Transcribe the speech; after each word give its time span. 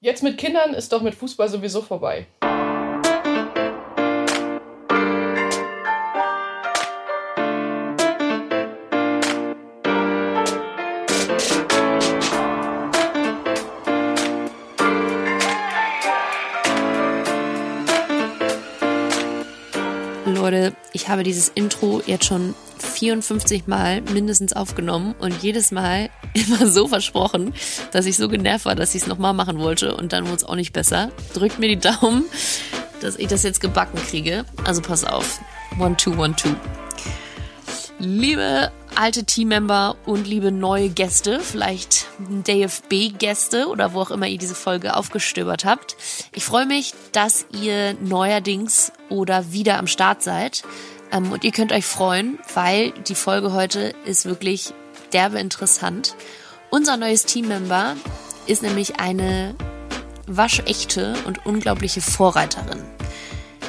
Jetzt 0.00 0.22
mit 0.22 0.38
Kindern 0.38 0.74
ist 0.74 0.92
doch 0.92 1.02
mit 1.02 1.16
Fußball 1.16 1.48
sowieso 1.48 1.82
vorbei. 1.82 2.28
Ich 21.08 21.12
habe 21.12 21.22
dieses 21.22 21.48
Intro 21.48 22.02
jetzt 22.04 22.26
schon 22.26 22.54
54 22.80 23.66
Mal 23.66 24.02
mindestens 24.02 24.52
aufgenommen 24.52 25.14
und 25.18 25.42
jedes 25.42 25.70
Mal 25.70 26.10
immer 26.34 26.66
so 26.66 26.86
versprochen, 26.86 27.54
dass 27.92 28.04
ich 28.04 28.18
so 28.18 28.28
genervt 28.28 28.66
war, 28.66 28.74
dass 28.74 28.94
ich 28.94 29.00
es 29.00 29.08
nochmal 29.08 29.32
machen 29.32 29.58
wollte 29.58 29.96
und 29.96 30.12
dann 30.12 30.26
wurde 30.26 30.36
es 30.36 30.44
auch 30.44 30.54
nicht 30.54 30.74
besser. 30.74 31.10
Drückt 31.32 31.58
mir 31.60 31.68
die 31.68 31.78
Daumen, 31.78 32.24
dass 33.00 33.16
ich 33.16 33.26
das 33.26 33.42
jetzt 33.42 33.62
gebacken 33.62 33.98
kriege. 34.10 34.44
Also 34.64 34.82
pass 34.82 35.04
auf. 35.04 35.40
One, 35.80 35.96
two, 35.96 36.12
one, 36.12 36.36
two. 36.36 36.54
Liebe 37.98 38.70
alte 38.94 39.24
Teammember 39.24 39.96
und 40.04 40.26
liebe 40.26 40.52
neue 40.52 40.90
Gäste, 40.90 41.40
vielleicht 41.40 42.06
DFB-Gäste 42.18 43.68
oder 43.68 43.94
wo 43.94 44.02
auch 44.02 44.10
immer 44.10 44.26
ihr 44.26 44.38
diese 44.38 44.54
Folge 44.54 44.94
aufgestöbert 44.94 45.64
habt. 45.64 45.96
Ich 46.32 46.44
freue 46.44 46.66
mich, 46.66 46.92
dass 47.12 47.46
ihr 47.52 47.94
neuerdings 47.94 48.92
oder 49.08 49.52
wieder 49.52 49.78
am 49.78 49.86
Start 49.86 50.22
seid. 50.22 50.64
Ähm, 51.12 51.32
und 51.32 51.44
ihr 51.44 51.52
könnt 51.52 51.72
euch 51.72 51.86
freuen, 51.86 52.38
weil 52.54 52.92
die 52.92 53.14
Folge 53.14 53.52
heute 53.52 53.94
ist 54.04 54.24
wirklich 54.24 54.72
derbe 55.12 55.38
interessant. 55.38 56.14
Unser 56.70 56.96
neues 56.96 57.24
Teammember 57.24 57.96
ist 58.46 58.62
nämlich 58.62 59.00
eine 59.00 59.54
waschechte 60.26 61.14
und 61.26 61.46
unglaubliche 61.46 62.00
Vorreiterin. 62.00 62.82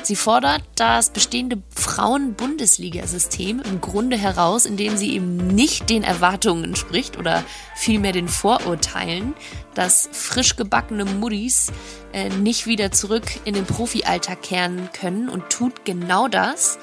Sie 0.04 0.16
fordert 0.16 0.64
das 0.76 1.12
bestehende 1.12 1.62
Frauen-Bundesliga-System 1.76 3.62
im 3.62 3.80
Grunde 3.80 4.18
heraus, 4.18 4.66
indem 4.66 4.98
sie 4.98 5.14
eben 5.14 5.38
nicht 5.38 5.90
den 5.90 6.04
Erwartungen 6.04 6.64
entspricht 6.64 7.18
oder 7.18 7.44
vielmehr 7.76 8.12
den 8.12 8.28
Vorurteilen, 8.28 9.34
dass 9.76 10.10
frisch 10.12 10.56
gebackene 10.56 11.06
Muddis 11.06 11.72
äh, 12.12 12.30
nicht 12.30 12.66
wieder 12.66 12.92
zurück 12.92 13.26
in 13.46 13.54
den 13.54 13.66
Profi-Alltag 13.66 14.42
kehren 14.42 14.90
können 14.94 15.30
und 15.30 15.50
tut 15.50 15.86
genau 15.86 16.28
das. 16.28 16.80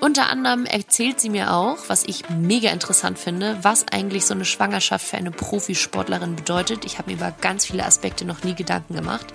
Unter 0.00 0.30
anderem 0.30 0.64
erzählt 0.64 1.20
sie 1.20 1.28
mir 1.28 1.52
auch, 1.52 1.76
was 1.88 2.04
ich 2.04 2.30
mega 2.30 2.70
interessant 2.70 3.18
finde, 3.18 3.58
was 3.60 3.86
eigentlich 3.92 4.24
so 4.24 4.32
eine 4.32 4.46
Schwangerschaft 4.46 5.06
für 5.06 5.18
eine 5.18 5.30
Profisportlerin 5.30 6.36
bedeutet. 6.36 6.86
Ich 6.86 6.96
habe 6.96 7.10
mir 7.10 7.18
über 7.18 7.34
ganz 7.38 7.66
viele 7.66 7.84
Aspekte 7.84 8.24
noch 8.24 8.42
nie 8.42 8.54
Gedanken 8.54 8.94
gemacht. 8.94 9.26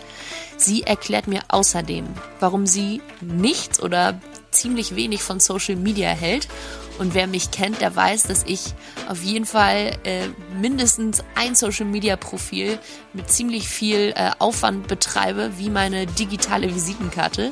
Sie 0.58 0.82
erklärt 0.82 1.28
mir 1.28 1.42
außerdem, 1.50 2.08
warum 2.40 2.66
sie 2.66 3.02
nichts 3.22 3.80
oder 3.80 4.20
ziemlich 4.50 4.96
wenig 4.96 5.22
von 5.22 5.40
Social 5.40 5.76
Media 5.76 6.10
hält. 6.10 6.48
Und 6.98 7.14
wer 7.14 7.28
mich 7.28 7.52
kennt, 7.52 7.82
der 7.82 7.96
weiß, 7.96 8.24
dass 8.24 8.44
ich 8.44 8.74
auf 9.08 9.22
jeden 9.22 9.46
Fall 9.46 9.98
äh, 10.06 10.30
mindestens 10.60 11.24
ein 11.36 11.54
Social 11.54 11.86
Media 11.86 12.16
Profil 12.16 12.80
mit 13.14 13.30
ziemlich 13.30 13.68
viel 13.68 14.14
äh, 14.16 14.32
Aufwand 14.40 14.88
betreibe, 14.88 15.52
wie 15.58 15.70
meine 15.70 16.08
digitale 16.08 16.74
Visitenkarte. 16.74 17.52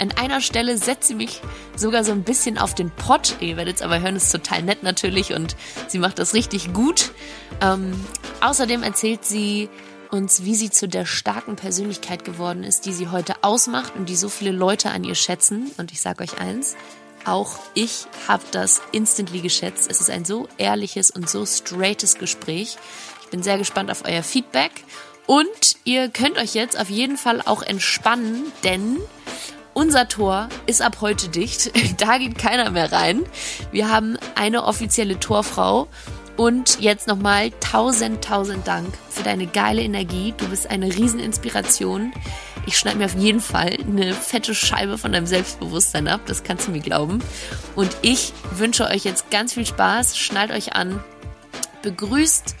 An 0.00 0.12
einer 0.12 0.40
Stelle 0.40 0.78
setzt 0.78 1.08
sie 1.08 1.14
mich 1.14 1.42
sogar 1.76 2.04
so 2.04 2.12
ein 2.12 2.22
bisschen 2.22 2.56
auf 2.56 2.74
den 2.74 2.90
Pott. 2.90 3.36
Ihr 3.40 3.58
werdet 3.58 3.76
es 3.76 3.82
aber 3.82 4.00
hören, 4.00 4.16
ist 4.16 4.32
total 4.32 4.62
nett 4.62 4.82
natürlich 4.82 5.34
und 5.34 5.56
sie 5.88 5.98
macht 5.98 6.18
das 6.18 6.32
richtig 6.32 6.72
gut. 6.72 7.12
Ähm, 7.60 7.92
außerdem 8.40 8.82
erzählt 8.82 9.26
sie 9.26 9.68
uns, 10.10 10.44
wie 10.44 10.54
sie 10.54 10.70
zu 10.70 10.88
der 10.88 11.04
starken 11.04 11.56
Persönlichkeit 11.56 12.24
geworden 12.24 12.64
ist, 12.64 12.86
die 12.86 12.94
sie 12.94 13.08
heute 13.08 13.34
ausmacht 13.42 13.94
und 13.94 14.08
die 14.08 14.16
so 14.16 14.30
viele 14.30 14.52
Leute 14.52 14.90
an 14.90 15.04
ihr 15.04 15.14
schätzen. 15.14 15.70
Und 15.76 15.92
ich 15.92 16.00
sage 16.00 16.24
euch 16.24 16.38
eins, 16.40 16.76
auch 17.26 17.58
ich 17.74 18.06
habe 18.26 18.44
das 18.52 18.80
instantly 18.92 19.40
geschätzt. 19.40 19.90
Es 19.90 20.00
ist 20.00 20.08
ein 20.08 20.24
so 20.24 20.48
ehrliches 20.56 21.10
und 21.10 21.28
so 21.28 21.44
straightes 21.44 22.16
Gespräch. 22.16 22.78
Ich 23.22 23.28
bin 23.28 23.42
sehr 23.42 23.58
gespannt 23.58 23.90
auf 23.90 24.04
euer 24.06 24.22
Feedback. 24.22 24.72
Und 25.26 25.76
ihr 25.84 26.08
könnt 26.08 26.38
euch 26.38 26.54
jetzt 26.54 26.80
auf 26.80 26.88
jeden 26.88 27.18
Fall 27.18 27.42
auch 27.44 27.62
entspannen, 27.62 28.50
denn 28.64 28.96
unser 29.74 30.08
Tor 30.08 30.48
ist 30.66 30.82
ab 30.82 30.98
heute 31.00 31.28
dicht. 31.28 31.72
Da 31.98 32.18
geht 32.18 32.38
keiner 32.38 32.70
mehr 32.70 32.92
rein. 32.92 33.24
Wir 33.72 33.90
haben 33.90 34.16
eine 34.34 34.64
offizielle 34.64 35.20
Torfrau. 35.20 35.88
Und 36.36 36.80
jetzt 36.80 37.06
nochmal 37.06 37.50
tausend, 37.60 38.24
tausend 38.24 38.66
Dank 38.66 38.88
für 39.10 39.22
deine 39.22 39.46
geile 39.46 39.82
Energie. 39.82 40.32
Du 40.38 40.48
bist 40.48 40.70
eine 40.70 40.86
Rieseninspiration. 40.86 42.12
Ich 42.64 42.78
schneide 42.78 42.96
mir 42.98 43.04
auf 43.06 43.16
jeden 43.16 43.40
Fall 43.40 43.76
eine 43.80 44.14
fette 44.14 44.54
Scheibe 44.54 44.96
von 44.96 45.12
deinem 45.12 45.26
Selbstbewusstsein 45.26 46.08
ab. 46.08 46.22
Das 46.26 46.42
kannst 46.42 46.66
du 46.66 46.70
mir 46.70 46.80
glauben. 46.80 47.22
Und 47.76 47.94
ich 48.00 48.32
wünsche 48.52 48.86
euch 48.86 49.04
jetzt 49.04 49.30
ganz 49.30 49.52
viel 49.52 49.66
Spaß. 49.66 50.16
Schnallt 50.16 50.50
euch 50.50 50.74
an. 50.74 51.02
Begrüßt 51.82 52.54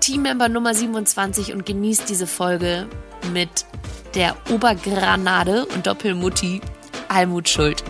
Teammember 0.00 0.48
Nummer 0.48 0.74
27 0.74 1.52
und 1.52 1.64
genießt 1.64 2.08
diese 2.08 2.26
Folge 2.26 2.88
mit 3.32 3.64
der 4.14 4.36
Obergranade 4.50 5.66
und 5.66 5.86
Doppelmutti 5.86 6.60
Almut 7.08 7.48
Schuld. 7.48 7.82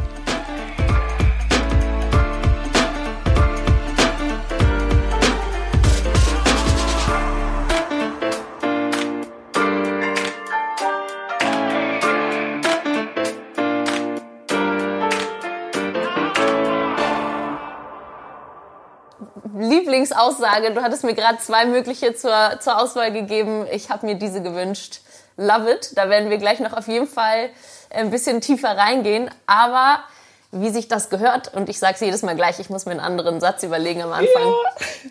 Lieblingsaussage. 19.57 20.73
Du 20.73 20.83
hattest 20.83 21.05
mir 21.05 21.15
gerade 21.15 21.39
zwei 21.39 21.67
mögliche 21.67 22.15
zur, 22.15 22.59
zur 22.61 22.81
Auswahl 22.81 23.13
gegeben. 23.13 23.67
Ich 23.71 23.91
habe 23.91 24.07
mir 24.07 24.17
diese 24.17 24.43
gewünscht. 24.43 25.01
Love 25.37 25.71
it. 25.71 25.91
Da 25.97 26.09
werden 26.09 26.31
wir 26.31 26.39
gleich 26.39 26.61
noch 26.61 26.73
auf 26.73 26.89
jeden 26.89 27.07
Fall 27.07 27.51
ein 27.91 28.11
bisschen 28.11 28.41
tiefer 28.41 28.77
reingehen. 28.77 29.31
Aber 29.47 30.05
wie 30.53 30.71
sich 30.71 30.89
das 30.89 31.11
gehört, 31.11 31.53
und 31.55 31.69
ich 31.69 31.79
sage 31.79 31.95
es 31.95 32.01
jedes 32.01 32.23
Mal 32.23 32.37
gleich, 32.37 32.61
ich 32.61 32.71
muss 32.71 32.87
mir 32.87 32.93
einen 32.93 33.01
anderen 33.01 33.41
Satz 33.41 33.63
überlegen 33.63 34.03
am 34.03 34.13
Anfang. 34.13 34.55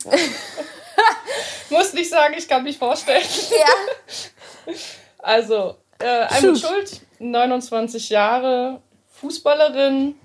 Ja. 0.05 0.17
muss 1.77 1.93
nicht 1.93 2.09
sagen, 2.09 2.35
ich 2.37 2.47
kann 2.47 2.63
mich 2.63 2.77
vorstellen. 2.77 3.23
Ja. 3.49 4.73
Also, 5.25 5.77
äh, 5.99 6.05
Almut 6.05 6.59
Schuld, 6.59 7.01
29 7.19 8.09
Jahre, 8.09 8.81
Fußballerin, 9.13 10.15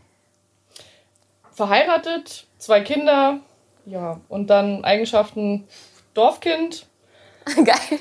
verheiratet, 1.53 2.47
zwei 2.59 2.81
Kinder, 2.81 3.39
ja, 3.87 4.21
und 4.29 4.49
dann 4.49 4.85
Eigenschaften 4.85 5.69
Dorfkind. 6.15 6.87
Geil. 7.65 8.01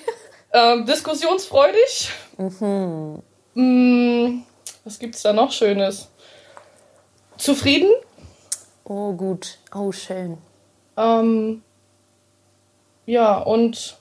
Ähm, 0.54 0.86
diskussionsfreudig. 0.86 2.12
Mhm. 2.38 3.22
Mm, 3.54 4.44
was 4.84 5.00
gibt's 5.00 5.22
da 5.22 5.34
noch 5.34 5.52
Schönes? 5.52 6.10
Zufrieden. 7.38 7.92
Oh, 8.84 9.14
gut. 9.14 9.58
Oh, 9.76 9.92
schön. 9.92 10.38
Ähm, 10.96 11.64
ja, 13.06 13.38
und 13.38 13.98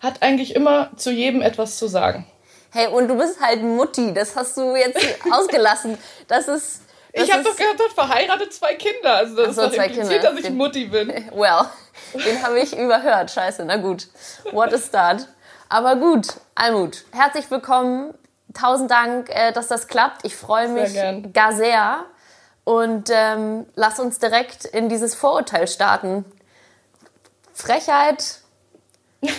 hat 0.00 0.22
eigentlich 0.22 0.54
immer 0.54 0.90
zu 0.96 1.10
jedem 1.10 1.42
etwas 1.42 1.78
zu 1.78 1.88
sagen. 1.88 2.26
Hey, 2.70 2.88
und 2.88 3.08
du 3.08 3.16
bist 3.16 3.40
halt 3.40 3.62
Mutti, 3.62 4.12
das 4.12 4.34
hast 4.34 4.56
du 4.56 4.74
jetzt 4.74 4.98
ausgelassen. 5.30 5.96
Das 6.28 6.48
ist. 6.48 6.82
Das 7.12 7.24
ich 7.24 7.32
habe 7.32 7.44
doch 7.44 7.56
gehört, 7.56 7.80
verheiratet 7.94 8.52
zwei 8.52 8.74
Kinder. 8.74 9.14
Also 9.14 9.36
das 9.36 9.54
so, 9.54 9.62
ist 9.62 9.76
doch 9.76 9.84
impliziert, 9.84 10.08
Kinder. 10.08 10.32
dass 10.32 10.44
ich 10.44 10.50
Mutti 10.50 10.86
bin. 10.86 11.08
Well, 11.32 11.66
den 12.14 12.42
habe 12.42 12.58
ich 12.58 12.76
überhört. 12.76 13.30
Scheiße, 13.30 13.64
na 13.64 13.76
gut. 13.76 14.08
What 14.50 14.74
a 14.74 14.78
start. 14.78 15.28
Aber 15.74 15.96
gut, 15.96 16.28
Almut, 16.54 17.04
herzlich 17.10 17.50
willkommen. 17.50 18.14
Tausend 18.52 18.92
Dank, 18.92 19.28
äh, 19.28 19.50
dass 19.50 19.66
das 19.66 19.88
klappt. 19.88 20.24
Ich 20.24 20.36
freue 20.36 20.68
mich 20.68 20.90
sehr 20.90 21.20
gar 21.32 21.52
sehr. 21.52 22.04
Und 22.62 23.10
ähm, 23.12 23.66
lass 23.74 23.98
uns 23.98 24.20
direkt 24.20 24.66
in 24.66 24.88
dieses 24.88 25.16
Vorurteil 25.16 25.66
starten. 25.66 26.24
Frechheit, 27.52 28.38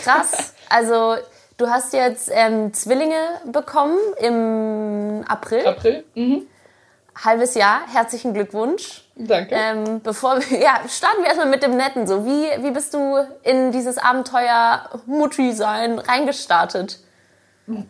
krass. 0.03 0.53
also 0.69 1.15
du 1.55 1.69
hast 1.69 1.93
jetzt 1.93 2.29
ähm, 2.33 2.73
Zwillinge 2.73 3.39
bekommen 3.45 3.97
im 4.17 5.23
April. 5.29 5.65
April. 5.65 6.03
Mhm 6.15 6.47
halbes 7.23 7.55
Jahr. 7.55 7.81
Herzlichen 7.91 8.33
Glückwunsch. 8.33 9.04
Danke. 9.15 9.55
Ähm, 9.55 10.01
bevor 10.01 10.39
wir, 10.39 10.59
ja, 10.61 10.81
starten 10.89 11.21
wir 11.21 11.27
erstmal 11.27 11.49
mit 11.49 11.63
dem 11.63 11.77
Netten. 11.77 12.05
So, 12.05 12.25
wie, 12.25 12.63
wie 12.63 12.71
bist 12.71 12.93
du 12.93 13.17
in 13.43 13.71
dieses 13.71 13.97
Abenteuer 13.97 14.89
Mutti 15.05 15.53
sein 15.53 15.99
reingestartet? 15.99 16.99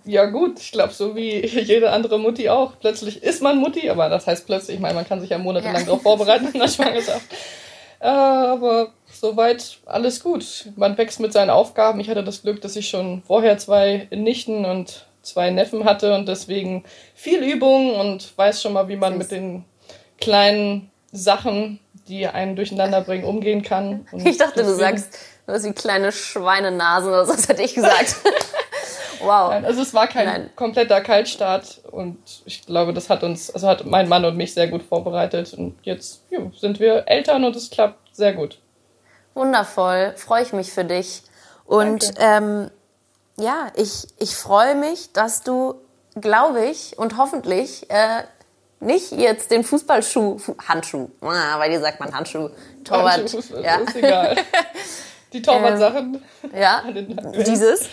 Ja 0.06 0.25
gut, 0.25 0.60
ich 0.60 0.72
glaube 0.72 0.94
so 0.94 1.16
wie 1.16 1.45
jede 1.45 1.92
andere 1.92 2.19
Mutti 2.19 2.50
auch. 2.50 2.74
Plötzlich 2.80 3.24
ist 3.24 3.42
man 3.42 3.57
Mutti, 3.57 3.89
aber 3.89 4.10
das 4.10 4.27
heißt 4.27 4.45
plötzlich, 4.45 4.75
ich 4.75 4.81
meine, 4.81 4.94
man 4.94 5.07
kann 5.07 5.19
sich 5.19 5.30
ja 5.30 5.38
monatelang 5.38 5.81
ja. 5.81 5.83
darauf 5.83 6.04
vorbereiten 6.04 6.50
in 6.54 6.60
der 6.60 6.68
Schwangerschaft. 6.68 7.25
Äh, 7.98 8.07
aber 8.07 8.92
soweit 9.10 9.77
alles 9.86 10.22
gut. 10.22 10.69
Man 10.75 10.98
wächst 10.98 11.22
mit 11.22 11.31
seinen 11.31 11.50
Aufgaben. 11.50 12.01
Ich 12.01 12.10
hatte 12.10 12.25
das 12.25 12.42
Glück, 12.42 12.62
dass 12.62 12.75
ich 12.75 12.89
schon 12.89 13.24
vorher 13.25 13.57
zwei 13.57 14.10
Nichten 14.12 14.66
und 14.66 15.07
zwei 15.22 15.50
Neffen 15.50 15.86
hatte 15.86 16.13
und 16.13 16.27
deswegen 16.27 16.83
viel 17.16 17.42
Übung 17.42 17.95
und 17.95 18.38
weiß 18.38 18.62
schon 18.62 18.74
mal, 18.74 18.89
wie 18.89 18.98
man 18.98 19.18
mit 19.18 19.31
den 19.31 19.63
kleinen 20.19 20.92
Sachen, 21.15 21.79
die 22.07 22.27
einen 22.27 22.56
durcheinander 22.56 23.01
bringen, 23.01 23.23
umgehen 23.23 23.62
kann. 23.63 24.07
Ich 24.25 24.38
dachte, 24.38 24.63
du 24.63 24.73
sagst, 24.75 25.17
du 25.47 25.53
hast 25.53 25.63
wie 25.65 25.73
kleine 25.73 26.12
Schweinenasen 26.12 27.09
oder 27.09 27.25
so, 27.25 27.33
das 27.33 27.47
hätte 27.47 27.63
ich 27.63 27.73
gesagt. 27.73 28.15
wow. 29.19 29.50
Nein, 29.50 29.65
also 29.65 29.81
es 29.81 29.94
war 29.94 30.07
kein 30.07 30.27
Nein. 30.27 30.50
kompletter 30.56 31.01
Kaltstart 31.01 31.81
und 31.91 32.17
ich 32.45 32.65
glaube, 32.65 32.94
das 32.94 33.09
hat 33.09 33.23
uns, 33.23 33.50
also 33.50 33.67
hat 33.67 33.85
mein 33.85 34.07
Mann 34.07 34.25
und 34.25 34.38
mich 34.38 34.53
sehr 34.53 34.67
gut 34.67 34.83
vorbereitet 34.83 35.53
und 35.53 35.75
jetzt 35.83 36.23
ja, 36.29 36.39
sind 36.57 36.79
wir 36.79 37.03
Eltern 37.07 37.44
und 37.44 37.56
es 37.56 37.69
klappt 37.69 38.15
sehr 38.15 38.33
gut. 38.33 38.59
Wundervoll, 39.33 40.13
freue 40.15 40.44
ich 40.44 40.53
mich 40.53 40.71
für 40.71 40.85
dich. 40.85 41.23
Und 41.65 42.13
ähm, 42.19 42.69
ja, 43.38 43.67
ich, 43.75 44.07
ich 44.17 44.35
freue 44.35 44.75
mich, 44.75 45.12
dass 45.12 45.44
du, 45.44 45.75
glaube 46.19 46.65
ich, 46.65 46.97
und 46.97 47.17
hoffentlich 47.17 47.89
äh, 47.89 48.23
nicht 48.80 49.12
jetzt 49.12 49.51
den 49.51 49.63
Fußballschuh, 49.63 50.39
Handschuh, 50.68 51.10
ah, 51.22 51.60
weil 51.60 51.72
dir 51.72 51.80
sagt 51.80 52.00
man 52.00 52.13
Handschuh, 52.13 52.50
Torwart. 52.83 53.19
Handschuh, 53.19 53.42
ja. 53.62 53.77
ist 53.77 53.95
egal. 53.95 54.36
Die 55.33 55.42
Torwart-Sachen. 55.42 56.24
Ähm, 56.44 56.62
ja, 56.62 56.83
dieses. 57.45 57.89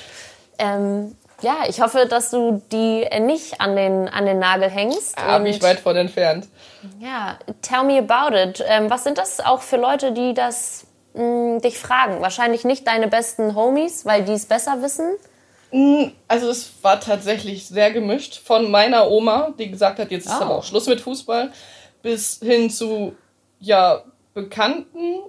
Ähm, 0.58 1.16
ja, 1.40 1.64
ich 1.68 1.80
hoffe, 1.80 2.06
dass 2.06 2.30
du 2.30 2.62
die 2.70 3.04
nicht 3.20 3.60
an 3.60 3.74
den, 3.74 4.08
an 4.08 4.26
den 4.26 4.38
Nagel 4.38 4.70
hängst. 4.70 5.18
Ah, 5.18 5.38
bin 5.38 5.48
ich 5.48 5.60
weit 5.60 5.80
von 5.80 5.96
entfernt. 5.96 6.46
Ja, 7.00 7.38
tell 7.60 7.82
me 7.82 7.98
about 7.98 8.36
it. 8.36 8.64
Ähm, 8.64 8.90
was 8.90 9.02
sind 9.02 9.18
das 9.18 9.40
auch 9.40 9.60
für 9.60 9.76
Leute, 9.76 10.12
die 10.12 10.34
das 10.34 10.86
mh, 11.14 11.22
mm, 11.24 11.60
dich 11.62 11.78
fragen? 11.78 12.20
Wahrscheinlich 12.20 12.64
nicht 12.64 12.86
deine 12.86 13.08
besten 13.08 13.56
Homies, 13.56 14.06
weil 14.06 14.22
die 14.22 14.34
es 14.34 14.46
besser 14.46 14.82
wissen. 14.82 15.10
Mm, 15.72 16.12
also 16.28 16.50
es 16.50 16.70
war 16.82 17.00
tatsächlich 17.00 17.66
sehr 17.66 17.90
gemischt. 17.90 18.40
Von 18.44 18.70
meiner 18.70 19.10
Oma, 19.10 19.54
die 19.58 19.70
gesagt 19.70 19.98
hat, 19.98 20.10
jetzt 20.10 20.26
ist 20.26 20.36
oh. 20.38 20.44
aber 20.44 20.56
auch 20.56 20.64
Schluss 20.64 20.86
mit 20.86 21.00
Fußball, 21.00 21.50
bis 22.02 22.38
hin 22.42 22.70
zu 22.70 23.14
ja 23.58 24.02
Bekannten, 24.34 25.20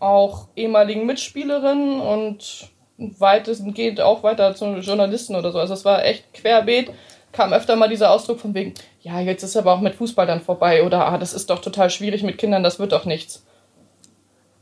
auch 0.00 0.48
ehemaligen 0.56 1.06
Mitspielerinnen 1.06 2.00
und 2.00 2.70
weitestgehend 2.98 3.74
geht 3.74 4.00
auch 4.00 4.22
weiter 4.22 4.54
zu 4.54 4.66
Journalisten 4.76 5.36
oder 5.36 5.52
so. 5.52 5.58
Also 5.58 5.74
es 5.74 5.84
war 5.84 6.04
echt 6.04 6.32
querbeet. 6.34 6.90
Kam 7.32 7.52
öfter 7.52 7.76
mal 7.76 7.88
dieser 7.88 8.10
Ausdruck 8.10 8.40
von 8.40 8.54
wegen, 8.54 8.74
ja, 9.00 9.20
jetzt 9.20 9.42
ist 9.42 9.56
aber 9.56 9.72
auch 9.72 9.80
mit 9.80 9.94
Fußball 9.94 10.26
dann 10.26 10.42
vorbei 10.42 10.84
oder 10.84 11.06
ah, 11.06 11.16
das 11.18 11.32
ist 11.32 11.48
doch 11.48 11.60
total 11.60 11.88
schwierig 11.88 12.22
mit 12.22 12.36
Kindern, 12.36 12.62
das 12.62 12.78
wird 12.78 12.92
doch 12.92 13.04
nichts. 13.06 13.42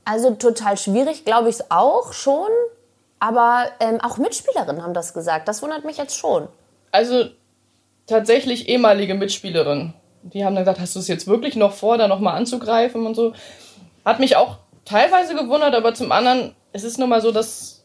Also 0.05 0.35
total 0.35 0.77
schwierig, 0.77 1.25
glaube 1.25 1.49
ich 1.49 1.57
es 1.57 1.71
auch 1.71 2.13
schon. 2.13 2.49
Aber 3.21 3.67
ähm, 3.81 4.01
auch 4.01 4.17
Mitspielerinnen 4.17 4.83
haben 4.83 4.95
das 4.95 5.15
gesagt. 5.15 5.47
Das 5.47 5.63
wundert 5.63 5.85
mich 5.85 5.99
jetzt 5.99 6.17
schon. 6.17 6.49
Also 6.91 7.27
tatsächlich 8.07 8.69
ehemalige 8.69 9.15
Mitspielerinnen. 9.15 9.95
Die 10.23 10.45
haben 10.45 10.55
dann 10.55 10.65
gesagt, 10.65 10.81
hast 10.81 10.97
du 10.97 10.99
es 10.99 11.09
jetzt 11.09 11.27
wirklich 11.27 11.55
noch 11.55 11.73
vor, 11.73 11.99
da 11.99 12.09
nochmal 12.09 12.37
anzugreifen 12.37 13.07
und 13.07 13.15
so. 13.15 13.35
Hat 14.05 14.21
mich 14.21 14.37
auch 14.37 14.57
teilweise 14.85 15.35
gewundert, 15.35 15.75
aber 15.75 15.95
zum 15.95 16.13
anderen, 16.13 16.55
es 16.73 16.83
ist 16.83 16.99
nun 16.99 17.11
mal 17.11 17.21
so, 17.21 17.31
dass, 17.31 17.85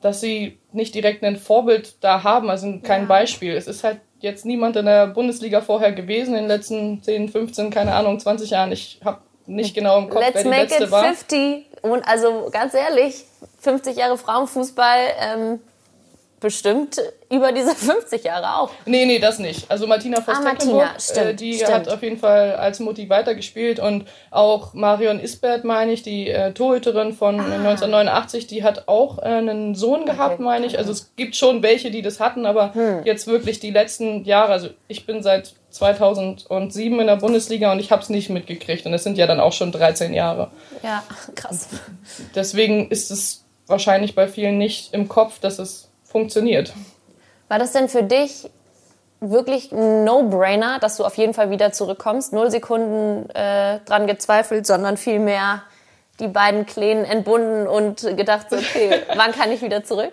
dass 0.00 0.20
sie 0.20 0.58
nicht 0.70 0.94
direkt 0.94 1.24
ein 1.24 1.36
Vorbild 1.36 1.96
da 2.02 2.22
haben, 2.22 2.50
also 2.50 2.78
kein 2.82 3.02
ja. 3.02 3.08
Beispiel. 3.08 3.54
Es 3.54 3.66
ist 3.66 3.84
halt 3.84 4.00
jetzt 4.20 4.46
niemand 4.46 4.76
in 4.76 4.86
der 4.86 5.08
Bundesliga 5.08 5.60
vorher 5.60 5.92
gewesen 5.92 6.34
in 6.34 6.42
den 6.42 6.48
letzten 6.48 7.02
10, 7.02 7.28
15, 7.28 7.70
keine 7.70 7.94
Ahnung, 7.94 8.20
20 8.20 8.50
Jahren. 8.50 8.70
Ich 8.70 9.00
habe 9.04 9.18
nicht 9.46 9.74
genau 9.74 9.98
im 9.98 10.08
Kopf, 10.08 10.20
Let's 10.20 10.34
wer 10.36 10.42
die 10.44 10.48
make 10.48 10.62
letzte 10.62 10.84
it 10.84 10.90
50. 10.90 11.66
war. 11.82 11.92
Und 11.92 12.06
also 12.06 12.48
ganz 12.52 12.74
ehrlich, 12.74 13.24
50 13.62 13.96
Jahre 13.96 14.18
Frauenfußball, 14.18 14.98
ähm, 15.20 15.60
bestimmt 16.42 17.00
über 17.30 17.52
diese 17.52 17.74
50 17.74 18.24
Jahre 18.24 18.56
auch. 18.56 18.70
Nee, 18.84 19.06
nee, 19.06 19.18
das 19.20 19.38
nicht. 19.38 19.70
Also 19.70 19.86
Martina 19.86 20.20
Voss 20.20 20.36
ah, 20.38 20.42
Martina, 20.42 20.90
stimmt, 20.98 21.26
äh, 21.26 21.34
die 21.34 21.54
stimmt. 21.54 21.72
hat 21.72 21.88
auf 21.88 22.02
jeden 22.02 22.18
Fall 22.18 22.56
als 22.56 22.80
Mutti 22.80 23.08
weitergespielt 23.08 23.78
und 23.78 24.06
auch 24.30 24.74
Marion 24.74 25.20
Isbert, 25.20 25.64
meine 25.64 25.92
ich, 25.92 26.02
die 26.02 26.28
äh, 26.28 26.52
Torhüterin 26.52 27.14
von 27.14 27.40
ah. 27.40 27.44
1989, 27.44 28.48
die 28.48 28.64
hat 28.64 28.88
auch 28.88 29.18
äh, 29.18 29.26
einen 29.26 29.74
Sohn 29.74 30.04
gehabt, 30.04 30.34
okay. 30.34 30.42
meine 30.42 30.66
ich. 30.66 30.76
Also 30.76 30.90
es 30.90 31.12
gibt 31.16 31.36
schon 31.36 31.62
welche, 31.62 31.90
die 31.90 32.02
das 32.02 32.20
hatten, 32.20 32.44
aber 32.44 32.74
hm. 32.74 33.04
jetzt 33.04 33.28
wirklich 33.28 33.60
die 33.60 33.70
letzten 33.70 34.24
Jahre, 34.24 34.52
also 34.52 34.68
ich 34.88 35.06
bin 35.06 35.22
seit 35.22 35.54
2007 35.70 37.00
in 37.00 37.06
der 37.06 37.16
Bundesliga 37.16 37.72
und 37.72 37.78
ich 37.78 37.92
habe 37.92 38.02
es 38.02 38.10
nicht 38.10 38.28
mitgekriegt 38.28 38.84
und 38.84 38.92
es 38.92 39.04
sind 39.04 39.16
ja 39.16 39.26
dann 39.26 39.40
auch 39.40 39.52
schon 39.52 39.72
13 39.72 40.12
Jahre. 40.12 40.50
Ja, 40.82 41.02
krass. 41.34 41.68
Deswegen 42.34 42.90
ist 42.90 43.10
es 43.10 43.41
wahrscheinlich 43.72 44.14
bei 44.14 44.28
vielen 44.28 44.58
nicht 44.58 44.94
im 44.94 45.08
Kopf, 45.08 45.40
dass 45.40 45.58
es 45.58 45.90
funktioniert. 46.04 46.72
War 47.48 47.58
das 47.58 47.72
denn 47.72 47.88
für 47.88 48.04
dich 48.04 48.48
wirklich 49.20 49.72
ein 49.72 50.04
No-Brainer, 50.04 50.78
dass 50.78 50.96
du 50.96 51.04
auf 51.04 51.16
jeden 51.16 51.34
Fall 51.34 51.50
wieder 51.50 51.72
zurückkommst? 51.72 52.32
Null 52.32 52.50
Sekunden 52.50 53.28
äh, 53.30 53.80
dran 53.80 54.06
gezweifelt, 54.06 54.66
sondern 54.66 54.96
vielmehr 54.96 55.62
die 56.20 56.28
beiden 56.28 56.66
Kleinen 56.66 57.04
entbunden 57.04 57.66
und 57.66 58.02
gedacht, 58.16 58.50
so, 58.50 58.56
okay, 58.56 59.00
wann 59.16 59.32
kann 59.32 59.50
ich 59.50 59.62
wieder 59.62 59.82
zurück? 59.82 60.12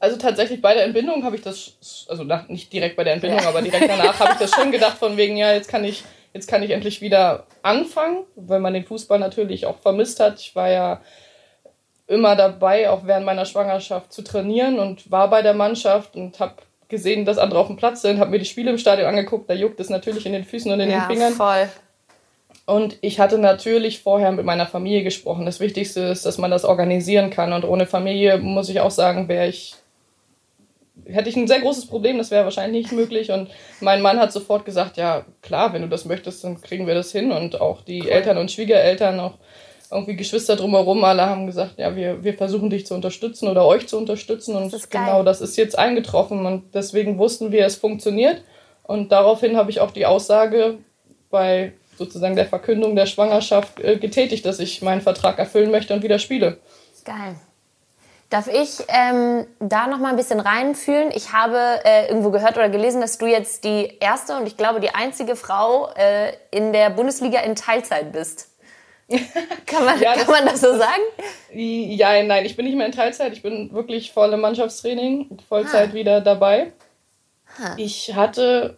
Also 0.00 0.16
tatsächlich 0.16 0.62
bei 0.62 0.74
der 0.74 0.84
Entbindung 0.84 1.24
habe 1.24 1.36
ich 1.36 1.42
das, 1.42 2.06
also 2.08 2.22
nach, 2.22 2.48
nicht 2.48 2.72
direkt 2.72 2.96
bei 2.96 3.02
der 3.02 3.14
Entbindung, 3.14 3.40
ja. 3.40 3.48
aber 3.48 3.62
direkt 3.62 3.88
danach 3.88 4.18
habe 4.20 4.32
ich 4.32 4.38
das 4.38 4.52
schon 4.52 4.70
gedacht 4.70 4.98
von 4.98 5.16
wegen, 5.16 5.36
ja, 5.36 5.52
jetzt 5.52 5.68
kann 5.68 5.84
ich, 5.84 6.04
jetzt 6.34 6.46
kann 6.46 6.62
ich 6.62 6.70
endlich 6.70 7.00
wieder 7.00 7.46
anfangen, 7.62 8.24
weil 8.36 8.60
man 8.60 8.74
den 8.74 8.84
Fußball 8.84 9.18
natürlich 9.18 9.66
auch 9.66 9.78
vermisst 9.78 10.20
hat. 10.20 10.38
Ich 10.38 10.54
war 10.54 10.70
ja 10.70 11.00
immer 12.08 12.34
dabei, 12.34 12.90
auch 12.90 13.02
während 13.04 13.26
meiner 13.26 13.44
Schwangerschaft 13.44 14.12
zu 14.12 14.22
trainieren 14.22 14.78
und 14.78 15.10
war 15.10 15.30
bei 15.30 15.42
der 15.42 15.54
Mannschaft 15.54 16.16
und 16.16 16.40
habe 16.40 16.54
gesehen, 16.88 17.26
dass 17.26 17.38
andere 17.38 17.60
auf 17.60 17.66
dem 17.66 17.76
Platz 17.76 18.02
sind, 18.02 18.18
habe 18.18 18.30
mir 18.30 18.38
die 18.38 18.46
Spiele 18.46 18.70
im 18.70 18.78
Stadion 18.78 19.06
angeguckt, 19.06 19.48
da 19.48 19.54
juckt 19.54 19.78
es 19.78 19.90
natürlich 19.90 20.24
in 20.24 20.32
den 20.32 20.44
Füßen 20.44 20.72
und 20.72 20.80
in 20.80 20.90
ja, 20.90 21.00
den 21.00 21.06
Fingern. 21.06 21.34
Voll. 21.34 21.68
Und 22.64 22.96
ich 23.02 23.20
hatte 23.20 23.38
natürlich 23.38 24.00
vorher 24.00 24.32
mit 24.32 24.44
meiner 24.44 24.66
Familie 24.66 25.02
gesprochen. 25.02 25.46
Das 25.46 25.60
Wichtigste 25.60 26.00
ist, 26.00 26.26
dass 26.26 26.38
man 26.38 26.50
das 26.50 26.64
organisieren 26.64 27.30
kann. 27.30 27.52
Und 27.52 27.64
ohne 27.64 27.86
Familie 27.86 28.38
muss 28.38 28.68
ich 28.68 28.80
auch 28.80 28.90
sagen, 28.90 29.28
wäre 29.28 29.48
ich 29.48 29.76
hätte 31.06 31.28
ich 31.28 31.36
ein 31.36 31.48
sehr 31.48 31.60
großes 31.60 31.86
Problem, 31.86 32.18
das 32.18 32.30
wäre 32.30 32.44
wahrscheinlich 32.44 32.84
nicht 32.84 32.92
möglich. 32.92 33.30
Und 33.30 33.48
mein 33.80 34.02
Mann 34.02 34.18
hat 34.20 34.32
sofort 34.32 34.64
gesagt, 34.64 34.96
ja 34.96 35.24
klar, 35.42 35.72
wenn 35.72 35.82
du 35.82 35.88
das 35.88 36.04
möchtest, 36.04 36.44
dann 36.44 36.60
kriegen 36.60 36.86
wir 36.86 36.94
das 36.94 37.12
hin. 37.12 37.32
Und 37.32 37.60
auch 37.60 37.82
die 37.82 38.02
cool. 38.02 38.08
Eltern 38.08 38.38
und 38.38 38.50
Schwiegereltern, 38.50 39.20
auch 39.20 39.38
irgendwie 39.90 40.16
Geschwister 40.16 40.56
drumherum, 40.56 41.02
alle 41.04 41.26
haben 41.26 41.46
gesagt, 41.46 41.78
ja, 41.78 41.96
wir, 41.96 42.22
wir 42.22 42.34
versuchen 42.34 42.70
dich 42.70 42.86
zu 42.86 42.94
unterstützen 42.94 43.48
oder 43.48 43.66
euch 43.66 43.88
zu 43.88 43.96
unterstützen. 43.96 44.54
Und 44.54 44.72
das 44.72 44.90
genau 44.90 45.22
das 45.22 45.40
ist 45.40 45.56
jetzt 45.56 45.78
eingetroffen. 45.78 46.44
Und 46.44 46.74
deswegen 46.74 47.18
wussten 47.18 47.52
wir, 47.52 47.64
es 47.64 47.76
funktioniert. 47.76 48.42
Und 48.82 49.12
daraufhin 49.12 49.56
habe 49.56 49.70
ich 49.70 49.80
auch 49.80 49.90
die 49.90 50.06
Aussage 50.06 50.78
bei 51.30 51.72
sozusagen 51.96 52.36
der 52.36 52.46
Verkündung 52.46 52.96
der 52.96 53.06
Schwangerschaft 53.06 53.80
äh, 53.80 53.96
getätigt, 53.96 54.46
dass 54.46 54.60
ich 54.60 54.82
meinen 54.82 55.00
Vertrag 55.00 55.38
erfüllen 55.38 55.70
möchte 55.70 55.94
und 55.94 56.02
wieder 56.02 56.18
spiele. 56.18 56.58
Geil. 57.04 57.36
Darf 58.30 58.46
ich 58.46 58.84
ähm, 58.88 59.46
da 59.58 59.86
noch 59.86 59.98
mal 59.98 60.10
ein 60.10 60.16
bisschen 60.16 60.38
reinfühlen? 60.38 61.10
Ich 61.14 61.32
habe 61.32 61.58
äh, 61.84 62.08
irgendwo 62.08 62.30
gehört 62.30 62.56
oder 62.56 62.68
gelesen, 62.68 63.00
dass 63.00 63.16
du 63.16 63.26
jetzt 63.26 63.64
die 63.64 63.96
erste 64.00 64.36
und 64.36 64.46
ich 64.46 64.58
glaube 64.58 64.80
die 64.80 64.90
einzige 64.90 65.34
Frau 65.34 65.88
äh, 65.96 66.32
in 66.50 66.74
der 66.74 66.90
Bundesliga 66.90 67.40
in 67.40 67.54
Teilzeit 67.56 68.12
bist. 68.12 68.47
kann 69.66 69.84
man, 69.84 70.00
ja, 70.00 70.12
kann 70.12 70.26
das, 70.26 70.28
man 70.28 70.46
das 70.46 70.60
so 70.60 70.76
sagen? 70.76 71.02
Ja, 71.52 72.22
nein, 72.22 72.44
ich 72.44 72.56
bin 72.56 72.66
nicht 72.66 72.76
mehr 72.76 72.86
in 72.86 72.92
Teilzeit. 72.92 73.32
Ich 73.32 73.42
bin 73.42 73.72
wirklich 73.72 74.12
voll 74.12 74.32
im 74.32 74.40
Mannschaftstraining, 74.40 75.38
Vollzeit 75.48 75.90
ha. 75.90 75.94
wieder 75.94 76.20
dabei. 76.20 76.72
Ha. 77.58 77.74
Ich 77.78 78.14
hatte, 78.14 78.76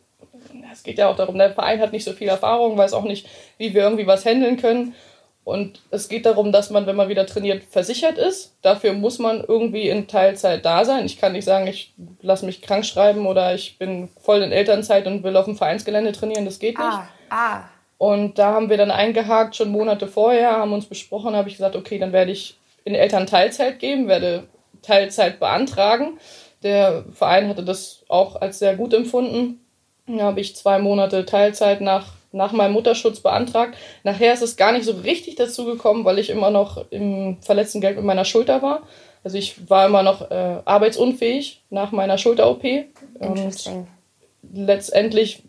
es 0.73 0.85
geht 0.85 0.99
ja 0.99 1.09
auch 1.09 1.17
darum, 1.17 1.37
der 1.37 1.53
Verein 1.53 1.81
hat 1.81 1.93
nicht 1.93 2.05
so 2.05 2.13
viel 2.13 2.29
Erfahrung, 2.29 2.79
weiß 2.79 2.93
auch 2.93 3.03
nicht, 3.03 3.29
wie 3.59 3.75
wir 3.75 3.83
irgendwie 3.83 4.07
was 4.07 4.25
handeln 4.25 4.57
können. 4.57 4.95
Und 5.43 5.81
es 5.91 6.09
geht 6.09 6.27
darum, 6.27 6.53
dass 6.53 6.71
man, 6.71 6.87
wenn 6.87 6.95
man 6.95 7.09
wieder 7.09 7.27
trainiert, 7.27 7.65
versichert 7.65 8.19
ist. 8.19 8.55
Dafür 8.63 8.93
muss 8.93 9.19
man 9.19 9.43
irgendwie 9.43 9.89
in 9.89 10.07
Teilzeit 10.07 10.65
da 10.65 10.85
sein. 10.85 11.07
Ich 11.07 11.19
kann 11.19 11.33
nicht 11.33 11.47
sagen, 11.47 11.67
ich 11.67 11.93
lasse 12.21 12.47
mich 12.47 12.63
krank 12.63 12.85
schreiben 12.85 13.27
oder 13.27 13.55
ich 13.55 13.79
bin 13.79 14.09
voll 14.21 14.43
in 14.43 14.53
Elternzeit 14.53 15.07
und 15.09 15.25
will 15.25 15.37
auf 15.37 15.47
dem 15.47 15.57
Vereinsgelände 15.57 16.13
trainieren. 16.13 16.45
Das 16.45 16.61
geht 16.61 16.79
nicht. 16.79 16.87
Ah, 16.87 17.09
ah. 17.31 17.65
Und 18.00 18.38
da 18.38 18.54
haben 18.54 18.71
wir 18.71 18.78
dann 18.78 18.90
eingehakt, 18.90 19.57
schon 19.57 19.71
Monate 19.71 20.07
vorher, 20.07 20.52
haben 20.52 20.73
uns 20.73 20.87
besprochen, 20.87 21.37
habe 21.37 21.50
ich 21.50 21.57
gesagt, 21.57 21.76
okay, 21.76 21.99
dann 21.99 22.14
werde 22.14 22.33
ich 22.33 22.57
in 22.87 22.95
Elternteilzeit 22.95 23.78
geben, 23.78 24.09
werde 24.09 24.45
Teilzeit 24.80 25.38
beantragen. 25.38 26.19
Der 26.62 27.04
Verein 27.12 27.50
hatte 27.50 27.62
das 27.62 28.02
auch 28.09 28.40
als 28.40 28.59
sehr 28.59 28.75
gut 28.75 28.95
empfunden. 28.95 29.61
Da 30.07 30.23
habe 30.23 30.40
ich 30.40 30.57
zwei 30.57 30.78
Monate 30.78 31.26
Teilzeit 31.26 31.83
nach 31.83 32.14
nach 32.33 32.52
meinem 32.52 32.73
Mutterschutz 32.73 33.21
beantragt. 33.21 33.76
Nachher 34.02 34.33
ist 34.33 34.42
es 34.42 34.57
gar 34.57 34.73
nicht 34.73 34.87
so 34.87 34.92
richtig 34.92 35.35
dazu 35.35 35.66
gekommen, 35.66 36.07
weil 36.07 36.19
ich 36.19 36.30
immer 36.30 36.50
noch 36.50 36.87
im 36.90 37.37
verletzten 37.42 37.83
Geld 37.83 37.97
mit 37.97 38.07
meiner 38.07 38.25
Schulter 38.25 38.62
war. 38.62 38.83
Also 39.25 39.37
ich 39.37 39.69
war 39.69 39.87
immer 39.87 40.02
noch 40.02 40.30
äh, 40.30 40.62
arbeitsunfähig 40.64 41.64
nach 41.69 41.92
meiner 41.92 42.16
Schulter-OP. 42.16 42.64
Und 43.19 43.71
letztendlich 44.54 45.42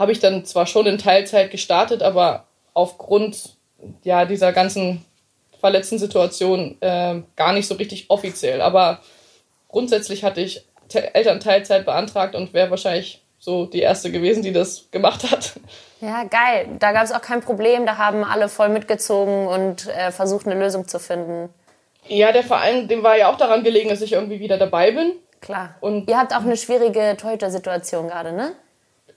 habe 0.00 0.12
ich 0.12 0.18
dann 0.18 0.46
zwar 0.46 0.66
schon 0.66 0.86
in 0.86 0.96
Teilzeit 0.96 1.50
gestartet, 1.50 2.02
aber 2.02 2.46
aufgrund 2.72 3.56
ja, 4.02 4.24
dieser 4.24 4.52
ganzen 4.52 5.04
verletzten 5.60 5.98
Situation 5.98 6.78
äh, 6.80 7.20
gar 7.36 7.52
nicht 7.52 7.68
so 7.68 7.74
richtig 7.74 8.08
offiziell. 8.08 8.62
Aber 8.62 9.00
grundsätzlich 9.68 10.24
hatte 10.24 10.40
ich 10.40 10.64
Elternteilzeit 10.92 11.84
beantragt 11.84 12.34
und 12.34 12.54
wäre 12.54 12.70
wahrscheinlich 12.70 13.22
so 13.38 13.66
die 13.66 13.80
erste 13.80 14.10
gewesen, 14.10 14.42
die 14.42 14.52
das 14.52 14.90
gemacht 14.90 15.30
hat. 15.30 15.52
Ja, 16.00 16.24
geil. 16.24 16.66
Da 16.78 16.92
gab 16.92 17.04
es 17.04 17.12
auch 17.12 17.20
kein 17.20 17.42
Problem. 17.42 17.84
Da 17.84 17.98
haben 17.98 18.24
alle 18.24 18.48
voll 18.48 18.70
mitgezogen 18.70 19.46
und 19.46 19.86
äh, 19.88 20.10
versucht, 20.10 20.46
eine 20.46 20.58
Lösung 20.58 20.88
zu 20.88 20.98
finden. 20.98 21.50
Ja, 22.08 22.32
der 22.32 22.42
Verein, 22.42 22.88
dem 22.88 23.02
war 23.02 23.18
ja 23.18 23.30
auch 23.30 23.36
daran 23.36 23.62
gelegen, 23.62 23.90
dass 23.90 24.00
ich 24.00 24.14
irgendwie 24.14 24.40
wieder 24.40 24.56
dabei 24.56 24.92
bin. 24.92 25.12
Klar. 25.42 25.74
Und 25.80 26.08
Ihr 26.08 26.18
habt 26.18 26.34
auch 26.34 26.40
eine 26.40 26.56
schwierige 26.56 27.16
Torhüter-Situation 27.18 28.08
gerade, 28.08 28.32
ne? 28.32 28.52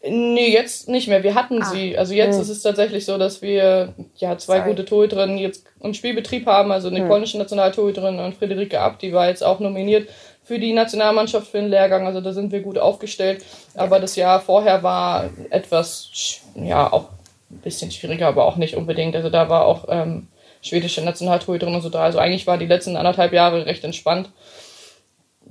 Nee, 0.06 0.52
jetzt 0.52 0.90
nicht 0.90 1.08
mehr. 1.08 1.24
Wir 1.24 1.34
hatten 1.34 1.62
ah. 1.62 1.66
sie. 1.66 1.98
Also 1.98 2.14
jetzt 2.14 2.36
hm. 2.36 2.42
ist 2.42 2.50
es 2.50 2.62
tatsächlich 2.62 3.06
so, 3.06 3.18
dass 3.18 3.42
wir 3.42 3.94
ja 4.18 4.38
zwei 4.38 4.58
Sorry. 4.58 4.70
gute 4.70 4.86
Torhüterinnen 4.86 5.38
jetzt 5.38 5.66
im 5.80 5.94
Spielbetrieb 5.94 6.46
haben. 6.46 6.74
Also 6.74 6.90
eine 6.90 7.00
hm. 7.00 7.08
polnische 7.08 7.38
Nationaltorhüterin 7.38 8.20
und 8.20 8.36
Friederike 8.36 8.80
Abt, 8.82 9.02
die 9.02 9.14
war 9.14 9.30
jetzt 9.30 9.44
auch 9.44 9.62
nominiert 9.62 10.10
für 10.44 10.60
die 10.60 10.74
Nationalmannschaft 10.74 11.48
für 11.48 11.60
den 11.60 11.70
Lehrgang. 11.70 12.06
Also 12.06 12.20
da 12.20 12.34
sind 12.34 12.52
wir 12.52 12.60
gut 12.60 12.78
aufgestellt. 12.78 13.46
Aber 13.76 14.02
das 14.02 14.18
Jahr 14.18 14.42
vorher 14.42 14.84
war 14.84 15.30
etwas, 15.50 16.10
ja, 16.56 16.92
auch 16.92 17.06
ein 17.50 17.60
bisschen 17.60 17.90
schwieriger, 17.90 18.28
aber 18.28 18.46
auch 18.46 18.58
nicht 18.58 18.76
unbedingt. 18.76 19.16
Also 19.16 19.30
da 19.30 19.48
war 19.48 19.66
auch 19.66 19.86
ähm, 19.88 20.28
schwedische 20.62 21.02
Nationaltorhüterin 21.02 21.76
und 21.76 21.82
so 21.82 21.90
da. 21.90 22.04
Also 22.04 22.20
eigentlich 22.20 22.46
waren 22.46 22.60
die 22.60 22.66
letzten 22.66 22.98
anderthalb 22.98 23.32
Jahre 23.32 23.66
recht 23.66 23.86
entspannt 23.86 24.30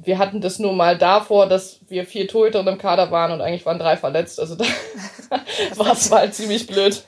wir 0.04 0.18
hatten 0.18 0.40
das 0.40 0.58
nur 0.58 0.72
mal 0.72 0.98
davor, 0.98 1.46
dass 1.46 1.78
wir 1.88 2.04
vier 2.06 2.26
Torhüter 2.26 2.66
im 2.66 2.78
Kader 2.78 3.10
waren 3.10 3.32
und 3.32 3.40
eigentlich 3.40 3.64
waren 3.66 3.78
drei 3.78 3.96
verletzt. 3.96 4.40
Also 4.40 4.56
da 4.56 4.64
war 5.76 5.92
es 5.92 6.10
mal 6.10 6.32
ziemlich 6.32 6.66
blöd. 6.66 7.04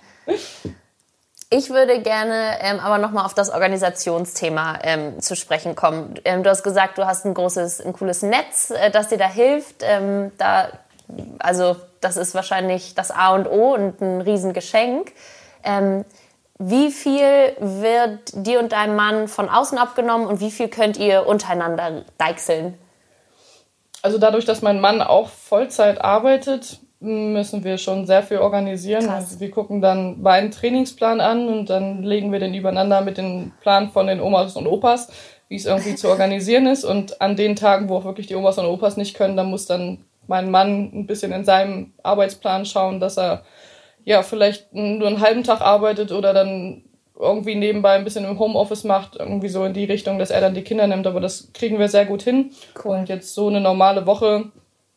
Ich 1.51 1.71
würde 1.71 2.01
gerne 2.01 2.59
ähm, 2.61 2.81
aber 2.81 2.99
nochmal 2.99 3.27
auf 3.27 3.35
das 3.35 3.51
Organisationsthema 3.51 4.79
ähm, 4.83 5.21
zu 5.21 5.37
sprechen 5.37 5.75
kommen. 5.75 6.15
Ähm, 6.25 6.43
du 6.43 6.51
hast 6.51 6.63
gesagt, 6.63 6.99
du 6.99 7.07
hast 7.07 7.25
ein 7.27 7.35
großes, 7.35 7.81
ein 7.81 7.93
cooles 7.93 8.23
Netz, 8.23 8.71
äh, 8.71 8.91
das 8.91 9.09
dir 9.09 9.19
da 9.19 9.29
hilft. 9.29 9.77
Ähm, 9.83 10.33
da, 10.39 10.69
also 11.39 11.77
das 12.01 12.17
ist 12.17 12.35
wahrscheinlich 12.35 12.95
das 12.95 13.11
A 13.11 13.35
und 13.35 13.47
O 13.47 13.75
und 13.75 14.01
ein 14.01 14.21
Riesengeschenk. 14.21 15.13
Ähm, 15.63 16.05
wie 16.59 16.93
viel 16.93 17.57
wird 17.59 18.31
dir 18.35 18.61
und 18.61 18.73
deinem 18.73 18.97
Mann 18.97 19.29
von 19.29 19.49
außen 19.49 19.77
abgenommen 19.77 20.27
und 20.27 20.41
wie 20.41 20.51
viel 20.51 20.69
könnt 20.69 20.97
ihr 20.97 21.27
untereinander 21.27 22.05
deichseln? 22.17 22.79
Also 24.05 24.19
dadurch, 24.19 24.45
dass 24.45 24.61
mein 24.61 24.81
Mann 24.81 25.01
auch 25.01 25.31
Vollzeit 25.31 25.99
arbeitet, 26.05 26.79
müssen 27.01 27.65
wir 27.65 27.79
schon 27.79 28.05
sehr 28.05 28.23
viel 28.23 28.37
organisieren. 28.37 29.09
Also 29.09 29.41
wir 29.41 29.51
gucken 29.51 29.81
dann 29.81 30.21
meinen 30.21 30.51
Trainingsplan 30.51 31.23
an 31.23 31.49
und 31.49 31.71
dann 31.71 32.03
legen 32.03 32.31
wir 32.31 32.39
den 32.39 32.53
übereinander 32.53 33.01
mit 33.01 33.17
dem 33.17 33.53
Plan 33.63 33.89
von 33.89 34.07
den 34.07 34.21
Omas 34.21 34.57
und 34.57 34.67
Opas, 34.67 35.09
wie 35.49 35.57
es 35.57 35.65
irgendwie 35.65 35.95
zu 35.95 36.11
organisieren 36.11 36.67
ist. 36.67 36.85
Und 36.85 37.23
an 37.23 37.35
den 37.35 37.57
Tagen, 37.57 37.89
wo 37.89 37.97
auch 37.97 38.05
wirklich 38.05 38.27
die 38.27 38.35
Omas 38.35 38.59
und 38.59 38.67
Opas 38.67 38.99
nicht 38.99 39.17
können, 39.17 39.39
dann 39.39 39.49
muss 39.49 39.65
dann 39.65 40.05
mein 40.27 40.51
Mann 40.51 40.91
ein 40.93 41.07
bisschen 41.07 41.33
in 41.33 41.47
seinem 41.47 41.95
Arbeitsplan 42.03 42.67
schauen, 42.67 43.01
dass 43.01 43.17
er 43.17 43.43
ja, 44.05 44.23
vielleicht 44.23 44.71
nur 44.75 45.09
einen 45.09 45.23
halben 45.23 45.45
Tag 45.45 45.63
arbeitet 45.63 46.13
oder 46.13 46.35
dann 46.35 46.85
irgendwie 47.25 47.55
nebenbei 47.55 47.95
ein 47.95 48.05
bisschen 48.05 48.25
im 48.25 48.39
Homeoffice 48.39 48.85
macht, 48.85 49.17
irgendwie 49.17 49.49
so 49.49 49.65
in 49.65 49.73
die 49.73 49.85
Richtung, 49.85 50.19
dass 50.19 50.31
er 50.31 50.41
dann 50.41 50.55
die 50.55 50.63
Kinder 50.63 50.87
nimmt, 50.87 51.07
aber 51.07 51.21
das 51.21 51.53
kriegen 51.53 51.79
wir 51.79 51.89
sehr 51.89 52.07
gut 52.07 52.23
hin. 52.23 52.53
Cool. 52.85 52.99
Und 52.99 53.09
jetzt 53.09 53.35
so 53.35 53.49
eine 53.49 53.61
normale 53.61 54.07
Woche, 54.07 54.53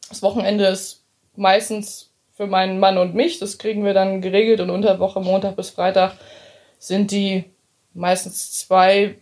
das 0.10 0.22
Wochenende 0.22 0.68
ist 0.68 1.04
meistens 1.36 2.12
für 2.34 2.48
meinen 2.48 2.80
Mann 2.80 2.98
und 2.98 3.16
mich, 3.16 3.40
das 3.40 3.58
kriegen 3.58 3.84
wir 3.84 3.94
dann 3.94 4.22
geregelt 4.22 4.62
und 4.62 4.70
unter 4.70 5.00
Woche, 5.00 5.20
Montag 5.20 5.56
bis 5.56 5.72
Freitag, 5.72 6.14
sind 6.78 7.12
die 7.12 7.46
meistens 7.94 8.54
zwei 8.54 9.16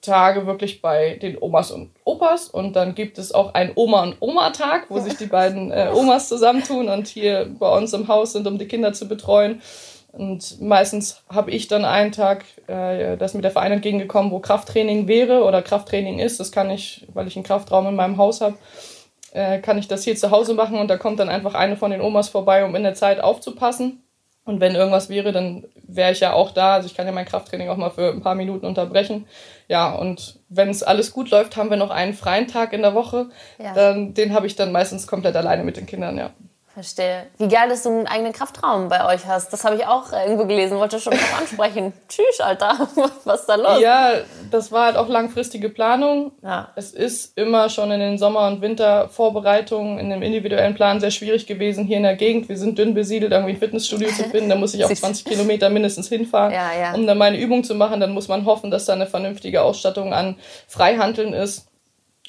Tage 0.00 0.46
wirklich 0.46 0.82
bei 0.82 1.14
den 1.14 1.36
Omas 1.40 1.70
und 1.70 1.90
Opas 2.04 2.48
und 2.48 2.74
dann 2.74 2.94
gibt 2.94 3.18
es 3.18 3.32
auch 3.32 3.54
einen 3.54 3.72
Oma- 3.76 4.02
und 4.02 4.16
Oma-Tag, 4.20 4.86
wo 4.90 4.98
sich 4.98 5.16
die 5.16 5.26
beiden 5.26 5.70
äh, 5.70 5.90
Omas 5.94 6.28
zusammentun 6.28 6.88
und 6.88 7.06
hier 7.06 7.48
bei 7.58 7.76
uns 7.76 7.92
im 7.92 8.08
Haus 8.08 8.32
sind, 8.32 8.46
um 8.46 8.58
die 8.58 8.66
Kinder 8.66 8.92
zu 8.92 9.08
betreuen. 9.08 9.62
Und 10.12 10.60
meistens 10.60 11.22
habe 11.30 11.50
ich 11.50 11.68
dann 11.68 11.86
einen 11.86 12.12
Tag, 12.12 12.44
äh, 12.66 13.16
das 13.16 13.32
mit 13.32 13.44
der 13.44 13.50
Verein 13.50 13.72
entgegengekommen, 13.72 14.30
wo 14.30 14.40
Krafttraining 14.40 15.08
wäre 15.08 15.42
oder 15.44 15.62
Krafttraining 15.62 16.18
ist. 16.18 16.38
Das 16.38 16.52
kann 16.52 16.70
ich, 16.70 17.06
weil 17.14 17.26
ich 17.26 17.36
einen 17.36 17.44
Kraftraum 17.44 17.86
in 17.86 17.96
meinem 17.96 18.18
Haus 18.18 18.42
habe, 18.42 18.56
äh, 19.32 19.58
kann 19.60 19.78
ich 19.78 19.88
das 19.88 20.04
hier 20.04 20.14
zu 20.14 20.30
Hause 20.30 20.52
machen 20.52 20.78
und 20.78 20.88
da 20.88 20.98
kommt 20.98 21.18
dann 21.18 21.30
einfach 21.30 21.54
eine 21.54 21.78
von 21.78 21.90
den 21.90 22.02
Omas 22.02 22.28
vorbei, 22.28 22.64
um 22.64 22.76
in 22.76 22.82
der 22.82 22.94
Zeit 22.94 23.20
aufzupassen. 23.20 24.02
Und 24.44 24.60
wenn 24.60 24.74
irgendwas 24.74 25.08
wäre, 25.08 25.32
dann 25.32 25.64
wäre 25.86 26.12
ich 26.12 26.20
ja 26.20 26.32
auch 26.32 26.50
da. 26.50 26.74
Also 26.74 26.86
ich 26.86 26.94
kann 26.94 27.06
ja 27.06 27.12
mein 27.12 27.26
Krafttraining 27.26 27.68
auch 27.68 27.76
mal 27.76 27.90
für 27.90 28.10
ein 28.10 28.22
paar 28.22 28.34
Minuten 28.34 28.66
unterbrechen. 28.66 29.26
Ja, 29.68 29.94
und 29.94 30.40
wenn 30.48 30.68
es 30.68 30.82
alles 30.82 31.12
gut 31.12 31.30
läuft, 31.30 31.56
haben 31.56 31.70
wir 31.70 31.76
noch 31.76 31.90
einen 31.90 32.12
freien 32.12 32.48
Tag 32.48 32.72
in 32.72 32.82
der 32.82 32.94
Woche. 32.94 33.28
Ja. 33.62 33.72
Dann, 33.72 34.14
den 34.14 34.34
habe 34.34 34.48
ich 34.48 34.56
dann 34.56 34.72
meistens 34.72 35.06
komplett 35.06 35.36
alleine 35.36 35.62
mit 35.62 35.76
den 35.76 35.86
Kindern, 35.86 36.18
ja. 36.18 36.30
Verstehe. 36.74 37.26
Wie 37.36 37.48
geil, 37.48 37.68
dass 37.68 37.82
du 37.82 37.90
einen 37.90 38.06
eigenen 38.06 38.32
Kraftraum 38.32 38.88
bei 38.88 39.04
euch 39.04 39.26
hast. 39.26 39.52
Das 39.52 39.62
habe 39.64 39.76
ich 39.76 39.86
auch 39.86 40.10
irgendwo 40.10 40.46
gelesen, 40.46 40.78
wollte 40.78 40.98
schon 41.00 41.12
noch 41.12 41.38
ansprechen. 41.38 41.92
Tschüss, 42.08 42.40
Alter. 42.40 42.88
Was 43.24 43.40
ist 43.40 43.46
da 43.46 43.56
los? 43.56 43.80
Ja, 43.82 44.12
das 44.50 44.72
war 44.72 44.86
halt 44.86 44.96
auch 44.96 45.08
langfristige 45.08 45.68
Planung. 45.68 46.32
Ja. 46.42 46.70
Es 46.74 46.92
ist 46.92 47.36
immer 47.36 47.68
schon 47.68 47.90
in 47.90 48.00
den 48.00 48.16
Sommer- 48.16 48.46
und 48.46 48.62
Wintervorbereitungen 48.62 49.98
in 49.98 50.08
dem 50.08 50.22
individuellen 50.22 50.74
Plan 50.74 50.98
sehr 50.98 51.10
schwierig 51.10 51.46
gewesen 51.46 51.84
hier 51.84 51.98
in 51.98 52.04
der 52.04 52.16
Gegend. 52.16 52.48
Wir 52.48 52.56
sind 52.56 52.78
dünn 52.78 52.94
besiedelt, 52.94 53.32
irgendwie 53.32 53.52
ein 53.52 53.58
Fitnessstudio 53.58 54.08
zu 54.08 54.24
finden. 54.24 54.48
Da 54.48 54.56
muss 54.56 54.72
ich 54.72 54.82
auch 54.86 54.92
20 54.92 55.26
Kilometer 55.26 55.68
mindestens 55.68 56.08
hinfahren, 56.08 56.52
ja, 56.52 56.70
ja. 56.72 56.94
um 56.94 57.06
dann 57.06 57.18
meine 57.18 57.38
Übung 57.38 57.64
zu 57.64 57.74
machen. 57.74 58.00
Dann 58.00 58.12
muss 58.12 58.28
man 58.28 58.46
hoffen, 58.46 58.70
dass 58.70 58.86
da 58.86 58.94
eine 58.94 59.06
vernünftige 59.06 59.60
Ausstattung 59.60 60.14
an 60.14 60.36
Freihandeln 60.68 61.34
ist. 61.34 61.66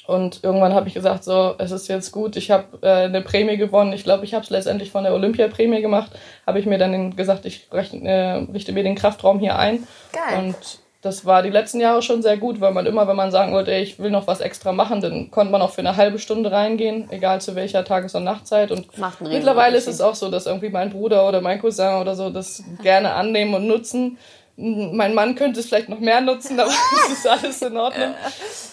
Und 0.06 0.44
irgendwann 0.44 0.74
habe 0.74 0.86
ich 0.88 0.94
gesagt, 0.94 1.24
so, 1.24 1.54
es 1.58 1.70
ist 1.70 1.88
jetzt 1.88 2.12
gut, 2.12 2.36
ich 2.36 2.50
habe 2.50 2.78
äh, 2.82 3.04
eine 3.04 3.22
Prämie 3.22 3.56
gewonnen. 3.56 3.92
Ich 3.94 4.04
glaube, 4.04 4.24
ich 4.24 4.34
habe 4.34 4.44
es 4.44 4.50
letztendlich 4.50 4.90
von 4.90 5.04
der 5.04 5.14
Olympiaprämie 5.14 5.80
gemacht. 5.80 6.12
Habe 6.46 6.58
ich 6.58 6.66
mir 6.66 6.78
dann 6.78 7.16
gesagt, 7.16 7.46
ich 7.46 7.68
rechne, 7.72 8.08
äh, 8.08 8.52
richte 8.52 8.72
mir 8.72 8.82
den 8.82 8.96
Kraftraum 8.96 9.38
hier 9.38 9.58
ein. 9.58 9.86
Geil. 10.12 10.38
Und 10.38 10.56
das 11.04 11.26
war 11.26 11.42
die 11.42 11.50
letzten 11.50 11.80
Jahre 11.80 12.00
schon 12.00 12.22
sehr 12.22 12.38
gut, 12.38 12.60
weil 12.60 12.72
man 12.72 12.86
immer, 12.86 13.06
wenn 13.06 13.16
man 13.16 13.30
sagen 13.30 13.52
wollte, 13.52 13.72
ey, 13.72 13.82
ich 13.82 13.98
will 13.98 14.10
noch 14.10 14.26
was 14.26 14.40
extra 14.40 14.72
machen, 14.72 15.02
dann 15.02 15.30
konnte 15.30 15.52
man 15.52 15.60
auch 15.60 15.70
für 15.70 15.82
eine 15.82 15.96
halbe 15.96 16.18
Stunde 16.18 16.50
reingehen, 16.50 17.08
egal 17.10 17.42
zu 17.42 17.54
welcher 17.54 17.84
Tages- 17.84 18.14
und 18.14 18.24
Nachtzeit. 18.24 18.70
Und 18.70 18.86
mittlerweile 19.20 19.76
ist 19.76 19.88
es 19.88 20.00
auch 20.00 20.14
so, 20.14 20.30
dass 20.30 20.46
irgendwie 20.46 20.70
mein 20.70 20.90
Bruder 20.90 21.28
oder 21.28 21.42
mein 21.42 21.60
Cousin 21.60 22.00
oder 22.00 22.14
so 22.14 22.30
das 22.30 22.62
gerne 22.82 23.12
annehmen 23.12 23.54
und 23.54 23.66
nutzen 23.66 24.18
mein 24.56 25.14
Mann 25.14 25.34
könnte 25.34 25.60
es 25.60 25.66
vielleicht 25.66 25.88
noch 25.88 26.00
mehr 26.00 26.20
nutzen, 26.20 26.58
aber 26.58 26.70
es 27.06 27.18
ist 27.18 27.28
alles 27.28 27.62
in 27.62 27.76
Ordnung. 27.76 28.14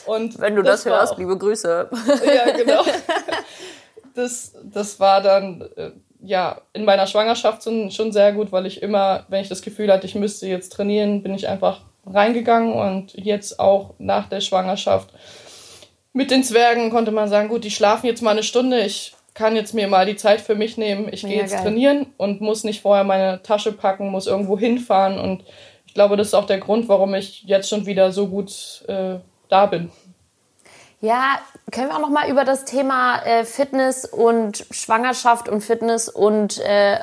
Und 0.06 0.40
Wenn 0.40 0.56
du 0.56 0.62
das, 0.62 0.84
das 0.84 0.94
hörst, 0.94 1.14
auch, 1.14 1.18
liebe 1.18 1.38
Grüße. 1.38 1.90
Ja, 2.26 2.52
genau. 2.52 2.84
Das, 4.14 4.52
das 4.62 5.00
war 5.00 5.22
dann 5.22 5.70
äh, 5.78 5.92
ja 6.22 6.60
in 6.74 6.84
meiner 6.84 7.08
Schwangerschaft 7.08 7.64
schon 7.64 8.12
sehr 8.12 8.34
gut, 8.34 8.52
weil 8.52 8.66
ich 8.66 8.82
immer, 8.82 9.26
wenn 9.30 9.42
ich 9.42 9.48
das 9.48 9.62
Gefühl 9.62 9.90
hatte, 9.90 10.06
ich 10.06 10.16
müsste 10.16 10.48
jetzt 10.48 10.74
trainieren, 10.74 11.24
bin 11.24 11.34
ich 11.34 11.48
einfach 11.48 11.80
reingegangen 12.06 12.74
und 12.74 13.14
jetzt 13.14 13.58
auch 13.58 13.94
nach 14.00 14.28
der 14.28 14.42
Schwangerschaft 14.42 15.14
mit 16.14 16.32
den 16.32 16.44
Zwergen 16.44 16.90
konnte 16.90 17.12
man 17.12 17.30
sagen, 17.30 17.50
gut, 17.50 17.64
die 17.64 17.72
schlafen 17.72 18.08
jetzt 18.08 18.22
mal 18.22 18.32
eine 18.32 18.44
Stunde, 18.44 18.82
ich 18.82 19.14
kann 19.34 19.56
jetzt 19.56 19.74
mir 19.74 19.88
mal 19.88 20.06
die 20.06 20.18
Zeit 20.18 20.42
für 20.42 20.56
mich 20.56 20.78
nehmen, 20.78 21.08
ich 21.12 21.22
gehe 21.22 21.38
jetzt 21.38 21.54
geil. 21.54 21.64
trainieren 21.64 22.08
und 22.18 22.42
muss 22.42 22.64
nicht 22.64 22.82
vorher 22.82 23.06
meine 23.06 23.42
Tasche 23.44 23.72
packen, 23.72 24.10
muss 24.10 24.28
irgendwo 24.28 24.60
hinfahren 24.60 25.18
und 25.18 25.46
ich 25.92 25.96
glaube, 25.96 26.16
das 26.16 26.28
ist 26.28 26.34
auch 26.36 26.46
der 26.46 26.60
Grund, 26.60 26.88
warum 26.88 27.14
ich 27.16 27.44
jetzt 27.44 27.68
schon 27.68 27.86
wieder 27.86 28.14
so 28.14 28.28
gut 28.28 28.82
äh, 28.88 29.16
da 29.50 29.66
bin. 29.66 29.92
Ja, 31.02 31.38
können 31.70 31.90
wir 31.90 31.98
auch 31.98 32.00
noch 32.00 32.10
mal 32.10 32.30
über 32.30 32.46
das 32.46 32.64
Thema 32.64 33.22
äh, 33.26 33.44
Fitness 33.44 34.06
und 34.06 34.66
Schwangerschaft 34.72 35.50
und 35.50 35.60
Fitness 35.60 36.08
und 36.08 36.60
äh, 36.60 37.00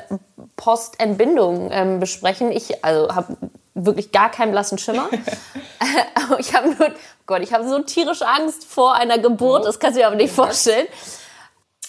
Postentbindung 0.55 1.69
ähm, 1.71 1.99
besprechen. 1.99 2.51
Ich 2.51 2.83
also 2.83 3.13
habe 3.13 3.37
wirklich 3.75 4.11
gar 4.11 4.31
keinen 4.31 4.53
blassen 4.53 4.79
Schimmer. 4.79 5.07
ich 6.39 6.55
habe 6.55 6.69
nur, 6.69 6.91
Gott, 7.27 7.43
ich 7.43 7.53
habe 7.53 7.69
so 7.69 7.83
tierische 7.83 8.27
Angst 8.27 8.65
vor 8.65 8.95
einer 8.95 9.19
Geburt. 9.19 9.65
Das 9.65 9.79
kannst 9.79 9.97
du 9.97 10.01
dir 10.01 10.07
aber 10.07 10.15
nicht 10.15 10.33
vorstellen. 10.33 10.87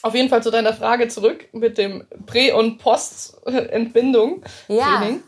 Auf 0.02 0.14
jeden 0.14 0.28
Fall 0.28 0.42
zu 0.42 0.50
deiner 0.50 0.74
Frage 0.74 1.08
zurück 1.08 1.48
mit 1.52 1.78
dem 1.78 2.06
Prä- 2.26 2.52
und 2.52 2.76
Postentbindung. 2.76 4.42
Ja. 4.68 4.98
Training. 4.98 5.22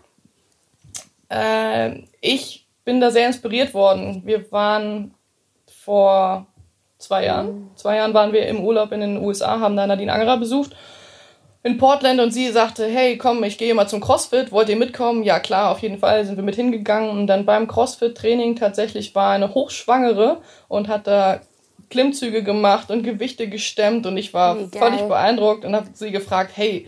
Äh, 1.32 2.02
ich 2.20 2.66
bin 2.84 3.00
da 3.00 3.10
sehr 3.10 3.26
inspiriert 3.26 3.74
worden. 3.74 4.22
Wir 4.24 4.50
waren 4.52 5.14
vor 5.66 6.46
zwei 6.98 7.24
Jahren, 7.24 7.70
zwei 7.74 7.96
Jahren 7.96 8.14
waren 8.14 8.32
wir 8.32 8.46
im 8.46 8.60
Urlaub 8.60 8.92
in 8.92 9.00
den 9.00 9.16
USA, 9.16 9.60
haben 9.60 9.76
da 9.76 9.86
Nadine 9.86 10.12
Angerer 10.12 10.36
besucht 10.36 10.76
in 11.64 11.78
Portland 11.78 12.20
und 12.20 12.32
sie 12.32 12.48
sagte, 12.48 12.86
hey, 12.86 13.16
komm, 13.16 13.44
ich 13.44 13.56
gehe 13.56 13.74
mal 13.74 13.86
zum 13.86 14.00
CrossFit, 14.00 14.50
wollt 14.50 14.68
ihr 14.68 14.76
mitkommen? 14.76 15.22
Ja, 15.22 15.38
klar, 15.38 15.70
auf 15.70 15.78
jeden 15.78 15.98
Fall 15.98 16.24
sind 16.24 16.36
wir 16.36 16.42
mit 16.42 16.56
hingegangen 16.56 17.10
und 17.10 17.26
dann 17.28 17.46
beim 17.46 17.68
CrossFit-Training 17.68 18.56
tatsächlich 18.56 19.14
war 19.14 19.32
eine 19.32 19.54
Hochschwangere 19.54 20.40
und 20.68 20.88
hat 20.88 21.06
da 21.06 21.40
Klimmzüge 21.88 22.42
gemacht 22.42 22.90
und 22.90 23.04
Gewichte 23.04 23.48
gestemmt 23.48 24.06
und 24.06 24.16
ich 24.16 24.34
war 24.34 24.56
völlig 24.72 25.02
beeindruckt 25.02 25.64
und 25.64 25.76
habe 25.76 25.88
sie 25.92 26.10
gefragt, 26.10 26.52
hey, 26.54 26.86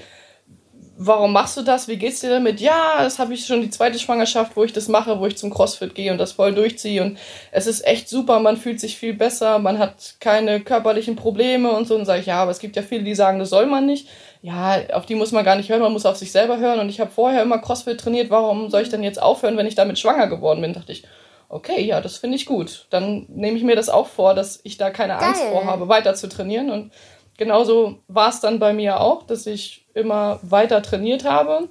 warum 0.96 1.32
machst 1.32 1.56
du 1.56 1.62
das? 1.62 1.88
Wie 1.88 1.96
geht's 1.96 2.20
dir 2.20 2.30
damit? 2.30 2.60
Ja, 2.60 3.02
das 3.02 3.18
habe 3.18 3.34
ich 3.34 3.46
schon 3.46 3.60
die 3.60 3.70
zweite 3.70 3.98
Schwangerschaft, 3.98 4.56
wo 4.56 4.64
ich 4.64 4.72
das 4.72 4.88
mache, 4.88 5.18
wo 5.18 5.26
ich 5.26 5.36
zum 5.36 5.52
CrossFit 5.52 5.94
gehe 5.94 6.12
und 6.12 6.18
das 6.18 6.32
voll 6.32 6.54
durchziehe. 6.54 7.02
Und 7.02 7.18
es 7.50 7.66
ist 7.66 7.86
echt 7.86 8.08
super, 8.08 8.38
man 8.40 8.56
fühlt 8.56 8.80
sich 8.80 8.96
viel 8.96 9.14
besser, 9.14 9.58
man 9.58 9.78
hat 9.78 10.16
keine 10.20 10.60
körperlichen 10.60 11.16
Probleme 11.16 11.72
und 11.72 11.86
so. 11.86 11.96
Und 11.96 12.04
sage 12.04 12.20
ich, 12.20 12.26
ja, 12.26 12.42
aber 12.42 12.50
es 12.50 12.60
gibt 12.60 12.76
ja 12.76 12.82
viele, 12.82 13.02
die 13.02 13.14
sagen, 13.14 13.38
das 13.38 13.50
soll 13.50 13.66
man 13.66 13.86
nicht. 13.86 14.08
Ja, 14.42 14.78
auf 14.92 15.06
die 15.06 15.14
muss 15.14 15.32
man 15.32 15.44
gar 15.44 15.56
nicht 15.56 15.70
hören, 15.70 15.80
man 15.80 15.92
muss 15.92 16.06
auf 16.06 16.16
sich 16.16 16.30
selber 16.30 16.58
hören. 16.58 16.78
Und 16.80 16.88
ich 16.88 17.00
habe 17.00 17.10
vorher 17.10 17.42
immer 17.42 17.58
CrossFit 17.58 17.98
trainiert, 17.98 18.30
warum 18.30 18.70
soll 18.70 18.82
ich 18.82 18.90
denn 18.90 19.02
jetzt 19.02 19.20
aufhören, 19.20 19.56
wenn 19.56 19.66
ich 19.66 19.74
damit 19.74 19.98
schwanger 19.98 20.28
geworden 20.28 20.60
bin? 20.60 20.74
Dachte 20.74 20.92
ich, 20.92 21.04
okay, 21.48 21.82
ja, 21.82 22.00
das 22.00 22.18
finde 22.18 22.36
ich 22.36 22.46
gut. 22.46 22.86
Dann 22.90 23.26
nehme 23.28 23.56
ich 23.56 23.64
mir 23.64 23.76
das 23.76 23.88
auch 23.88 24.06
vor, 24.06 24.34
dass 24.34 24.60
ich 24.64 24.76
da 24.76 24.90
keine 24.90 25.14
Geil. 25.14 25.28
Angst 25.28 25.42
vor 25.42 25.64
habe, 25.64 25.88
weiter 25.88 26.14
zu 26.14 26.28
trainieren. 26.28 26.70
Und 26.70 26.92
genauso 27.36 27.98
war 28.06 28.28
es 28.28 28.40
dann 28.40 28.58
bei 28.58 28.72
mir 28.72 29.00
auch, 29.00 29.22
dass 29.24 29.46
ich 29.46 29.83
immer 29.94 30.40
weiter 30.42 30.82
trainiert 30.82 31.24
habe. 31.24 31.68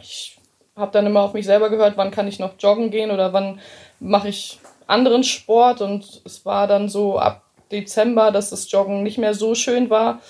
Ich 0.00 0.38
habe 0.76 0.92
dann 0.92 1.06
immer 1.06 1.20
auf 1.20 1.34
mich 1.34 1.46
selber 1.46 1.70
gehört, 1.70 1.96
wann 1.96 2.10
kann 2.10 2.28
ich 2.28 2.38
noch 2.38 2.54
joggen 2.58 2.90
gehen 2.90 3.10
oder 3.10 3.32
wann 3.32 3.60
mache 4.00 4.28
ich 4.28 4.58
anderen 4.86 5.24
Sport. 5.24 5.80
Und 5.80 6.22
es 6.24 6.44
war 6.44 6.66
dann 6.66 6.88
so 6.88 7.18
ab 7.18 7.42
Dezember, 7.70 8.32
dass 8.32 8.50
das 8.50 8.70
Joggen 8.70 9.02
nicht 9.02 9.18
mehr 9.18 9.34
so 9.34 9.54
schön 9.54 9.90
war. 9.90 10.20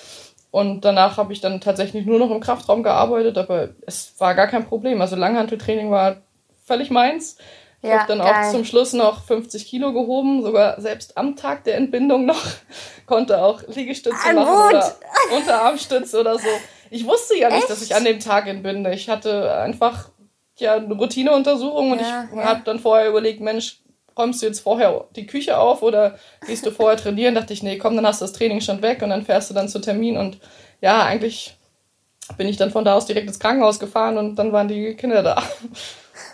Und 0.51 0.83
danach 0.83 1.17
habe 1.17 1.31
ich 1.31 1.39
dann 1.39 1.61
tatsächlich 1.61 2.05
nur 2.05 2.19
noch 2.19 2.29
im 2.29 2.41
Kraftraum 2.41 2.83
gearbeitet, 2.83 3.37
aber 3.37 3.69
es 3.87 4.13
war 4.19 4.35
gar 4.35 4.47
kein 4.47 4.67
Problem. 4.67 4.99
Also 4.99 5.15
Langhanteltraining 5.15 5.89
war 5.89 6.17
völlig 6.65 6.91
meins. 6.91 7.37
Ich 7.81 7.89
ja, 7.89 7.99
habe 7.99 8.07
dann 8.09 8.19
geil. 8.19 8.45
auch 8.45 8.51
zum 8.51 8.65
Schluss 8.65 8.93
noch 8.93 9.23
50 9.23 9.65
Kilo 9.65 9.91
gehoben, 9.93 10.43
sogar 10.43 10.79
selbst 10.79 11.17
am 11.17 11.35
Tag 11.35 11.63
der 11.63 11.77
Entbindung 11.77 12.25
noch. 12.25 12.43
Konnte 13.07 13.41
auch 13.41 13.63
Liegestütze 13.67 14.17
Ein 14.23 14.35
machen 14.35 14.53
Wut. 14.53 14.69
oder 14.69 14.95
Unterarmstütze 15.35 16.19
oder 16.19 16.37
so. 16.37 16.49
Ich 16.91 17.07
wusste 17.07 17.37
ja 17.37 17.49
nicht, 17.49 17.59
Echt? 17.59 17.69
dass 17.69 17.81
ich 17.81 17.95
an 17.95 18.03
dem 18.03 18.19
Tag 18.19 18.47
entbinde. 18.47 18.93
Ich 18.93 19.09
hatte 19.09 19.53
einfach 19.53 20.09
ja 20.57 20.75
eine 20.75 20.93
Routineuntersuchung 20.93 21.93
und 21.93 22.01
ja, 22.01 22.27
ich 22.29 22.37
ja. 22.37 22.43
habe 22.43 22.61
dann 22.65 22.79
vorher 22.79 23.07
überlegt, 23.07 23.39
Mensch, 23.39 23.79
räumst 24.17 24.41
du 24.41 24.45
jetzt 24.45 24.59
vorher 24.59 25.05
die 25.15 25.25
Küche 25.25 25.57
auf 25.57 25.83
oder 25.83 26.19
gehst 26.45 26.65
du 26.65 26.71
vorher 26.71 26.97
trainieren? 26.97 27.33
Dachte 27.33 27.53
ich, 27.53 27.63
nee, 27.63 27.77
komm, 27.77 27.95
dann 27.95 28.05
hast 28.05 28.19
du 28.19 28.25
das 28.25 28.33
Training 28.33 28.59
schon 28.59 28.81
weg 28.81 29.01
und 29.01 29.09
dann 29.09 29.23
fährst 29.23 29.49
du 29.49 29.53
dann 29.53 29.69
zu 29.69 29.79
Termin 29.79 30.17
und 30.17 30.39
ja, 30.81 31.03
eigentlich 31.03 31.55
bin 32.37 32.49
ich 32.49 32.57
dann 32.57 32.71
von 32.71 32.83
da 32.83 32.95
aus 32.95 33.05
direkt 33.05 33.27
ins 33.27 33.39
Krankenhaus 33.39 33.79
gefahren 33.79 34.17
und 34.17 34.35
dann 34.35 34.51
waren 34.51 34.67
die 34.67 34.93
Kinder 34.95 35.23
da. 35.23 35.41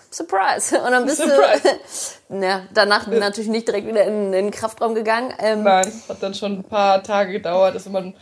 Surprise. 0.09 0.81
Und 0.81 0.89
dann 0.89 1.05
bist 1.05 1.17
Surprise. 1.17 1.77
du 2.29 2.35
ja, 2.41 2.63
danach 2.73 3.05
natürlich 3.05 3.49
nicht 3.49 3.67
direkt 3.67 3.87
wieder 3.87 4.05
in, 4.05 4.25
in 4.25 4.31
den 4.31 4.51
Kraftraum 4.51 4.95
gegangen. 4.95 5.31
Ähm, 5.37 5.61
Nein, 5.61 5.91
hat 6.09 6.23
dann 6.23 6.33
schon 6.33 6.59
ein 6.59 6.63
paar 6.63 7.03
Tage 7.03 7.33
gedauert. 7.33 7.75
Dass 7.75 7.87
man 7.87 8.15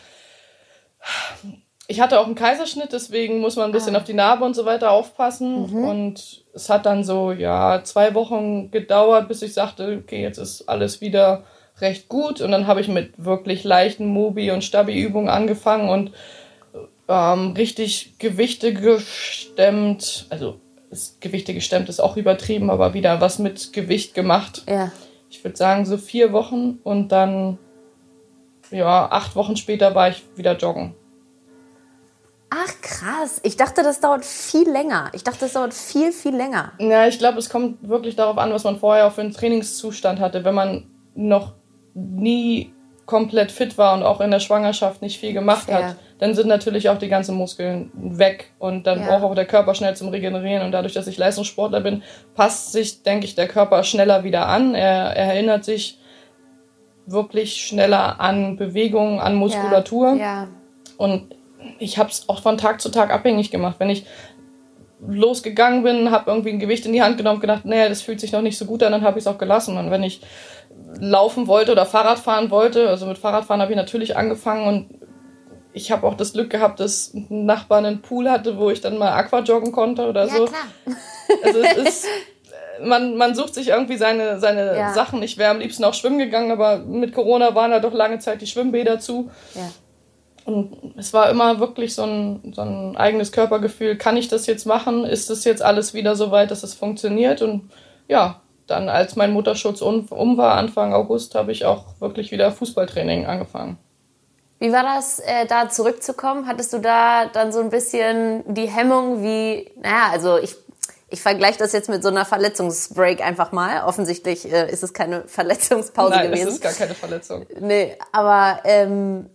ich 1.88 2.02
hatte 2.02 2.20
auch 2.20 2.26
einen 2.26 2.36
Kaiserschnitt, 2.36 2.92
deswegen 2.92 3.40
muss 3.40 3.56
man 3.56 3.66
ein 3.66 3.72
bisschen 3.72 3.96
ah. 3.96 4.00
auf 4.00 4.06
die 4.06 4.14
Narbe 4.14 4.44
und 4.44 4.56
so 4.56 4.66
weiter 4.66 4.92
aufpassen. 4.92 5.72
Mhm. 5.72 5.84
Und 5.84 6.44
es 6.54 6.70
hat 6.70 6.86
dann 6.86 7.04
so, 7.04 7.32
ja, 7.32 7.84
zwei 7.84 8.14
Wochen 8.16 8.72
gedauert, 8.72 9.28
bis 9.28 9.42
ich 9.42 9.54
sagte, 9.54 10.02
okay, 10.04 10.22
jetzt 10.22 10.38
ist 10.38 10.68
alles 10.68 11.02
wieder 11.02 11.44
recht 11.80 12.10
gut. 12.10 12.42
Und 12.42 12.52
dann 12.52 12.68
habe 12.68 12.82
ich 12.82 12.88
mit 12.88 13.14
wirklich 13.24 13.64
leichten 13.64 14.08
Mobi- 14.08 14.52
und 14.52 14.64
Stabi-Übungen 14.64 15.30
angefangen 15.30 15.90
und 15.90 16.12
ähm, 17.08 17.54
richtig 17.56 18.18
Gewichte 18.18 18.74
gestemmt, 18.74 20.26
also 20.30 20.60
Gewichte 21.20 21.54
gestemmt 21.54 21.90
ist 21.90 22.00
auch 22.00 22.18
übertrieben, 22.18 22.70
aber 22.70 22.94
wieder 22.94 23.22
was 23.22 23.38
mit 23.38 23.74
Gewicht 23.74 24.14
gemacht. 24.14 24.64
Ja. 24.68 24.92
Ich 25.30 25.44
würde 25.44 25.58
sagen 25.58 25.86
so 25.86 25.98
vier 25.98 26.32
Wochen 26.32 26.80
und 26.84 27.10
dann 27.10 27.58
ja 28.72 29.08
acht 29.12 29.36
Wochen 29.36 29.58
später 29.58 29.94
war 29.94 30.10
ich 30.10 30.24
wieder 30.36 30.56
joggen. 30.56 30.96
Ach 32.50 32.82
krass, 32.82 33.42
ich 33.44 33.58
dachte, 33.58 33.84
das 33.84 34.00
dauert 34.00 34.24
viel 34.24 34.70
länger. 34.70 35.10
Ich 35.14 35.24
dachte, 35.24 35.40
das 35.42 35.54
dauert 35.54 35.74
viel, 35.74 36.12
viel 36.12 36.36
länger. 36.36 36.74
Ja, 36.80 37.08
ich 37.08 37.18
glaube, 37.18 37.40
es 37.40 37.50
kommt 37.50 37.88
wirklich 37.88 38.16
darauf 38.16 38.38
an, 38.38 38.54
was 38.54 38.64
man 38.64 38.78
vorher 38.78 39.08
auch 39.08 39.12
für 39.12 39.22
einen 39.22 39.34
Trainingszustand 39.34 40.20
hatte. 40.20 40.44
Wenn 40.46 40.56
man 40.56 40.86
noch 41.16 41.54
nie 41.94 42.74
komplett 43.06 43.52
fit 43.52 43.78
war 43.78 43.94
und 43.96 44.04
auch 44.04 44.20
in 44.22 44.32
der 44.32 44.40
Schwangerschaft 44.40 45.02
nicht 45.02 45.20
viel 45.20 45.34
gemacht 45.34 45.66
Fair. 45.66 45.90
hat, 45.90 45.96
dann 46.20 46.34
sind 46.34 46.48
natürlich 46.48 46.90
auch 46.90 46.98
die 46.98 47.10
ganzen 47.10 47.36
Muskeln 47.36 47.92
weg 47.94 48.52
und 48.58 48.88
dann 48.88 49.00
ja. 49.00 49.08
braucht 49.08 49.24
auch 49.24 49.36
der 49.36 49.46
Körper 49.46 49.76
schnell 49.76 49.96
zum 49.96 50.10
Regenerieren. 50.10 50.64
Und 50.64 50.72
dadurch, 50.72 50.94
dass 50.94 51.08
ich 51.08 51.18
Leistungssportler 51.18 51.82
bin, 51.82 52.04
passt 52.36 52.72
sich, 52.72 53.04
denke 53.04 53.26
ich, 53.26 53.36
der 53.36 53.48
Körper 53.48 53.84
schneller 53.84 54.24
wieder 54.24 54.48
an. 54.48 54.76
Er, 54.76 55.16
er 55.16 55.34
erinnert 55.34 55.66
sich 55.66 56.00
wirklich 57.06 57.58
schneller 57.68 58.20
an 58.20 58.56
Bewegungen, 58.56 59.20
an 59.20 59.36
Muskulatur. 59.36 60.14
Ja. 60.14 60.26
ja. 60.26 60.48
Und 60.98 61.36
ich 61.80 61.98
habe 61.98 62.10
es 62.10 62.28
auch 62.30 62.42
von 62.42 62.58
Tag 62.58 62.82
zu 62.82 62.90
Tag 62.90 63.12
abhängig 63.12 63.52
gemacht. 63.52 63.76
Wenn 63.80 63.90
ich 63.90 64.06
losgegangen 65.08 65.84
bin, 65.84 66.12
habe 66.12 66.32
irgendwie 66.32 66.50
ein 66.50 66.60
Gewicht 66.60 66.86
in 66.86 66.94
die 66.94 67.02
Hand 67.02 67.18
genommen, 67.18 67.40
gedacht, 67.40 67.66
nee, 67.66 67.88
das 67.88 68.02
fühlt 68.02 68.20
sich 68.20 68.32
noch 68.32 68.42
nicht 68.42 68.58
so 68.58 68.66
gut 68.66 68.82
an, 68.84 68.92
dann 68.92 69.04
habe 69.04 69.20
ich 69.20 69.26
es 69.26 69.28
auch 69.28 69.38
gelassen. 69.38 69.78
Und 69.78 69.92
wenn 69.92 70.04
ich 70.04 70.22
laufen 71.00 71.48
wollte 71.48 71.72
oder 71.72 71.86
Fahrrad 71.86 72.20
fahren 72.20 72.50
wollte, 72.50 72.90
also 72.90 73.06
mit 73.06 73.18
Fahrradfahren 73.18 73.62
habe 73.62 73.72
ich 73.72 73.78
natürlich 73.78 74.18
angefangen 74.18 74.68
und 74.68 75.06
ich 75.74 75.92
habe 75.92 76.08
auch 76.08 76.16
das 76.16 76.34
Glück 76.34 76.50
gehabt, 76.50 76.80
dass 76.80 77.14
ein 77.14 77.46
Nachbar 77.46 77.80
einen 77.80 78.02
Pool 78.02 78.30
hatte, 78.30 78.58
wo 78.58 78.70
ich 78.70 78.80
dann 78.80 78.98
mal 78.98 79.12
Aquajoggen 79.12 79.74
konnte 79.74 80.08
oder 80.08 80.26
ja, 80.26 80.34
so. 80.34 80.46
Klar. 80.46 80.98
Also 81.44 81.60
es 81.60 81.78
ist, 81.78 82.08
man, 82.82 83.18
man 83.18 83.36
sucht 83.36 83.54
sich 83.54 83.70
irgendwie 83.70 83.98
seine, 83.98 84.40
seine 84.40 84.78
ja. 84.78 84.94
Sachen. 84.94 85.22
Ich 85.22 85.38
wäre 85.38 85.52
am 85.52 85.60
liebsten 85.60 85.84
auch 85.84 85.94
schwimmen 85.94 86.18
gegangen, 86.18 86.52
aber 86.52 86.78
mit 86.78 87.14
Corona 87.14 87.56
waren 87.56 87.72
da 87.72 87.80
doch 87.80 87.94
lange 87.94 88.20
Zeit 88.20 88.42
die 88.42 88.48
Schwimmbäder 88.48 89.00
zu. 89.00 89.30
Ja. 89.54 89.70
Und 90.46 90.94
es 90.96 91.12
war 91.12 91.30
immer 91.32 91.60
wirklich 91.60 91.96
so 91.96 92.04
ein, 92.04 92.54
so 92.56 92.62
ein 92.62 92.96
eigenes 92.96 93.32
Körpergefühl. 93.32 93.98
Kann 93.98 94.16
ich 94.16 94.28
das 94.28 94.46
jetzt 94.46 94.66
machen? 94.66 95.04
Ist 95.04 95.30
das 95.32 95.44
jetzt 95.44 95.64
alles 95.64 95.96
wieder 95.96 96.16
so 96.16 96.30
weit, 96.30 96.52
dass 96.52 96.62
es 96.62 96.76
funktioniert? 96.76 97.42
Und 97.42 97.72
ja, 98.08 98.42
dann, 98.68 98.88
als 98.88 99.16
mein 99.16 99.34
Mutterschutz 99.34 99.82
um, 99.82 100.06
um 100.10 100.38
war, 100.38 100.56
Anfang 100.56 100.94
August, 100.94 101.34
habe 101.34 101.52
ich 101.52 101.66
auch 101.66 101.86
wirklich 102.00 102.32
wieder 102.32 102.52
Fußballtraining 102.52 103.26
angefangen. 103.26 103.78
Wie 104.60 104.72
war 104.72 104.84
das, 104.84 105.20
äh, 105.20 105.46
da 105.48 105.70
zurückzukommen? 105.70 106.48
Hattest 106.48 106.74
du 106.74 106.80
da 106.80 107.26
dann 107.26 107.52
so 107.52 107.60
ein 107.60 107.70
bisschen 107.70 108.44
die 108.48 108.68
Hemmung 108.68 109.22
wie, 109.22 109.72
naja, 109.82 110.10
also 110.12 110.38
ich, 110.38 110.56
ich 111.10 111.22
vergleiche 111.22 111.60
das 111.60 111.74
jetzt 111.74 111.90
mit 111.90 112.04
so 112.04 112.10
einer 112.10 112.24
Verletzungsbreak 112.24 113.22
einfach 113.22 113.52
mal. 113.52 113.84
Offensichtlich 113.84 114.52
äh, 114.52 114.72
ist 114.72 114.84
es 114.84 114.94
keine 114.94 115.24
Verletzungspause 115.28 116.12
Nein, 116.12 116.28
gewesen. 116.28 116.44
Nein, 116.44 116.48
es 116.48 116.56
ist 116.56 116.62
gar 116.62 116.74
keine 116.74 116.94
Verletzung. 116.94 117.46
Nee, 117.60 117.98
aber 118.12 118.60
ähm, 118.64 119.30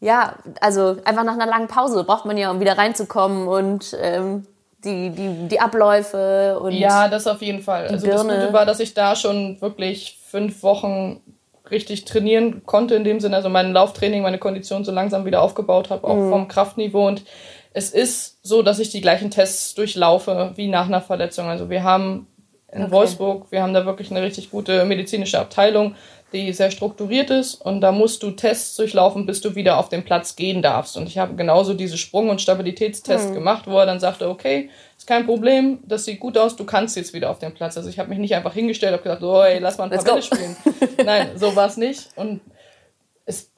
ja, 0.00 0.34
also 0.60 0.96
einfach 1.04 1.24
nach 1.24 1.34
einer 1.34 1.46
langen 1.46 1.68
Pause 1.68 2.04
braucht 2.04 2.26
man 2.26 2.36
ja, 2.36 2.50
um 2.50 2.60
wieder 2.60 2.76
reinzukommen 2.76 3.48
und 3.48 3.96
ähm, 4.00 4.46
die, 4.84 5.10
die, 5.10 5.48
die 5.48 5.60
Abläufe 5.60 6.58
und. 6.60 6.72
Ja, 6.72 7.08
das 7.08 7.26
auf 7.26 7.40
jeden 7.42 7.62
Fall. 7.62 7.88
Also 7.88 8.06
Birne. 8.06 8.34
das 8.34 8.40
Gute 8.40 8.52
war, 8.52 8.66
dass 8.66 8.80
ich 8.80 8.94
da 8.94 9.16
schon 9.16 9.60
wirklich 9.60 10.18
fünf 10.26 10.62
Wochen 10.62 11.20
richtig 11.70 12.04
trainieren 12.04 12.64
konnte, 12.66 12.94
in 12.94 13.04
dem 13.04 13.20
Sinne, 13.20 13.36
also 13.36 13.48
mein 13.48 13.72
Lauftraining, 13.72 14.22
meine 14.22 14.38
Kondition 14.38 14.84
so 14.84 14.92
langsam 14.92 15.24
wieder 15.24 15.40
aufgebaut 15.40 15.90
habe, 15.90 16.06
auch 16.06 16.16
mhm. 16.16 16.30
vom 16.30 16.48
Kraftniveau. 16.48 17.06
Und 17.06 17.22
es 17.72 17.90
ist 17.90 18.38
so, 18.42 18.62
dass 18.62 18.78
ich 18.78 18.90
die 18.90 19.00
gleichen 19.00 19.30
Tests 19.30 19.74
durchlaufe 19.74 20.52
wie 20.56 20.68
nach 20.68 20.86
einer 20.86 21.00
Verletzung. 21.00 21.46
Also 21.48 21.70
wir 21.70 21.82
haben 21.82 22.26
in 22.70 22.82
okay. 22.82 22.92
Wolfsburg, 22.92 23.50
wir 23.50 23.62
haben 23.62 23.72
da 23.72 23.86
wirklich 23.86 24.10
eine 24.10 24.22
richtig 24.22 24.50
gute 24.50 24.84
medizinische 24.84 25.38
Abteilung, 25.38 25.94
die 26.34 26.52
sehr 26.52 26.70
strukturiert 26.70 27.30
ist 27.30 27.54
und 27.54 27.80
da 27.80 27.92
musst 27.92 28.22
du 28.22 28.32
Tests 28.32 28.76
durchlaufen, 28.76 29.24
bis 29.24 29.40
du 29.40 29.54
wieder 29.54 29.78
auf 29.78 29.88
den 29.88 30.04
Platz 30.04 30.36
gehen 30.36 30.60
darfst. 30.60 30.96
Und 30.96 31.06
ich 31.06 31.16
habe 31.16 31.36
genauso 31.36 31.74
diese 31.74 31.96
Sprung- 31.96 32.28
und 32.28 32.40
Stabilitätstests 32.40 33.30
mhm. 33.30 33.34
gemacht, 33.34 33.66
wo 33.66 33.78
er 33.78 33.86
dann 33.86 34.00
sagte, 34.00 34.28
okay, 34.28 34.68
ist 34.98 35.06
kein 35.06 35.24
Problem, 35.24 35.78
das 35.84 36.04
sieht 36.04 36.20
gut 36.20 36.36
aus, 36.36 36.56
du 36.56 36.64
kannst 36.64 36.96
jetzt 36.96 37.14
wieder 37.14 37.30
auf 37.30 37.38
den 37.38 37.54
Platz. 37.54 37.76
Also 37.76 37.88
ich 37.88 37.98
habe 37.98 38.08
mich 38.08 38.18
nicht 38.18 38.34
einfach 38.34 38.52
hingestellt, 38.52 38.92
habe 38.92 39.02
gesagt, 39.02 39.22
oh, 39.22 39.42
ey, 39.42 39.60
lass 39.60 39.78
mal 39.78 39.84
ein 39.84 39.90
paar 39.90 40.04
Bälle 40.04 40.22
spielen. 40.22 40.56
Nein, 41.04 41.30
so 41.36 41.54
war 41.54 41.68
es 41.68 41.76
nicht. 41.76 42.08
Und 42.16 42.40
es, 43.24 43.52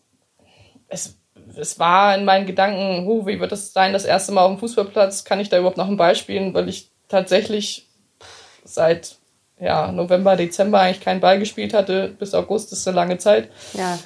es, 0.88 1.18
es 1.56 1.78
war 1.78 2.16
in 2.16 2.24
meinen 2.24 2.46
Gedanken, 2.46 3.06
huh, 3.06 3.26
wie 3.26 3.40
wird 3.40 3.52
das 3.52 3.72
sein, 3.72 3.94
das 3.94 4.04
erste 4.04 4.32
Mal 4.32 4.44
auf 4.44 4.52
dem 4.52 4.60
Fußballplatz? 4.60 5.24
Kann 5.24 5.40
ich 5.40 5.48
da 5.48 5.58
überhaupt 5.58 5.78
noch 5.78 5.88
ein 5.88 5.96
Ball 5.96 6.14
spielen? 6.14 6.52
Weil 6.52 6.68
ich 6.68 6.90
tatsächlich 7.08 7.88
seit 8.64 9.15
ja, 9.58 9.90
November, 9.90 10.36
Dezember 10.36 10.80
eigentlich 10.80 11.04
keinen 11.04 11.20
Ball 11.20 11.38
gespielt 11.38 11.72
hatte, 11.72 12.08
bis 12.18 12.34
August 12.34 12.72
ist 12.72 12.86
eine 12.86 12.96
lange 12.96 13.18
Zeit. 13.18 13.50
Ja. 13.72 13.98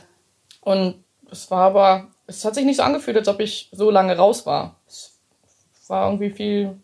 Und 0.61 1.03
es 1.31 1.51
war 1.51 1.63
aber, 1.63 2.09
es 2.27 2.45
hat 2.45 2.55
sich 2.55 2.65
nicht 2.65 2.77
so 2.77 2.83
angefühlt, 2.83 3.17
als 3.17 3.29
ob 3.29 3.41
ich 3.41 3.69
so 3.73 3.91
lange 3.91 4.17
raus 4.17 4.47
war. 4.47 4.77
Es 4.87 5.19
war 5.89 6.07
irgendwie 6.07 6.31
viel, 6.31 6.77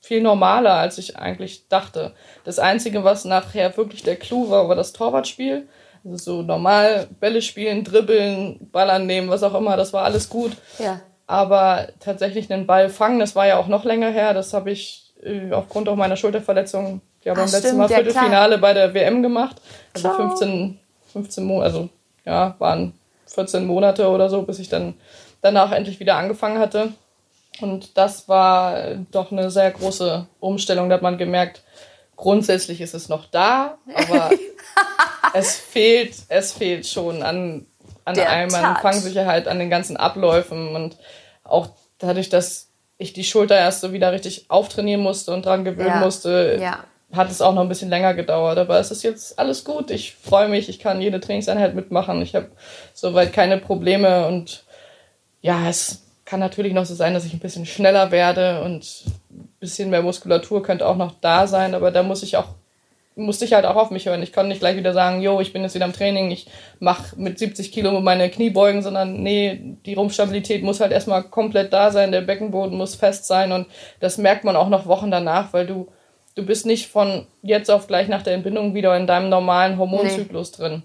viel 0.00 0.22
normaler, 0.22 0.74
als 0.74 0.98
ich 0.98 1.18
eigentlich 1.18 1.68
dachte. 1.68 2.14
Das 2.44 2.58
Einzige, 2.58 3.04
was 3.04 3.24
nachher 3.24 3.76
wirklich 3.76 4.02
der 4.02 4.16
Clou 4.16 4.48
war, 4.50 4.68
war 4.68 4.76
das 4.76 4.92
Torwartspiel. 4.92 5.68
Also 6.04 6.16
so 6.16 6.42
normal 6.42 7.08
Bälle 7.20 7.42
spielen, 7.42 7.84
dribbeln, 7.84 8.70
Ball 8.72 8.90
annehmen, 8.90 9.28
was 9.28 9.42
auch 9.42 9.54
immer, 9.54 9.76
das 9.76 9.92
war 9.92 10.04
alles 10.04 10.28
gut. 10.28 10.52
Ja. 10.78 11.00
Aber 11.26 11.88
tatsächlich 12.00 12.52
einen 12.52 12.66
Ball 12.66 12.88
fangen, 12.88 13.20
das 13.20 13.36
war 13.36 13.46
ja 13.46 13.58
auch 13.58 13.68
noch 13.68 13.84
länger 13.84 14.10
her. 14.10 14.34
Das 14.34 14.52
habe 14.52 14.70
ich 14.70 15.14
äh, 15.22 15.52
aufgrund 15.52 15.88
auch 15.88 15.96
meiner 15.96 16.16
Schulterverletzung 16.16 17.00
die 17.24 17.30
haben 17.30 17.36
beim 17.36 17.50
letzten 17.50 17.76
Mal 17.76 17.88
Viertelfinale 17.88 18.54
ja, 18.54 18.60
bei 18.60 18.74
der 18.74 18.94
WM 18.94 19.22
gemacht. 19.22 19.56
Also 19.94 20.08
Ciao. 20.08 20.28
15, 20.28 20.78
15 21.12 21.44
Monate, 21.44 21.66
also 21.66 21.88
ja, 22.24 22.54
waren 22.58 22.94
14 23.26 23.64
Monate 23.66 24.08
oder 24.08 24.28
so, 24.28 24.42
bis 24.42 24.58
ich 24.58 24.68
dann 24.68 24.94
danach 25.40 25.72
endlich 25.72 26.00
wieder 26.00 26.16
angefangen 26.16 26.58
hatte. 26.58 26.92
Und 27.60 27.96
das 27.96 28.28
war 28.28 28.94
doch 29.10 29.30
eine 29.30 29.50
sehr 29.50 29.70
große 29.70 30.26
Umstellung. 30.40 30.88
Da 30.88 30.96
hat 30.96 31.02
man 31.02 31.18
gemerkt, 31.18 31.62
grundsätzlich 32.16 32.80
ist 32.80 32.94
es 32.94 33.08
noch 33.08 33.26
da, 33.26 33.78
aber 33.94 34.30
es 35.34 35.56
fehlt, 35.56 36.14
es 36.28 36.52
fehlt 36.52 36.86
schon 36.86 37.22
an, 37.22 37.66
an 38.04 38.18
einem, 38.18 38.54
an 38.54 38.76
Fangsicherheit, 38.76 39.48
an 39.48 39.58
den 39.58 39.70
ganzen 39.70 39.96
Abläufen 39.96 40.74
und 40.74 40.96
auch 41.44 41.68
dadurch, 41.98 42.28
dass 42.28 42.68
ich 42.98 43.12
die 43.12 43.24
Schulter 43.24 43.56
erst 43.56 43.80
so 43.80 43.92
wieder 43.92 44.12
richtig 44.12 44.46
auftrainieren 44.48 45.02
musste 45.02 45.32
und 45.32 45.44
dran 45.44 45.64
gewöhnen 45.64 45.88
ja. 45.88 46.00
musste, 46.00 46.58
ja. 46.60 46.84
Hat 47.12 47.30
es 47.30 47.40
auch 47.42 47.54
noch 47.54 47.62
ein 47.62 47.68
bisschen 47.68 47.90
länger 47.90 48.14
gedauert. 48.14 48.58
Aber 48.58 48.78
es 48.78 48.90
ist 48.90 49.02
jetzt 49.02 49.38
alles 49.38 49.64
gut. 49.64 49.90
Ich 49.90 50.14
freue 50.14 50.48
mich, 50.48 50.68
ich 50.68 50.78
kann 50.78 51.00
jede 51.00 51.20
Trainingseinheit 51.20 51.74
mitmachen. 51.74 52.22
Ich 52.22 52.34
habe 52.34 52.48
soweit 52.94 53.32
keine 53.32 53.58
Probleme 53.58 54.26
und 54.26 54.64
ja, 55.40 55.68
es 55.68 56.02
kann 56.24 56.40
natürlich 56.40 56.72
noch 56.72 56.86
so 56.86 56.94
sein, 56.94 57.14
dass 57.14 57.24
ich 57.24 57.34
ein 57.34 57.40
bisschen 57.40 57.66
schneller 57.66 58.10
werde 58.10 58.62
und 58.62 59.04
ein 59.30 59.48
bisschen 59.60 59.90
mehr 59.90 60.02
Muskulatur 60.02 60.62
könnte 60.62 60.86
auch 60.86 60.96
noch 60.96 61.12
da 61.20 61.46
sein, 61.46 61.74
aber 61.74 61.90
da 61.90 62.02
muss 62.02 62.22
ich 62.22 62.36
auch 62.36 62.48
musste 63.14 63.44
ich 63.44 63.52
halt 63.52 63.66
auch 63.66 63.76
auf 63.76 63.90
mich 63.90 64.06
hören. 64.06 64.22
Ich 64.22 64.32
konnte 64.32 64.48
nicht 64.48 64.60
gleich 64.60 64.76
wieder 64.76 64.94
sagen, 64.94 65.20
jo, 65.20 65.40
ich 65.40 65.52
bin 65.52 65.62
jetzt 65.62 65.74
wieder 65.74 65.84
im 65.84 65.92
Training, 65.92 66.30
ich 66.30 66.46
mache 66.80 67.14
mit 67.16 67.38
70 67.38 67.70
Kilo 67.72 68.00
meine 68.00 68.30
Kniebeugen, 68.30 68.82
sondern 68.82 69.22
nee, 69.22 69.76
die 69.84 69.94
Rumpfstabilität 69.94 70.62
muss 70.62 70.80
halt 70.80 70.92
erstmal 70.92 71.24
komplett 71.24 71.72
da 71.72 71.90
sein, 71.90 72.12
der 72.12 72.22
Beckenboden 72.22 72.76
muss 72.76 72.94
fest 72.94 73.26
sein 73.26 73.52
und 73.52 73.66
das 74.00 74.18
merkt 74.18 74.44
man 74.44 74.56
auch 74.56 74.68
noch 74.68 74.86
Wochen 74.86 75.10
danach, 75.10 75.52
weil 75.52 75.66
du, 75.66 75.88
du 76.34 76.44
bist 76.44 76.66
nicht 76.66 76.88
von 76.88 77.26
jetzt 77.42 77.70
auf 77.70 77.86
gleich 77.86 78.08
nach 78.08 78.22
der 78.22 78.34
Entbindung 78.34 78.74
wieder 78.74 78.96
in 78.96 79.06
deinem 79.06 79.28
normalen 79.28 79.78
Hormonzyklus 79.78 80.52
nee. 80.52 80.64
drin 80.64 80.82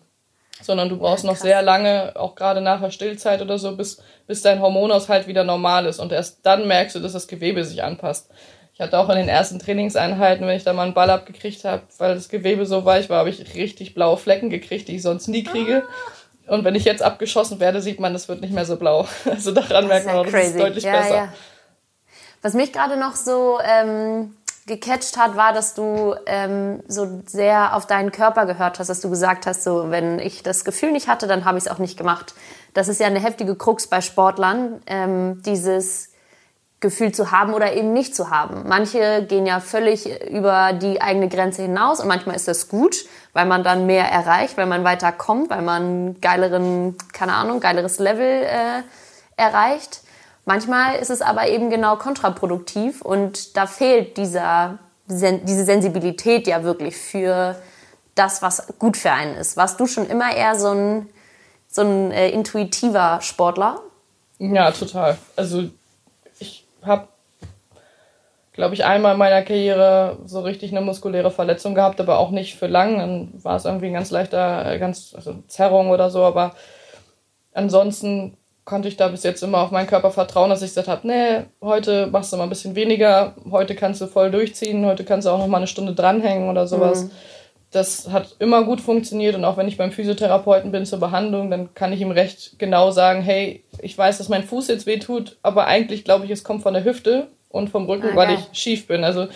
sondern 0.61 0.89
du 0.89 0.97
brauchst 0.97 1.23
ja, 1.23 1.29
noch 1.29 1.37
sehr 1.37 1.61
lange, 1.61 2.13
auch 2.15 2.35
gerade 2.35 2.61
nach 2.61 2.81
der 2.81 2.91
Stillzeit 2.91 3.41
oder 3.41 3.57
so, 3.57 3.75
bis, 3.75 4.01
bis 4.25 4.41
dein 4.41 4.61
Hormonaushalt 4.61 5.27
wieder 5.27 5.43
normal 5.43 5.85
ist. 5.85 5.99
Und 5.99 6.11
erst 6.11 6.45
dann 6.45 6.67
merkst 6.67 6.95
du, 6.95 6.99
dass 6.99 7.13
das 7.13 7.27
Gewebe 7.27 7.63
sich 7.63 7.83
anpasst. 7.83 8.29
Ich 8.73 8.81
hatte 8.81 8.99
auch 8.99 9.09
in 9.09 9.17
den 9.17 9.29
ersten 9.29 9.59
Trainingseinheiten, 9.59 10.45
wenn 10.45 10.55
ich 10.55 10.63
da 10.63 10.73
mal 10.73 10.83
einen 10.83 10.93
Ball 10.93 11.09
abgekriegt 11.09 11.63
habe, 11.63 11.83
weil 11.97 12.13
das 12.13 12.29
Gewebe 12.29 12.65
so 12.65 12.85
weich 12.85 13.09
war, 13.09 13.19
habe 13.19 13.29
ich 13.29 13.55
richtig 13.55 13.95
blaue 13.95 14.17
Flecken 14.17 14.49
gekriegt, 14.49 14.87
die 14.87 14.97
ich 14.97 15.01
sonst 15.01 15.27
nie 15.27 15.43
kriege. 15.43 15.83
Und 16.47 16.63
wenn 16.63 16.75
ich 16.75 16.85
jetzt 16.85 17.01
abgeschossen 17.01 17.59
werde, 17.59 17.81
sieht 17.81 17.99
man, 17.99 18.13
das 18.13 18.29
wird 18.29 18.41
nicht 18.41 18.53
mehr 18.53 18.65
so 18.65 18.77
blau. 18.77 19.07
Also 19.25 19.51
daran 19.51 19.87
merkt 19.87 20.05
man 20.05 20.17
auch, 20.17 20.25
das 20.25 20.49
ist 20.49 20.59
deutlich 20.59 20.83
ja, 20.83 20.91
besser. 20.97 21.15
Ja. 21.15 21.33
Was 22.41 22.53
mich 22.53 22.71
gerade 22.71 22.97
noch 22.97 23.15
so 23.15 23.59
ähm, 23.65 24.36
gecatcht 24.67 25.17
hat, 25.17 25.35
war, 25.35 25.53
dass 25.53 25.73
du 25.73 26.13
ähm, 26.25 26.83
so 26.87 27.21
sehr 27.25 27.75
auf 27.75 27.87
deinen 27.87 28.11
Körper 28.11 28.45
gehört 28.45 28.79
hast, 28.79 28.89
dass 28.89 28.99
du 28.99 29.09
gesagt 29.09 29.47
hast, 29.47 29.63
so 29.63 29.89
wenn 29.89 30.19
ich 30.19 30.43
das 30.43 30.65
Gefühl 30.65 30.91
nicht 30.91 31.07
hatte, 31.07 31.25
dann 31.25 31.45
habe 31.45 31.57
ich 31.57 31.65
es 31.65 31.71
auch 31.71 31.79
nicht 31.79 31.97
gemacht. 31.97 32.35
Das 32.73 32.89
ist 32.89 32.99
ja 32.99 33.07
eine 33.07 33.19
heftige 33.19 33.55
Krux 33.55 33.87
bei 33.87 34.01
Sportlern, 34.01 34.81
ähm, 34.85 35.41
dieses 35.43 36.09
Gefühl 36.79 37.11
zu 37.11 37.31
haben 37.31 37.53
oder 37.53 37.73
eben 37.73 37.93
nicht 37.93 38.15
zu 38.15 38.29
haben. 38.29 38.67
Manche 38.67 39.25
gehen 39.27 39.47
ja 39.47 39.59
völlig 39.59 40.29
über 40.29 40.73
die 40.73 41.01
eigene 41.01 41.27
Grenze 41.27 41.63
hinaus 41.63 41.99
und 41.99 42.07
manchmal 42.07 42.35
ist 42.35 42.47
das 42.47 42.67
gut, 42.67 43.05
weil 43.33 43.47
man 43.47 43.63
dann 43.63 43.87
mehr 43.87 44.05
erreicht, 44.11 44.57
weil 44.57 44.67
man 44.67 44.83
weiter 44.83 45.11
kommt, 45.11 45.49
weil 45.49 45.63
man 45.63 46.19
geileren, 46.21 46.95
keine 47.13 47.33
Ahnung, 47.33 47.61
geileres 47.61 47.97
Level 47.97 48.43
äh, 48.43 48.83
erreicht. 49.37 50.01
Manchmal 50.47 50.95
ist 50.95 51.09
es 51.09 51.21
aber 51.21 51.49
eben 51.49 51.69
genau 51.69 51.97
kontraproduktiv 51.97 53.01
und 53.01 53.57
da 53.57 53.67
fehlt 53.67 54.15
dieser, 54.15 54.79
diese 55.05 55.65
Sensibilität 55.65 56.47
ja 56.47 56.63
wirklich 56.63 56.95
für 56.95 57.57
das, 58.15 58.41
was 58.41 58.65
gut 58.79 58.95
für 58.95 59.11
einen 59.11 59.35
ist. 59.35 59.57
Warst 59.57 59.77
du 59.77 59.87
schon 59.87 60.07
immer 60.07 60.33
eher 60.33 60.57
so 60.57 60.69
ein, 60.69 61.09
so 61.67 61.81
ein 61.81 62.11
äh, 62.13 62.29
intuitiver 62.29 63.19
Sportler? 63.21 63.81
Ja, 64.39 64.71
total. 64.71 65.17
Also 65.35 65.65
ich 66.39 66.65
habe, 66.81 67.09
glaube 68.53 68.73
ich, 68.73 68.85
einmal 68.85 69.15
in 69.15 69.19
meiner 69.19 69.41
Karriere 69.41 70.17
so 70.27 70.39
richtig 70.39 70.71
eine 70.71 70.79
muskuläre 70.79 71.29
Verletzung 71.29 71.75
gehabt, 71.75 71.99
aber 71.99 72.19
auch 72.19 72.31
nicht 72.31 72.55
für 72.55 72.67
lang. 72.67 72.99
Dann 72.99 73.43
war 73.43 73.57
es 73.57 73.65
irgendwie 73.65 73.87
ein 73.87 73.93
ganz 73.93 74.11
leichter, 74.11 74.65
äh, 74.71 74.79
ganz 74.79 75.13
also 75.13 75.43
Zerrung 75.49 75.89
oder 75.89 76.09
so, 76.09 76.23
aber 76.23 76.55
ansonsten 77.53 78.37
konnte 78.67 78.89
ich 78.89 78.97
da 78.97 79.07
bis 79.07 79.23
jetzt 79.23 79.41
immer 79.43 79.59
auf 79.59 79.71
meinen 79.71 79.87
Körper 79.87 80.11
vertrauen, 80.11 80.49
dass 80.49 80.61
ich 80.61 80.71
gesagt 80.71 80.89
habe, 80.89 81.07
nee, 81.07 81.45
heute 81.61 82.07
machst 82.07 82.33
du 82.33 82.37
mal 82.37 82.43
ein 82.43 82.49
bisschen 82.49 82.75
weniger, 82.75 83.33
heute 83.49 83.75
kannst 83.75 84.01
du 84.01 84.07
voll 84.07 84.29
durchziehen, 84.29 84.85
heute 84.85 85.05
kannst 85.05 85.25
du 85.25 85.31
auch 85.31 85.39
noch 85.39 85.47
mal 85.47 85.57
eine 85.57 85.67
Stunde 85.67 85.93
dranhängen 85.93 86.49
oder 86.49 86.67
sowas. 86.67 87.05
Mhm. 87.05 87.11
Das 87.71 88.09
hat 88.09 88.35
immer 88.39 88.65
gut 88.65 88.81
funktioniert 88.81 89.35
und 89.35 89.45
auch 89.45 89.55
wenn 89.55 89.69
ich 89.69 89.77
beim 89.77 89.93
Physiotherapeuten 89.93 90.73
bin 90.73 90.85
zur 90.85 90.99
Behandlung, 90.99 91.49
dann 91.49 91.73
kann 91.75 91.93
ich 91.93 92.01
ihm 92.01 92.11
recht 92.11 92.59
genau 92.59 92.91
sagen, 92.91 93.21
hey, 93.21 93.63
ich 93.81 93.97
weiß, 93.97 94.17
dass 94.17 94.27
mein 94.27 94.43
Fuß 94.43 94.67
jetzt 94.67 94.85
weh 94.85 94.99
tut, 94.99 95.37
aber 95.43 95.67
eigentlich 95.67 96.03
glaube 96.03 96.25
ich, 96.25 96.31
es 96.31 96.43
kommt 96.43 96.61
von 96.61 96.73
der 96.73 96.83
Hüfte 96.83 97.27
und 97.47 97.69
vom 97.69 97.85
Rücken. 97.85 98.09
Ah, 98.11 98.15
weil 98.17 98.33
ich 98.33 98.49
schief 98.51 98.87
bin. 98.87 99.05
Also 99.05 99.27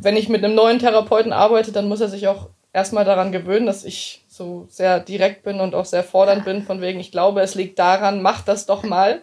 wenn 0.00 0.16
ich 0.16 0.28
mit 0.28 0.44
einem 0.44 0.54
neuen 0.54 0.78
Therapeuten 0.78 1.32
arbeite, 1.32 1.72
dann 1.72 1.88
muss 1.88 2.00
er 2.00 2.08
sich 2.08 2.28
auch 2.28 2.48
erstmal 2.72 3.04
daran 3.04 3.32
gewöhnen, 3.32 3.66
dass 3.66 3.84
ich 3.84 4.22
so 4.38 4.66
sehr 4.70 5.00
direkt 5.00 5.42
bin 5.42 5.60
und 5.60 5.74
auch 5.74 5.84
sehr 5.84 6.02
fordernd 6.02 6.46
bin, 6.46 6.62
von 6.62 6.80
wegen, 6.80 6.98
ich 6.98 7.12
glaube, 7.12 7.42
es 7.42 7.54
liegt 7.54 7.78
daran, 7.78 8.22
mach 8.22 8.40
das 8.42 8.64
doch 8.64 8.82
mal. 8.84 9.20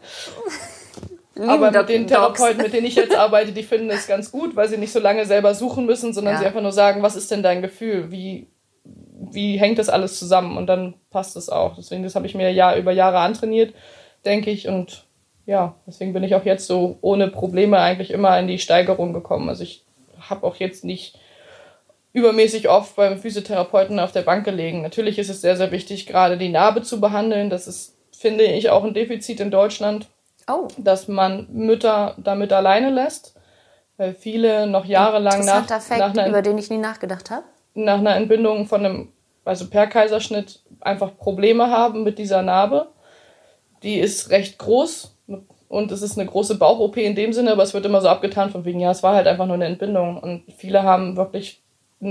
Aber 1.39 1.71
mit 1.71 1.89
den 1.89 2.07
Therapeuten, 2.07 2.61
mit 2.61 2.73
denen 2.73 2.85
ich 2.85 2.95
jetzt 2.95 3.15
arbeite, 3.15 3.51
die 3.51 3.63
finden 3.63 3.89
es 3.89 4.07
ganz 4.07 4.31
gut, 4.31 4.55
weil 4.55 4.69
sie 4.69 4.77
nicht 4.77 4.93
so 4.93 4.99
lange 4.99 5.25
selber 5.25 5.53
suchen 5.53 5.85
müssen, 5.85 6.13
sondern 6.13 6.35
ja. 6.35 6.39
sie 6.39 6.45
einfach 6.45 6.61
nur 6.61 6.71
sagen, 6.71 7.01
was 7.01 7.15
ist 7.15 7.31
denn 7.31 7.43
dein 7.43 7.61
Gefühl? 7.61 8.11
Wie, 8.11 8.47
wie 8.83 9.57
hängt 9.57 9.79
das 9.79 9.89
alles 9.89 10.17
zusammen? 10.17 10.57
Und 10.57 10.67
dann 10.67 10.93
passt 11.09 11.35
es 11.35 11.49
auch. 11.49 11.75
Deswegen, 11.75 12.03
das 12.03 12.15
habe 12.15 12.25
ich 12.25 12.35
mir 12.35 12.51
Jahr 12.51 12.77
über 12.77 12.91
Jahre 12.91 13.19
antrainiert, 13.19 13.73
denke 14.23 14.49
ich. 14.49 14.69
Und 14.69 15.05
ja, 15.45 15.75
deswegen 15.85 16.13
bin 16.13 16.23
ich 16.23 16.35
auch 16.35 16.45
jetzt 16.45 16.67
so 16.67 16.97
ohne 17.01 17.27
Probleme 17.27 17.79
eigentlich 17.79 18.11
immer 18.11 18.39
in 18.39 18.47
die 18.47 18.59
Steigerung 18.59 19.11
gekommen. 19.11 19.49
Also 19.49 19.63
ich 19.63 19.83
habe 20.19 20.45
auch 20.47 20.55
jetzt 20.55 20.85
nicht 20.85 21.19
übermäßig 22.15 22.69
oft 22.69 22.95
beim 22.95 23.17
Physiotherapeuten 23.17 23.99
auf 23.99 24.13
der 24.13 24.21
Bank 24.21 24.45
gelegen. 24.45 24.81
Natürlich 24.81 25.19
ist 25.19 25.29
es 25.29 25.41
sehr, 25.41 25.57
sehr 25.57 25.71
wichtig, 25.71 26.05
gerade 26.05 26.37
die 26.37 26.47
Narbe 26.47 26.81
zu 26.81 27.01
behandeln. 27.01 27.49
Das 27.49 27.67
ist, 27.67 27.97
finde 28.17 28.45
ich, 28.45 28.69
auch 28.69 28.85
ein 28.85 28.93
Defizit 28.93 29.41
in 29.41 29.51
Deutschland, 29.51 30.07
oh. 30.49 30.69
dass 30.77 31.09
man 31.09 31.45
Mütter 31.51 32.15
damit 32.17 32.53
alleine 32.53 32.89
lässt, 32.89 33.35
weil 33.97 34.13
viele 34.13 34.65
noch 34.65 34.85
jahrelang 34.85 35.43
nach, 35.43 35.67
Fakt, 35.67 35.99
nach 35.99 36.11
einer, 36.11 36.29
über 36.29 36.41
den 36.41 36.57
ich 36.57 36.69
nie 36.69 36.77
nachgedacht 36.77 37.31
habe. 37.31 37.43
Nach 37.73 37.97
einer 37.97 38.15
Entbindung 38.15 38.65
von 38.65 38.85
einem, 38.85 39.11
also 39.43 39.69
per 39.69 39.87
Kaiserschnitt, 39.87 40.61
einfach 40.79 41.17
Probleme 41.17 41.69
haben 41.69 42.03
mit 42.03 42.17
dieser 42.17 42.41
Narbe. 42.43 42.87
Die 43.83 43.99
ist 43.99 44.29
recht 44.29 44.57
groß 44.57 45.17
und 45.67 45.91
es 45.91 46.01
ist 46.01 46.17
eine 46.17 46.29
große 46.29 46.55
Bauch-OP 46.55 46.95
in 46.95 47.15
dem 47.15 47.33
Sinne, 47.33 47.51
aber 47.51 47.63
es 47.63 47.73
wird 47.73 47.85
immer 47.85 47.99
so 47.99 48.07
abgetan 48.07 48.51
von 48.51 48.63
wegen, 48.63 48.79
ja, 48.79 48.91
es 48.91 49.03
war 49.03 49.15
halt 49.15 49.27
einfach 49.27 49.47
nur 49.47 49.55
eine 49.55 49.65
Entbindung. 49.65 50.17
Und 50.17 50.45
viele 50.55 50.83
haben 50.83 51.17
wirklich 51.17 51.64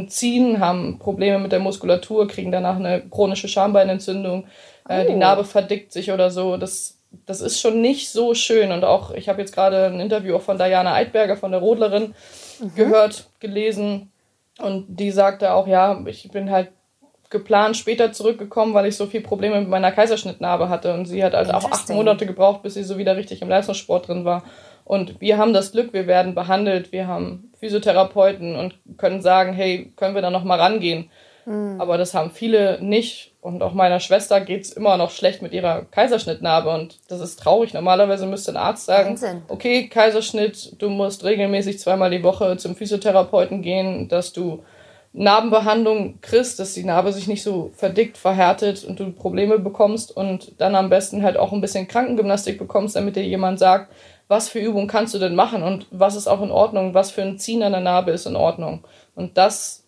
Ziehen, 0.09 0.61
haben 0.61 0.99
Probleme 0.99 1.38
mit 1.38 1.53
der 1.53 1.61
Muskulatur, 1.61 2.27
kriegen 2.27 2.51
danach 2.51 2.77
eine 2.77 3.03
chronische 3.09 3.49
Schambeinentzündung, 3.49 4.47
äh, 4.88 5.07
die 5.07 5.12
oh. 5.12 5.18
Narbe 5.18 5.44
verdickt 5.44 5.92
sich 5.92 6.11
oder 6.11 6.31
so. 6.31 6.57
Das, 6.57 6.99
das 7.27 7.40
ist 7.40 7.61
schon 7.61 7.81
nicht 7.81 8.11
so 8.11 8.35
schön. 8.35 8.73
Und 8.73 8.85
auch, 8.85 9.12
ich 9.12 9.29
habe 9.29 9.40
jetzt 9.40 9.55
gerade 9.55 9.87
ein 9.87 10.01
Interview 10.01 10.37
auch 10.37 10.42
von 10.42 10.59
Diana 10.59 10.94
Eidberger, 10.94 11.37
von 11.37 11.53
der 11.53 11.61
Rodlerin, 11.61 12.14
mhm. 12.61 12.75
gehört, 12.75 13.29
gelesen. 13.40 14.11
Und 14.59 14.87
die 14.88 15.11
sagte 15.11 15.53
auch, 15.53 15.66
ja, 15.66 16.03
ich 16.07 16.29
bin 16.31 16.51
halt 16.51 16.70
geplant 17.31 17.77
später 17.77 18.12
zurückgekommen, 18.12 18.75
weil 18.75 18.87
ich 18.87 18.97
so 18.97 19.07
viel 19.07 19.20
Probleme 19.20 19.61
mit 19.61 19.68
meiner 19.68 19.92
Kaiserschnittnarbe 19.92 20.68
hatte. 20.68 20.94
Und 20.94 21.07
sie 21.07 21.25
hat 21.25 21.35
halt 21.35 21.53
auch 21.53 21.70
acht 21.70 21.88
Monate 21.90 22.27
gebraucht, 22.27 22.62
bis 22.62 22.75
sie 22.75 22.85
so 22.85 22.97
wieder 22.97 23.16
richtig 23.16 23.42
im 23.42 23.49
Leistungssport 23.49 24.09
drin 24.09 24.25
war. 24.25 24.44
Und 24.85 25.20
wir 25.20 25.38
haben 25.38 25.53
das 25.53 25.73
Glück, 25.73 25.92
wir 25.92 26.07
werden 26.07 26.35
behandelt, 26.35 26.92
wir 26.92 27.07
haben 27.07 27.51
Physiotherapeuten 27.59 28.55
und 28.55 28.79
können 28.99 29.23
sagen, 29.23 29.55
hey, 29.55 29.92
können 29.97 30.14
wir 30.14 30.23
da 30.23 30.31
noch 30.31 30.44
mal 30.44 30.61
rangehen? 30.61 31.11
Mhm. 31.47 31.81
Aber 31.81 31.99
das 31.99 32.14
haben 32.14 32.31
viele 32.31 32.79
nicht. 32.83 33.33
Und 33.40 33.62
auch 33.62 33.75
meiner 33.75 34.01
Schwester 34.01 34.40
geht's 34.40 34.73
immer 34.73 34.97
noch 34.97 35.11
schlecht 35.11 35.42
mit 35.42 35.53
ihrer 35.53 35.83
Kaiserschnittnarbe. 35.90 36.70
Und 36.70 36.99
das 37.09 37.20
ist 37.20 37.37
traurig. 37.37 37.75
Normalerweise 37.75 38.27
müsste 38.27 38.53
ein 38.53 38.57
Arzt 38.57 38.87
sagen, 38.87 39.11
Wahnsinn. 39.11 39.42
okay, 39.49 39.88
Kaiserschnitt, 39.88 40.81
du 40.81 40.88
musst 40.88 41.25
regelmäßig 41.25 41.79
zweimal 41.79 42.11
die 42.11 42.23
Woche 42.23 42.57
zum 42.57 42.77
Physiotherapeuten 42.77 43.62
gehen, 43.62 44.09
dass 44.09 44.33
du 44.33 44.62
Narbenbehandlung 45.16 46.20
kriegst, 46.23 46.59
dass 46.59 46.75
die 46.75 46.83
Narbe 46.83 47.12
sich 47.12 47.29
nicht 47.29 47.44
so 47.44 47.70
verdickt, 47.77 48.18
verhärtet 48.18 48.85
und 48.85 48.99
du 48.99 49.12
Probleme 49.12 49.61
bekommst 49.61 50.14
und 50.14 50.61
dann 50.61 50.75
am 50.75 50.90
besten 50.90 51.23
halt 51.23 51.37
auch 51.37 51.53
ein 51.53 51.61
bisschen 51.61 51.87
Krankengymnastik 51.87 52.59
bekommst, 52.59 52.97
damit 52.97 53.14
dir 53.14 53.23
jemand 53.23 53.61
sagt, 53.61 53.92
was 54.29 54.49
für 54.49 54.59
Übungen 54.59 54.89
kannst 54.89 55.15
du 55.15 55.19
denn 55.19 55.35
machen 55.35 55.63
und 55.63 55.87
was 55.91 56.17
ist 56.17 56.27
auch 56.27 56.43
in 56.43 56.51
Ordnung, 56.51 56.95
was 56.95 57.11
für 57.11 57.23
ein 57.23 57.39
Ziehen 57.39 57.63
an 57.63 57.73
der 57.73 57.81
Narbe 57.81 58.11
ist 58.11 58.27
in 58.27 58.37
Ordnung. 58.37 58.87
Und 59.15 59.37
das 59.37 59.85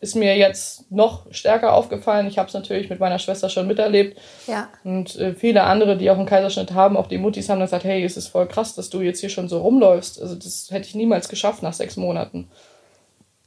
ist 0.00 0.14
mir 0.14 0.36
jetzt 0.36 0.90
noch 0.90 1.26
stärker 1.30 1.74
aufgefallen. 1.74 2.26
Ich 2.26 2.38
habe 2.38 2.48
es 2.48 2.54
natürlich 2.54 2.88
mit 2.88 3.00
meiner 3.00 3.18
Schwester 3.18 3.50
schon 3.50 3.66
miterlebt. 3.66 4.18
Ja. 4.46 4.68
Und 4.82 5.16
äh, 5.16 5.34
viele 5.34 5.64
andere, 5.64 5.96
die 5.96 6.10
auch 6.10 6.16
einen 6.16 6.26
Kaiserschnitt 6.26 6.72
haben, 6.72 6.96
auch 6.96 7.06
die 7.06 7.18
Muttis 7.18 7.48
haben 7.48 7.58
dann 7.58 7.66
gesagt, 7.66 7.84
hey, 7.84 8.02
es 8.02 8.16
ist 8.16 8.28
voll 8.28 8.48
krass, 8.48 8.74
dass 8.74 8.88
du 8.88 9.02
jetzt 9.02 9.20
hier 9.20 9.28
schon 9.28 9.48
so 9.48 9.60
rumläufst. 9.60 10.20
Also 10.20 10.34
das 10.34 10.68
hätte 10.70 10.86
ich 10.86 10.94
niemals 10.94 11.28
geschafft 11.28 11.62
nach 11.62 11.74
sechs 11.74 11.96
Monaten. 11.96 12.50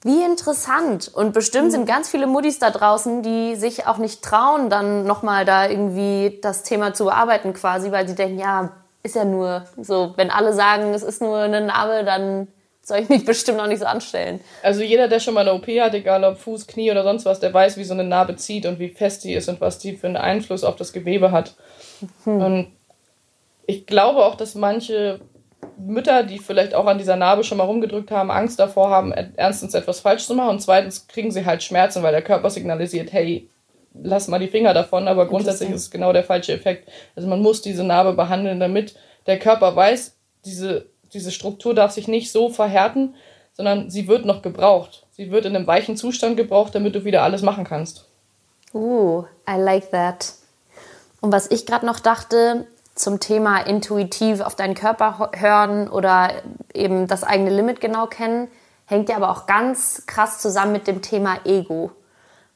Wie 0.04 0.22
interessant. 0.24 1.10
Und 1.14 1.34
bestimmt 1.34 1.72
sind 1.72 1.88
ganz 1.88 2.10
viele 2.10 2.28
Muttis 2.28 2.60
da 2.60 2.70
draußen, 2.70 3.24
die 3.24 3.56
sich 3.56 3.88
auch 3.88 3.98
nicht 3.98 4.22
trauen, 4.22 4.70
dann 4.70 5.06
nochmal 5.06 5.46
da 5.46 5.68
irgendwie 5.68 6.40
das 6.42 6.64
Thema 6.64 6.94
zu 6.94 7.06
bearbeiten 7.06 7.54
quasi, 7.54 7.92
weil 7.92 8.08
sie 8.08 8.16
denken, 8.16 8.38
ja, 8.38 8.83
ist 9.04 9.16
ja 9.16 9.26
nur 9.26 9.66
so, 9.78 10.14
wenn 10.16 10.32
alle 10.32 10.54
sagen, 10.54 10.94
es 10.94 11.04
ist 11.04 11.22
nur 11.22 11.38
eine 11.38 11.62
Narbe, 11.62 12.06
dann 12.06 12.48
soll 12.82 13.00
ich 13.00 13.10
mich 13.10 13.26
bestimmt 13.26 13.58
noch 13.58 13.68
nicht 13.68 13.80
so 13.80 13.86
anstellen. 13.86 14.40
Also 14.62 14.82
jeder, 14.82 15.08
der 15.08 15.20
schon 15.20 15.34
mal 15.34 15.42
eine 15.42 15.54
OP 15.54 15.68
hat, 15.68 15.94
egal 15.94 16.24
ob 16.24 16.38
Fuß, 16.38 16.68
Knie 16.68 16.92
oder 16.92 17.04
sonst 17.04 17.26
was, 17.26 17.40
der 17.40 17.54
weiß, 17.54 17.78
wie 17.78 17.84
so 17.84 17.94
eine 17.94 18.04
Narbe 18.04 18.36
zieht 18.36 18.66
und 18.66 18.80
wie 18.80 18.90
fest 18.90 19.24
die 19.24 19.34
ist 19.34 19.50
und 19.50 19.62
was 19.62 19.80
die 19.80 19.96
für 19.96 20.08
einen 20.08 20.18
Einfluss 20.18 20.64
auf 20.64 20.76
das 20.76 20.94
Gewebe 20.94 21.32
hat. 21.32 21.56
Hm. 22.24 22.42
Und 22.42 22.72
ich 23.66 23.86
glaube 23.86 24.26
auch, 24.26 24.36
dass 24.36 24.56
manche 24.56 25.22
Mütter, 25.78 26.24
die 26.24 26.40
vielleicht 26.40 26.74
auch 26.74 26.86
an 26.86 26.98
dieser 26.98 27.16
Narbe 27.16 27.44
schon 27.44 27.58
mal 27.58 27.64
rumgedrückt 27.64 28.12
haben, 28.12 28.32
Angst 28.32 28.60
davor 28.60 28.90
haben, 28.90 29.14
erstens 29.38 29.74
etwas 29.74 30.02
falsch 30.02 30.26
zu 30.26 30.36
machen 30.36 30.50
und 30.50 30.62
zweitens 30.62 31.08
kriegen 31.08 31.32
sie 31.32 31.46
halt 31.46 31.64
Schmerzen, 31.64 32.04
weil 32.04 32.12
der 32.12 32.22
Körper 32.22 32.50
signalisiert, 32.50 33.14
hey, 33.14 33.50
lass 33.94 34.28
mal 34.28 34.40
die 34.40 34.48
Finger 34.48 34.74
davon, 34.74 35.08
aber 35.08 35.28
grundsätzlich 35.28 35.70
ist 35.70 35.82
es 35.82 35.92
genau 35.92 36.14
der 36.14 36.24
falsche 36.24 36.54
Effekt. 36.54 36.90
Also 37.16 37.28
man 37.28 37.42
muss 37.42 37.62
diese 37.62 37.84
Narbe 37.84 38.14
behandeln, 38.14 38.60
damit 38.60 38.96
der 39.28 39.40
Körper 39.40 39.76
weiß, 39.76 40.16
diese 40.46 40.88
diese 41.14 41.32
Struktur 41.32 41.74
darf 41.74 41.92
sich 41.92 42.08
nicht 42.08 42.32
so 42.32 42.50
verhärten, 42.50 43.16
sondern 43.54 43.90
sie 43.90 44.08
wird 44.08 44.26
noch 44.26 44.42
gebraucht. 44.42 45.06
Sie 45.12 45.32
wird 45.32 45.46
in 45.46 45.56
einem 45.56 45.68
weichen 45.68 45.96
Zustand 45.96 46.38
gebraucht, 46.38 46.74
damit 46.74 46.96
du 46.96 47.06
wieder 47.06 47.22
alles 47.22 47.44
machen 47.44 47.64
kannst. 47.64 48.06
Uh, 48.74 49.24
I 49.48 49.58
like 49.58 49.92
that. 49.92 50.34
Und 51.22 51.32
was 51.32 51.52
ich 51.52 51.66
gerade 51.66 51.86
noch 51.86 52.00
dachte 52.00 52.66
zum 52.96 53.20
Thema 53.20 53.60
intuitiv 53.62 54.42
auf 54.42 54.56
deinen 54.56 54.76
Körper 54.76 55.32
hören 55.36 55.88
oder 55.88 56.32
eben 56.74 57.08
das 57.08 57.24
eigene 57.24 57.52
Limit 57.52 57.80
genau 57.80 58.08
kennen, 58.08 58.48
hängt 58.86 59.10
ja 59.10 59.16
aber 59.16 59.30
auch 59.30 59.46
ganz 59.46 60.06
krass 60.06 60.40
zusammen 60.40 60.74
mit 60.74 60.88
dem 60.88 61.02
Thema 61.02 61.38
Ego 61.46 61.92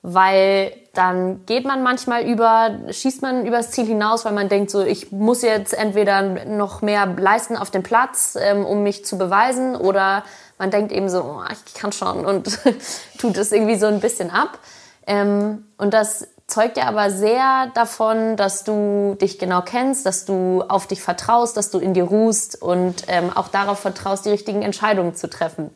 weil 0.02 0.72
dann 0.94 1.46
geht 1.46 1.66
man 1.66 1.84
manchmal 1.84 2.24
über, 2.24 2.72
schießt 2.90 3.22
man 3.22 3.46
übers 3.46 3.72
Ziel 3.72 3.86
hinaus, 3.86 4.26
weil 4.26 4.34
man 4.34 4.50
denkt 4.50 4.72
so, 4.72 4.82
ich 4.82 5.12
muss 5.12 5.42
jetzt 5.42 5.74
entweder 5.74 6.22
noch 6.46 6.82
mehr 6.82 7.06
leisten 7.06 7.56
auf 7.56 7.70
dem 7.70 7.84
Platz, 7.84 8.38
ähm, 8.40 8.66
um 8.66 8.84
mich 8.84 9.06
zu 9.06 9.18
beweisen, 9.18 9.76
oder 9.76 10.24
man 10.58 10.72
denkt 10.72 10.92
eben 10.92 11.10
so, 11.10 11.22
oh, 11.22 11.44
ich 11.52 11.74
kann 11.74 11.92
schon 11.92 12.26
und 12.26 12.60
tut 13.20 13.38
es 13.38 13.52
irgendwie 13.52 13.78
so 13.78 13.88
ein 13.88 14.00
bisschen 14.00 14.32
ab. 14.32 14.60
Ähm, 15.06 15.66
und 15.78 15.94
das 15.94 16.28
zeugt 16.48 16.78
ja 16.78 16.86
aber 16.86 17.12
sehr 17.12 17.72
davon, 17.76 18.38
dass 18.38 18.64
du 18.64 19.18
dich 19.22 19.38
genau 19.38 19.62
kennst, 19.62 20.06
dass 20.06 20.26
du 20.26 20.64
auf 20.68 20.88
dich 20.88 21.02
vertraust, 21.02 21.58
dass 21.58 21.70
du 21.70 21.80
in 21.80 21.94
dir 21.94 22.06
ruhst 22.06 22.62
und 22.62 23.04
ähm, 23.08 23.32
auch 23.36 23.50
darauf 23.50 23.80
vertraust, 23.80 24.26
die 24.26 24.30
richtigen 24.30 24.62
Entscheidungen 24.62 25.14
zu 25.14 25.30
treffen. 25.30 25.70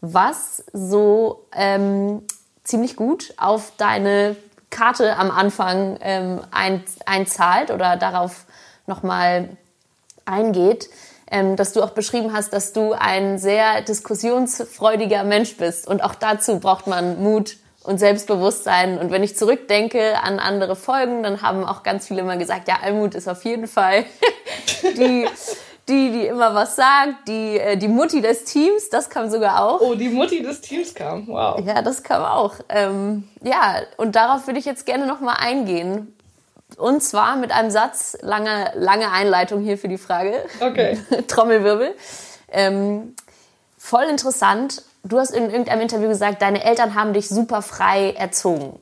Was 0.00 0.64
so 0.72 1.46
ähm, 1.52 2.22
ziemlich 2.64 2.96
gut 2.96 3.34
auf 3.36 3.72
deine 3.76 4.36
Karte 4.70 5.16
am 5.16 5.30
Anfang 5.30 5.98
ähm, 6.00 6.40
ein, 6.50 6.82
einzahlt 7.06 7.70
oder 7.70 7.96
darauf 7.96 8.46
nochmal 8.86 9.50
eingeht, 10.24 10.88
ähm, 11.30 11.56
dass 11.56 11.72
du 11.72 11.82
auch 11.82 11.90
beschrieben 11.90 12.32
hast, 12.32 12.52
dass 12.52 12.72
du 12.72 12.92
ein 12.92 13.38
sehr 13.38 13.82
diskussionsfreudiger 13.82 15.24
Mensch 15.24 15.56
bist. 15.56 15.86
Und 15.86 16.02
auch 16.02 16.14
dazu 16.14 16.58
braucht 16.58 16.86
man 16.86 17.22
Mut 17.22 17.56
und 17.84 17.98
Selbstbewusstsein. 17.98 18.98
Und 18.98 19.10
wenn 19.10 19.22
ich 19.22 19.36
zurückdenke 19.36 20.22
an 20.22 20.38
andere 20.38 20.76
Folgen, 20.76 21.22
dann 21.22 21.42
haben 21.42 21.64
auch 21.64 21.82
ganz 21.82 22.06
viele 22.06 22.20
immer 22.20 22.36
gesagt, 22.36 22.68
ja, 22.68 22.78
Almut 22.82 23.14
ist 23.14 23.28
auf 23.28 23.44
jeden 23.44 23.66
Fall 23.66 24.04
die 24.96 25.26
die, 25.88 26.12
die 26.12 26.26
immer 26.26 26.54
was 26.54 26.76
sagt, 26.76 27.28
die, 27.28 27.58
äh, 27.58 27.76
die 27.76 27.88
Mutti 27.88 28.20
des 28.20 28.44
Teams, 28.44 28.88
das 28.90 29.10
kam 29.10 29.30
sogar 29.30 29.64
auch. 29.64 29.80
Oh, 29.80 29.94
die 29.94 30.08
Mutti 30.08 30.42
des 30.42 30.60
Teams 30.60 30.94
kam, 30.94 31.26
wow. 31.26 31.60
Ja, 31.64 31.82
das 31.82 32.02
kam 32.02 32.22
auch. 32.22 32.54
Ähm, 32.68 33.28
ja, 33.42 33.82
und 33.96 34.14
darauf 34.14 34.46
würde 34.46 34.60
ich 34.60 34.64
jetzt 34.64 34.86
gerne 34.86 35.06
nochmal 35.06 35.36
eingehen. 35.40 36.14
Und 36.76 37.02
zwar 37.02 37.36
mit 37.36 37.52
einem 37.52 37.70
Satz, 37.70 38.16
lange, 38.22 38.72
lange 38.74 39.10
Einleitung 39.10 39.60
hier 39.60 39.76
für 39.76 39.88
die 39.88 39.98
Frage. 39.98 40.34
Okay. 40.60 40.98
Trommelwirbel. 41.26 41.94
Ähm, 42.50 43.14
voll 43.76 44.04
interessant. 44.04 44.82
Du 45.04 45.18
hast 45.18 45.30
in 45.30 45.50
irgendeinem 45.50 45.80
Interview 45.80 46.08
gesagt, 46.08 46.42
deine 46.42 46.64
Eltern 46.64 46.94
haben 46.94 47.12
dich 47.12 47.28
super 47.28 47.60
frei 47.60 48.12
erzogen. 48.12 48.78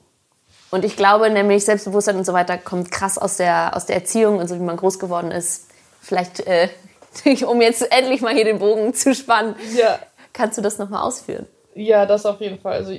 Und 0.71 0.85
ich 0.85 0.97
glaube 0.97 1.31
nämlich, 1.31 1.65
Selbstbewusstsein 1.65 2.17
und 2.17 2.25
so 2.25 2.33
weiter 2.33 2.59
kommt 2.59 2.93
krass 2.93 3.19
aus 3.19 3.39
der, 3.39 3.75
aus 3.75 3.87
der 3.87 3.97
Erziehung 3.97 4.39
und 4.39 4.49
so 4.49 4.55
wie 4.55 4.63
man 4.63 4.77
groß 4.77 4.99
geworden 4.99 5.31
ist. 5.31 5.67
Vielleicht 6.01 6.41
äh, 6.47 6.69
um 7.47 7.61
jetzt 7.61 7.91
endlich 7.93 8.21
mal 8.21 8.35
hier 8.35 8.45
den 8.45 8.59
Bogen 8.59 8.95
zu 8.95 9.15
spannen. 9.15 9.55
Ja. 9.77 9.99
Kannst 10.33 10.59
du 10.59 10.63
das 10.63 10.79
nochmal 10.79 11.03
ausführen? 11.03 11.47
Ja, 11.75 12.07
das 12.07 12.27
auf 12.27 12.41
jeden 12.41 12.59
Fall. 12.59 12.75
Also 12.75 12.95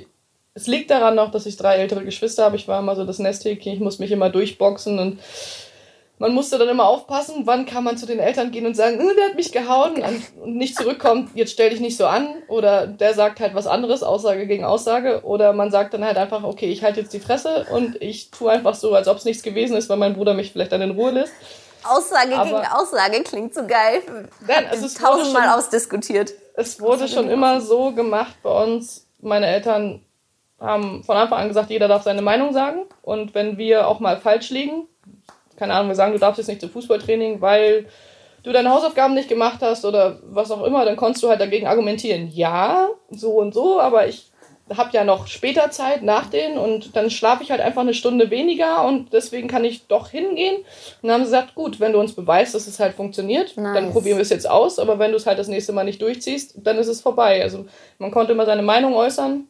es 0.54 0.66
liegt 0.66 0.90
daran 0.90 1.14
noch, 1.14 1.30
dass 1.30 1.46
ich 1.46 1.56
drei 1.56 1.76
ältere 1.76 2.04
Geschwister 2.04 2.44
habe. 2.44 2.56
Ich 2.56 2.68
war 2.68 2.80
immer 2.80 2.94
so 2.94 3.04
das 3.04 3.18
Nesthäkchen, 3.18 3.72
ich 3.72 3.80
muss 3.80 3.98
mich 3.98 4.12
immer 4.12 4.30
durchboxen 4.30 4.98
und 4.98 5.18
man 6.22 6.34
musste 6.34 6.56
dann 6.56 6.68
immer 6.68 6.86
aufpassen, 6.86 7.46
wann 7.46 7.66
kann 7.66 7.82
man 7.82 7.96
zu 7.96 8.06
den 8.06 8.20
Eltern 8.20 8.52
gehen 8.52 8.64
und 8.64 8.76
sagen, 8.76 9.00
äh, 9.00 9.14
der 9.16 9.30
hat 9.30 9.34
mich 9.34 9.50
gehauen 9.50 10.00
und 10.04 10.54
nicht 10.54 10.76
zurückkommt, 10.76 11.30
jetzt 11.34 11.50
stell 11.50 11.70
dich 11.70 11.80
nicht 11.80 11.96
so 11.96 12.06
an. 12.06 12.28
Oder 12.46 12.86
der 12.86 13.14
sagt 13.14 13.40
halt 13.40 13.56
was 13.56 13.66
anderes, 13.66 14.04
Aussage 14.04 14.46
gegen 14.46 14.64
Aussage. 14.64 15.22
Oder 15.24 15.52
man 15.52 15.72
sagt 15.72 15.94
dann 15.94 16.04
halt 16.04 16.18
einfach, 16.18 16.44
okay, 16.44 16.66
ich 16.70 16.84
halte 16.84 17.00
jetzt 17.00 17.12
die 17.12 17.18
Fresse 17.18 17.66
und 17.72 18.00
ich 18.00 18.30
tue 18.30 18.52
einfach 18.52 18.76
so, 18.76 18.94
als 18.94 19.08
ob 19.08 19.16
es 19.16 19.24
nichts 19.24 19.42
gewesen 19.42 19.76
ist, 19.76 19.88
weil 19.88 19.96
mein 19.96 20.14
Bruder 20.14 20.34
mich 20.34 20.52
vielleicht 20.52 20.70
dann 20.70 20.82
in 20.82 20.92
Ruhe 20.92 21.10
lässt. 21.10 21.32
Aussage 21.84 22.36
aber 22.36 22.44
gegen 22.44 22.66
Aussage 22.72 23.22
klingt 23.22 23.54
so 23.54 23.66
geil. 23.66 24.02
Nein, 24.46 24.66
es 24.72 24.94
tausendmal 24.94 25.44
schon, 25.44 25.52
ausdiskutiert. 25.52 26.32
Es 26.54 26.80
wurde 26.80 27.08
schon 27.08 27.28
immer 27.28 27.60
so 27.60 27.92
gemacht 27.92 28.34
bei 28.42 28.64
uns. 28.64 29.06
Meine 29.20 29.46
Eltern 29.46 30.04
haben 30.60 31.02
von 31.04 31.16
Anfang 31.16 31.40
an 31.40 31.48
gesagt, 31.48 31.70
jeder 31.70 31.88
darf 31.88 32.02
seine 32.02 32.22
Meinung 32.22 32.52
sagen. 32.52 32.86
Und 33.02 33.34
wenn 33.34 33.58
wir 33.58 33.88
auch 33.88 34.00
mal 34.00 34.18
falsch 34.18 34.50
liegen, 34.50 34.86
keine 35.56 35.74
Ahnung, 35.74 35.88
wir 35.88 35.96
sagen, 35.96 36.12
du 36.12 36.18
darfst 36.18 36.38
jetzt 36.38 36.48
nicht 36.48 36.60
zum 36.60 36.70
Fußballtraining, 36.70 37.40
weil 37.40 37.86
du 38.42 38.52
deine 38.52 38.70
Hausaufgaben 38.70 39.14
nicht 39.14 39.28
gemacht 39.28 39.58
hast 39.60 39.84
oder 39.84 40.18
was 40.24 40.50
auch 40.50 40.64
immer, 40.64 40.84
dann 40.84 40.96
konntest 40.96 41.22
du 41.22 41.28
halt 41.28 41.40
dagegen 41.40 41.66
argumentieren. 41.66 42.28
Ja, 42.32 42.88
so 43.10 43.32
und 43.32 43.54
so, 43.54 43.80
aber 43.80 44.08
ich 44.08 44.31
habe 44.74 44.90
ja 44.92 45.04
noch 45.04 45.26
später 45.26 45.70
Zeit 45.70 46.02
nach 46.02 46.26
denen 46.26 46.56
und 46.56 46.96
dann 46.96 47.10
schlafe 47.10 47.42
ich 47.42 47.50
halt 47.50 47.60
einfach 47.60 47.82
eine 47.82 47.94
Stunde 47.94 48.30
weniger 48.30 48.84
und 48.84 49.12
deswegen 49.12 49.48
kann 49.48 49.64
ich 49.64 49.86
doch 49.86 50.08
hingehen. 50.08 50.56
Und 50.56 51.08
dann 51.08 51.12
haben 51.12 51.20
sie 51.24 51.30
gesagt, 51.30 51.54
gut, 51.54 51.80
wenn 51.80 51.92
du 51.92 52.00
uns 52.00 52.14
beweist, 52.14 52.54
dass 52.54 52.66
es 52.66 52.78
halt 52.80 52.94
funktioniert, 52.94 53.56
nice. 53.56 53.74
dann 53.74 53.92
probieren 53.92 54.18
wir 54.18 54.22
es 54.22 54.30
jetzt 54.30 54.48
aus, 54.48 54.78
aber 54.78 54.98
wenn 54.98 55.10
du 55.10 55.16
es 55.16 55.26
halt 55.26 55.38
das 55.38 55.48
nächste 55.48 55.72
Mal 55.72 55.84
nicht 55.84 56.00
durchziehst, 56.00 56.54
dann 56.56 56.78
ist 56.78 56.88
es 56.88 57.00
vorbei. 57.00 57.42
Also 57.42 57.66
man 57.98 58.10
konnte 58.10 58.32
immer 58.32 58.46
seine 58.46 58.62
Meinung 58.62 58.94
äußern, 58.94 59.46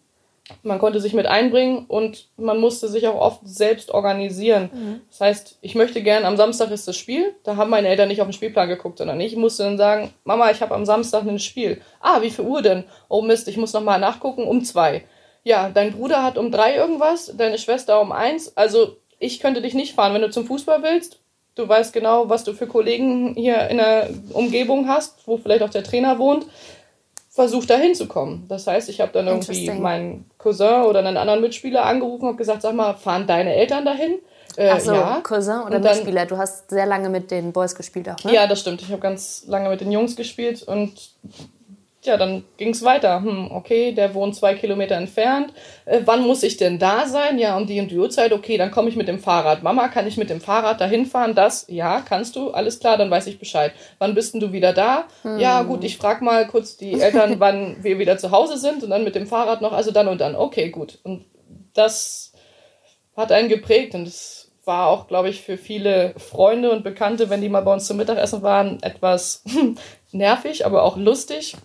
man 0.63 0.79
konnte 0.79 1.01
sich 1.01 1.15
mit 1.15 1.27
einbringen 1.27 1.85
und 1.87 2.29
man 2.37 2.59
musste 2.59 2.89
sich 2.89 3.07
auch 3.07 3.21
oft 3.21 3.41
selbst 3.45 3.93
organisieren. 3.93 4.71
Mhm. 4.73 5.01
Das 5.09 5.21
heißt, 5.21 5.59
ich 5.61 5.75
möchte 5.75 6.03
gern, 6.03 6.25
am 6.25 6.37
Samstag 6.37 6.71
ist 6.71 6.89
das 6.89 6.97
Spiel. 6.97 7.35
Da 7.45 7.57
haben 7.57 7.71
meine 7.71 7.89
Eltern 7.89 8.09
nicht 8.09 8.21
auf 8.21 8.27
den 8.27 8.33
Spielplan 8.33 8.69
geguckt, 8.69 8.99
sondern 8.99 9.21
ich 9.21 9.37
musste 9.37 9.63
dann 9.65 9.79
sagen, 9.79 10.13
Mama, 10.25 10.51
ich 10.51 10.61
habe 10.61 10.75
am 10.75 10.85
Samstag 10.85 11.23
ein 11.23 11.39
Spiel. 11.39 11.81
Ah, 12.01 12.23
wie 12.23 12.31
viel 12.31 12.45
Uhr 12.45 12.61
denn? 12.61 12.85
Oh 13.09 13.23
Mist, 13.23 13.49
ich 13.49 13.57
muss 13.57 13.73
nochmal 13.73 14.01
nachgucken, 14.01 14.45
um 14.45 14.65
zwei. 14.65 15.05
Ja, 15.45 15.71
dein 15.71 15.93
Bruder 15.93 16.23
hat 16.23 16.39
um 16.39 16.51
drei 16.51 16.75
irgendwas, 16.75 17.33
deine 17.37 17.59
Schwester 17.59 18.01
um 18.01 18.13
eins. 18.13 18.57
Also 18.57 18.97
ich 19.19 19.41
könnte 19.41 19.63
dich 19.63 19.75
nicht 19.75 19.95
fahren, 19.95 20.15
wenn 20.15 20.23
du 20.23 20.31
zum 20.31 20.47
Fußball 20.47 20.83
willst. 20.83 21.21
Du 21.55 21.69
weißt 21.69 21.93
genau, 21.93 22.29
was 22.29 22.45
du 22.45 22.55
für 22.55 22.67
Kollegen 22.67 23.35
hier 23.35 23.69
in 23.69 23.77
der 23.77 24.11
Umgebung 24.33 24.89
hast, 24.89 25.27
wo 25.27 25.37
vielleicht 25.37 25.63
auch 25.63 25.71
der 25.71 25.85
Trainer 25.85 26.19
wohnt 26.19 26.47
versucht, 27.33 27.71
da 27.71 27.77
hinzukommen. 27.77 28.45
Das 28.49 28.67
heißt, 28.67 28.91
ich 28.91 29.01
habe 29.01 29.11
dann 29.13 29.27
irgendwie 29.27 29.71
meinen 29.71 30.31
Cousin 30.37 30.83
oder 30.83 30.99
einen 31.01 31.17
anderen 31.17 31.41
Mitspieler 31.41 31.85
angerufen 31.85 32.29
und 32.29 32.37
gesagt, 32.37 32.61
sag 32.63 32.75
mal, 32.75 32.95
fahren 32.95 33.27
deine 33.27 33.55
Eltern 33.55 33.87
dahin? 33.87 34.19
Äh, 34.57 34.69
Ach 34.69 34.81
so, 34.81 34.93
ja. 34.93 35.21
Cousin 35.23 35.61
oder 35.61 35.81
dann, 35.81 35.97
Mitspieler. 35.97 36.27
Du 36.27 36.37
hast 36.37 36.69
sehr 36.69 36.85
lange 36.85 37.09
mit 37.09 37.31
den 37.31 37.53
Boys 37.53 37.75
gespielt 37.75 38.11
auch, 38.11 38.23
ne? 38.25 38.35
Ja, 38.35 38.47
das 38.47 38.61
stimmt. 38.61 38.83
Ich 38.83 38.91
habe 38.91 39.01
ganz 39.01 39.45
lange 39.47 39.71
mit 39.71 39.81
den 39.81 39.91
Jungs 39.91 40.15
gespielt 40.15 40.63
und 40.63 40.93
ja, 42.05 42.17
dann 42.17 42.45
ging 42.57 42.71
es 42.71 42.83
weiter. 42.83 43.23
Hm, 43.23 43.51
okay, 43.53 43.93
der 43.93 44.15
wohnt 44.15 44.35
zwei 44.35 44.55
Kilometer 44.55 44.97
entfernt. 44.97 45.53
Äh, 45.85 46.01
wann 46.05 46.23
muss 46.23 46.43
ich 46.43 46.57
denn 46.57 46.79
da 46.79 47.07
sein? 47.07 47.39
Ja, 47.39 47.57
um 47.57 47.67
die 47.67 47.79
und 47.81 47.91
die 47.91 47.99
Uhrzeit. 47.99 48.33
Okay, 48.33 48.57
dann 48.57 48.73
komme 48.73 48.89
ich 48.89 48.97
mit 48.97 49.07
dem 49.07 49.21
Fahrrad. 49.21 49.63
Mama, 49.63 49.89
kann 49.89 50.09
ich 50.09 50.17
mit 50.17 50.29
dem 50.29 50.41
Fahrrad 50.41 50.81
dahin 50.81 51.07
fahren? 51.07 51.35
Das? 51.35 51.67
Ja, 51.69 52.01
kannst 52.01 52.35
du. 52.35 52.51
Alles 52.51 52.81
klar, 52.81 52.97
dann 52.97 53.11
weiß 53.11 53.29
ich 53.29 53.39
Bescheid. 53.39 53.73
Wann 53.99 54.15
bist 54.15 54.35
denn 54.35 54.41
du 54.41 54.53
wieder 54.53 54.73
da? 54.73 55.05
Hm. 55.23 55.39
Ja, 55.39 55.63
gut, 55.63 55.85
ich 55.85 55.97
frage 55.97 56.25
mal 56.25 56.47
kurz 56.49 56.77
die 56.77 57.01
Eltern, 57.01 57.37
wann 57.39 57.77
wir 57.85 57.99
wieder 57.99 58.19
zu 58.19 58.33
Hause 58.33 58.59
sind 58.59 58.83
und 58.83 58.91
dann 58.91 59.05
mit 59.05 59.15
dem 59.15 59.29
Fahrrad 59.29 59.63
noch. 59.63 59.73
Also 59.73 59.93
dann 59.93 60.09
und 60.09 60.21
dann. 60.21 60.35
Okay, 60.35 60.71
gut. 60.71 60.99
Und 61.05 61.25
das 61.73 62.33
hat 63.17 63.31
einen 63.31 63.49
geprägt 63.49 63.95
und 63.95 64.09
es 64.09 64.51
war 64.65 64.89
auch, 64.89 65.09
glaube 65.09 65.29
ich, 65.29 65.41
für 65.43 65.57
viele 65.57 66.15
Freunde 66.17 66.71
und 66.71 66.85
Bekannte, 66.85 67.31
wenn 67.31 67.41
die 67.41 67.49
mal 67.49 67.63
bei 67.63 67.73
uns 67.73 67.87
zum 67.87 67.97
Mittagessen 67.97 68.43
waren, 68.43 68.83
etwas 68.83 69.45
nervig, 70.13 70.67
aber 70.67 70.83
auch 70.83 70.97
lustig 70.97 71.57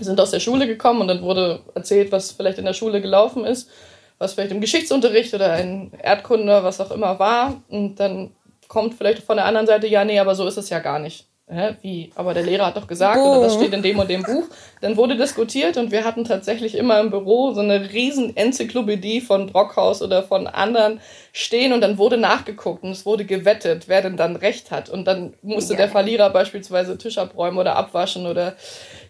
sind 0.00 0.20
aus 0.20 0.30
der 0.30 0.40
Schule 0.40 0.66
gekommen 0.66 1.00
und 1.00 1.08
dann 1.08 1.22
wurde 1.22 1.60
erzählt, 1.74 2.10
was 2.12 2.32
vielleicht 2.32 2.58
in 2.58 2.64
der 2.64 2.72
Schule 2.72 3.00
gelaufen 3.00 3.44
ist, 3.44 3.70
was 4.18 4.34
vielleicht 4.34 4.52
im 4.52 4.60
Geschichtsunterricht 4.60 5.34
oder 5.34 5.58
in 5.58 5.92
Erdkunde, 6.02 6.62
was 6.64 6.80
auch 6.80 6.90
immer 6.90 7.18
war. 7.18 7.62
Und 7.68 7.96
dann 7.96 8.32
kommt 8.68 8.94
vielleicht 8.94 9.22
von 9.22 9.36
der 9.36 9.46
anderen 9.46 9.66
Seite, 9.66 9.86
ja, 9.86 10.04
nee, 10.04 10.18
aber 10.18 10.34
so 10.34 10.46
ist 10.46 10.56
es 10.56 10.70
ja 10.70 10.78
gar 10.80 10.98
nicht. 10.98 11.26
hä, 11.46 11.74
wie? 11.82 12.10
Aber 12.14 12.32
der 12.32 12.42
Lehrer 12.42 12.66
hat 12.66 12.76
doch 12.76 12.86
gesagt, 12.86 13.18
oder 13.18 13.42
das 13.42 13.54
steht 13.54 13.74
in 13.74 13.82
dem 13.82 13.98
und 13.98 14.08
dem 14.08 14.22
Buch. 14.22 14.44
Dann 14.80 14.96
wurde 14.96 15.16
diskutiert 15.16 15.76
und 15.76 15.92
wir 15.92 16.04
hatten 16.04 16.24
tatsächlich 16.24 16.74
immer 16.74 16.98
im 17.00 17.10
Büro 17.10 17.52
so 17.52 17.60
eine 17.60 17.92
riesen 17.92 18.34
Enzyklopädie 18.36 19.20
von 19.20 19.46
Brockhaus 19.46 20.00
oder 20.00 20.22
von 20.22 20.46
anderen 20.46 21.00
stehen 21.32 21.72
und 21.72 21.82
dann 21.82 21.98
wurde 21.98 22.16
nachgeguckt 22.16 22.82
und 22.82 22.92
es 22.92 23.04
wurde 23.04 23.26
gewettet, 23.26 23.88
wer 23.88 24.00
denn 24.00 24.16
dann 24.16 24.36
recht 24.36 24.70
hat. 24.70 24.88
Und 24.88 25.04
dann 25.06 25.34
musste 25.42 25.74
ja. 25.74 25.80
der 25.80 25.88
Verlierer 25.88 26.30
beispielsweise 26.30 26.96
Tisch 26.96 27.18
abräumen 27.18 27.58
oder 27.58 27.76
abwaschen 27.76 28.26
oder 28.26 28.56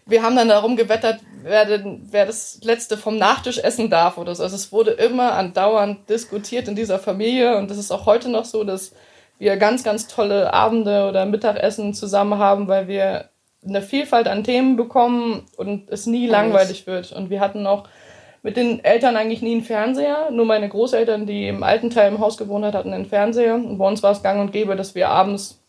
wir 0.05 0.23
haben 0.23 0.35
dann 0.35 0.49
darum 0.49 0.75
gewettert, 0.75 1.19
wer, 1.41 1.65
denn, 1.65 2.07
wer 2.11 2.25
das 2.25 2.59
letzte 2.63 2.97
vom 2.97 3.17
Nachtisch 3.17 3.57
essen 3.57 3.89
darf 3.89 4.17
oder 4.17 4.35
so. 4.35 4.43
Also 4.43 4.55
es 4.55 4.71
wurde 4.71 4.91
immer 4.91 5.33
andauernd 5.33 6.09
diskutiert 6.09 6.67
in 6.67 6.75
dieser 6.75 6.99
Familie 6.99 7.57
und 7.57 7.71
das 7.71 7.77
ist 7.77 7.91
auch 7.91 8.05
heute 8.05 8.29
noch 8.29 8.45
so, 8.45 8.63
dass 8.63 8.93
wir 9.37 9.57
ganz, 9.57 9.83
ganz 9.83 10.07
tolle 10.07 10.53
Abende 10.53 11.07
oder 11.07 11.25
Mittagessen 11.25 11.93
zusammen 11.93 12.37
haben, 12.39 12.67
weil 12.67 12.87
wir 12.87 13.29
eine 13.67 13.81
Vielfalt 13.81 14.27
an 14.27 14.43
Themen 14.43 14.75
bekommen 14.75 15.45
und 15.57 15.89
es 15.89 16.05
nie 16.05 16.27
langweilig 16.27 16.87
wird. 16.87 17.11
Und 17.11 17.29
wir 17.29 17.39
hatten 17.39 17.65
auch 17.65 17.87
mit 18.43 18.57
den 18.57 18.83
Eltern 18.83 19.17
eigentlich 19.17 19.41
nie 19.41 19.53
einen 19.53 19.63
Fernseher. 19.63 20.29
Nur 20.29 20.45
meine 20.45 20.69
Großeltern, 20.69 21.25
die 21.25 21.47
im 21.47 21.63
alten 21.63 21.89
Teil 21.89 22.11
im 22.11 22.19
Haus 22.19 22.37
gewohnt 22.37 22.63
hat, 22.63 22.75
hatten 22.75 22.93
einen 22.93 23.07
Fernseher. 23.07 23.55
Und 23.55 23.79
bei 23.79 23.87
uns 23.87 24.03
war 24.03 24.11
es 24.11 24.21
gang 24.21 24.39
und 24.39 24.51
gäbe, 24.51 24.75
dass 24.75 24.93
wir 24.93 25.09
abends 25.09 25.64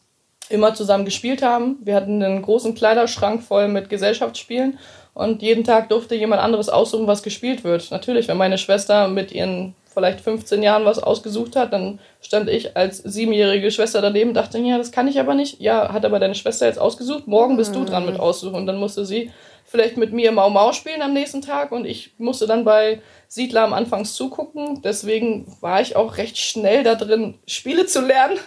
immer 0.48 0.74
zusammen 0.74 1.04
gespielt 1.04 1.42
haben. 1.42 1.78
Wir 1.82 1.94
hatten 1.94 2.22
einen 2.22 2.42
großen 2.42 2.74
Kleiderschrank 2.74 3.42
voll 3.42 3.68
mit 3.68 3.88
Gesellschaftsspielen 3.88 4.78
und 5.14 5.42
jeden 5.42 5.64
Tag 5.64 5.88
durfte 5.88 6.14
jemand 6.14 6.42
anderes 6.42 6.68
aussuchen, 6.68 7.06
was 7.06 7.22
gespielt 7.22 7.64
wird. 7.64 7.90
Natürlich, 7.90 8.28
wenn 8.28 8.36
meine 8.36 8.58
Schwester 8.58 9.08
mit 9.08 9.32
ihren 9.32 9.74
vielleicht 9.96 10.20
15 10.20 10.62
Jahren 10.62 10.84
was 10.84 10.98
ausgesucht 10.98 11.56
hat, 11.56 11.72
dann 11.72 11.98
stand 12.20 12.50
ich 12.50 12.76
als 12.76 12.98
siebenjährige 12.98 13.70
Schwester 13.70 14.02
daneben, 14.02 14.34
dachte, 14.34 14.58
ja, 14.58 14.76
das 14.76 14.92
kann 14.92 15.08
ich 15.08 15.18
aber 15.18 15.34
nicht. 15.34 15.58
Ja, 15.58 15.90
hat 15.90 16.04
aber 16.04 16.18
deine 16.18 16.34
Schwester 16.34 16.66
jetzt 16.66 16.78
ausgesucht, 16.78 17.26
morgen 17.26 17.56
bist 17.56 17.74
du 17.74 17.84
dran 17.84 18.04
mit 18.04 18.16
mhm. 18.16 18.20
aussuchen. 18.20 18.56
Und 18.56 18.66
dann 18.66 18.76
musste 18.76 19.06
sie 19.06 19.30
vielleicht 19.66 19.96
mit 19.96 20.12
mir 20.12 20.32
Mau 20.32 20.50
Mau 20.50 20.72
spielen 20.72 21.02
am 21.02 21.12
nächsten 21.12 21.42
Tag 21.42 21.72
und 21.72 21.84
ich 21.84 22.14
musste 22.18 22.46
dann 22.46 22.64
bei 22.64 23.02
Siedler 23.28 23.62
am 23.62 23.72
Anfangs 23.72 24.14
zugucken. 24.14 24.82
Deswegen 24.82 25.46
war 25.60 25.80
ich 25.80 25.96
auch 25.96 26.16
recht 26.16 26.38
schnell 26.38 26.84
da 26.84 26.94
drin, 26.94 27.38
Spiele 27.46 27.86
zu 27.86 28.00
lernen 28.00 28.38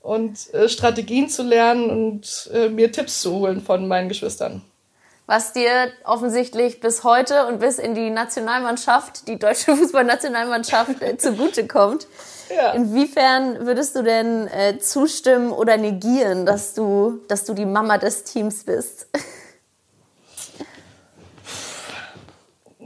und 0.00 0.52
äh, 0.54 0.68
Strategien 0.68 1.28
zu 1.28 1.42
lernen 1.42 1.90
und 1.90 2.50
äh, 2.54 2.68
mir 2.68 2.92
Tipps 2.92 3.20
zu 3.20 3.32
holen 3.32 3.60
von 3.60 3.86
meinen 3.88 4.08
Geschwistern 4.08 4.62
was 5.28 5.52
dir 5.52 5.92
offensichtlich 6.04 6.80
bis 6.80 7.04
heute 7.04 7.46
und 7.46 7.60
bis 7.60 7.78
in 7.78 7.94
die 7.94 8.08
Nationalmannschaft, 8.08 9.28
die 9.28 9.38
deutsche 9.38 9.76
Fußballnationalmannschaft, 9.76 11.00
äh, 11.02 11.16
zugutekommt. 11.16 12.08
Ja. 12.48 12.72
Inwiefern 12.72 13.66
würdest 13.66 13.94
du 13.94 14.02
denn 14.02 14.48
äh, 14.48 14.78
zustimmen 14.78 15.52
oder 15.52 15.76
negieren, 15.76 16.46
dass 16.46 16.72
du, 16.72 17.20
dass 17.28 17.44
du 17.44 17.52
die 17.52 17.66
Mama 17.66 17.98
des 17.98 18.24
Teams 18.24 18.64
bist? 18.64 19.06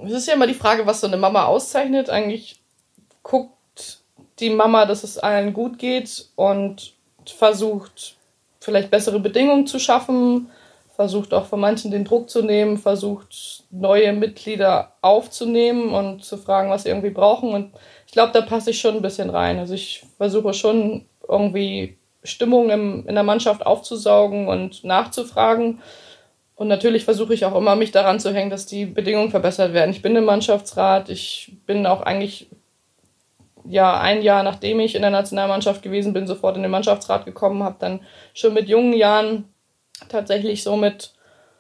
Es 0.04 0.12
ist 0.12 0.26
ja 0.26 0.34
immer 0.34 0.46
die 0.46 0.54
Frage, 0.54 0.86
was 0.86 1.00
so 1.00 1.06
eine 1.06 1.16
Mama 1.16 1.44
auszeichnet. 1.44 2.10
Eigentlich 2.10 2.60
guckt 3.22 3.50
die 4.38 4.50
Mama, 4.50 4.86
dass 4.86 5.04
es 5.04 5.18
allen 5.18 5.52
gut 5.52 5.78
geht 5.78 6.26
und 6.36 6.94
versucht, 7.26 8.16
vielleicht 8.60 8.90
bessere 8.90 9.20
Bedingungen 9.20 9.66
zu 9.66 9.78
schaffen, 9.78 10.50
versucht 10.94 11.32
auch 11.32 11.46
von 11.46 11.60
manchen 11.60 11.90
den 11.90 12.04
Druck 12.04 12.28
zu 12.28 12.42
nehmen, 12.42 12.76
versucht 12.76 13.64
neue 13.70 14.12
Mitglieder 14.12 14.92
aufzunehmen 15.00 15.92
und 15.94 16.24
zu 16.24 16.36
fragen, 16.36 16.70
was 16.70 16.82
sie 16.82 16.90
irgendwie 16.90 17.10
brauchen. 17.10 17.52
Und 17.52 17.72
ich 18.06 18.12
glaube, 18.12 18.32
da 18.32 18.42
passe 18.42 18.70
ich 18.70 18.80
schon 18.80 18.96
ein 18.96 19.02
bisschen 19.02 19.30
rein. 19.30 19.58
Also 19.58 19.74
ich 19.74 20.04
versuche 20.16 20.54
schon 20.54 21.06
irgendwie 21.28 21.96
Stimmung 22.24 22.70
im, 22.70 23.06
in 23.06 23.14
der 23.14 23.24
Mannschaft 23.24 23.64
aufzusaugen 23.64 24.48
und 24.48 24.84
nachzufragen. 24.84 25.80
Und 26.54 26.68
natürlich 26.68 27.04
versuche 27.04 27.34
ich 27.34 27.44
auch 27.44 27.56
immer, 27.56 27.76
mich 27.76 27.92
daran 27.92 28.20
zu 28.20 28.32
hängen, 28.32 28.50
dass 28.50 28.66
die 28.66 28.86
Bedingungen 28.86 29.30
verbessert 29.30 29.72
werden. 29.72 29.90
Ich 29.90 30.02
bin 30.02 30.14
im 30.14 30.24
Mannschaftsrat. 30.24 31.08
Ich 31.08 31.56
bin 31.66 31.86
auch 31.86 32.02
eigentlich 32.02 32.48
ja 33.64 34.00
ein 34.00 34.22
Jahr 34.22 34.42
nachdem 34.42 34.80
ich 34.80 34.94
in 34.94 35.02
der 35.02 35.10
Nationalmannschaft 35.10 35.82
gewesen 35.82 36.12
bin, 36.12 36.26
sofort 36.26 36.56
in 36.56 36.62
den 36.62 36.70
Mannschaftsrat 36.70 37.24
gekommen, 37.24 37.62
habe 37.62 37.76
dann 37.78 38.00
schon 38.34 38.54
mit 38.54 38.68
jungen 38.68 38.92
Jahren 38.92 39.44
tatsächlich 40.08 40.62
so 40.62 40.76
mit 40.76 41.12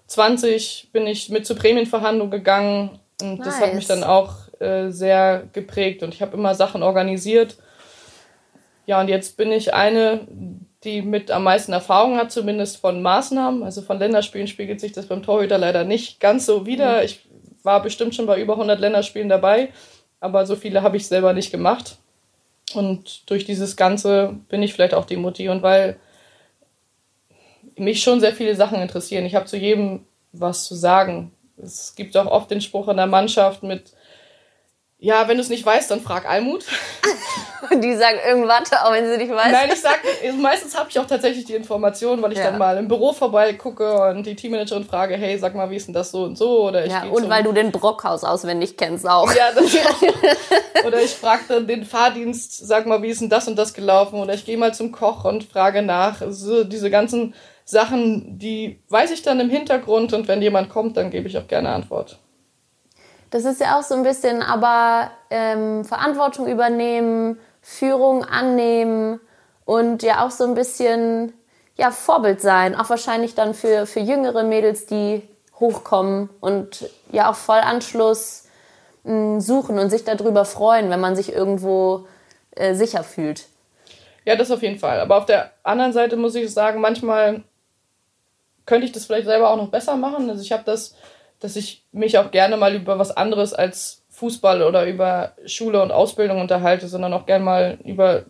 20 0.06 0.90
bin 0.92 1.06
ich 1.06 1.28
mit 1.30 1.46
zur 1.46 1.56
Prämienverhandlung 1.56 2.30
gegangen 2.30 2.98
und 3.20 3.38
nice. 3.38 3.46
das 3.46 3.60
hat 3.60 3.74
mich 3.74 3.86
dann 3.86 4.04
auch 4.04 4.34
äh, 4.60 4.90
sehr 4.90 5.44
geprägt 5.52 6.02
und 6.02 6.12
ich 6.12 6.22
habe 6.22 6.36
immer 6.36 6.54
Sachen 6.54 6.82
organisiert. 6.82 7.56
Ja, 8.84 9.00
und 9.00 9.08
jetzt 9.08 9.36
bin 9.36 9.52
ich 9.52 9.74
eine, 9.74 10.26
die 10.84 11.02
mit 11.02 11.30
am 11.30 11.44
meisten 11.44 11.72
Erfahrung 11.72 12.16
hat, 12.16 12.32
zumindest 12.32 12.78
von 12.78 13.02
Maßnahmen. 13.02 13.62
Also 13.62 13.82
von 13.82 13.98
Länderspielen 13.98 14.48
spiegelt 14.48 14.80
sich 14.80 14.92
das 14.92 15.06
beim 15.06 15.22
Torhüter 15.22 15.58
leider 15.58 15.84
nicht 15.84 16.20
ganz 16.20 16.46
so 16.46 16.66
wieder. 16.66 16.98
Mhm. 16.98 17.04
Ich 17.04 17.20
war 17.62 17.82
bestimmt 17.82 18.14
schon 18.14 18.26
bei 18.26 18.40
über 18.40 18.54
100 18.54 18.80
Länderspielen 18.80 19.28
dabei, 19.28 19.70
aber 20.20 20.46
so 20.46 20.56
viele 20.56 20.82
habe 20.82 20.96
ich 20.96 21.06
selber 21.06 21.32
nicht 21.32 21.50
gemacht. 21.50 21.96
Und 22.74 23.28
durch 23.30 23.44
dieses 23.44 23.76
Ganze 23.76 24.36
bin 24.48 24.62
ich 24.62 24.72
vielleicht 24.72 24.94
auch 24.94 25.04
die 25.04 25.16
Mutti 25.16 25.48
und 25.48 25.62
weil 25.62 25.98
mich 27.76 28.02
schon 28.02 28.20
sehr 28.20 28.32
viele 28.32 28.54
Sachen 28.54 28.80
interessieren. 28.80 29.26
Ich 29.26 29.34
habe 29.34 29.46
zu 29.46 29.56
jedem 29.56 30.06
was 30.32 30.64
zu 30.64 30.74
sagen. 30.74 31.32
Es 31.62 31.94
gibt 31.94 32.16
auch 32.16 32.26
oft 32.26 32.50
den 32.50 32.60
Spruch 32.60 32.88
in 32.88 32.96
der 32.96 33.06
Mannschaft 33.06 33.62
mit, 33.62 33.92
ja, 35.02 35.26
wenn 35.26 35.36
du 35.36 35.42
es 35.42 35.48
nicht 35.48 35.66
weißt, 35.66 35.90
dann 35.90 36.00
frag 36.00 36.30
Almut. 36.30 36.64
Und 37.68 37.80
die 37.82 37.96
sagen 37.96 38.18
irgendwas, 38.24 38.72
auch 38.72 38.92
wenn 38.92 39.04
sie 39.10 39.16
nicht 39.16 39.32
weiß. 39.32 39.50
Nein, 39.50 39.70
ich 39.72 39.80
sag, 39.80 39.98
meistens 40.40 40.78
habe 40.78 40.90
ich 40.90 40.98
auch 41.00 41.06
tatsächlich 41.08 41.44
die 41.44 41.54
Informationen, 41.54 42.22
weil 42.22 42.30
ich 42.30 42.38
ja. 42.38 42.44
dann 42.44 42.58
mal 42.58 42.78
im 42.78 42.86
Büro 42.86 43.12
vorbeigucke 43.12 44.10
und 44.10 44.24
die 44.24 44.36
Teammanagerin 44.36 44.84
frage, 44.84 45.16
hey, 45.16 45.36
sag 45.38 45.56
mal, 45.56 45.68
wie 45.70 45.74
ist 45.74 45.88
denn 45.88 45.92
das 45.92 46.12
so 46.12 46.22
und 46.22 46.38
so? 46.38 46.68
Oder 46.68 46.84
ich 46.84 46.92
ja, 46.92 47.02
und 47.02 47.28
weil 47.28 47.42
du 47.42 47.50
den 47.50 47.72
Brockhaus 47.72 48.22
auswendig 48.22 48.76
kennst 48.76 49.04
auch. 49.08 49.28
Ja, 49.34 49.50
das 49.52 49.74
auch. 49.74 50.84
Oder 50.86 51.02
ich 51.02 51.10
frage 51.10 51.42
dann 51.48 51.66
den 51.66 51.84
Fahrdienst, 51.84 52.64
sag 52.64 52.86
mal, 52.86 53.02
wie 53.02 53.08
ist 53.08 53.20
denn 53.20 53.28
das 53.28 53.48
und 53.48 53.56
das 53.56 53.74
gelaufen? 53.74 54.20
Oder 54.20 54.34
ich 54.34 54.44
gehe 54.44 54.56
mal 54.56 54.72
zum 54.72 54.92
Koch 54.92 55.24
und 55.24 55.42
frage 55.42 55.82
nach. 55.82 56.20
Also 56.20 56.62
diese 56.62 56.90
ganzen 56.90 57.34
Sachen, 57.64 58.38
die 58.38 58.80
weiß 58.88 59.10
ich 59.10 59.22
dann 59.22 59.40
im 59.40 59.50
Hintergrund 59.50 60.12
und 60.12 60.28
wenn 60.28 60.42
jemand 60.42 60.68
kommt, 60.68 60.96
dann 60.96 61.10
gebe 61.10 61.26
ich 61.26 61.36
auch 61.38 61.48
gerne 61.48 61.70
Antwort. 61.70 62.18
Das 63.32 63.46
ist 63.46 63.60
ja 63.60 63.78
auch 63.78 63.82
so 63.82 63.94
ein 63.94 64.02
bisschen, 64.02 64.42
aber 64.42 65.10
ähm, 65.30 65.86
Verantwortung 65.86 66.46
übernehmen, 66.46 67.40
Führung 67.62 68.24
annehmen 68.24 69.20
und 69.64 70.02
ja 70.02 70.24
auch 70.24 70.30
so 70.30 70.44
ein 70.44 70.54
bisschen 70.54 71.32
ja, 71.76 71.90
Vorbild 71.90 72.42
sein. 72.42 72.76
Auch 72.76 72.90
wahrscheinlich 72.90 73.34
dann 73.34 73.54
für, 73.54 73.86
für 73.86 74.00
jüngere 74.00 74.44
Mädels, 74.44 74.84
die 74.84 75.26
hochkommen 75.58 76.28
und 76.40 76.90
ja 77.10 77.30
auch 77.30 77.34
Vollanschluss 77.34 78.48
mh, 79.04 79.12
hm, 79.12 79.40
suchen 79.40 79.78
und 79.78 79.88
sich 79.88 80.04
darüber 80.04 80.44
freuen, 80.44 80.90
wenn 80.90 81.00
man 81.00 81.16
sich 81.16 81.32
irgendwo 81.32 82.06
äh, 82.50 82.74
sicher 82.74 83.02
fühlt. 83.02 83.46
Ja, 84.26 84.36
das 84.36 84.50
auf 84.50 84.60
jeden 84.60 84.78
Fall. 84.78 85.00
Aber 85.00 85.16
auf 85.16 85.24
der 85.24 85.52
anderen 85.62 85.94
Seite 85.94 86.16
muss 86.16 86.34
ich 86.34 86.52
sagen, 86.52 86.82
manchmal 86.82 87.44
könnte 88.66 88.84
ich 88.86 88.92
das 88.92 89.06
vielleicht 89.06 89.26
selber 89.26 89.50
auch 89.50 89.56
noch 89.56 89.70
besser 89.70 89.96
machen. 89.96 90.28
Also 90.28 90.42
ich 90.42 90.52
habe 90.52 90.64
das, 90.66 90.94
dass 91.42 91.56
ich 91.56 91.84
mich 91.92 92.18
auch 92.18 92.30
gerne 92.30 92.56
mal 92.56 92.74
über 92.74 92.98
was 92.98 93.16
anderes 93.16 93.52
als 93.52 94.04
Fußball 94.10 94.62
oder 94.62 94.86
über 94.86 95.32
Schule 95.46 95.82
und 95.82 95.90
Ausbildung 95.90 96.40
unterhalte, 96.40 96.88
sondern 96.88 97.12
auch 97.12 97.26
gerne 97.26 97.44
mal 97.44 97.78
über, 97.84 98.24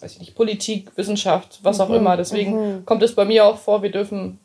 weiß 0.00 0.14
ich 0.14 0.20
nicht, 0.20 0.34
Politik, 0.34 0.96
Wissenschaft, 0.96 1.60
was 1.62 1.80
auch 1.80 1.88
mhm, 1.88 1.96
immer. 1.96 2.16
Deswegen 2.16 2.52
mhm. 2.52 2.84
kommt 2.84 3.02
es 3.02 3.14
bei 3.14 3.24
mir 3.24 3.44
auch 3.46 3.58
vor, 3.58 3.82
wir 3.82 3.90
dürfen 3.90 4.38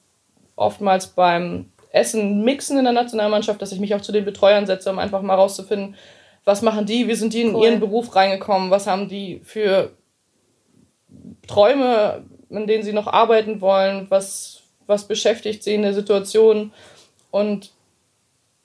oftmals 0.56 1.08
beim 1.08 1.71
Essen 1.91 2.43
mixen 2.43 2.78
in 2.78 2.86
der 2.86 2.93
Nationalmannschaft, 2.93 3.62
dass 3.62 3.71
ich 3.71 3.80
mich 3.80 3.95
auch 3.95 4.01
zu 4.01 4.12
den 4.12 4.25
Betreuern 4.25 4.65
setze, 4.65 4.89
um 4.89 4.99
einfach 4.99 5.21
mal 5.21 5.36
rauszufinden, 5.36 5.95
was 6.43 6.62
machen 6.62 6.86
die, 6.86 7.08
wie 7.08 7.15
sind 7.15 7.34
die 7.34 7.41
in 7.41 7.56
cool. 7.56 7.65
ihren 7.65 7.80
Beruf 7.80 8.15
reingekommen, 8.15 8.69
was 8.69 8.86
haben 8.86 9.10
die 9.10 9.41
für 9.43 9.91
Träume, 11.47 12.25
in 12.49 12.67
denen 12.67 12.84
sie 12.84 12.93
noch 12.93 13.08
arbeiten 13.08 13.62
wollen, 13.62 14.06
was 14.10 14.62
was 14.88 15.08
beschäftigt 15.08 15.63
sie 15.63 15.75
in 15.75 15.82
der 15.82 15.93
Situation. 15.93 16.71
Und 17.32 17.71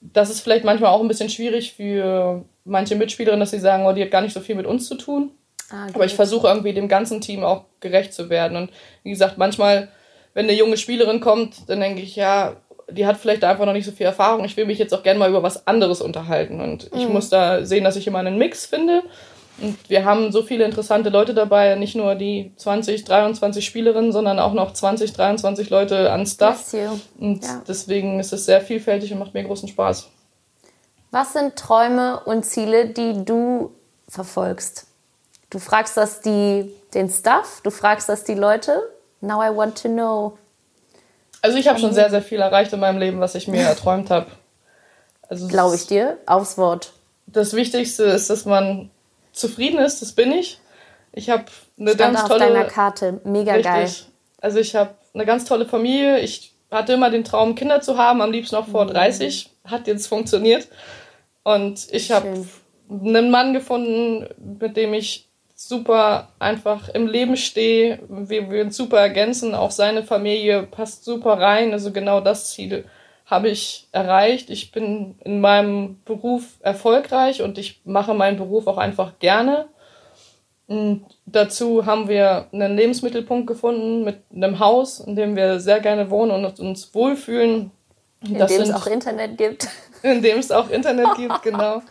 das 0.01 0.31
ist 0.31 0.41
vielleicht 0.41 0.65
manchmal 0.65 0.91
auch 0.91 1.01
ein 1.01 1.09
bisschen 1.09 1.29
schwierig 1.29 1.75
für 1.75 2.45
manche 2.65 2.97
Mitspielerinnen, 2.97 3.41
dass 3.41 3.51
sie 3.51 3.59
sagen, 3.59 3.87
oh, 3.87 3.93
die 3.93 4.03
hat 4.03 4.11
gar 4.11 4.23
nicht 4.23 4.33
so 4.33 4.41
viel 4.41 4.55
mit 4.55 4.67
uns 4.67 4.87
zu 4.87 4.95
tun. 4.95 5.31
Ah, 5.71 5.87
Aber 5.93 6.05
ich 6.05 6.15
versuche 6.15 6.49
irgendwie 6.49 6.73
dem 6.73 6.89
ganzen 6.89 7.21
Team 7.21 7.45
auch 7.45 7.65
gerecht 7.81 8.13
zu 8.13 8.31
werden. 8.31 8.57
Und 8.57 8.71
wie 9.03 9.11
gesagt, 9.11 9.39
manchmal, 9.39 9.89
wenn 10.35 10.47
eine 10.47 10.57
junge 10.57 10.77
Spielerin 10.77 11.21
kommt, 11.21 11.69
dann 11.69 11.81
denke 11.81 12.03
ich, 12.03 12.17
ja, 12.17 12.57
die 12.91 13.07
hat 13.07 13.19
vielleicht 13.19 13.45
einfach 13.45 13.67
noch 13.67 13.73
nicht 13.73 13.85
so 13.85 13.93
viel 13.93 14.07
Erfahrung. 14.07 14.45
Ich 14.45 14.57
will 14.57 14.67
mich 14.67 14.79
jetzt 14.79 14.93
auch 14.93 15.03
gerne 15.03 15.19
mal 15.19 15.29
über 15.29 15.43
was 15.43 15.67
anderes 15.67 16.01
unterhalten. 16.01 16.61
Und 16.61 16.91
ich 16.95 17.07
mhm. 17.07 17.13
muss 17.13 17.29
da 17.29 17.65
sehen, 17.65 17.85
dass 17.85 17.97
ich 17.97 18.07
immer 18.07 18.19
einen 18.19 18.39
Mix 18.39 18.67
finde. 18.67 19.03
Und 19.61 19.77
wir 19.89 20.05
haben 20.05 20.33
so 20.33 20.43
viele 20.43 20.65
interessante 20.65 21.11
Leute 21.11 21.35
dabei, 21.35 21.75
nicht 21.75 21.95
nur 21.95 22.15
die 22.15 22.53
20, 22.57 23.05
23 23.05 23.65
Spielerinnen, 23.65 24.13
sondern 24.13 24.39
auch 24.39 24.55
noch 24.55 24.73
20, 24.73 25.13
23 25.13 25.69
Leute 25.71 26.11
an 26.11 26.27
Staff. 26.27 26.75
Und 27.19 27.45
ja. 27.45 27.63
deswegen 27.69 28.19
ist 28.21 28.33
es 28.33 28.47
sehr 28.47 28.61
vielfältig 28.61 29.13
und 29.13 29.19
macht 29.19 29.35
mir 29.35 29.45
großen 29.45 29.69
Spaß. 29.69 30.09
Was 31.11 31.33
sind 31.33 31.57
Träume 31.57 32.21
und 32.21 32.45
Ziele, 32.45 32.87
die 32.87 33.25
du 33.25 33.73
verfolgst? 34.09 34.87
Du 35.51 35.59
fragst 35.59 35.97
das 35.97 36.21
die, 36.21 36.71
den 36.95 37.11
Staff, 37.11 37.61
du 37.63 37.71
fragst 37.71 38.09
das 38.09 38.25
die 38.25 38.35
Leute. 38.35 38.81
Now 39.21 39.43
I 39.43 39.55
want 39.55 39.83
to 39.83 39.89
know. 39.89 40.39
Also 41.43 41.59
ich 41.59 41.69
habe 41.69 41.79
schon 41.79 41.93
sehr, 41.93 42.11
sehr 42.11 42.23
viel 42.23 42.41
erreicht 42.41 42.73
in 42.73 42.81
meinem 42.81 42.99
Leben, 42.99 43.21
was 43.21 43.35
ich 43.35 43.49
mir 43.49 43.63
erträumt 43.63 44.11
habe. 44.11 44.27
Also 45.29 45.49
Glaube 45.49 45.75
ich 45.75 45.87
dir, 45.87 46.19
aufs 46.27 46.57
Wort. 46.57 46.93
Das 47.27 47.55
Wichtigste 47.55 48.05
ist, 48.05 48.31
dass 48.31 48.45
man 48.45 48.91
zufrieden 49.33 49.79
ist, 49.79 50.03
das 50.03 50.13
bin 50.13 50.33
ich. 50.33 50.61
Ich 51.13 51.31
habe 51.31 51.45
eine 51.79 51.93
Stand 51.93 52.15
ganz 52.15 52.29
tolle... 52.29 52.45
auf 52.47 52.53
deiner 52.53 52.65
Karte, 52.65 53.21
mega 53.25 53.53
richtig. 53.55 53.73
geil. 53.73 53.91
Also 54.41 54.59
ich 54.59 54.75
habe 54.75 54.95
eine 55.15 55.27
ganz 55.27 55.45
tolle 55.45 55.67
Familie. 55.67 56.21
Ich 56.21 56.55
hatte 56.71 56.93
immer 56.93 57.11
den 57.11 57.25
Traum, 57.25 57.55
Kinder 57.55 57.81
zu 57.81 57.99
haben, 57.99 58.23
am 58.23 58.33
liebsten 58.33 58.57
auch 58.57 58.69
vor 58.69 58.87
30. 58.87 59.51
Mhm. 59.65 59.71
Hat 59.71 59.87
jetzt 59.87 60.07
funktioniert. 60.07 60.69
Und 61.43 61.89
ich 61.91 62.11
habe 62.13 62.47
einen 62.89 63.31
Mann 63.31 63.53
gefunden, 63.53 64.29
mit 64.39 64.77
dem 64.77 64.95
ich 64.95 65.29
super 65.55 66.29
einfach 66.39 66.89
im 66.89 67.07
Leben 67.07 67.37
stehe. 67.37 68.01
Wir, 68.09 68.65
uns 68.65 68.77
super 68.77 68.99
ergänzen. 68.99 69.55
Auch 69.55 69.71
seine 69.71 70.03
Familie 70.05 70.63
passt 70.63 71.05
super 71.05 71.39
rein. 71.39 71.73
Also 71.73 71.93
genau 71.93 72.21
das 72.21 72.51
Ziel 72.51 72.85
habe 73.31 73.49
ich 73.49 73.87
erreicht. 73.93 74.51
Ich 74.51 74.73
bin 74.73 75.15
in 75.25 75.41
meinem 75.41 76.01
Beruf 76.05 76.59
erfolgreich 76.61 77.43
und 77.43 77.59
ich 77.59 77.81
mache 77.85 78.13
meinen 78.13 78.37
Beruf 78.37 78.67
auch 78.67 78.77
einfach 78.77 79.21
gerne. 79.21 79.69
Und 80.67 81.07
dazu 81.27 81.87
haben 81.87 82.09
wir 82.09 82.47
einen 82.53 82.77
Lebensmittelpunkt 82.77 83.47
gefunden 83.47 84.05
mit 84.05 84.19
einem 84.35 84.59
Haus, 84.59 85.01
in 85.01 85.17
dem 85.17 85.37
wir 85.37 85.61
sehr 85.61 85.81
gerne 85.81 86.11
wohnen 86.11 86.45
und 86.45 86.61
uns 86.61 86.95
wohlfühlen. 86.95 87.71
In 88.23 88.39
das 88.39 88.51
dem 88.51 88.63
es 88.63 88.71
auch 88.73 88.87
Internet 88.87 89.39
gibt. 89.39 89.69
In 90.03 90.23
dem 90.23 90.39
es 90.39 90.51
auch 90.51 90.71
Internet 90.71 91.15
gibt, 91.17 91.43
genau. 91.43 91.83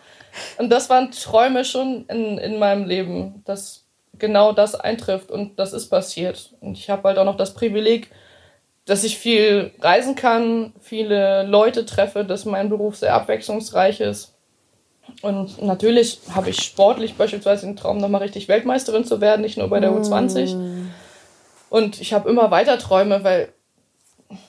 Und 0.57 0.69
das 0.69 0.89
waren 0.89 1.11
Träume 1.11 1.63
schon 1.63 2.05
in, 2.07 2.37
in 2.39 2.57
meinem 2.57 2.85
Leben, 2.85 3.43
dass 3.45 3.85
genau 4.17 4.51
das 4.51 4.75
eintrifft 4.75 5.29
und 5.31 5.59
das 5.59 5.73
ist 5.73 5.89
passiert. 5.89 6.53
Und 6.59 6.77
ich 6.77 6.89
habe 6.89 7.07
halt 7.07 7.17
auch 7.17 7.25
noch 7.25 7.37
das 7.37 7.53
Privileg, 7.53 8.09
dass 8.89 9.03
ich 9.03 9.19
viel 9.19 9.71
reisen 9.81 10.15
kann, 10.15 10.73
viele 10.79 11.43
Leute 11.43 11.85
treffe, 11.85 12.25
dass 12.25 12.45
mein 12.45 12.69
Beruf 12.69 12.95
sehr 12.95 13.13
abwechslungsreich 13.13 14.01
ist. 14.01 14.33
Und 15.21 15.61
natürlich 15.61 16.21
habe 16.33 16.49
ich 16.49 16.63
sportlich 16.63 17.13
beispielsweise 17.13 17.67
den 17.67 17.75
Traum, 17.75 17.99
nochmal 17.99 18.23
richtig 18.23 18.47
Weltmeisterin 18.47 19.05
zu 19.05 19.21
werden, 19.21 19.41
nicht 19.41 19.57
nur 19.57 19.69
bei 19.69 19.79
der 19.79 19.91
U20. 19.91 20.55
Mm. 20.55 20.91
Und 21.69 22.01
ich 22.01 22.13
habe 22.13 22.29
immer 22.29 22.49
weiter 22.49 22.79
Träume, 22.79 23.23
weil 23.23 23.49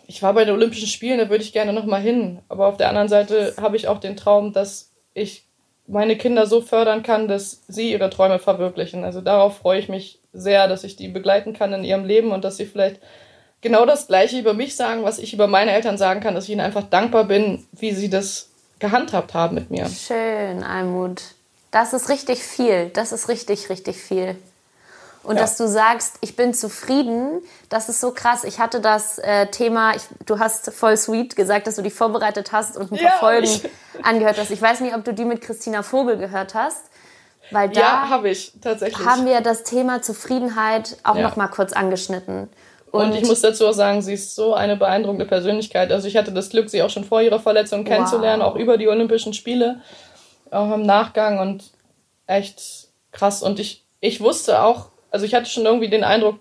ich 0.07 0.23
war 0.23 0.33
bei 0.33 0.47
den 0.47 0.55
Olympischen 0.55 0.89
Spielen, 0.89 1.19
da 1.19 1.29
würde 1.29 1.45
ich 1.45 1.53
gerne 1.53 1.75
nochmal 1.75 2.01
hin. 2.01 2.41
Aber 2.49 2.67
auf 2.67 2.79
der 2.79 2.89
anderen 2.89 3.09
Seite 3.09 3.55
habe 3.61 3.77
ich 3.77 3.89
auch 3.89 4.01
den 4.01 4.17
Traum, 4.17 4.55
dass 4.55 4.93
ich 5.13 5.45
meine 5.87 6.17
Kinder 6.17 6.47
so 6.47 6.63
fördern 6.63 7.03
kann, 7.03 7.29
dass 7.29 7.63
sie 7.69 7.93
ihre 7.93 8.09
Träume 8.09 8.39
verwirklichen. 8.39 9.05
Also 9.05 9.21
darauf 9.21 9.59
freue 9.59 9.81
ich 9.81 9.91
mich 9.91 10.21
sehr, 10.33 10.67
dass 10.67 10.85
ich 10.85 10.97
die 10.97 11.09
begleiten 11.09 11.53
kann 11.53 11.75
in 11.75 11.85
ihrem 11.85 12.07
Leben 12.07 12.33
und 12.33 12.43
dass 12.43 12.57
sie 12.57 12.65
vielleicht 12.65 13.01
genau 13.61 13.87
das 13.87 14.07
Gleiche 14.07 14.39
über 14.39 14.55
mich 14.55 14.77
sagen, 14.77 15.03
was 15.05 15.19
ich 15.19 15.33
über 15.33 15.47
meine 15.47 15.73
Eltern 15.73 15.99
sagen 15.99 16.21
kann, 16.21 16.35
dass 16.35 16.45
ich 16.45 16.51
ihnen 16.51 16.61
einfach 16.61 16.85
dankbar 16.85 17.25
bin, 17.25 17.67
wie 17.73 17.93
sie 17.93 18.11
das 18.11 18.49
gehandhabt 18.79 19.35
haben 19.35 19.55
mit 19.55 19.71
mir. 19.71 19.89
Schön, 19.89 20.63
Almut. 20.63 21.23
Das 21.71 21.93
ist 21.93 22.09
richtig 22.09 22.43
viel. 22.43 22.91
Das 22.93 23.13
ist 23.13 23.29
richtig, 23.29 23.71
richtig 23.71 23.97
viel. 23.97 24.37
Und 25.23 25.37
ja. 25.37 25.43
dass 25.43 25.59
du 25.59 25.69
sagst, 25.69 26.17
ich 26.23 26.35
bin 26.35 26.55
zufrieden, 26.55 27.43
das 27.69 27.91
ist 27.91 28.01
so 28.01 28.13
krass. 28.13 28.45
Ich 28.45 28.59
hatte 28.59 28.81
das 28.81 29.19
äh, 29.19 29.47
Thema, 29.49 29.95
ich, 29.95 30.03
du 30.25 30.39
hast 30.39 30.73
voll 30.73 30.97
sweet 30.97 31.37
gesagt, 31.37 31.67
dass 31.67 31.77
du 31.77 31.83
dich 31.83 31.93
vorbereitet 31.93 32.53
hast 32.53 32.79
und 32.79 32.91
ein 32.91 32.97
paar 32.97 33.05
ja, 33.05 33.19
Folgen 33.19 33.45
ich. 33.45 33.69
angehört 34.03 34.39
hast. 34.39 34.51
Ich 34.51 34.63
weiß 34.63 34.81
nicht, 34.81 34.95
ob 34.95 35.05
du 35.05 35.13
die 35.13 35.27
mit 35.27 35.43
Christina 35.43 35.83
Vogel 35.83 36.17
gehört 36.17 36.55
hast. 36.55 36.85
Weil 37.51 37.69
da 37.69 37.81
ja, 37.81 38.09
habe 38.09 38.31
ich 38.31 38.53
tatsächlich. 38.63 39.05
Haben 39.07 39.27
wir 39.27 39.41
das 39.41 39.65
Thema 39.65 40.03
Zufriedenheit 40.03 40.97
auch 41.03 41.17
ja. 41.17 41.23
noch 41.23 41.37
mal 41.37 41.49
kurz 41.49 41.73
angeschnitten. 41.73 42.49
Und, 42.93 43.07
und, 43.07 43.15
ich 43.15 43.25
muss 43.25 43.41
dazu 43.41 43.69
auch 43.69 43.73
sagen, 43.73 44.03
sie 44.03 44.15
ist 44.15 44.35
so 44.35 44.55
eine 44.55 44.77
beeindruckende 44.77 45.27
Persönlichkeit. 45.27 45.93
Also 45.93 46.09
ich 46.09 46.17
hatte 46.17 46.33
das 46.33 46.51
Glück, 46.51 46.71
sie 46.71 46.83
auch 46.83 46.91
schon 46.91 47.05
vor 47.05 47.23
ihrer 47.23 47.39
Verletzung 47.39 47.85
kennenzulernen, 47.85 48.43
wow. 48.43 48.51
auch 48.51 48.57
über 48.57 48.79
die 48.79 48.89
Olympischen 48.89 49.33
Spiele, 49.33 49.81
auch 50.51 50.73
im 50.75 50.83
Nachgang 50.83 51.39
und 51.39 51.71
echt 52.27 52.89
krass. 53.13 53.43
Und 53.43 53.61
ich, 53.61 53.85
ich 54.01 54.21
wusste 54.21 54.63
auch, 54.63 54.89
also 55.11 55.25
ich 55.25 55.35
hatte 55.35 55.49
schon 55.49 55.67
irgendwie 55.67 55.89
den 55.89 56.05
Eindruck, 56.05 56.41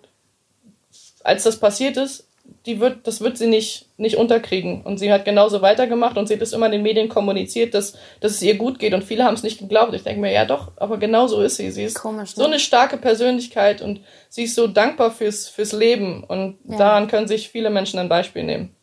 als 1.23 1.43
das 1.43 1.59
passiert 1.59 1.97
ist, 1.97 2.28
die 2.65 2.79
wird, 2.79 3.07
das 3.07 3.21
wird 3.21 3.37
sie 3.37 3.47
nicht, 3.47 3.87
nicht 3.97 4.17
unterkriegen. 4.17 4.81
Und 4.81 4.97
sie 4.97 5.11
hat 5.11 5.25
genauso 5.25 5.61
weitergemacht 5.61 6.17
und 6.17 6.27
sie 6.27 6.35
hat 6.35 6.41
es 6.41 6.53
immer 6.53 6.67
in 6.67 6.73
den 6.73 6.81
Medien 6.81 7.09
kommuniziert, 7.09 7.73
dass, 7.73 7.93
dass 8.19 8.33
es 8.33 8.41
ihr 8.41 8.57
gut 8.57 8.79
geht. 8.79 8.93
Und 8.93 9.03
viele 9.03 9.23
haben 9.23 9.33
es 9.33 9.43
nicht 9.43 9.59
geglaubt. 9.59 9.93
Ich 9.93 10.03
denke 10.03 10.21
mir, 10.21 10.31
ja 10.31 10.45
doch, 10.45 10.71
aber 10.77 10.97
genau 10.97 11.27
so 11.27 11.41
ist 11.41 11.57
sie. 11.57 11.71
Sie 11.71 11.83
ist 11.83 11.95
Komisch, 11.95 12.35
ne? 12.35 12.43
so 12.43 12.47
eine 12.47 12.59
starke 12.59 12.97
Persönlichkeit 12.97 13.81
und 13.81 14.01
sie 14.29 14.43
ist 14.43 14.55
so 14.55 14.67
dankbar 14.67 15.11
fürs, 15.11 15.47
fürs 15.47 15.71
Leben. 15.71 16.23
Und 16.23 16.57
ja. 16.65 16.77
daran 16.77 17.07
können 17.07 17.27
sich 17.27 17.49
viele 17.49 17.69
Menschen 17.69 17.99
ein 17.99 18.09
Beispiel 18.09 18.43
nehmen. 18.43 18.75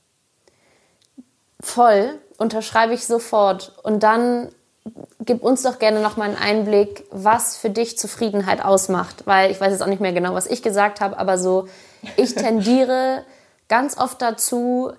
Voll, 1.60 2.18
unterschreibe 2.38 2.94
ich 2.94 3.06
sofort. 3.06 3.72
Und 3.82 4.02
dann 4.02 4.50
gib 5.24 5.42
uns 5.42 5.62
doch 5.62 5.78
gerne 5.78 6.00
noch 6.00 6.16
mal 6.16 6.24
einen 6.24 6.36
Einblick, 6.36 7.04
was 7.10 7.56
für 7.56 7.70
dich 7.70 7.98
Zufriedenheit 7.98 8.64
ausmacht. 8.64 9.26
Weil 9.26 9.50
ich 9.50 9.60
weiß 9.60 9.72
jetzt 9.72 9.82
auch 9.82 9.88
nicht 9.88 10.00
mehr 10.00 10.12
genau, 10.12 10.34
was 10.34 10.46
ich 10.46 10.62
gesagt 10.62 11.00
habe, 11.00 11.18
aber 11.18 11.38
so, 11.38 11.68
ich 12.16 12.34
tendiere 12.36 13.24
ganz 13.68 13.96
oft 13.96 14.20
dazu, 14.22 14.92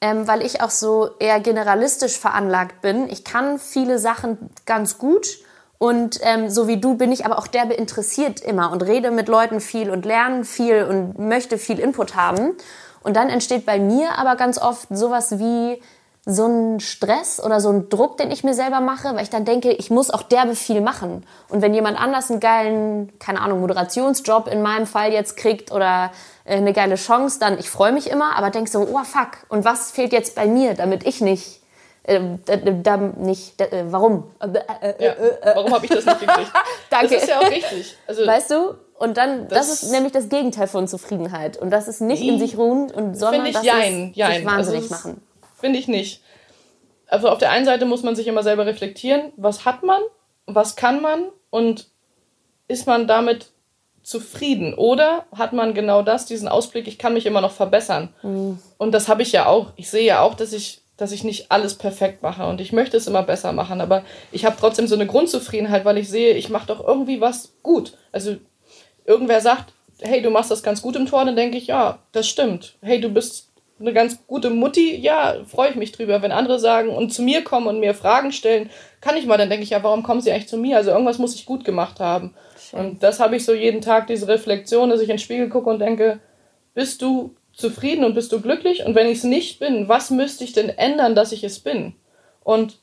ähm, 0.00 0.28
weil 0.28 0.42
ich 0.42 0.60
auch 0.60 0.70
so 0.70 1.10
eher 1.18 1.40
generalistisch 1.40 2.18
veranlagt 2.18 2.80
bin. 2.80 3.08
Ich 3.08 3.24
kann 3.24 3.58
viele 3.58 3.98
Sachen 3.98 4.50
ganz 4.66 4.98
gut 4.98 5.38
und 5.78 6.18
ähm, 6.22 6.48
so 6.48 6.68
wie 6.68 6.80
du 6.80 6.94
bin 6.94 7.12
ich 7.12 7.24
aber 7.24 7.38
auch 7.38 7.46
derbe 7.46 7.74
interessiert 7.74 8.40
immer 8.40 8.72
und 8.72 8.82
rede 8.82 9.10
mit 9.10 9.28
Leuten 9.28 9.60
viel 9.60 9.90
und 9.90 10.04
lerne 10.04 10.44
viel 10.44 10.84
und 10.84 11.18
möchte 11.18 11.58
viel 11.58 11.78
Input 11.78 12.16
haben. 12.16 12.56
Und 13.02 13.16
dann 13.16 13.28
entsteht 13.28 13.66
bei 13.66 13.78
mir 13.78 14.18
aber 14.18 14.36
ganz 14.36 14.58
oft 14.58 14.88
sowas 14.90 15.38
wie 15.38 15.82
so 16.26 16.46
ein 16.46 16.80
Stress 16.80 17.38
oder 17.38 17.60
so 17.60 17.68
ein 17.68 17.90
Druck, 17.90 18.16
den 18.16 18.30
ich 18.30 18.44
mir 18.44 18.54
selber 18.54 18.80
mache, 18.80 19.14
weil 19.14 19.22
ich 19.22 19.30
dann 19.30 19.44
denke, 19.44 19.72
ich 19.72 19.90
muss 19.90 20.10
auch 20.10 20.22
derbe 20.22 20.54
viel 20.54 20.80
machen. 20.80 21.26
Und 21.50 21.60
wenn 21.60 21.74
jemand 21.74 22.00
anders 22.00 22.30
einen 22.30 22.40
geilen, 22.40 23.12
keine 23.18 23.42
Ahnung, 23.42 23.60
Moderationsjob 23.60 24.48
in 24.48 24.62
meinem 24.62 24.86
Fall 24.86 25.12
jetzt 25.12 25.36
kriegt 25.36 25.70
oder 25.70 26.12
eine 26.44 26.72
geile 26.72 26.96
Chance, 26.96 27.38
dann 27.38 27.58
ich 27.58 27.70
freue 27.70 27.92
mich 27.92 28.10
immer, 28.10 28.36
aber 28.36 28.50
denke 28.50 28.70
so, 28.70 28.80
oh 28.80 29.04
fuck, 29.04 29.46
und 29.48 29.64
was 29.64 29.90
fehlt 29.90 30.12
jetzt 30.12 30.34
bei 30.34 30.46
mir, 30.46 30.74
damit 30.74 31.06
ich 31.06 31.20
nicht 31.20 31.62
äh, 32.04 32.20
da 32.82 32.96
nicht, 32.98 33.60
äh, 33.60 33.84
warum? 33.86 34.30
Äh, 34.38 35.04
ja, 35.04 35.14
warum 35.54 35.72
habe 35.72 35.86
ich 35.86 35.90
das 35.90 36.04
nicht 36.04 36.20
gekriegt? 36.20 36.52
Danke. 36.90 37.14
Das 37.14 37.22
ist 37.22 37.28
ja 37.28 37.38
auch 37.40 37.50
richtig. 37.50 37.96
Also, 38.06 38.26
weißt 38.26 38.50
du? 38.50 38.74
Und 38.98 39.16
dann, 39.16 39.48
das, 39.48 39.68
das, 39.68 39.82
ist 39.82 39.90
nämlich 39.90 40.12
das 40.12 40.28
Gegenteil 40.28 40.68
von 40.68 40.86
Zufriedenheit. 40.86 41.56
Und 41.56 41.70
das 41.70 41.88
ist 41.88 42.00
nicht 42.00 42.22
in 42.22 42.38
sich 42.38 42.58
ruhen, 42.58 42.90
und, 42.90 43.14
sondern 43.14 43.46
ich, 43.46 43.54
das 43.54 43.64
jein, 43.64 44.10
ist 44.10 44.16
jein. 44.16 44.34
sich 44.34 44.44
wahnsinnig 44.44 44.82
also, 44.82 44.94
machen. 44.94 45.22
Finde 45.58 45.78
ich 45.78 45.88
nicht. 45.88 46.22
Also 47.08 47.28
auf 47.28 47.38
der 47.38 47.50
einen 47.50 47.64
Seite 47.64 47.86
muss 47.86 48.02
man 48.02 48.14
sich 48.16 48.26
immer 48.26 48.42
selber 48.42 48.66
reflektieren, 48.66 49.32
was 49.36 49.64
hat 49.64 49.82
man, 49.82 50.00
was 50.46 50.76
kann 50.76 51.00
man 51.00 51.30
und 51.50 51.88
ist 52.68 52.86
man 52.86 53.06
damit 53.06 53.50
zufrieden? 54.04 54.74
Oder 54.74 55.24
hat 55.34 55.52
man 55.52 55.74
genau 55.74 56.02
das, 56.02 56.26
diesen 56.26 56.46
Ausblick, 56.46 56.86
ich 56.86 56.98
kann 56.98 57.14
mich 57.14 57.26
immer 57.26 57.40
noch 57.40 57.52
verbessern? 57.52 58.10
Mhm. 58.22 58.58
Und 58.78 58.92
das 58.92 59.08
habe 59.08 59.22
ich 59.22 59.32
ja 59.32 59.46
auch. 59.46 59.72
Ich 59.76 59.90
sehe 59.90 60.04
ja 60.04 60.20
auch, 60.20 60.34
dass 60.34 60.52
ich, 60.52 60.82
dass 60.96 61.10
ich 61.10 61.24
nicht 61.24 61.50
alles 61.50 61.74
perfekt 61.74 62.22
mache 62.22 62.46
und 62.46 62.60
ich 62.60 62.72
möchte 62.72 62.96
es 62.96 63.08
immer 63.08 63.22
besser 63.22 63.52
machen, 63.52 63.80
aber 63.80 64.04
ich 64.30 64.44
habe 64.44 64.56
trotzdem 64.60 64.86
so 64.86 64.94
eine 64.94 65.06
Grundzufriedenheit, 65.06 65.84
weil 65.84 65.98
ich 65.98 66.08
sehe, 66.08 66.34
ich 66.34 66.50
mache 66.50 66.68
doch 66.68 66.86
irgendwie 66.86 67.20
was 67.20 67.54
gut. 67.62 67.96
Also 68.12 68.36
irgendwer 69.04 69.40
sagt, 69.40 69.72
hey, 70.00 70.22
du 70.22 70.30
machst 70.30 70.50
das 70.50 70.62
ganz 70.62 70.82
gut 70.82 70.96
im 70.96 71.06
Tor, 71.06 71.24
dann 71.24 71.36
denke 71.36 71.56
ich, 71.56 71.66
ja, 71.66 71.98
das 72.12 72.28
stimmt. 72.28 72.76
Hey, 72.82 73.00
du 73.00 73.08
bist 73.08 73.48
eine 73.84 73.94
ganz 73.94 74.26
gute 74.26 74.50
Mutti, 74.50 74.96
ja, 74.96 75.36
freue 75.46 75.70
ich 75.70 75.76
mich 75.76 75.92
drüber. 75.92 76.22
Wenn 76.22 76.32
andere 76.32 76.58
sagen 76.58 76.88
und 76.88 77.12
zu 77.12 77.22
mir 77.22 77.44
kommen 77.44 77.66
und 77.66 77.80
mir 77.80 77.94
Fragen 77.94 78.32
stellen, 78.32 78.70
kann 79.00 79.16
ich 79.16 79.26
mal, 79.26 79.36
dann 79.36 79.50
denke 79.50 79.64
ich, 79.64 79.70
ja, 79.70 79.82
warum 79.82 80.02
kommen 80.02 80.20
sie 80.20 80.32
eigentlich 80.32 80.48
zu 80.48 80.56
mir? 80.56 80.76
Also 80.76 80.90
irgendwas 80.90 81.18
muss 81.18 81.34
ich 81.34 81.46
gut 81.46 81.64
gemacht 81.64 82.00
haben. 82.00 82.34
Und 82.72 83.02
das 83.02 83.20
habe 83.20 83.36
ich 83.36 83.44
so 83.44 83.52
jeden 83.52 83.80
Tag, 83.80 84.06
diese 84.06 84.26
Reflexion, 84.26 84.90
dass 84.90 85.00
ich 85.00 85.08
in 85.08 85.16
den 85.16 85.18
Spiegel 85.18 85.48
gucke 85.48 85.70
und 85.70 85.78
denke, 85.78 86.20
bist 86.74 87.02
du 87.02 87.36
zufrieden 87.52 88.04
und 88.04 88.14
bist 88.14 88.32
du 88.32 88.40
glücklich? 88.40 88.84
Und 88.84 88.94
wenn 88.94 89.06
ich 89.06 89.18
es 89.18 89.24
nicht 89.24 89.60
bin, 89.60 89.88
was 89.88 90.10
müsste 90.10 90.44
ich 90.44 90.52
denn 90.52 90.70
ändern, 90.70 91.14
dass 91.14 91.32
ich 91.32 91.44
es 91.44 91.60
bin? 91.60 91.94
Und 92.42 92.78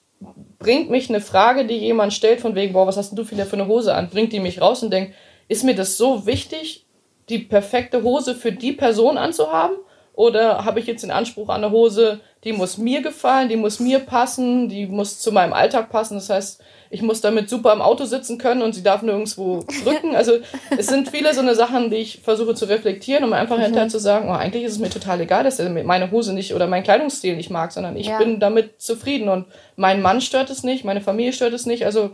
bringt 0.60 0.89
mich 0.89 1.10
eine 1.10 1.22
Frage, 1.22 1.66
die 1.66 1.78
jemand 1.78 2.14
stellt, 2.14 2.41
von 2.41 2.56
wegen, 2.56 2.74
boah, 2.74 2.88
was 2.88 2.97
hast 2.97 3.10
denn 3.10 3.18
du 3.18 3.30
wieder 3.30 3.45
für 3.45 3.58
eine 3.58 3.68
Hose 3.68 3.93
an? 3.93 4.10
Bringt 4.10 4.34
die 4.34 4.39
mich 4.39 4.62
raus 4.62 4.84
und 4.84 4.91
denkt, 4.91 5.14
ist 5.47 5.64
mir 5.64 5.76
das 5.76 5.97
so 5.97 6.26
wichtig, 6.26 6.86
die 7.30 7.39
perfekte 7.39 8.04
Hose 8.04 8.36
für 8.36 8.52
die 8.52 8.72
Person 8.72 9.18
anzuhaben? 9.18 9.78
Oder 10.14 10.66
habe 10.66 10.80
ich 10.80 10.88
jetzt 10.88 11.03
den 11.03 11.12
Anspruch 11.12 11.49
an 11.49 11.64
eine 11.64 11.72
Hose, 11.72 12.20
die 12.43 12.53
muss 12.53 12.78
mir 12.78 13.01
gefallen, 13.01 13.49
die 13.49 13.55
muss 13.55 13.80
mir 13.80 13.99
passen, 13.99 14.68
die 14.68 14.86
muss 14.86 15.20
zu 15.20 15.32
meinem 15.32 15.53
Alltag 15.53 15.89
passen. 15.89 16.16
Das 16.16 16.30
heißt, 16.30 16.62
ich 16.89 17.01
muss 17.01 17.22
damit 17.22 17.49
super 17.49 17.72
im 17.72 17.82
Auto 17.82 18.03
sitzen 18.03 18.38
können 18.38 18.62
und 18.62 18.74
sie 18.74 18.84
darf 18.84 19.01
nirgendwo 19.01 19.64
drücken. 19.84 20.16
Also 20.16 20.34
es 20.78 20.88
sind 20.88 21.09
viele 21.09 21.34
so 21.34 21.39
eine 21.39 21.55
Sachen, 21.55 21.89
die 21.89 21.97
ich 21.97 22.20
versuche 22.20 22.53
zu 22.53 22.66
reflektieren, 22.66 23.24
um 23.24 23.32
einfach 23.32 23.57
mhm. 23.57 23.64
hinterher 23.64 23.88
zu 23.88 23.99
sagen, 23.99 24.28
oh, 24.30 24.34
eigentlich 24.34 24.64
ist 24.64 24.74
es 24.74 24.80
mir 24.80 24.89
total 24.89 25.22
egal, 25.22 25.45
dass 25.45 25.59
er 25.59 25.70
meine 25.70 26.12
Hose 26.12 26.34
nicht 26.34 26.53
oder 26.53 26.68
meinen 26.68 26.84
Kleidungsstil 26.84 27.38
nicht 27.38 27.49
mag, 27.49 27.72
sondern 27.72 27.95
ich 27.95 28.07
ja. 28.07 28.18
bin 28.18 28.39
damit 28.39 28.82
zufrieden 28.82 29.30
und 29.30 29.45
mein 29.78 30.01
Mann 30.01 30.20
stört 30.20 30.49
es 30.49 30.64
nicht, 30.64 30.84
meine 30.84 31.01
Familie 31.01 31.32
stört 31.32 31.53
es 31.53 31.66
nicht. 31.66 31.86
Also 31.86 32.12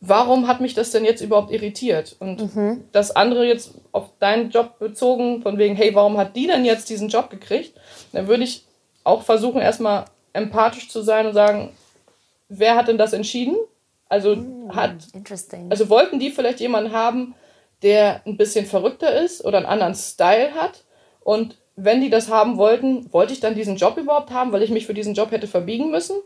warum 0.00 0.46
hat 0.46 0.60
mich 0.60 0.74
das 0.74 0.90
denn 0.90 1.04
jetzt 1.04 1.20
überhaupt 1.20 1.50
irritiert? 1.50 2.16
Und 2.18 2.54
mhm. 2.54 2.84
das 2.92 3.14
andere 3.14 3.46
jetzt 3.46 3.74
auf 3.92 4.10
deinen 4.18 4.50
Job 4.50 4.78
bezogen, 4.78 5.42
von 5.42 5.58
wegen, 5.58 5.74
hey, 5.74 5.94
warum 5.94 6.16
hat 6.16 6.36
die 6.36 6.46
denn 6.46 6.64
jetzt 6.64 6.88
diesen 6.88 7.08
Job 7.08 7.30
gekriegt? 7.30 7.78
Dann 8.12 8.28
würde 8.28 8.44
ich 8.44 8.64
auch 9.04 9.22
versuchen, 9.22 9.60
erstmal 9.60 10.04
empathisch 10.32 10.88
zu 10.88 11.02
sein 11.02 11.26
und 11.26 11.34
sagen, 11.34 11.70
wer 12.48 12.76
hat 12.76 12.88
denn 12.88 12.98
das 12.98 13.12
entschieden? 13.12 13.56
Also 14.08 14.36
mm, 14.36 14.74
hat, 14.74 14.94
also 15.68 15.88
wollten 15.90 16.18
die 16.18 16.30
vielleicht 16.30 16.60
jemanden 16.60 16.92
haben, 16.92 17.34
der 17.82 18.22
ein 18.26 18.36
bisschen 18.36 18.66
verrückter 18.66 19.20
ist 19.20 19.44
oder 19.44 19.58
einen 19.58 19.66
anderen 19.66 19.94
Style 19.94 20.54
hat? 20.54 20.84
Und 21.20 21.58
wenn 21.76 22.00
die 22.00 22.10
das 22.10 22.30
haben 22.30 22.56
wollten, 22.56 23.12
wollte 23.12 23.32
ich 23.32 23.40
dann 23.40 23.54
diesen 23.54 23.76
Job 23.76 23.96
überhaupt 23.96 24.30
haben, 24.30 24.52
weil 24.52 24.62
ich 24.62 24.70
mich 24.70 24.86
für 24.86 24.94
diesen 24.94 25.14
Job 25.14 25.30
hätte 25.30 25.46
verbiegen 25.46 25.90
müssen? 25.90 26.16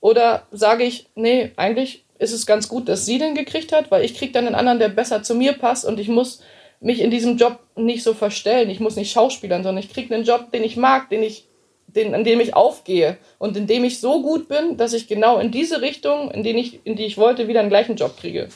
Oder 0.00 0.46
sage 0.50 0.84
ich, 0.84 1.10
nee, 1.14 1.52
eigentlich 1.56 2.04
ist 2.20 2.32
es 2.32 2.46
ganz 2.46 2.68
gut, 2.68 2.88
dass 2.88 3.06
sie 3.06 3.18
den 3.18 3.34
gekriegt 3.34 3.72
hat, 3.72 3.90
weil 3.90 4.04
ich 4.04 4.14
kriege 4.14 4.32
dann 4.32 4.46
einen 4.46 4.54
anderen, 4.54 4.78
der 4.78 4.90
besser 4.90 5.22
zu 5.22 5.34
mir 5.34 5.54
passt 5.54 5.84
und 5.84 5.98
ich 5.98 6.08
muss 6.08 6.42
mich 6.80 7.00
in 7.00 7.10
diesem 7.10 7.36
Job 7.36 7.58
nicht 7.76 8.02
so 8.02 8.14
verstellen. 8.14 8.70
Ich 8.70 8.80
muss 8.80 8.96
nicht 8.96 9.10
schauspielern, 9.10 9.62
sondern 9.62 9.82
ich 9.82 9.92
kriege 9.92 10.14
einen 10.14 10.24
Job, 10.24 10.52
den 10.52 10.62
ich 10.62 10.76
mag, 10.76 11.08
den 11.08 11.22
ich 11.22 11.46
den, 11.86 12.14
in 12.14 12.22
dem 12.22 12.38
ich 12.40 12.54
aufgehe 12.54 13.16
und 13.38 13.56
in 13.56 13.66
dem 13.66 13.84
ich 13.84 14.00
so 14.00 14.22
gut 14.22 14.48
bin, 14.48 14.76
dass 14.76 14.92
ich 14.92 15.08
genau 15.08 15.38
in 15.38 15.50
diese 15.50 15.80
Richtung, 15.80 16.30
in, 16.30 16.44
den 16.44 16.56
ich, 16.56 16.84
in 16.86 16.94
die 16.94 17.04
ich 17.04 17.18
wollte, 17.18 17.48
wieder 17.48 17.60
einen 17.60 17.68
gleichen 17.68 17.96
Job 17.96 18.16
kriege. 18.16 18.48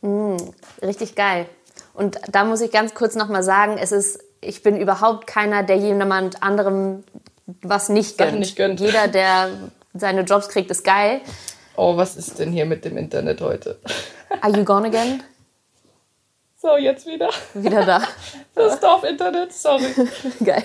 Mm, 0.00 0.36
richtig 0.82 1.14
geil. 1.14 1.46
Und 1.94 2.18
da 2.30 2.44
muss 2.44 2.60
ich 2.60 2.72
ganz 2.72 2.94
kurz 2.94 3.14
nochmal 3.14 3.42
sagen, 3.42 3.76
es 3.78 3.92
ist, 3.92 4.18
ich 4.40 4.62
bin 4.62 4.76
überhaupt 4.78 5.26
keiner, 5.26 5.62
der 5.62 5.76
jemand 5.76 6.42
anderem 6.42 7.04
was 7.62 7.88
nicht 7.88 8.18
gönnt. 8.18 8.40
nicht 8.40 8.56
gönnt. 8.56 8.80
Jeder, 8.80 9.06
der 9.06 9.50
seine 9.94 10.22
Jobs 10.22 10.48
kriegt, 10.48 10.70
ist 10.70 10.82
geil. 10.82 11.20
Oh, 11.76 11.96
was 11.96 12.16
ist 12.16 12.38
denn 12.38 12.52
hier 12.52 12.64
mit 12.64 12.84
dem 12.84 12.96
Internet 12.96 13.40
heute? 13.40 13.78
Are 14.40 14.56
you 14.56 14.64
gone 14.64 14.86
again? 14.86 15.22
So, 16.56 16.76
jetzt 16.78 17.06
wieder. 17.06 17.28
Wieder 17.54 17.84
da. 17.84 18.02
Das 18.54 18.80
Dorf-Internet, 18.80 19.52
sorry. 19.52 19.84
Geil. 20.44 20.64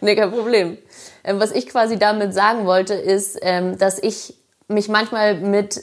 Nee, 0.00 0.14
kein 0.14 0.30
Problem. 0.30 0.78
Ähm, 1.24 1.40
was 1.40 1.50
ich 1.50 1.68
quasi 1.68 1.98
damit 1.98 2.32
sagen 2.32 2.64
wollte, 2.64 2.94
ist, 2.94 3.38
ähm, 3.42 3.76
dass 3.76 3.98
ich 3.98 4.34
mich 4.68 4.88
manchmal 4.88 5.34
mit 5.34 5.76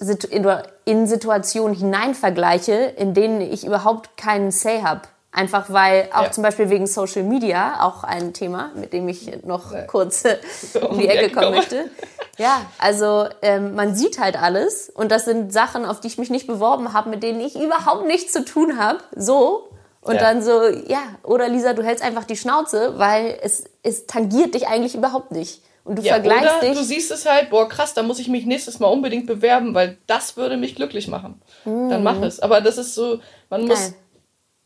in 0.85 1.07
Situationen 1.07 1.75
hinein 1.75 2.15
vergleiche, 2.15 2.73
in 2.73 3.13
denen 3.13 3.41
ich 3.41 3.65
überhaupt 3.65 4.17
keinen 4.17 4.51
Say 4.51 4.81
habe. 4.81 5.01
Einfach 5.35 5.71
weil 5.71 6.09
auch 6.13 6.25
ja. 6.25 6.31
zum 6.31 6.43
Beispiel 6.43 6.69
wegen 6.69 6.85
Social 6.85 7.23
Media, 7.23 7.83
auch 7.83 8.03
ein 8.03 8.33
Thema, 8.33 8.71
mit 8.75 8.93
dem 8.93 9.07
ich 9.09 9.43
noch 9.43 9.73
ja. 9.73 9.81
kurz 9.81 10.23
um 10.89 10.99
die 10.99 11.07
Ecke 11.07 11.33
kommen 11.33 11.55
möchte. 11.55 11.89
Ja, 12.37 12.61
also 12.77 13.25
ähm, 13.41 13.73
man 13.73 13.95
sieht 13.95 14.19
halt 14.19 14.39
alles 14.39 14.91
und 14.93 15.11
das 15.11 15.25
sind 15.25 15.51
Sachen, 15.51 15.85
auf 15.85 15.99
die 15.99 16.07
ich 16.07 16.19
mich 16.19 16.29
nicht 16.29 16.45
beworben 16.45 16.93
habe, 16.93 17.09
mit 17.09 17.23
denen 17.23 17.41
ich 17.41 17.59
überhaupt 17.59 18.05
nichts 18.05 18.31
zu 18.31 18.45
tun 18.45 18.77
habe. 18.77 18.99
So, 19.15 19.69
und 20.01 20.15
ja. 20.15 20.21
dann 20.21 20.43
so, 20.43 20.67
ja, 20.87 21.01
oder 21.23 21.47
Lisa, 21.47 21.73
du 21.73 21.83
hältst 21.83 22.03
einfach 22.03 22.25
die 22.25 22.35
Schnauze, 22.35 22.99
weil 22.99 23.39
es, 23.41 23.63
es 23.83 24.05
tangiert 24.05 24.53
dich 24.53 24.67
eigentlich 24.67 24.95
überhaupt 24.95 25.31
nicht. 25.31 25.61
Und 25.85 25.97
du 25.97 26.01
vergleichst 26.01 26.43
oder 26.43 26.59
dich. 26.59 26.77
Du 26.77 26.83
siehst 26.83 27.11
es 27.11 27.25
halt, 27.25 27.49
boah, 27.49 27.67
krass, 27.67 27.93
da 27.93 28.03
muss 28.03 28.19
ich 28.19 28.27
mich 28.27 28.45
nächstes 28.45 28.79
Mal 28.79 28.87
unbedingt 28.87 29.27
bewerben, 29.27 29.73
weil 29.73 29.97
das 30.07 30.37
würde 30.37 30.57
mich 30.57 30.75
glücklich 30.75 31.07
machen. 31.07 31.41
Mhm. 31.65 31.89
Dann 31.89 32.03
mach 32.03 32.21
es. 32.21 32.39
Aber 32.39 32.61
das 32.61 32.77
ist 32.77 32.95
so, 32.95 33.19
man 33.49 33.67
Geil. 33.67 33.69
muss, 33.69 33.93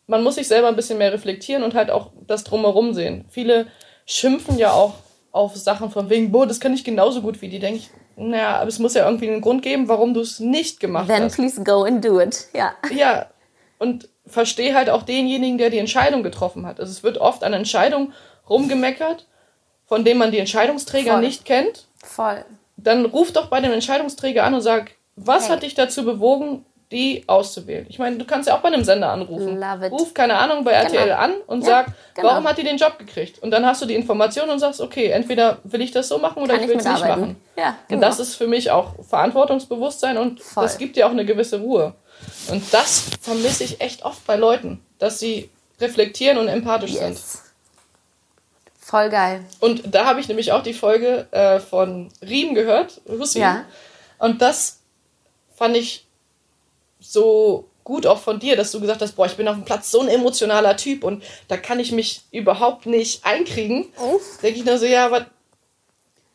man 0.08 0.24
muss 0.24 0.36
sich 0.36 0.47
selber 0.47 0.70
ein 0.70 0.76
bisschen 0.76 0.97
mehr 0.97 1.14
reflektieren 1.14 1.64
und 1.64 1.76
halt 1.76 1.91
auch 1.91 2.12
das 2.26 2.43
drumherum 2.43 2.93
sehen. 2.93 3.26
Viele 3.30 3.68
schimpfen 4.05 4.58
ja 4.58 4.72
auch 4.72 4.95
auf 5.32 5.55
Sachen 5.55 5.91
von 5.91 6.10
wegen, 6.10 6.32
boah, 6.32 6.47
das 6.47 6.60
kann 6.60 6.74
ich 6.74 6.84
genauso 6.84 7.22
gut 7.22 7.41
wie 7.41 7.49
die. 7.49 7.60
Denke 7.60 7.80
ich, 7.80 7.89
naja, 8.16 8.58
aber 8.58 8.70
es 8.70 8.80
muss 8.80 8.95
ja 8.95 9.05
irgendwie 9.05 9.30
einen 9.30 9.41
Grund 9.41 9.62
geben, 9.62 9.88
warum 9.88 10.14
du 10.14 10.22
es 10.22 10.39
nicht 10.39 10.80
gemacht 10.80 11.08
Then 11.08 11.24
hast. 11.24 11.36
Then 11.36 11.45
please 11.45 11.64
go 11.64 11.84
and 11.84 12.03
do 12.03 12.20
it. 12.20 12.47
Ja. 12.53 12.74
Ja. 12.95 13.28
Und 13.78 14.10
verstehe 14.26 14.74
halt 14.74 14.89
auch 14.89 15.03
denjenigen, 15.03 15.58
der 15.58 15.70
die 15.70 15.78
Entscheidung 15.78 16.24
getroffen 16.24 16.66
hat. 16.66 16.80
Also 16.80 16.91
es 16.91 17.03
wird 17.03 17.20
oft 17.20 17.43
an 17.43 17.53
Entscheidungen 17.53 18.14
rumgemeckert, 18.49 19.28
von 19.86 20.03
denen 20.03 20.20
man 20.20 20.32
die 20.32 20.39
Entscheidungsträger 20.39 21.14
Voll. 21.14 21.22
nicht 21.22 21.45
kennt. 21.45 21.86
Voll. 22.03 22.43
Dann 22.78 23.05
ruf 23.05 23.32
doch 23.32 23.47
bei 23.47 23.62
dem 23.62 23.72
Entscheidungsträger 23.72 24.43
an 24.43 24.53
und 24.53 24.62
sag, 24.62 24.91
was 25.16 25.47
hey. 25.47 25.55
hat 25.55 25.64
dich 25.64 25.76
dazu 25.76 26.03
bewogen, 26.03 26.66
die 26.92 27.24
auszuwählen? 27.28 27.86
Ich 27.90 28.00
meine, 28.00 28.18
du 28.18 28.26
kannst 28.26 28.48
ja 28.48 28.56
auch 28.56 28.62
bei 28.62 28.70
einem 28.70 28.84
Sender 28.84 29.10
anrufen. 29.10 29.62
Ruf, 29.92 30.14
keine 30.14 30.38
Ahnung, 30.38 30.64
bei 30.64 30.72
RTL 30.72 31.06
genau. 31.06 31.18
an 31.18 31.34
und 31.48 31.62
ja, 31.62 31.68
sag, 31.68 31.88
genau. 32.14 32.30
warum 32.30 32.48
hat 32.48 32.58
die 32.58 32.64
den 32.64 32.78
Job 32.78 32.98
gekriegt? 32.98 33.40
Und 33.40 33.52
dann 33.52 33.66
hast 33.66 33.82
du 33.82 33.86
die 33.86 33.96
Information 33.96 34.50
und 34.50 34.60
sagst, 34.60 34.80
okay, 34.80 35.08
entweder 35.08 35.60
will 35.64 35.82
ich 35.82 35.92
das 35.92 36.08
so 36.08 36.18
machen 36.18 36.42
oder 36.42 36.56
Kann 36.56 36.64
ich 36.64 36.70
will 36.70 36.78
es 36.78 36.86
nicht 36.86 37.06
machen. 37.06 37.36
Ja, 37.58 37.78
genau. 37.88 37.98
Und 37.98 38.02
das 38.02 38.20
ist 38.20 38.36
für 38.36 38.48
mich 38.48 38.72
auch 38.72 38.94
Verantwortungsbewusstsein 39.04 40.18
und 40.18 40.42
Voll. 40.42 40.64
das 40.64 40.78
gibt 40.78 40.96
dir 40.96 41.08
auch 41.08 41.12
eine 41.12 41.26
gewisse 41.26 41.60
Ruhe. 41.60 41.94
Und 42.50 42.74
das 42.74 43.10
vermisse 43.22 43.64
ich 43.64 43.82
echt 43.82 44.04
oft 44.04 44.26
bei 44.26 44.36
Leuten, 44.36 44.84
dass 44.98 45.20
sie 45.20 45.50
reflektieren 45.80 46.38
und 46.38 46.48
empathisch 46.48 46.94
yes. 46.94 47.02
sind. 47.02 47.48
Voll 48.80 49.10
geil. 49.10 49.44
Und 49.60 49.94
da 49.94 50.06
habe 50.06 50.22
ich 50.22 50.30
nämlich 50.30 50.54
auch 50.54 50.64
die 50.64 50.74
Folge 50.74 51.28
äh, 51.32 51.60
von 51.60 52.10
Riem 52.22 52.56
gehört, 52.56 53.02
Russi. 53.08 53.40
Ja. 53.40 53.66
Und 54.18 54.42
das 54.42 54.80
fand 55.54 55.76
ich 55.76 56.07
so 57.12 57.70
gut 57.84 58.05
auch 58.05 58.20
von 58.20 58.39
dir, 58.39 58.55
dass 58.55 58.72
du 58.72 58.82
gesagt 58.82 59.01
hast, 59.01 59.14
boah, 59.14 59.26
ich 59.26 59.38
bin 59.38 59.47
auf 59.47 59.55
dem 59.55 59.66
Platz 59.66 59.91
so 59.91 60.01
ein 60.01 60.10
emotionaler 60.10 60.76
Typ 60.76 61.03
und 61.03 61.24
da 61.47 61.58
kann 61.58 61.80
ich 61.80 61.91
mich 61.91 62.22
überhaupt 62.32 62.86
nicht 62.86 63.26
einkriegen. 63.26 63.88
Denke 64.43 64.60
ich 64.60 64.66
nur 64.66 64.78
so, 64.78 64.86
ja, 64.86 65.05
aber 65.05 65.28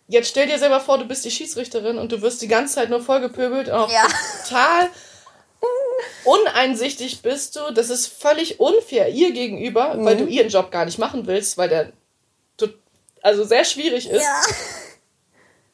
jetzt 0.08 0.28
stell 0.28 0.46
dir 0.46 0.58
selber 0.58 0.80
vor, 0.80 0.98
du 0.98 1.04
bist 1.04 1.24
die 1.24 1.30
Schiedsrichterin 1.30 1.98
und 1.98 2.10
du 2.10 2.22
wirst 2.22 2.40
die 2.42 2.48
ganze 2.48 2.76
Zeit 2.76 2.90
nur 2.90 3.00
vollgepöbelt 3.00 3.68
und 3.68 3.74
auch 3.74 3.92
ja. 3.92 4.06
total 4.44 4.88
uneinsichtig 6.24 7.20
bist 7.20 7.56
du. 7.56 7.72
Das 7.72 7.90
ist 7.90 8.06
völlig 8.06 8.58
unfair 8.58 9.10
ihr 9.10 9.32
gegenüber, 9.32 9.94
mhm. 9.94 10.04
weil 10.04 10.16
du 10.16 10.26
ihren 10.26 10.48
Job 10.48 10.70
gar 10.70 10.86
nicht 10.86 10.98
machen 10.98 11.26
willst, 11.26 11.58
weil 11.58 11.68
der 11.68 11.92
also 13.22 13.44
sehr 13.44 13.64
schwierig 13.64 14.10
ist. 14.10 14.22
Ja. 14.22 14.42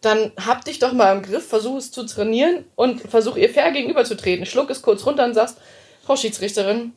Dann 0.00 0.32
hab 0.44 0.64
dich 0.64 0.78
doch 0.78 0.92
mal 0.92 1.16
im 1.16 1.22
Griff, 1.22 1.48
versuch 1.48 1.76
es 1.76 1.90
zu 1.90 2.06
trainieren 2.06 2.64
und 2.76 3.00
versuch 3.00 3.36
ihr 3.36 3.50
fair 3.50 3.72
gegenüberzutreten. 3.72 4.46
Schluck 4.46 4.70
es 4.70 4.82
kurz 4.82 5.04
runter 5.04 5.24
und 5.24 5.34
sagst, 5.34 5.58
Frau 6.04 6.14
Schiedsrichterin, 6.16 6.92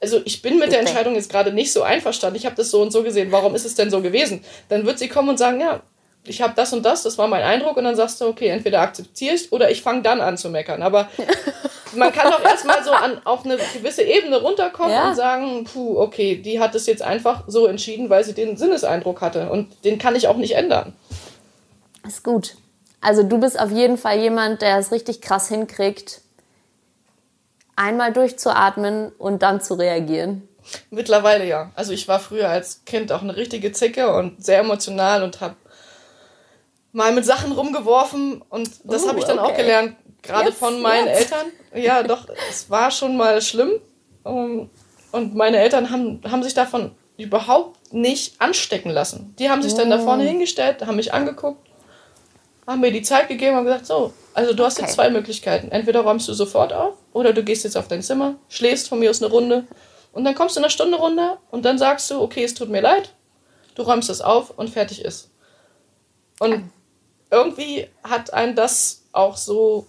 also 0.00 0.20
ich 0.26 0.42
bin 0.42 0.58
mit 0.58 0.70
der 0.70 0.80
Entscheidung 0.80 1.14
jetzt 1.14 1.30
gerade 1.30 1.52
nicht 1.52 1.72
so 1.72 1.82
einverstanden. 1.82 2.36
Ich 2.36 2.44
habe 2.44 2.56
das 2.56 2.70
so 2.70 2.82
und 2.82 2.92
so 2.92 3.02
gesehen. 3.02 3.32
Warum 3.32 3.54
ist 3.54 3.64
es 3.64 3.74
denn 3.74 3.90
so 3.90 4.02
gewesen? 4.02 4.44
Dann 4.68 4.84
wird 4.84 4.98
sie 4.98 5.08
kommen 5.08 5.30
und 5.30 5.38
sagen, 5.38 5.60
ja, 5.60 5.80
ich 6.26 6.40
habe 6.40 6.54
das 6.56 6.72
und 6.72 6.84
das, 6.84 7.02
das 7.02 7.18
war 7.18 7.28
mein 7.28 7.42
Eindruck 7.42 7.76
und 7.76 7.84
dann 7.84 7.96
sagst 7.96 8.20
du, 8.20 8.26
okay, 8.26 8.48
entweder 8.48 8.80
akzeptierst 8.80 9.52
oder 9.52 9.70
ich 9.70 9.82
fange 9.82 10.02
dann 10.02 10.20
an 10.20 10.36
zu 10.36 10.48
meckern. 10.50 10.82
Aber 10.82 11.08
man 11.94 12.12
kann 12.12 12.30
doch 12.30 12.42
erstmal 12.42 12.82
so 12.82 12.92
an, 12.92 13.20
auf 13.24 13.44
eine 13.44 13.58
gewisse 13.74 14.02
Ebene 14.02 14.40
runterkommen 14.40 14.92
ja. 14.92 15.08
und 15.08 15.16
sagen, 15.16 15.64
puh, 15.64 15.98
okay, 15.98 16.36
die 16.36 16.60
hat 16.60 16.74
es 16.74 16.86
jetzt 16.86 17.02
einfach 17.02 17.44
so 17.46 17.66
entschieden, 17.66 18.10
weil 18.10 18.24
sie 18.24 18.34
den 18.34 18.56
Sinneseindruck 18.56 19.20
hatte 19.20 19.50
und 19.50 19.84
den 19.84 19.98
kann 19.98 20.16
ich 20.16 20.28
auch 20.28 20.36
nicht 20.36 20.54
ändern. 20.54 20.94
Ist 22.06 22.22
gut. 22.22 22.56
Also 23.00 23.22
du 23.22 23.38
bist 23.38 23.58
auf 23.58 23.70
jeden 23.70 23.98
Fall 23.98 24.18
jemand, 24.18 24.62
der 24.62 24.78
es 24.78 24.92
richtig 24.92 25.20
krass 25.20 25.48
hinkriegt, 25.48 26.20
einmal 27.76 28.12
durchzuatmen 28.12 29.12
und 29.18 29.42
dann 29.42 29.60
zu 29.60 29.74
reagieren. 29.74 30.48
Mittlerweile 30.90 31.46
ja. 31.46 31.70
Also 31.74 31.92
ich 31.92 32.08
war 32.08 32.18
früher 32.18 32.48
als 32.48 32.84
Kind 32.84 33.12
auch 33.12 33.22
eine 33.22 33.36
richtige 33.36 33.72
Zicke 33.72 34.14
und 34.14 34.42
sehr 34.42 34.60
emotional 34.60 35.22
und 35.22 35.40
habe 35.40 35.56
mal 36.92 37.12
mit 37.12 37.26
Sachen 37.26 37.52
rumgeworfen 37.52 38.40
und 38.48 38.70
das 38.84 39.04
uh, 39.04 39.08
habe 39.08 39.18
ich 39.18 39.24
dann 39.24 39.38
okay. 39.38 39.52
auch 39.52 39.56
gelernt, 39.56 39.96
gerade 40.22 40.52
von 40.52 40.80
meinen 40.80 41.08
jetzt. 41.08 41.32
Eltern. 41.32 41.46
Ja, 41.74 42.02
doch, 42.02 42.28
es 42.48 42.70
war 42.70 42.90
schon 42.90 43.16
mal 43.16 43.42
schlimm. 43.42 43.72
Ähm, 44.24 44.70
und 45.12 45.34
meine 45.34 45.58
Eltern 45.58 45.90
haben, 45.90 46.22
haben 46.28 46.42
sich 46.42 46.54
davon 46.54 46.92
überhaupt 47.16 47.92
nicht 47.92 48.40
anstecken 48.40 48.90
lassen. 48.90 49.34
Die 49.38 49.50
haben 49.50 49.62
sich 49.62 49.74
dann 49.74 49.90
da 49.90 49.98
vorne 49.98 50.24
mm. 50.24 50.28
hingestellt, 50.28 50.84
haben 50.84 50.96
mich 50.96 51.12
angeguckt, 51.12 51.68
haben 52.66 52.80
mir 52.80 52.92
die 52.92 53.02
Zeit 53.02 53.28
gegeben 53.28 53.58
und 53.58 53.64
gesagt, 53.64 53.86
so, 53.86 54.12
also 54.32 54.54
du 54.54 54.64
hast 54.64 54.78
okay. 54.78 54.86
jetzt 54.86 54.94
zwei 54.94 55.10
Möglichkeiten. 55.10 55.70
Entweder 55.70 56.00
räumst 56.00 56.28
du 56.28 56.32
sofort 56.32 56.72
auf 56.72 56.94
oder 57.12 57.32
du 57.32 57.42
gehst 57.42 57.64
jetzt 57.64 57.76
auf 57.76 57.88
dein 57.88 58.02
Zimmer, 58.02 58.36
schläfst 58.48 58.88
von 58.88 58.98
mir 58.98 59.10
aus 59.10 59.22
eine 59.22 59.30
Runde 59.30 59.66
und 60.12 60.24
dann 60.24 60.34
kommst 60.34 60.56
du 60.56 60.60
in 60.60 60.64
einer 60.64 60.70
Stunde 60.70 60.96
runter 60.96 61.38
und 61.50 61.64
dann 61.64 61.78
sagst 61.78 62.10
du, 62.10 62.20
okay, 62.20 62.44
es 62.44 62.54
tut 62.54 62.68
mir 62.68 62.80
leid, 62.80 63.12
du 63.74 63.82
räumst 63.82 64.10
es 64.10 64.20
auf 64.20 64.50
und 64.50 64.70
fertig 64.70 65.04
ist. 65.04 65.30
Und 66.40 66.70
irgendwie 67.30 67.88
hat 68.02 68.32
ein 68.32 68.54
das 68.54 69.04
auch 69.12 69.36
so 69.36 69.86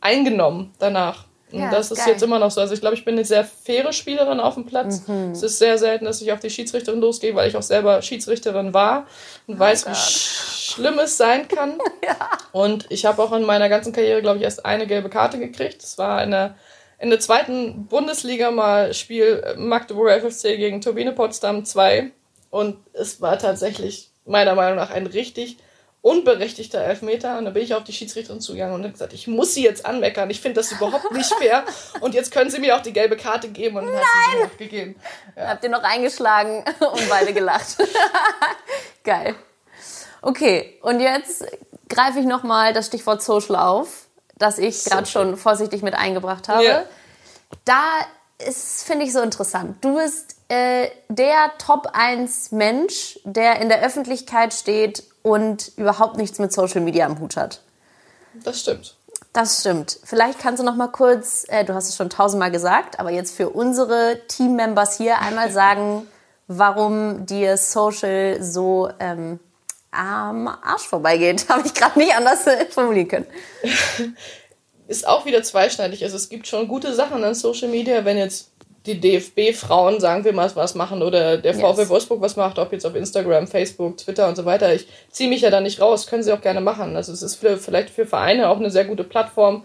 eingenommen 0.00 0.72
danach. 0.78 1.25
Und 1.52 1.60
ja, 1.60 1.70
das 1.70 1.92
ist 1.92 1.98
geil. 1.98 2.14
jetzt 2.14 2.22
immer 2.22 2.38
noch 2.38 2.50
so. 2.50 2.60
Also 2.60 2.74
ich 2.74 2.80
glaube, 2.80 2.96
ich 2.96 3.04
bin 3.04 3.14
eine 3.14 3.24
sehr 3.24 3.44
faire 3.44 3.92
Spielerin 3.92 4.40
auf 4.40 4.54
dem 4.54 4.66
Platz. 4.66 5.06
Mhm. 5.06 5.30
Es 5.30 5.42
ist 5.42 5.58
sehr 5.58 5.78
selten, 5.78 6.04
dass 6.04 6.20
ich 6.20 6.32
auf 6.32 6.40
die 6.40 6.50
Schiedsrichterin 6.50 7.00
losgehe, 7.00 7.34
weil 7.34 7.48
ich 7.48 7.56
auch 7.56 7.62
selber 7.62 8.02
Schiedsrichterin 8.02 8.74
war 8.74 9.06
und 9.46 9.56
oh 9.56 9.58
weiß, 9.58 9.84
Gott. 9.84 9.92
wie 9.92 9.96
schlimm 9.96 10.98
es 10.98 11.16
sein 11.16 11.46
kann. 11.46 11.78
ja. 12.04 12.16
Und 12.50 12.86
ich 12.90 13.06
habe 13.06 13.22
auch 13.22 13.32
in 13.32 13.44
meiner 13.44 13.68
ganzen 13.68 13.92
Karriere, 13.92 14.22
glaube 14.22 14.38
ich, 14.38 14.42
erst 14.42 14.66
eine 14.66 14.88
gelbe 14.88 15.08
Karte 15.08 15.38
gekriegt. 15.38 15.82
Das 15.82 15.98
war 15.98 16.18
eine, 16.18 16.56
in 16.98 17.10
der 17.10 17.20
zweiten 17.20 17.86
Bundesliga 17.86 18.50
mal 18.50 18.92
Spiel 18.92 19.54
Magdeburger 19.56 20.20
FFC 20.20 20.56
gegen 20.56 20.80
Turbine 20.80 21.12
Potsdam 21.12 21.64
2. 21.64 22.10
Und 22.50 22.78
es 22.92 23.20
war 23.20 23.38
tatsächlich 23.38 24.10
meiner 24.24 24.56
Meinung 24.56 24.76
nach 24.76 24.90
ein 24.90 25.06
richtig 25.06 25.58
unberechtigter 26.06 26.80
Elfmeter. 26.80 27.36
Und 27.36 27.46
dann 27.46 27.54
bin 27.54 27.64
ich 27.64 27.74
auf 27.74 27.82
die 27.82 27.92
Schiedsrichterin 27.92 28.40
zugegangen 28.40 28.76
und 28.76 28.82
habe 28.82 28.92
gesagt, 28.92 29.12
ich 29.12 29.26
muss 29.26 29.54
sie 29.54 29.64
jetzt 29.64 29.84
anmeckern. 29.84 30.30
Ich 30.30 30.40
finde 30.40 30.60
das 30.60 30.70
überhaupt 30.70 31.10
nicht 31.10 31.34
fair. 31.34 31.64
Und 32.00 32.14
jetzt 32.14 32.30
können 32.30 32.48
sie 32.48 32.60
mir 32.60 32.76
auch 32.76 32.80
die 32.80 32.92
gelbe 32.92 33.16
Karte 33.16 33.48
geben. 33.48 33.76
Und 33.76 33.86
dann 33.86 33.96
hat 33.96 34.04
sie 34.04 34.36
sie 34.36 34.44
noch 34.44 34.56
gegeben. 34.56 34.94
Ja. 35.36 35.48
Habt 35.48 35.64
ihr 35.64 35.70
noch 35.70 35.82
eingeschlagen 35.82 36.64
und 36.78 37.08
beide 37.08 37.34
gelacht. 37.34 37.76
Geil. 39.04 39.34
Okay, 40.22 40.78
und 40.82 41.00
jetzt 41.00 41.44
greife 41.88 42.20
ich 42.20 42.26
nochmal 42.26 42.72
das 42.72 42.86
Stichwort 42.86 43.20
Social 43.20 43.56
auf, 43.56 44.06
das 44.36 44.58
ich 44.58 44.84
gerade 44.84 45.06
schon 45.06 45.36
vorsichtig 45.36 45.82
mit 45.82 45.94
eingebracht 45.94 46.48
habe. 46.48 46.64
Ja. 46.64 46.84
Da 47.64 47.82
ist, 48.38 48.84
finde 48.84 49.06
ich, 49.06 49.12
so 49.12 49.20
interessant. 49.22 49.84
Du 49.84 49.96
bist 49.96 50.36
äh, 50.48 50.88
der 51.08 51.52
Top 51.58 51.88
1 51.92 52.52
Mensch, 52.52 53.18
der 53.24 53.60
in 53.60 53.68
der 53.68 53.82
Öffentlichkeit 53.82 54.54
steht 54.54 55.02
und 55.26 55.72
überhaupt 55.76 56.18
nichts 56.18 56.38
mit 56.38 56.52
Social 56.52 56.80
Media 56.80 57.04
am 57.04 57.18
Hut 57.18 57.36
hat. 57.36 57.60
Das 58.44 58.60
stimmt. 58.60 58.94
Das 59.32 59.60
stimmt. 59.60 59.98
Vielleicht 60.04 60.38
kannst 60.38 60.60
du 60.62 60.64
noch 60.64 60.76
mal 60.76 60.86
kurz, 60.86 61.44
äh, 61.48 61.64
du 61.64 61.74
hast 61.74 61.88
es 61.88 61.96
schon 61.96 62.10
tausendmal 62.10 62.52
gesagt, 62.52 63.00
aber 63.00 63.10
jetzt 63.10 63.34
für 63.36 63.50
unsere 63.50 64.20
Team-Members 64.28 64.96
hier 64.96 65.18
einmal 65.18 65.50
sagen, 65.62 66.06
warum 66.46 67.26
dir 67.26 67.56
Social 67.56 68.40
so 68.40 68.88
ähm, 69.00 69.40
am 69.90 70.46
Arsch 70.46 70.86
vorbeigeht. 70.86 71.46
Habe 71.48 71.66
ich 71.66 71.74
gerade 71.74 71.98
nicht 71.98 72.14
anders 72.14 72.44
formulieren 72.70 73.08
können. 73.08 73.26
Ist 74.86 75.08
auch 75.08 75.24
wieder 75.26 75.42
zweischneidig. 75.42 76.04
Also 76.04 76.14
es 76.14 76.28
gibt 76.28 76.46
schon 76.46 76.68
gute 76.68 76.94
Sachen 76.94 77.24
an 77.24 77.34
Social 77.34 77.68
Media, 77.68 78.04
wenn 78.04 78.16
jetzt 78.16 78.52
die 78.86 79.00
DFB-Frauen, 79.00 80.00
sagen 80.00 80.24
wir 80.24 80.32
mal, 80.32 80.50
was 80.54 80.74
machen 80.74 81.02
oder 81.02 81.36
der 81.38 81.54
VW 81.54 81.82
yes. 81.82 81.88
Wolfsburg 81.88 82.20
was 82.20 82.36
macht, 82.36 82.58
ob 82.58 82.72
jetzt 82.72 82.86
auf 82.86 82.94
Instagram, 82.94 83.46
Facebook, 83.46 83.96
Twitter 83.98 84.28
und 84.28 84.36
so 84.36 84.44
weiter. 84.44 84.72
Ich 84.74 84.86
ziehe 85.10 85.28
mich 85.28 85.42
ja 85.42 85.50
da 85.50 85.60
nicht 85.60 85.80
raus, 85.80 86.06
können 86.06 86.22
sie 86.22 86.32
auch 86.32 86.40
gerne 86.40 86.60
machen. 86.60 86.96
Also 86.96 87.12
es 87.12 87.22
ist 87.22 87.36
für, 87.36 87.56
vielleicht 87.56 87.90
für 87.90 88.06
Vereine 88.06 88.48
auch 88.48 88.58
eine 88.58 88.70
sehr 88.70 88.84
gute 88.84 89.04
Plattform, 89.04 89.64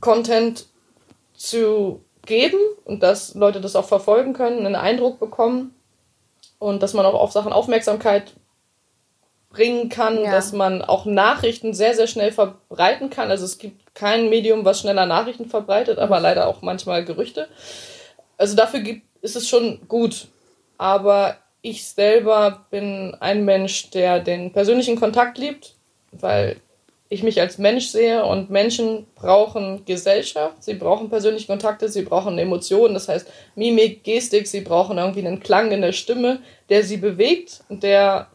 Content 0.00 0.66
zu 1.34 2.00
geben 2.26 2.58
und 2.84 3.02
dass 3.02 3.34
Leute 3.34 3.60
das 3.60 3.76
auch 3.76 3.86
verfolgen 3.86 4.32
können, 4.32 4.64
einen 4.64 4.76
Eindruck 4.76 5.18
bekommen 5.20 5.74
und 6.58 6.82
dass 6.82 6.94
man 6.94 7.06
auch 7.06 7.14
auf 7.14 7.32
Sachen 7.32 7.52
Aufmerksamkeit 7.52 8.32
bringen 9.52 9.88
kann, 9.88 10.24
ja. 10.24 10.30
dass 10.30 10.52
man 10.52 10.82
auch 10.82 11.04
Nachrichten 11.04 11.74
sehr, 11.74 11.94
sehr 11.94 12.06
schnell 12.06 12.32
verbreiten 12.32 13.10
kann. 13.10 13.30
Also 13.30 13.44
es 13.44 13.58
gibt 13.58 13.94
kein 13.94 14.28
Medium, 14.30 14.64
was 14.64 14.80
schneller 14.80 15.06
Nachrichten 15.06 15.48
verbreitet, 15.48 15.98
aber 15.98 16.18
mhm. 16.18 16.22
leider 16.22 16.48
auch 16.48 16.62
manchmal 16.62 17.04
Gerüchte. 17.04 17.48
Also 18.38 18.56
dafür 18.56 18.80
gibt, 18.80 19.02
ist 19.20 19.36
es 19.36 19.48
schon 19.48 19.80
gut. 19.88 20.28
Aber 20.78 21.36
ich 21.60 21.84
selber 21.84 22.66
bin 22.70 23.16
ein 23.20 23.44
Mensch, 23.44 23.90
der 23.90 24.20
den 24.20 24.52
persönlichen 24.52 24.98
Kontakt 24.98 25.38
liebt, 25.38 25.74
weil 26.10 26.56
ich 27.12 27.22
mich 27.22 27.40
als 27.40 27.58
Mensch 27.58 27.88
sehe 27.88 28.24
und 28.24 28.48
Menschen 28.48 29.06
brauchen 29.14 29.84
Gesellschaft, 29.84 30.64
sie 30.64 30.74
brauchen 30.74 31.10
persönliche 31.10 31.46
Kontakte, 31.46 31.90
sie 31.90 32.02
brauchen 32.02 32.38
Emotionen, 32.38 32.94
das 32.94 33.06
heißt 33.06 33.30
Mimik, 33.54 34.02
Gestik, 34.02 34.46
sie 34.46 34.62
brauchen 34.62 34.96
irgendwie 34.96 35.24
einen 35.24 35.40
Klang 35.40 35.70
in 35.72 35.82
der 35.82 35.92
Stimme, 35.92 36.40
der 36.70 36.82
sie 36.82 36.96
bewegt 36.96 37.64
und 37.68 37.82
der 37.82 38.28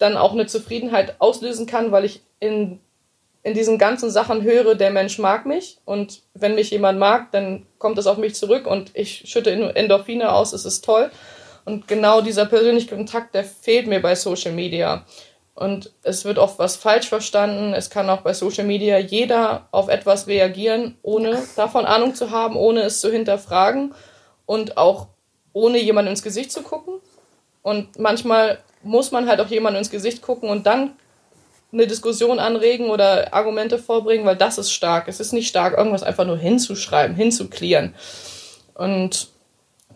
dann 0.00 0.16
auch 0.16 0.32
eine 0.32 0.46
Zufriedenheit 0.46 1.14
auslösen 1.20 1.66
kann, 1.66 1.92
weil 1.92 2.04
ich 2.04 2.22
in, 2.40 2.80
in 3.42 3.54
diesen 3.54 3.78
ganzen 3.78 4.10
Sachen 4.10 4.42
höre, 4.42 4.74
der 4.74 4.90
Mensch 4.90 5.18
mag 5.18 5.46
mich 5.46 5.78
und 5.84 6.22
wenn 6.34 6.54
mich 6.54 6.70
jemand 6.70 6.98
mag, 6.98 7.30
dann 7.32 7.66
kommt 7.78 7.98
es 7.98 8.06
auf 8.06 8.16
mich 8.16 8.34
zurück 8.34 8.66
und 8.66 8.90
ich 8.94 9.24
schütte 9.26 9.52
Endorphine 9.52 10.32
aus, 10.32 10.52
es 10.52 10.64
ist 10.64 10.84
toll. 10.84 11.10
Und 11.66 11.86
genau 11.86 12.22
dieser 12.22 12.46
persönliche 12.46 12.94
Kontakt, 12.96 13.34
der 13.34 13.44
fehlt 13.44 13.86
mir 13.86 14.00
bei 14.00 14.14
Social 14.14 14.52
Media. 14.52 15.04
Und 15.54 15.92
es 16.02 16.24
wird 16.24 16.38
oft 16.38 16.58
was 16.58 16.76
falsch 16.76 17.06
verstanden. 17.06 17.74
Es 17.74 17.90
kann 17.90 18.08
auch 18.08 18.22
bei 18.22 18.32
Social 18.32 18.64
Media 18.64 18.98
jeder 18.98 19.68
auf 19.70 19.88
etwas 19.88 20.26
reagieren, 20.26 20.96
ohne 21.02 21.42
davon 21.56 21.84
Ahnung 21.84 22.14
zu 22.14 22.30
haben, 22.30 22.56
ohne 22.56 22.80
es 22.80 23.00
zu 23.00 23.12
hinterfragen 23.12 23.94
und 24.46 24.78
auch 24.78 25.08
ohne 25.52 25.78
jemand 25.78 26.08
ins 26.08 26.22
Gesicht 26.22 26.50
zu 26.50 26.62
gucken. 26.62 26.94
Und 27.62 27.98
manchmal 27.98 28.60
muss 28.82 29.10
man 29.10 29.28
halt 29.28 29.40
auch 29.40 29.48
jemand 29.48 29.76
ins 29.76 29.90
Gesicht 29.90 30.22
gucken 30.22 30.48
und 30.48 30.66
dann 30.66 30.92
eine 31.72 31.86
Diskussion 31.86 32.38
anregen 32.38 32.90
oder 32.90 33.32
Argumente 33.32 33.78
vorbringen, 33.78 34.26
weil 34.26 34.36
das 34.36 34.58
ist 34.58 34.72
stark. 34.72 35.06
Es 35.08 35.20
ist 35.20 35.32
nicht 35.32 35.48
stark, 35.48 35.76
irgendwas 35.76 36.02
einfach 36.02 36.26
nur 36.26 36.38
hinzuschreiben, 36.38 37.14
hinzuklären. 37.14 37.94
Und 38.74 39.28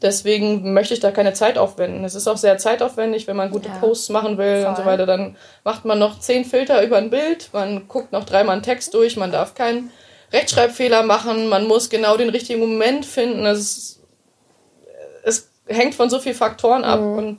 deswegen 0.01 0.73
möchte 0.73 0.95
ich 0.95 1.01
da 1.01 1.11
keine 1.11 1.33
Zeit 1.33 1.59
aufwenden. 1.59 2.05
Es 2.05 2.15
ist 2.15 2.29
auch 2.29 2.37
sehr 2.37 2.59
zeitaufwendig, 2.59 3.27
wenn 3.27 3.37
man 3.37 3.51
gute 3.51 3.69
ja, 3.69 3.79
Posts 3.79 4.11
machen 4.11 4.39
will 4.39 4.63
voll. 4.63 4.71
und 4.71 4.77
so 4.77 4.85
weiter. 4.85 5.07
Dann 5.07 5.37
macht 5.65 5.85
man 5.85 5.99
noch 5.99 6.21
zehn 6.21 6.45
Filter 6.45 6.83
über 6.85 6.99
ein 6.99 7.11
Bild, 7.11 7.49
man 7.53 7.89
guckt 7.89 8.13
noch 8.13 8.25
dreimal 8.25 8.55
einen 8.55 8.63
Text 8.63 8.95
durch, 8.95 9.17
man 9.17 9.33
darf 9.33 9.55
keinen 9.55 9.91
Rechtschreibfehler 10.33 11.03
machen, 11.03 11.49
man 11.49 11.67
muss 11.67 11.91
genau 11.91 12.17
den 12.17 12.29
richtigen 12.29 12.61
Moment 12.61 13.05
finden. 13.05 13.47
Es, 13.47 14.01
es 15.25 15.51
hängt 15.67 15.95
von 15.95 16.11
so 16.11 16.21
vielen 16.21 16.37
Faktoren 16.37 16.85
ab. 16.85 17.01
Mhm. 17.01 17.19
Und 17.19 17.39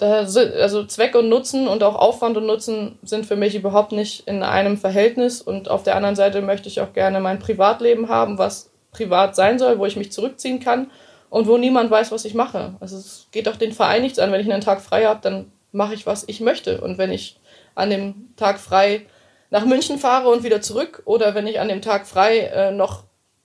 also 0.00 0.84
Zweck 0.84 1.14
und 1.14 1.28
Nutzen 1.28 1.68
und 1.68 1.82
auch 1.82 1.94
Aufwand 1.94 2.36
und 2.36 2.46
Nutzen 2.46 2.98
sind 3.02 3.26
für 3.26 3.36
mich 3.36 3.54
überhaupt 3.54 3.92
nicht 3.92 4.26
in 4.26 4.42
einem 4.42 4.76
Verhältnis. 4.76 5.40
Und 5.40 5.68
auf 5.68 5.82
der 5.82 5.96
anderen 5.96 6.16
Seite 6.16 6.42
möchte 6.42 6.68
ich 6.68 6.80
auch 6.80 6.92
gerne 6.92 7.20
mein 7.20 7.38
Privatleben 7.38 8.08
haben, 8.08 8.38
was 8.38 8.70
privat 8.90 9.36
sein 9.36 9.58
soll, 9.58 9.78
wo 9.78 9.86
ich 9.86 9.96
mich 9.96 10.12
zurückziehen 10.12 10.60
kann 10.60 10.90
und 11.30 11.46
wo 11.46 11.58
niemand 11.58 11.90
weiß, 11.90 12.12
was 12.12 12.24
ich 12.24 12.34
mache. 12.34 12.74
Also 12.80 12.96
es 12.96 13.28
geht 13.30 13.48
auch 13.48 13.56
den 13.56 13.72
Verein 13.72 14.02
nichts 14.02 14.18
an. 14.18 14.32
Wenn 14.32 14.40
ich 14.40 14.52
einen 14.52 14.62
Tag 14.62 14.80
frei 14.80 15.04
habe, 15.04 15.20
dann 15.22 15.52
mache 15.72 15.94
ich, 15.94 16.06
was 16.06 16.24
ich 16.26 16.40
möchte. 16.40 16.80
Und 16.80 16.98
wenn 16.98 17.12
ich 17.12 17.38
an 17.74 17.90
dem 17.90 18.34
Tag 18.36 18.58
frei 18.58 19.06
nach 19.50 19.64
München 19.64 19.98
fahre 19.98 20.28
und 20.28 20.42
wieder 20.42 20.60
zurück 20.60 21.02
oder 21.04 21.34
wenn 21.34 21.46
ich 21.46 21.60
an 21.60 21.68
dem 21.68 21.82
Tag 21.82 22.06
frei 22.06 22.38
äh, 22.38 22.70
noch 22.72 23.04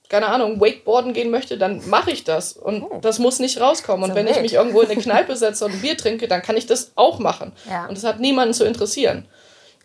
keine 0.09 0.27
Ahnung, 0.27 0.59
Wakeboarden 0.59 1.13
gehen 1.13 1.29
möchte, 1.29 1.57
dann 1.57 1.87
mache 1.87 2.09
ich 2.11 2.23
das. 2.23 2.53
Und 2.53 2.81
oh. 2.81 2.99
das 2.99 3.19
muss 3.19 3.39
nicht 3.39 3.61
rauskommen. 3.61 4.09
Und 4.09 4.15
wenn 4.15 4.25
wild. 4.25 4.37
ich 4.37 4.41
mich 4.41 4.53
irgendwo 4.55 4.81
in 4.81 4.89
eine 4.89 5.01
Kneipe 5.01 5.35
setze 5.35 5.65
und 5.65 5.73
ein 5.73 5.81
Bier 5.81 5.95
trinke, 5.95 6.27
dann 6.27 6.41
kann 6.41 6.57
ich 6.57 6.65
das 6.65 6.91
auch 6.95 7.19
machen. 7.19 7.53
Ja. 7.69 7.85
Und 7.85 7.95
das 7.95 8.03
hat 8.03 8.19
niemanden 8.19 8.55
zu 8.55 8.65
interessieren. 8.65 9.25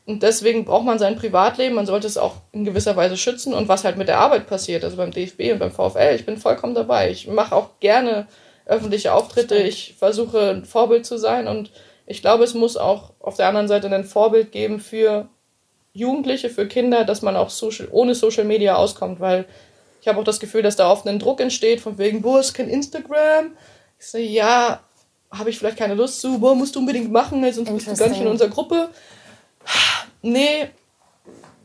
Und 0.06 0.22
deswegen 0.22 0.64
braucht 0.64 0.84
man 0.84 0.98
sein 0.98 1.16
Privatleben, 1.16 1.74
man 1.74 1.86
sollte 1.86 2.06
es 2.06 2.18
auch 2.18 2.36
in 2.52 2.64
gewisser 2.64 2.96
Weise 2.96 3.16
schützen. 3.16 3.52
Und 3.52 3.68
was 3.68 3.84
halt 3.84 3.98
mit 3.98 4.08
der 4.08 4.18
Arbeit 4.18 4.46
passiert, 4.46 4.82
also 4.82 4.96
beim 4.96 5.10
DFB 5.10 5.52
und 5.52 5.58
beim 5.58 5.72
VfL, 5.72 6.14
ich 6.14 6.26
bin 6.26 6.38
vollkommen 6.38 6.74
dabei. 6.74 7.10
Ich 7.10 7.26
mache 7.28 7.54
auch 7.54 7.80
gerne 7.80 8.26
öffentliche 8.66 9.12
Auftritte, 9.12 9.56
ich 9.56 9.94
versuche 9.98 10.50
ein 10.50 10.64
Vorbild 10.64 11.04
zu 11.04 11.18
sein. 11.18 11.48
Und 11.48 11.70
ich 12.06 12.22
glaube, 12.22 12.44
es 12.44 12.54
muss 12.54 12.78
auch 12.78 13.12
auf 13.20 13.36
der 13.36 13.48
anderen 13.48 13.68
Seite 13.68 13.94
ein 13.94 14.04
Vorbild 14.04 14.52
geben 14.52 14.80
für 14.80 15.28
Jugendliche, 15.92 16.48
für 16.48 16.66
Kinder, 16.66 17.04
dass 17.04 17.22
man 17.22 17.36
auch 17.36 17.50
social, 17.50 17.88
ohne 17.90 18.14
Social 18.14 18.44
Media 18.44 18.76
auskommt, 18.76 19.20
weil 19.20 19.44
ich 20.05 20.09
habe 20.09 20.20
auch 20.20 20.24
das 20.24 20.38
Gefühl, 20.38 20.61
dass 20.61 20.76
da 20.76 20.90
oft 20.90 21.09
ein 21.09 21.18
Druck 21.18 21.40
entsteht, 21.40 21.80
von 21.80 21.96
wegen, 21.96 22.20
boah, 22.20 22.38
ist 22.38 22.52
kein 22.52 22.68
Instagram. 22.68 23.57
Ich 23.98 24.07
so, 24.07 24.18
ja, 24.18 24.80
habe 25.30 25.48
ich 25.48 25.59
vielleicht 25.59 25.78
keine 25.78 25.94
Lust 25.94 26.20
zu, 26.20 26.40
boah, 26.40 26.55
musst 26.55 26.76
du 26.76 26.80
unbedingt 26.80 27.11
machen, 27.11 27.40
sonst 27.55 27.72
bist 27.72 27.86
du 27.86 27.96
gar 27.96 28.11
nicht 28.11 28.20
in 28.20 28.26
unserer 28.26 28.50
Gruppe. 28.50 28.90
Nee, 30.20 30.68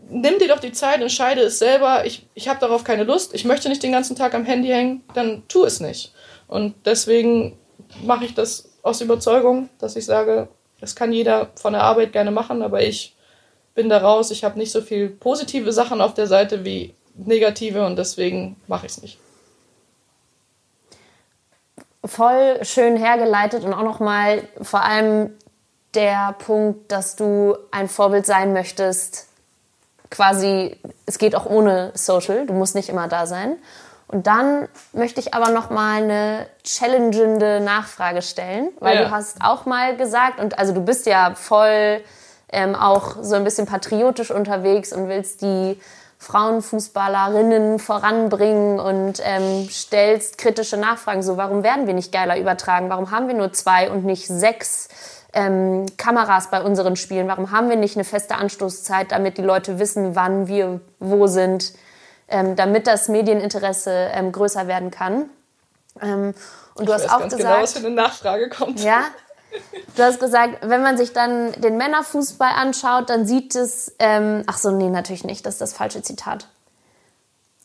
nimm 0.10 0.40
dir 0.40 0.48
doch 0.48 0.62
die 0.62 0.72
Zeit, 0.72 1.02
entscheide 1.02 1.42
es 1.42 1.60
selber. 1.60 2.06
Ich, 2.06 2.28
ich 2.34 2.48
habe 2.48 2.62
darauf 2.62 2.86
keine 2.86 3.04
Lust, 3.04 3.34
ich 3.34 3.44
möchte 3.44 3.68
nicht 3.68 3.84
den 3.84 3.92
ganzen 3.92 4.16
Tag 4.16 4.34
am 4.34 4.46
Handy 4.46 4.70
hängen, 4.70 5.04
dann 5.14 5.44
tu 5.50 5.66
es 5.66 5.82
nicht. 5.82 6.14
Und 6.48 6.76
deswegen 6.86 7.58
mache 8.04 8.24
ich 8.24 8.36
das 8.36 8.70
aus 8.84 9.02
Überzeugung, 9.02 9.68
dass 9.80 9.98
ich 9.98 10.06
sage, 10.06 10.48
das 10.80 10.96
kann 10.96 11.12
jeder 11.12 11.50
von 11.56 11.74
der 11.74 11.84
Arbeit 11.84 12.14
gerne 12.14 12.32
machen, 12.32 12.62
aber 12.62 12.82
ich 12.84 13.18
bin 13.76 13.90
da 13.90 13.98
raus. 13.98 14.32
Ich 14.32 14.46
habe 14.46 14.58
nicht 14.58 14.72
so 14.72 14.80
viel 14.80 15.10
positive 15.10 15.74
Sachen 15.74 16.00
auf 16.00 16.14
der 16.14 16.28
Seite 16.28 16.64
wie 16.64 16.94
negative 17.26 17.86
und 17.86 17.98
deswegen 17.98 18.56
mache 18.68 18.86
ich 18.86 18.94
es 18.94 19.02
nicht. 19.02 19.20
Voll 22.04 22.60
schön 22.64 22.96
hergeleitet 22.96 23.64
und 23.64 23.74
auch 23.74 23.84
nochmal 23.84 24.44
vor 24.62 24.84
allem 24.84 25.32
der 25.94 26.36
Punkt, 26.40 26.92
dass 26.92 27.16
du 27.16 27.58
ein 27.72 27.90
Vorbild 27.90 28.26
sein 28.26 28.54
möchtest. 28.54 29.28
Quasi, 30.10 30.78
es 31.06 31.18
geht 31.18 31.36
auch 31.36 31.46
ohne 31.46 31.92
Social, 31.94 32.46
du 32.46 32.54
musst 32.54 32.76
nicht 32.76 32.90
immer 32.90 33.08
da 33.08 33.28
sein. 33.28 33.58
Und 34.08 34.26
dann 34.26 34.68
möchte 34.92 35.20
ich 35.20 35.36
aber 35.36 35.52
noch 35.52 35.70
mal 35.70 36.02
eine 36.02 36.48
challengende 36.64 37.60
Nachfrage 37.60 38.24
stellen, 38.24 38.70
weil 38.80 38.96
ja. 38.96 39.04
du 39.04 39.12
hast 39.12 39.38
auch 39.44 39.66
mal 39.66 39.98
gesagt 39.98 40.40
und 40.40 40.58
also 40.58 40.74
du 40.74 40.82
bist 40.82 41.06
ja 41.06 41.36
voll 41.36 42.02
ähm, 42.52 42.74
auch 42.74 43.18
so 43.22 43.36
ein 43.36 43.44
bisschen 43.44 43.68
patriotisch 43.68 44.32
unterwegs 44.32 44.94
und 44.94 45.10
willst 45.10 45.44
die 45.44 45.80
Frauenfußballerinnen 46.20 47.80
voranbringen 47.80 48.80
und 48.80 49.22
ähm, 49.24 49.68
stellst 49.70 50.38
kritische 50.38 50.76
Nachfragen. 50.76 51.24
So, 51.24 51.38
warum 51.38 51.64
werden 51.64 51.88
wir 51.88 51.94
nicht 51.94 52.12
geiler 52.12 52.38
übertragen? 52.38 52.90
Warum 52.90 53.10
haben 53.10 53.28
wir 53.28 53.36
nur 53.36 53.54
zwei 53.54 53.90
und 53.90 54.04
nicht 54.04 54.28
sechs 54.28 54.90
ähm, 55.32 55.86
Kameras 55.96 56.52
bei 56.52 56.62
unseren 56.62 56.98
Spielen? 56.98 57.30
Warum 57.30 57.52
haben 57.52 57.70
wir 57.70 57.78
nicht 57.78 57.96
eine 57.96 58.04
feste 58.04 58.36
Anstoßzeit, 58.36 59.14
damit 59.14 59.38
die 59.38 59.42
Leute 59.42 59.80
wissen, 59.80 60.16
wann 60.16 60.48
wir 60.48 60.82
wo 61.00 61.28
sind, 61.28 61.74
ähm, 62.28 62.58
damit 62.58 62.86
das 62.86 63.08
Medieninteresse 63.08 64.10
ähm, 64.14 64.34
größer 64.34 64.68
werden 64.68 64.92
kann? 64.92 65.30
Ähm, 66.02 66.34
und 66.76 66.88
du 66.88 66.94
ich 66.94 67.00
hast 67.00 67.12
auch 67.12 67.24
gesagt, 67.24 67.42
genau, 67.42 67.62
was 67.62 67.74
für 67.74 67.80
eine 67.80 67.96
Nachfrage 67.96 68.50
kommt. 68.50 68.82
Ja, 68.82 69.06
Du 69.96 70.04
hast 70.04 70.20
gesagt, 70.20 70.60
wenn 70.62 70.82
man 70.82 70.98
sich 70.98 71.14
dann 71.14 71.52
den 71.54 71.78
Männerfußball 71.78 72.52
anschaut, 72.56 73.10
dann 73.10 73.26
sieht 73.26 73.56
es. 73.56 73.94
Ähm, 74.00 74.44
ach 74.48 74.58
so, 74.58 74.72
nee, 74.72 74.90
natürlich 74.90 75.24
nicht. 75.24 75.46
Das 75.46 75.56
ist 75.56 75.62
das 75.62 75.74
falsche 75.74 76.02
Zitat. 76.02 76.48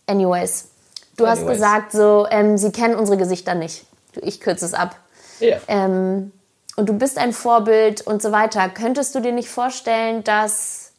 Anyways. 0.06 0.68
Du 1.16 1.24
Anyways. 1.24 1.40
hast 1.40 1.48
gesagt, 1.48 1.92
so, 1.92 2.26
ähm, 2.30 2.58
sie 2.58 2.72
kennen 2.72 2.96
unsere 2.96 3.18
Gesichter 3.18 3.54
nicht. 3.54 3.84
Ich 4.20 4.40
kürze 4.40 4.64
es 4.64 4.74
ab. 4.74 4.96
Ja. 5.40 5.58
Ähm, 5.68 6.32
und 6.76 6.88
du 6.88 6.94
bist 6.94 7.18
ein 7.18 7.32
Vorbild 7.32 8.00
und 8.02 8.20
so 8.20 8.32
weiter. 8.32 8.68
Könntest 8.68 9.14
du 9.14 9.20
dir 9.20 9.32
nicht 9.32 9.48
vorstellen, 9.48 10.24
dass 10.24 10.92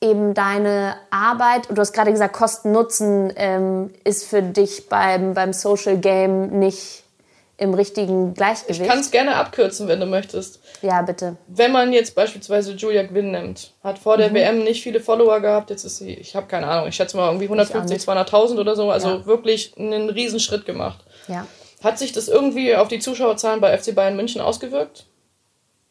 eben 0.00 0.34
deine 0.34 0.96
Arbeit, 1.10 1.68
du 1.70 1.80
hast 1.80 1.92
gerade 1.92 2.12
gesagt, 2.12 2.34
Kosten-Nutzen 2.34 3.32
ähm, 3.36 3.90
ist 4.04 4.24
für 4.24 4.42
dich 4.42 4.88
beim, 4.88 5.34
beim 5.34 5.52
Social 5.52 5.98
Game 5.98 6.58
nicht 6.58 7.04
im 7.58 7.74
richtigen 7.74 8.34
Gleichgewicht. 8.34 8.80
Ich 8.80 8.88
kann 8.88 9.00
es 9.00 9.10
gerne 9.10 9.34
abkürzen, 9.34 9.88
wenn 9.88 9.98
du 9.98 10.06
möchtest. 10.06 10.60
Ja, 10.80 11.02
bitte. 11.02 11.36
Wenn 11.48 11.72
man 11.72 11.92
jetzt 11.92 12.14
beispielsweise 12.14 12.72
Julia 12.72 13.02
Gwynn 13.02 13.32
nimmt, 13.32 13.72
hat 13.82 13.98
vor 13.98 14.16
der 14.16 14.30
mhm. 14.30 14.34
WM 14.34 14.64
nicht 14.64 14.82
viele 14.82 15.00
Follower 15.00 15.40
gehabt, 15.40 15.70
jetzt 15.70 15.84
ist 15.84 15.98
sie, 15.98 16.14
ich 16.14 16.36
habe 16.36 16.46
keine 16.46 16.68
Ahnung, 16.68 16.88
ich 16.88 16.94
schätze 16.94 17.16
mal 17.16 17.26
irgendwie 17.26 17.46
150, 17.46 17.98
200.000 17.98 18.60
oder 18.60 18.76
so, 18.76 18.90
also 18.90 19.08
ja. 19.08 19.26
wirklich 19.26 19.74
einen 19.76 20.08
Riesenschritt 20.08 20.66
gemacht. 20.66 21.04
Ja. 21.26 21.46
Hat 21.82 21.98
sich 21.98 22.12
das 22.12 22.28
irgendwie 22.28 22.76
auf 22.76 22.86
die 22.86 23.00
Zuschauerzahlen 23.00 23.60
bei 23.60 23.76
FC 23.76 23.92
Bayern 23.92 24.16
München 24.16 24.40
ausgewirkt? 24.40 25.06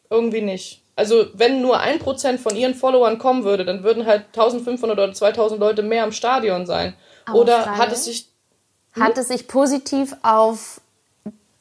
Irgendwie 0.08 0.40
nicht. 0.40 0.82
Also 0.96 1.26
wenn 1.34 1.60
nur 1.60 1.80
ein 1.80 1.98
Prozent 1.98 2.40
von 2.40 2.56
ihren 2.56 2.74
Followern 2.74 3.18
kommen 3.18 3.44
würde, 3.44 3.66
dann 3.66 3.84
würden 3.84 4.06
halt 4.06 4.24
1500 4.28 4.98
oder 4.98 5.12
2000 5.12 5.60
Leute 5.60 5.82
mehr 5.82 6.04
im 6.04 6.12
Stadion 6.12 6.64
sein. 6.64 6.94
Aber 7.26 7.40
oder 7.40 7.62
Frage, 7.62 7.78
hat 7.78 7.92
es 7.92 8.06
sich... 8.06 8.26
Hm? 8.92 9.02
Hat 9.02 9.18
es 9.18 9.28
sich 9.28 9.46
positiv 9.48 10.16
auf 10.22 10.80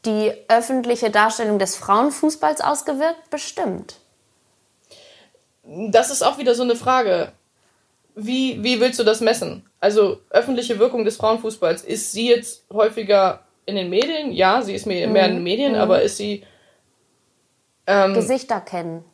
die 0.08 0.34
öffentliche 0.48 1.12
Darstellung 1.12 1.60
des 1.60 1.76
Frauenfußballs 1.76 2.62
ausgewirkt? 2.62 3.30
Bestimmt. 3.30 3.98
Das 5.64 6.10
ist 6.10 6.24
auch 6.24 6.38
wieder 6.38 6.56
so 6.56 6.64
eine 6.64 6.76
Frage. 6.76 7.34
Wie, 8.16 8.64
wie 8.64 8.80
willst 8.80 8.98
du 9.00 9.04
das 9.04 9.22
messen? 9.22 9.70
Also 9.80 10.22
öffentliche 10.32 10.80
Wirkung 10.80 11.06
des 11.06 11.18
Frauenfußballs. 11.18 11.84
Ist 11.84 12.12
sie 12.14 12.30
jetzt 12.30 12.64
häufiger 12.74 13.42
in 13.66 13.76
den 13.76 13.90
Medien? 13.90 14.32
Ja, 14.32 14.64
sie 14.64 14.74
ist 14.74 14.88
mehr, 14.88 15.08
mehr 15.08 15.26
in 15.26 15.32
den 15.34 15.38
mhm. 15.40 15.44
Medien, 15.44 15.72
mhm. 15.74 15.80
aber 15.80 16.02
ist 16.02 16.18
sie... 16.18 16.44
Ähm, 17.86 18.16
Gesichter 18.16 18.62
kennen 18.62 19.06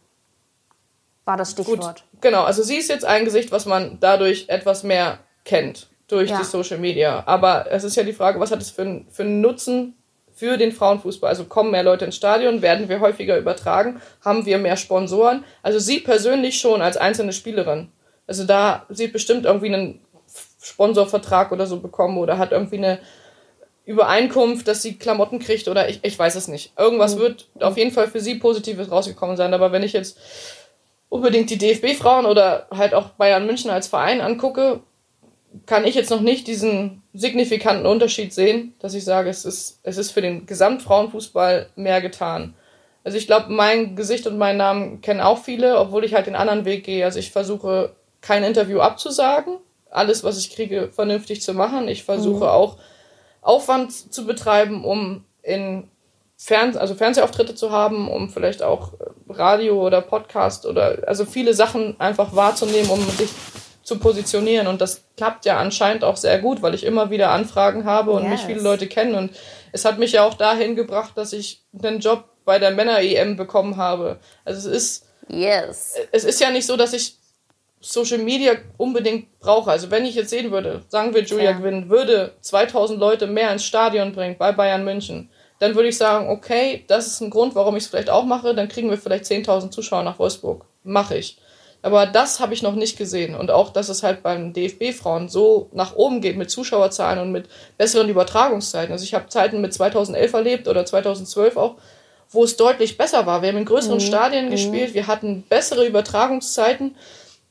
war 1.26 1.38
das 1.38 1.52
Stichwort. 1.52 1.80
Gut, 1.80 2.04
genau, 2.22 2.44
also 2.44 2.64
sie 2.64 2.78
ist 2.78 2.90
jetzt 2.90 3.06
ein 3.06 3.26
Gesicht, 3.26 3.52
was 3.52 3.66
man 3.66 3.98
dadurch 4.00 4.46
etwas 4.50 4.84
mehr 4.84 5.20
kennt 5.46 5.88
durch 6.08 6.30
ja. 6.30 6.38
die 6.38 6.44
Social 6.44 6.78
Media. 6.78 7.24
Aber 7.26 7.72
es 7.72 7.84
ist 7.84 7.96
ja 7.96 8.04
die 8.04 8.14
Frage, 8.14 8.40
was 8.40 8.52
hat 8.52 8.62
es 8.62 8.72
für, 8.72 9.06
für 9.10 9.24
einen 9.24 9.42
Nutzen 9.42 9.96
für 10.34 10.58
den 10.58 10.72
Frauenfußball. 10.72 11.30
Also 11.30 11.46
kommen 11.46 11.72
mehr 11.72 11.84
Leute 11.84 12.06
ins 12.06 12.16
Stadion, 12.16 12.62
werden 12.62 12.90
wir 12.90 13.00
häufiger 13.00 13.38
übertragen, 13.38 14.02
haben 14.22 14.46
wir 14.46 14.58
mehr 14.58 14.78
Sponsoren. 14.78 15.44
Also 15.62 15.80
sie 15.80 16.00
persönlich 16.00 16.60
schon 16.60 16.82
als 16.82 16.98
einzelne 16.98 17.34
Spielerin. 17.34 17.90
Also 18.28 18.44
da 18.46 18.86
sie 18.90 19.08
bestimmt 19.08 19.46
irgendwie 19.46 19.74
einen 19.74 20.00
Sponsorvertrag 20.62 21.52
oder 21.52 21.68
so 21.68 21.80
bekommen 21.80 22.18
oder 22.18 22.38
hat 22.38 22.52
irgendwie 22.52 22.78
eine 22.78 23.00
Übereinkunft, 23.86 24.68
dass 24.68 24.82
sie 24.82 24.98
Klamotten 24.98 25.40
kriegt 25.40 25.68
oder 25.68 25.90
ich, 25.90 26.00
ich 26.04 26.18
weiß 26.18 26.36
es 26.36 26.48
nicht. 26.48 26.72
Irgendwas 26.78 27.16
mhm. 27.16 27.20
wird 27.20 27.48
auf 27.60 27.78
jeden 27.78 27.92
Fall 27.92 28.08
für 28.08 28.22
sie 28.22 28.36
Positives 28.36 28.90
rausgekommen 28.90 29.36
sein. 29.36 29.54
Aber 29.54 29.72
wenn 29.72 29.84
ich 29.84 29.94
jetzt 29.94 30.18
unbedingt 31.10 31.50
die 31.50 31.58
DFB-Frauen 31.58 32.26
oder 32.26 32.68
halt 32.72 32.94
auch 32.94 33.10
Bayern 33.10 33.46
München 33.46 33.70
als 33.70 33.88
Verein 33.88 34.22
angucke, 34.22 34.82
kann 35.66 35.86
ich 35.86 35.96
jetzt 35.96 36.10
noch 36.10 36.22
nicht 36.22 36.48
diesen 36.48 37.04
signifikanten 37.14 37.86
Unterschied 37.86 38.34
sehen, 38.34 38.74
dass 38.80 38.94
ich 38.94 39.04
sage, 39.04 39.30
es 39.30 39.46
ist, 39.46 39.80
es 39.84 39.98
ist 39.98 40.12
für 40.12 40.22
den 40.22 40.46
Gesamtfrauenfußball 40.46 41.70
mehr 41.76 42.02
getan. 42.02 42.56
Also 43.04 43.18
ich 43.18 43.28
glaube, 43.28 43.52
mein 43.52 43.96
Gesicht 43.96 44.28
und 44.28 44.38
meinen 44.38 44.58
Namen 44.58 45.02
kennen 45.02 45.22
auch 45.22 45.44
viele, 45.44 45.78
obwohl 45.78 46.06
ich 46.06 46.14
halt 46.14 46.28
den 46.28 46.36
anderen 46.36 46.66
Weg 46.66 46.86
gehe. 46.86 47.06
Also 47.06 47.20
ich 47.20 47.32
versuche 47.32 47.96
kein 48.22 48.44
Interview 48.44 48.80
abzusagen, 48.80 49.58
alles, 49.90 50.24
was 50.24 50.40
ich 50.40 50.56
kriege, 50.56 50.90
vernünftig 50.92 51.42
zu 51.42 51.54
machen. 51.54 51.88
Ich 51.88 52.04
versuche 52.04 52.46
mhm. 52.46 52.50
auch 52.50 52.78
Aufwand 53.42 53.92
zu 53.92 54.26
betreiben, 54.26 54.86
um 54.86 55.26
in 55.42 55.90
Fern 56.38 56.76
also 56.78 56.96
Fernsehauftritte 56.96 57.56
zu 57.56 57.72
haben, 57.72 58.10
um 58.10 58.30
vielleicht 58.30 58.64
auch 58.64 58.94
Radio 59.30 59.86
oder 59.86 60.02
Podcast 60.02 60.66
oder 60.66 61.00
also 61.08 61.26
viele 61.26 61.54
Sachen 61.54 62.00
einfach 62.00 62.36
wahrzunehmen, 62.36 62.90
um 62.90 63.00
sich 63.12 63.30
zu 63.84 64.00
positionieren. 64.00 64.68
Und 64.68 64.82
das 64.82 65.04
klappt 65.18 65.46
ja 65.46 65.58
anscheinend 65.58 66.04
auch 66.04 66.18
sehr 66.18 66.40
gut, 66.40 66.62
weil 66.62 66.74
ich 66.74 66.86
immer 66.86 67.10
wieder 67.10 67.32
Anfragen 67.32 67.86
habe 67.86 68.12
und 68.12 68.24
yes. 68.24 68.32
mich 68.32 68.42
viele 68.42 68.62
Leute 68.62 68.88
kennen. 68.88 69.16
Und 69.16 69.32
es 69.72 69.86
hat 69.86 70.00
mich 70.00 70.14
ja 70.14 70.24
auch 70.24 70.34
dahin 70.34 70.76
gebracht, 70.76 71.12
dass 71.16 71.34
ich 71.34 71.62
einen 71.82 72.00
Job 72.00 72.26
bei 72.46 72.60
der 72.60 72.72
Männer-EM 72.72 73.38
bekommen 73.38 73.78
habe. 73.78 74.20
Also 74.46 74.70
es 74.70 74.76
ist. 74.76 75.06
Yes. 75.28 75.96
Es 76.12 76.24
ist 76.24 76.42
ja 76.42 76.50
nicht 76.50 76.66
so, 76.66 76.76
dass 76.76 76.94
ich 76.94 77.18
Social 77.80 78.20
Media 78.20 78.54
unbedingt 78.78 79.40
brauche. 79.40 79.70
Also 79.70 79.92
wenn 79.92 80.06
ich 80.06 80.16
jetzt 80.16 80.30
sehen 80.30 80.52
würde, 80.52 80.84
sagen 80.88 81.14
wir 81.14 81.24
Julia 81.24 81.52
ja. 81.52 81.58
Gwynn, 81.58 81.90
würde 81.90 82.34
2000 82.40 82.98
Leute 83.00 83.28
mehr 83.28 83.52
ins 83.52 83.66
Stadion 83.66 84.14
bringen 84.14 84.38
bei 84.38 84.54
Bayern 84.54 84.86
München, 84.86 85.30
dann 85.60 85.76
würde 85.76 85.90
ich 85.90 85.98
sagen, 85.98 86.30
okay, 86.30 86.86
das 86.88 87.08
ist 87.08 87.22
ein 87.22 87.30
Grund, 87.30 87.56
warum 87.56 87.76
ich 87.76 87.84
es 87.84 87.90
vielleicht 87.90 88.10
auch 88.10 88.26
mache, 88.26 88.56
dann 88.56 88.70
kriegen 88.70 88.90
wir 88.90 88.98
vielleicht 88.98 89.26
10.000 89.26 89.72
Zuschauer 89.72 90.04
nach 90.04 90.20
Wolfsburg. 90.20 90.66
Mache 90.84 91.18
ich. 91.18 91.38
Aber 91.84 92.06
das 92.06 92.40
habe 92.40 92.54
ich 92.54 92.64
noch 92.64 92.76
nicht 92.76 92.98
gesehen. 92.98 93.36
Und 93.36 93.52
auch, 93.52 93.70
dass 93.70 93.90
es 93.90 94.04
halt 94.04 94.24
beim 94.24 94.54
DFB-Frauen 94.54 95.28
so 95.28 95.70
nach 95.74 95.96
oben 95.96 96.22
geht 96.22 96.38
mit 96.38 96.50
Zuschauerzahlen 96.50 97.20
und 97.20 97.34
mit 97.34 97.50
besseren 97.78 98.08
Übertragungszeiten. 98.08 98.94
Also 98.94 99.04
ich 99.04 99.14
habe 99.14 99.28
Zeiten 99.28 99.60
mit 99.60 99.74
2011 99.74 100.34
erlebt 100.34 100.68
oder 100.70 100.86
2012 100.86 101.58
auch, 101.58 101.76
wo 102.30 102.46
es 102.46 102.56
deutlich 102.56 102.98
besser 102.98 103.26
war. 103.26 103.42
Wir 103.42 103.50
haben 103.50 103.58
in 103.58 103.66
größeren 103.66 103.98
mhm. 103.98 104.02
Stadien 104.02 104.46
mhm. 104.46 104.52
gespielt, 104.52 104.94
wir 104.94 105.08
hatten 105.08 105.44
bessere 105.44 105.86
Übertragungszeiten. 105.86 106.96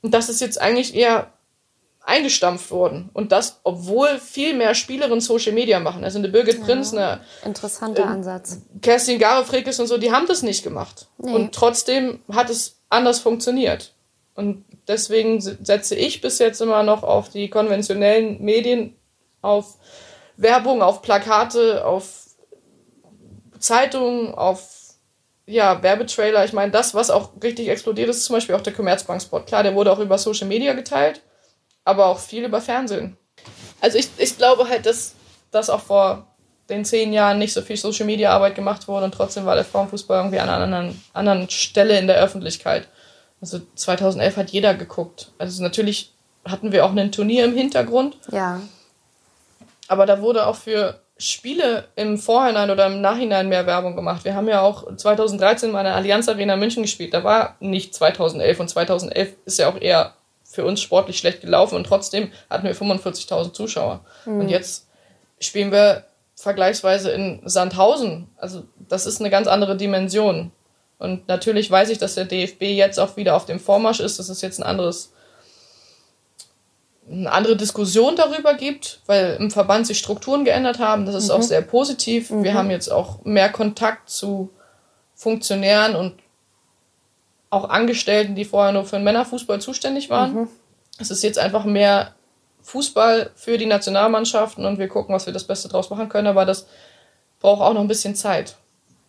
Und 0.01 0.15
das 0.15 0.31
ist 0.31 0.41
jetzt 0.41 0.59
eigentlich 0.59 0.95
eher 0.95 1.31
eingestampft 2.01 2.71
worden. 2.71 3.11
Und 3.13 3.33
das, 3.33 3.61
obwohl 3.65 4.19
viel 4.19 4.55
mehr 4.55 4.75
Spielerinnen 4.75 5.21
Social 5.21 5.53
Media 5.53 5.79
machen. 5.79 6.05
Also 6.05 6.19
eine 6.19 6.29
Birgit 6.31 6.61
ja, 6.61 6.65
Prinz, 6.65 6.95
eine 6.95 7.21
interessanter 7.45 8.05
äh, 8.05 8.07
Ansatz. 8.07 8.63
Kerstin 8.81 9.19
Garefrekes 9.19 9.79
und 9.79 9.89
so, 9.89 9.99
die 9.99 10.11
haben 10.11 10.27
das 10.27 10.43
nicht 10.43 10.65
gemacht. 10.65 11.09
Nee. 11.19 11.33
Und 11.33 11.55
trotzdem 11.55 12.21
hat 12.33 12.49
es 12.49 12.77
anders 12.89 13.21
funktioniert. 13.21 13.92
Und 14.35 14.65
deswegen 14.89 15.41
setze 15.41 15.95
ich 15.95 16.21
bis 16.21 16.39
jetzt 16.39 16.61
immer 16.61 16.83
noch 16.83 17.03
auf 17.03 17.29
die 17.29 17.51
konventionellen 17.51 18.43
Medien, 18.43 18.97
auf 19.43 19.77
Werbung, 20.37 20.83
auf 20.83 21.03
Plakate, 21.03 21.85
auf 21.85 22.27
Zeitungen, 23.59 24.35
auf 24.35 24.83
ja, 25.47 25.83
Werbetrailer. 25.83 26.45
Ich 26.45 26.53
meine, 26.53 26.73
das, 26.73 26.95
was 26.95 27.11
auch 27.11 27.31
richtig 27.43 27.69
explodiert 27.69 28.09
ist, 28.09 28.25
zum 28.25 28.37
Beispiel 28.37 28.55
auch 28.55 28.63
der 28.63 28.73
Commerzbank-Spot. 28.73 29.41
Klar, 29.41 29.63
der 29.63 29.75
wurde 29.75 29.93
auch 29.93 29.99
über 29.99 30.19
Social 30.19 30.49
Media 30.49 30.73
geteilt, 30.73 31.21
aber 31.85 32.07
auch 32.07 32.19
viel 32.19 32.45
über 32.45 32.61
Fernsehen. 32.61 33.17
Also 33.81 33.99
ich, 33.99 34.09
ich 34.19 34.39
glaube 34.39 34.69
halt, 34.69 34.87
dass 34.87 35.15
das 35.51 35.69
auch 35.69 35.81
vor 35.81 36.27
den 36.69 36.85
zehn 36.85 37.13
Jahren 37.13 37.39
nicht 37.39 37.53
so 37.53 37.61
viel 37.61 37.77
Social 37.77 38.07
Media 38.07 38.31
Arbeit 38.31 38.55
gemacht 38.55 38.89
wurde 38.89 39.05
und 39.05 39.13
trotzdem 39.13 39.45
war 39.45 39.57
der 39.57 39.65
Frauenfußball 39.65 40.19
irgendwie 40.19 40.39
an 40.39 40.49
einer 40.49 40.65
anderen, 40.65 41.03
anderen 41.13 41.51
Stelle 41.51 41.99
in 41.99 42.07
der 42.07 42.23
Öffentlichkeit. 42.23 42.89
Also 43.43 43.61
2011 43.75 44.37
hat 44.37 44.51
jeder 44.51 44.75
geguckt. 44.75 45.33
Also 45.37 45.63
natürlich 45.63 46.13
hatten 46.45 46.73
wir 46.73 46.87
auch 46.87 46.95
ein 46.95 47.13
Turnier 47.13 47.45
im 47.45 47.55
Hintergrund. 47.55 48.17
Ja. 48.31 48.63
Aber 49.89 50.07
da 50.07 50.23
wurde 50.23 50.47
auch 50.47 50.57
für 50.57 51.01
Spiele 51.19 51.89
im 51.97 52.19
Vorhinein 52.19 52.71
oder 52.71 52.87
im 52.87 53.01
Nachhinein 53.01 53.49
mehr 53.49 53.67
Werbung 53.67 53.95
gemacht. 53.97 54.25
Wir 54.25 54.35
haben 54.35 54.49
ja 54.49 54.63
auch 54.63 54.97
2013 54.97 55.71
mal 55.71 55.81
in 55.81 55.87
der 55.87 55.97
Allianz 55.97 56.29
Arena 56.29 56.57
München 56.57 56.83
gespielt. 56.83 57.15
Da 57.15 57.25
war 57.25 57.57
nicht 57.61 57.95
2011 57.95 58.61
und 58.61 58.69
2011 58.69 59.35
ist 59.45 59.59
ja 59.59 59.69
auch 59.69 59.81
eher 59.81 60.15
für 60.45 60.65
uns 60.65 60.81
sportlich 60.81 61.19
schlecht 61.19 61.41
gelaufen 61.41 61.77
und 61.77 61.85
trotzdem 61.85 62.31
hatten 62.49 62.65
wir 62.65 62.75
45.000 62.75 63.53
Zuschauer. 63.53 64.05
Mhm. 64.25 64.41
Und 64.41 64.49
jetzt 64.49 64.89
spielen 65.41 65.73
wir 65.73 66.05
vergleichsweise 66.37 67.11
in 67.11 67.41
Sandhausen. 67.45 68.29
Also 68.37 68.65
das 68.89 69.07
ist 69.07 69.21
eine 69.21 69.31
ganz 69.31 69.47
andere 69.47 69.77
Dimension. 69.77 70.53
Und 71.03 71.27
natürlich 71.27 71.69
weiß 71.69 71.91
ich, 71.91 71.99
dass 71.99 72.15
der 72.15 72.27
DFB 72.27 72.63
jetzt 72.63 73.01
auch 73.01 73.17
wieder 73.17 73.35
auf 73.35 73.45
dem 73.45 73.59
Vormarsch 73.59 73.99
ist. 73.99 74.21
dass 74.21 74.29
es 74.29 74.41
jetzt 74.41 74.61
ein 74.61 74.63
anderes, 74.63 75.13
eine 77.11 77.33
andere 77.33 77.57
Diskussion 77.57 78.15
darüber 78.15 78.55
gibt, 78.55 79.01
weil 79.07 79.37
im 79.41 79.51
Verband 79.51 79.89
sich 79.89 79.99
Strukturen 79.99 80.45
geändert 80.45 80.79
haben. 80.79 81.05
Das 81.05 81.17
ist 81.17 81.27
mhm. 81.27 81.35
auch 81.35 81.43
sehr 81.43 81.61
positiv. 81.61 82.31
Mhm. 82.31 82.45
Wir 82.45 82.55
haben 82.55 82.71
jetzt 82.71 82.89
auch 82.89 83.25
mehr 83.25 83.51
Kontakt 83.51 84.11
zu 84.11 84.51
Funktionären 85.17 85.97
und 85.97 86.15
auch 87.51 87.69
Angestellten, 87.69 88.37
die 88.37 88.45
vorher 88.45 88.73
nur 88.73 88.85
für 88.85 88.97
den 88.97 89.05
Männerfußball 89.05 89.61
zuständig 89.61 90.09
waren. 90.09 90.35
Mhm. 90.35 90.49
Es 90.99 91.11
ist 91.11 91.25
jetzt 91.25 91.39
einfach 91.41 91.65
mehr 91.65 92.15
Fußball 92.63 93.33
für 93.35 93.59
die 93.59 93.67
Nationalmannschaften 93.67 94.65
und 94.65 94.79
wir 94.79 94.87
gucken, 94.87 95.13
was 95.13 95.27
wir 95.27 95.33
das 95.33 95.49
Beste 95.49 95.69
draus 95.69 95.91
machen 95.91 96.09
können. 96.09 96.29
Aber 96.29 96.47
das 96.47 96.69
braucht 97.41 97.61
auch 97.61 97.75
noch 97.75 97.81
ein 97.81 97.89
bisschen 97.89 98.15
Zeit. 98.15 98.57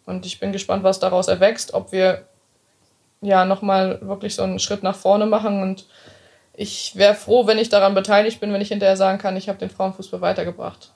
Und 0.05 0.25
ich 0.25 0.39
bin 0.39 0.51
gespannt, 0.51 0.83
was 0.83 0.99
daraus 0.99 1.27
erwächst, 1.27 1.73
ob 1.73 1.91
wir 1.91 2.27
ja 3.21 3.45
nochmal 3.45 3.99
wirklich 4.01 4.35
so 4.35 4.43
einen 4.43 4.59
Schritt 4.59 4.83
nach 4.83 4.95
vorne 4.95 5.25
machen. 5.25 5.61
Und 5.61 5.87
ich 6.53 6.95
wäre 6.95 7.15
froh, 7.15 7.47
wenn 7.47 7.57
ich 7.57 7.69
daran 7.69 7.95
beteiligt 7.95 8.39
bin, 8.39 8.53
wenn 8.53 8.61
ich 8.61 8.67
hinterher 8.67 8.97
sagen 8.97 9.17
kann, 9.17 9.37
ich 9.37 9.49
habe 9.49 9.59
den 9.59 9.69
Frauenfußball 9.69 10.21
weitergebracht. 10.21 10.91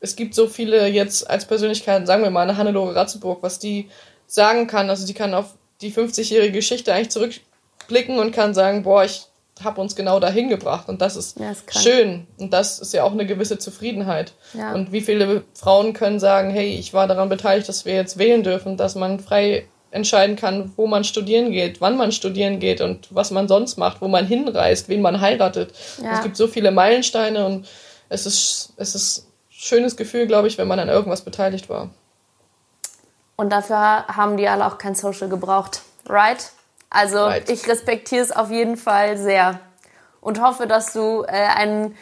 Es 0.00 0.16
gibt 0.16 0.34
so 0.34 0.46
viele 0.46 0.86
jetzt 0.86 1.28
als 1.28 1.46
Persönlichkeiten, 1.46 2.06
sagen 2.06 2.22
wir 2.22 2.30
mal, 2.30 2.42
eine 2.42 2.56
Hannelore 2.56 2.94
Ratzeburg, 2.94 3.42
was 3.42 3.58
die 3.58 3.88
sagen 4.26 4.66
kann. 4.66 4.90
Also 4.90 5.06
sie 5.06 5.14
kann 5.14 5.34
auf 5.34 5.54
die 5.80 5.92
50-jährige 5.92 6.52
Geschichte 6.52 6.92
eigentlich 6.92 7.10
zurückblicken 7.10 8.18
und 8.18 8.32
kann 8.32 8.54
sagen, 8.54 8.82
boah, 8.82 9.04
ich 9.04 9.26
habe 9.62 9.80
uns 9.80 9.94
genau 9.94 10.18
dahin 10.18 10.48
gebracht 10.48 10.88
und 10.88 11.00
das 11.00 11.16
ist, 11.16 11.38
Ja, 11.38 11.52
ist 11.52 11.82
schön 11.82 12.26
und 12.38 12.52
das 12.52 12.80
ist 12.80 12.92
ja 12.92 13.04
auch 13.04 13.12
eine 13.12 13.26
gewisse 13.26 13.58
Zufriedenheit. 13.58 14.32
Ja. 14.52 14.74
Und 14.74 14.90
wie 14.90 15.00
viele 15.00 15.44
Frauen 15.54 15.92
können 15.92 16.18
sagen, 16.18 16.50
hey, 16.50 16.74
ich 16.74 16.92
war 16.92 17.06
daran 17.06 17.28
beteiligt, 17.28 17.68
dass 17.68 17.84
wir 17.84 17.94
jetzt 17.94 18.18
wählen 18.18 18.42
dürfen, 18.42 18.76
dass 18.76 18.94
man 18.96 19.20
frei 19.20 19.68
entscheiden 19.92 20.34
kann, 20.34 20.72
wo 20.76 20.88
man 20.88 21.04
studieren 21.04 21.52
geht, 21.52 21.80
wann 21.80 21.96
man 21.96 22.10
studieren 22.10 22.58
geht 22.58 22.80
und 22.80 23.14
was 23.14 23.30
man 23.30 23.46
sonst 23.46 23.76
macht, 23.76 24.00
wo 24.00 24.08
man 24.08 24.26
hinreist, 24.26 24.88
wen 24.88 25.00
man 25.00 25.20
heiratet. 25.20 25.72
Ja. 26.02 26.14
Es 26.14 26.22
gibt 26.22 26.36
so 26.36 26.48
viele 26.48 26.72
Meilensteine 26.72 27.46
und 27.46 27.68
es 28.08 28.26
ist 28.26 28.72
es 28.76 28.96
ist 28.96 29.18
ein 29.18 29.32
schönes 29.50 29.96
Gefühl, 29.96 30.26
glaube 30.26 30.48
ich, 30.48 30.58
wenn 30.58 30.66
man 30.66 30.80
an 30.80 30.88
irgendwas 30.88 31.22
beteiligt 31.22 31.68
war. 31.68 31.90
Und 33.36 33.50
dafür 33.50 34.06
haben 34.08 34.36
die 34.36 34.48
alle 34.48 34.66
auch 34.66 34.78
kein 34.78 34.96
Social 34.96 35.28
gebraucht. 35.28 35.82
Right? 36.08 36.50
Also 36.94 37.18
Right. 37.24 37.48
ich 37.50 37.66
respektiere 37.68 38.22
es 38.22 38.32
auf 38.32 38.50
jeden 38.50 38.76
Fall 38.76 39.16
sehr. 39.18 39.60
Und 40.20 40.40
hoffe, 40.40 40.66
dass 40.66 40.92
du 40.92 41.22
äh, 41.24 41.32
ein 41.32 41.94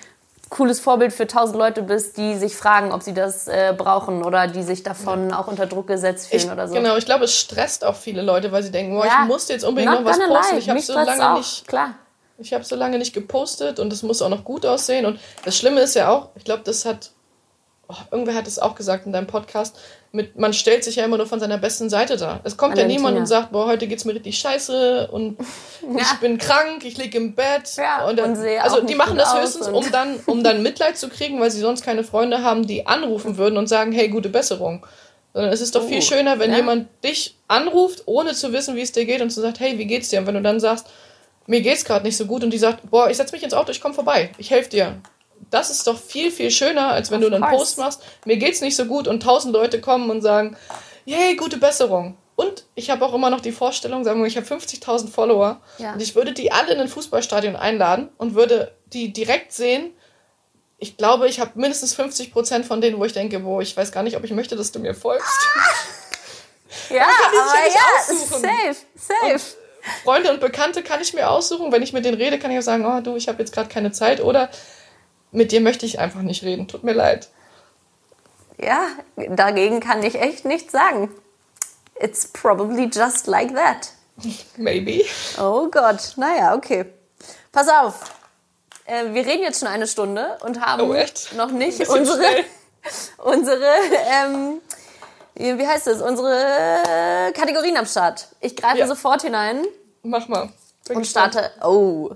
cooles 0.49 0.81
Vorbild 0.81 1.13
für 1.15 1.27
tausend 1.27 1.57
Leute 1.57 1.83
bist, 1.83 2.19
die 2.19 2.37
sich 2.37 2.55
fragen, 2.55 2.93
ob 2.93 3.03
sie 3.03 3.15
das 3.15 3.49
äh, 3.49 3.75
brauchen 3.77 4.23
oder 4.23 4.47
die 4.49 4.63
sich 4.63 4.83
davon 4.83 5.33
auch 5.33 5.47
unter 5.49 5.67
Druck 5.67 5.87
gesetzt 5.87 6.29
fühlen 6.29 6.43
Ich, 6.45 6.51
oder 6.51 6.69
so. 6.69 6.75
Genau, 6.75 6.97
ich 6.97 7.07
glaube, 7.07 7.25
es 7.25 7.35
stresst 7.35 7.85
auch 7.87 7.97
viele 7.97 8.21
Leute, 8.23 8.53
weil 8.53 8.63
sie 8.63 8.71
denken, 8.71 8.95
boah, 8.95 9.07
Ja. 9.07 9.21
ich 9.23 9.29
muss 9.29 9.49
jetzt 9.49 9.65
unbedingt 9.65 9.91
Not 9.93 10.03
noch 10.05 10.11
was 10.11 10.19
posten. 10.19 10.55
lie, 10.57 10.59
Ich 10.61 10.69
habe 10.69 10.81
so 10.81 10.93
lange 10.93 11.31
auch, 11.33 11.39
nicht 11.39 11.67
Klar. 11.67 11.95
Ich 12.39 12.53
habe 12.53 12.65
so 12.65 12.77
lange 12.77 12.99
nicht 12.99 13.15
gepostet 13.15 13.79
und 13.81 13.93
es 13.93 14.03
muss 14.03 14.21
auch 14.21 14.29
noch 14.29 14.45
gut 14.45 14.67
aussehen. 14.67 15.07
Und 15.07 15.19
das 15.45 15.57
Schlimme 15.57 15.81
ist 15.81 15.95
ja 15.95 16.11
auch, 16.11 16.29
ich 16.35 16.45
glaube, 16.45 16.63
das 16.65 16.85
hat, 16.85 17.13
oh, 17.89 17.95
irgendwer 18.11 18.35
hat 18.35 18.47
es 18.47 18.59
auch 18.59 18.75
gesagt 18.75 19.07
in 19.07 19.13
deinem 19.13 19.27
Podcast, 19.29 19.79
mit, 20.15 20.39
man 20.39 20.53
stellt 20.53 20.85
sich 20.85 20.97
ja 20.97 21.05
immer 21.07 21.17
nur 21.17 21.27
von 21.27 21.41
seiner 21.41 21.57
besten 21.57 21.89
Seite 21.89 22.19
dar. 22.19 22.41
Es 22.45 22.59
kommt 22.59 22.77
ja 22.77 22.83
Valentina. 22.83 23.09
niemand 23.09 23.19
und 23.19 23.27
sagt, 23.27 23.51
boah, 23.51 23.67
heute 23.67 23.87
geht's 23.87 24.05
mir 24.05 24.15
richtig 24.15 24.39
scheiße 24.39 25.09
und 25.11 25.39
ich 25.99 26.13
bin 26.21 26.37
krank, 26.37 26.85
ich 26.85 26.99
liege 26.99 27.17
im 27.17 27.35
Bett. 27.35 27.77
Ja, 27.77 28.07
und, 28.07 28.19
dann, 28.19 28.37
und 28.37 28.47
also 28.61 28.83
die 28.83 28.95
machen 28.95 29.17
das 29.17 29.35
höchstens, 29.35 29.69
um 29.69 29.91
dann, 29.91 30.21
um 30.27 30.45
dann 30.45 30.63
Mitleid 30.63 30.99
zu 30.99 31.09
kriegen, 31.09 31.41
weil 31.41 31.51
sie 31.51 31.61
sonst 31.61 31.83
keine 31.83 32.05
Freunde 32.05 32.43
haben, 32.43 32.67
die 32.67 32.87
anrufen 32.87 33.39
würden 33.39 33.57
und 33.57 33.69
sagen, 33.69 33.93
hey, 33.93 34.09
gute 34.09 34.29
Besserung. 34.29 34.87
Sondern 35.33 35.51
es 35.51 35.63
ist 35.63 35.75
doch 35.75 35.87
viel 35.87 35.99
Oh, 35.99 36.03
schöner, 36.03 36.39
wenn 36.39 36.51
ja. 36.51 36.59
jemand 36.59 36.89
dich 37.03 37.39
anruft, 37.49 38.03
ohne 38.05 38.35
zu 38.35 38.53
wissen, 38.53 38.77
wie 38.77 38.83
es 38.83 38.93
dir 38.93 39.07
geht 39.07 39.23
und 39.23 39.31
zu 39.31 39.41
sagt, 39.41 39.61
hey, 39.61 39.79
wie 39.79 39.87
geht's 39.87 40.11
dir? 40.11 40.21
Und 40.21 40.27
wenn 40.27 40.35
du 40.35 40.43
dann 40.43 40.61
sagst, 40.61 40.89
mir 41.47 41.63
geht's 41.63 41.87
gerade 41.87 42.05
nicht 42.05 42.19
so 42.19 42.27
gut 42.27 42.45
und 42.45 42.51
die 42.51 42.59
sagt, 42.59 42.91
boah, 42.91 43.09
ich 43.09 43.17
setz 43.17 43.33
mich 43.33 43.43
ins 43.43 43.55
Auto, 43.55 43.71
ich 43.71 43.81
komm 43.81 43.95
vorbei, 43.95 44.31
ich 44.37 44.51
helfe 44.51 44.69
dir. 44.69 45.01
Das 45.51 45.71
ist 45.71 45.87
doch 45.87 45.99
viel, 46.01 46.31
viel 46.31 46.51
schöner, 46.51 46.89
als 46.89 47.11
wenn 47.11 47.23
Of 47.23 47.29
du 47.31 47.35
einen 47.37 47.45
course. 47.45 47.57
Post 47.57 47.79
machst, 47.79 48.01
mir 48.25 48.37
geht's 48.37 48.61
nicht 48.61 48.77
so 48.77 48.87
gut 48.87 49.09
und 49.09 49.23
tausend 49.23 49.53
Leute 49.53 49.81
kommen 49.81 50.11
und 50.11 50.23
sagen, 50.23 50.57
yay, 51.05 51.37
gute 51.37 51.59
Besserung. 51.59 52.17
Und 52.37 52.65
ich 52.75 52.89
habe 52.91 53.05
auch 53.05 53.13
immer 53.13 53.29
noch 53.31 53.41
die 53.41 53.53
Vorstellung, 53.53 54.05
sagen 54.05 54.21
wir, 54.21 54.27
ich 54.27 54.37
habe 54.37 54.47
50.000 54.47 55.11
Follower 55.11 55.61
Ja. 55.79 55.93
und 55.93 56.01
ich 56.03 56.15
würde 56.15 56.33
die 56.33 56.51
alle 56.51 56.73
in 56.73 56.81
ein 56.81 56.89
Fußballstadion 56.89 57.57
einladen 57.57 58.09
und 58.17 58.35
würde 58.35 58.73
die 58.93 59.13
direkt 59.13 59.53
sehen. 59.53 59.93
Ich 60.79 60.97
glaube, 60.97 61.29
ich 61.29 61.39
habe 61.39 61.53
mindestens 61.55 61.97
50% 61.97 62.65
von 62.65 62.81
denen, 62.81 62.99
wo 62.99 63.05
ich 63.05 63.13
denke, 63.13 63.45
wo 63.45 63.61
ich 63.61 63.77
weiß 63.77 63.93
gar 63.93 64.03
nicht, 64.03 64.17
ob 64.17 64.25
ich 64.25 64.33
möchte, 64.33 64.57
dass 64.57 64.73
du 64.73 64.79
mir 64.79 64.95
folgst. 64.95 65.29
Ja, 66.89 67.05
die 67.31 67.37
sich 67.37 67.41
aber 67.41 67.67
ja 67.69 67.75
ja, 67.75 68.01
aussuchen. 68.01 68.41
safe, 68.43 68.77
safe. 68.97 69.57
Freunde 70.05 70.31
und 70.33 70.41
Bekannte 70.41 70.83
kann 70.83 71.01
ich 71.01 71.13
mir 71.13 71.29
aussuchen. 71.29 71.71
Wenn 71.73 71.83
ich 71.83 71.93
mit 71.93 72.05
denen 72.05 72.17
rede, 72.17 72.39
kann 72.39 72.51
ich 72.51 72.59
auch 72.59 72.63
sagen, 72.63 72.87
oh 72.87 73.01
du, 73.03 73.17
ich 73.17 73.29
habe 73.29 73.39
jetzt 73.41 73.53
gerade 73.53 73.69
keine 73.69 73.93
Zeit 73.93 74.21
oder 74.23 74.49
mit 75.33 75.53
dir 75.53 75.61
möchte 75.61 75.85
ich 75.87 75.99
einfach 75.99 76.23
nicht 76.23 76.43
reden. 76.45 76.69
Tut 76.69 76.85
mir 76.85 76.93
leid. 76.93 77.29
Ja, 78.59 78.89
dagegen 79.17 79.81
kann 79.81 80.03
ich 80.03 80.15
echt 80.15 80.45
nichts 80.45 80.73
sagen. 80.73 81.11
It's 81.99 82.27
probably 82.29 82.85
just 82.93 83.27
like 83.27 83.55
that. 83.55 83.93
Maybe. 84.57 85.05
Oh 85.41 85.69
Gott, 85.71 86.13
naja, 86.17 86.55
okay. 86.55 86.85
Pass 87.51 87.69
auf. 87.69 88.13
Äh, 88.85 89.13
wir 89.15 89.25
reden 89.27 89.43
jetzt 89.43 89.59
schon 89.61 89.69
eine 89.69 89.87
Stunde 89.87 90.39
und 90.45 90.61
haben 90.61 90.83
Oh, 90.83 90.95
noch 91.37 91.51
nicht 91.51 91.89
unsere, 91.89 92.19
schnell. 92.19 92.45
unsere, 93.19 93.65
ähm, 94.11 94.61
wie 95.35 95.67
heißt 95.67 95.87
es, 95.87 96.03
unsere 96.03 97.33
Kategorien 97.35 97.77
am 97.77 97.87
Start. 97.87 98.29
Ich 98.41 98.57
greife 98.57 98.79
Ja. 98.79 98.87
sofort 98.87 99.23
hinein 99.23 99.65
Mach 100.03 100.27
mal. 100.29 100.51
Und 100.93 101.07
starte. 101.07 101.53
Oh, 101.63 102.11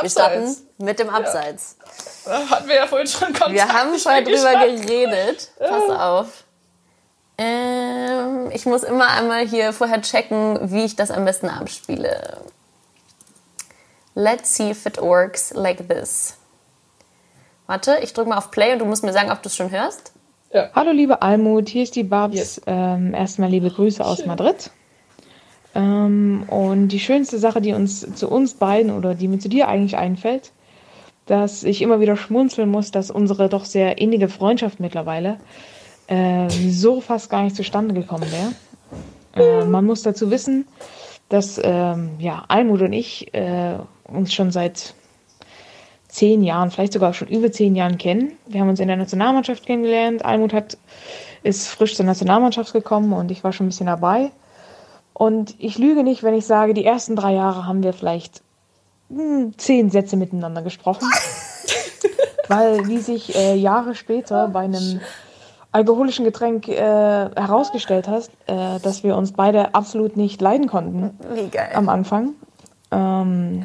wir 0.00 0.10
starten 0.10 0.42
Abseits. 0.42 0.62
mit 0.78 0.98
dem 0.98 1.08
Abseits. 1.08 1.76
Da 2.24 2.50
Hatten 2.50 2.68
wir 2.68 2.76
ja 2.76 2.86
vorhin 2.86 3.06
schon 3.06 3.28
Kontakt. 3.28 3.52
Wir 3.52 3.68
haben 3.68 3.98
vorher 3.98 4.22
bin 4.22 4.34
drüber 4.34 4.52
geredet. 4.52 5.50
Pass 5.58 5.90
auf. 5.90 6.44
Ähm, 7.38 8.50
ich 8.52 8.64
muss 8.66 8.82
immer 8.82 9.08
einmal 9.08 9.46
hier 9.46 9.72
vorher 9.72 10.00
checken, 10.00 10.72
wie 10.72 10.84
ich 10.84 10.96
das 10.96 11.10
am 11.10 11.24
besten 11.24 11.48
abspiele. 11.48 12.38
Let's 14.14 14.54
see 14.54 14.70
if 14.70 14.86
it 14.86 15.00
works 15.00 15.52
like 15.54 15.88
this. 15.88 16.36
Warte, 17.66 17.98
ich 18.02 18.14
drücke 18.14 18.30
mal 18.30 18.38
auf 18.38 18.50
Play 18.50 18.72
und 18.72 18.78
du 18.78 18.86
musst 18.86 19.04
mir 19.04 19.12
sagen, 19.12 19.30
ob 19.30 19.42
du 19.42 19.48
es 19.48 19.56
schon 19.56 19.70
hörst. 19.70 20.12
Ja. 20.52 20.70
Hallo 20.74 20.92
liebe 20.92 21.20
Almut, 21.20 21.68
hier 21.68 21.82
ist 21.82 21.96
die 21.96 22.04
Babs. 22.04 22.34
Yes. 22.36 22.60
Ähm, 22.66 23.12
erstmal 23.12 23.50
liebe 23.50 23.70
Grüße 23.70 24.02
aus 24.02 24.24
Madrid. 24.24 24.70
Ähm, 25.76 26.44
und 26.48 26.88
die 26.88 27.00
schönste 27.00 27.38
Sache, 27.38 27.60
die 27.60 27.74
uns 27.74 28.06
zu 28.14 28.30
uns 28.30 28.54
beiden 28.54 28.90
oder 28.90 29.14
die 29.14 29.28
mir 29.28 29.38
zu 29.38 29.50
dir 29.50 29.68
eigentlich 29.68 29.98
einfällt, 29.98 30.52
dass 31.26 31.64
ich 31.64 31.82
immer 31.82 32.00
wieder 32.00 32.16
schmunzeln 32.16 32.70
muss, 32.70 32.90
dass 32.92 33.10
unsere 33.10 33.50
doch 33.50 33.66
sehr 33.66 33.98
innige 33.98 34.28
Freundschaft 34.28 34.80
mittlerweile 34.80 35.38
ähm, 36.08 36.48
so 36.48 37.02
fast 37.02 37.28
gar 37.28 37.42
nicht 37.42 37.56
zustande 37.56 37.94
gekommen 37.94 38.26
wäre. 39.34 39.62
Äh, 39.62 39.64
man 39.66 39.84
muss 39.84 40.02
dazu 40.02 40.30
wissen, 40.30 40.66
dass 41.28 41.60
ähm, 41.62 42.12
ja, 42.20 42.44
Almut 42.48 42.80
und 42.80 42.94
ich 42.94 43.34
äh, 43.34 43.74
uns 44.04 44.32
schon 44.32 44.52
seit 44.52 44.94
zehn 46.08 46.42
Jahren, 46.42 46.70
vielleicht 46.70 46.94
sogar 46.94 47.12
schon 47.12 47.28
über 47.28 47.52
zehn 47.52 47.76
Jahren 47.76 47.98
kennen. 47.98 48.32
Wir 48.46 48.62
haben 48.62 48.70
uns 48.70 48.80
in 48.80 48.88
der 48.88 48.96
Nationalmannschaft 48.96 49.66
kennengelernt. 49.66 50.24
Almut 50.24 50.54
hat, 50.54 50.78
ist 51.42 51.68
frisch 51.68 51.96
zur 51.96 52.06
Nationalmannschaft 52.06 52.72
gekommen 52.72 53.12
und 53.12 53.30
ich 53.30 53.44
war 53.44 53.52
schon 53.52 53.66
ein 53.66 53.70
bisschen 53.70 53.88
dabei. 53.88 54.30
Und 55.18 55.54
ich 55.58 55.78
lüge 55.78 56.02
nicht, 56.02 56.22
wenn 56.22 56.34
ich 56.34 56.44
sage, 56.44 56.74
die 56.74 56.84
ersten 56.84 57.16
drei 57.16 57.32
Jahre 57.32 57.66
haben 57.66 57.82
wir 57.82 57.94
vielleicht 57.94 58.42
hm, 59.08 59.54
zehn 59.56 59.88
Sätze 59.88 60.14
miteinander 60.14 60.60
gesprochen. 60.60 61.08
Weil, 62.48 62.86
wie 62.86 62.98
sich 62.98 63.34
äh, 63.34 63.54
Jahre 63.54 63.94
später 63.94 64.48
bei 64.48 64.60
einem 64.60 65.00
alkoholischen 65.72 66.26
Getränk 66.26 66.68
äh, 66.68 66.74
herausgestellt 66.74 68.08
hat, 68.08 68.28
äh, 68.46 68.78
dass 68.80 69.04
wir 69.04 69.16
uns 69.16 69.32
beide 69.32 69.74
absolut 69.74 70.18
nicht 70.18 70.42
leiden 70.42 70.66
konnten 70.66 71.18
Wie 71.32 71.48
geil. 71.48 71.70
am 71.72 71.88
Anfang. 71.88 72.34
Ähm, 72.90 73.64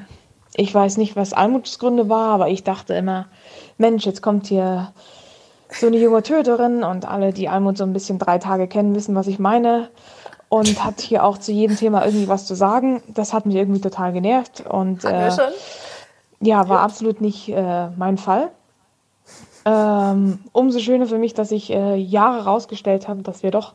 ich 0.56 0.74
weiß 0.74 0.96
nicht, 0.96 1.18
was 1.18 1.34
Almuts 1.34 1.80
Gründe 1.80 2.08
war, 2.08 2.30
aber 2.30 2.48
ich 2.48 2.64
dachte 2.64 2.94
immer, 2.94 3.26
Mensch, 3.78 4.06
jetzt 4.06 4.22
kommt 4.22 4.48
hier 4.48 4.94
so 5.70 5.88
eine 5.88 5.98
junge 5.98 6.24
Töterin 6.24 6.84
und 6.84 7.06
alle, 7.06 7.34
die 7.34 7.50
Almut 7.50 7.78
so 7.78 7.84
ein 7.84 7.92
bisschen 7.92 8.20
drei 8.20 8.38
Tage 8.38 8.70
kennen, 8.70 8.96
wissen, 8.96 9.16
was 9.16 9.28
ich 9.28 9.38
meine. 9.38 9.90
Und 10.54 10.84
hat 10.84 11.00
hier 11.00 11.24
auch 11.24 11.38
zu 11.38 11.54
jedem 11.54 11.78
Thema 11.78 12.04
irgendwie 12.04 12.28
was 12.28 12.46
zu 12.46 12.56
sagen. 12.56 13.02
Das 13.08 13.32
hat 13.32 13.46
mich 13.46 13.56
irgendwie 13.56 13.80
total 13.80 14.12
genervt. 14.12 14.66
Und 14.68 15.06
äh, 15.06 15.32
ja, 16.42 16.68
war 16.68 16.82
absolut 16.82 17.22
nicht 17.22 17.48
äh, 17.48 17.88
mein 17.92 18.18
Fall. 18.18 18.52
Ähm, 19.64 20.40
umso 20.52 20.80
schöner 20.80 21.06
für 21.06 21.20
mich, 21.20 21.34
dass 21.34 21.52
ich 21.52 21.72
äh, 21.72 21.96
Jahre 21.96 22.44
rausgestellt 22.44 23.08
habe, 23.08 23.22
dass 23.22 23.44
wir 23.44 23.52
doch, 23.52 23.72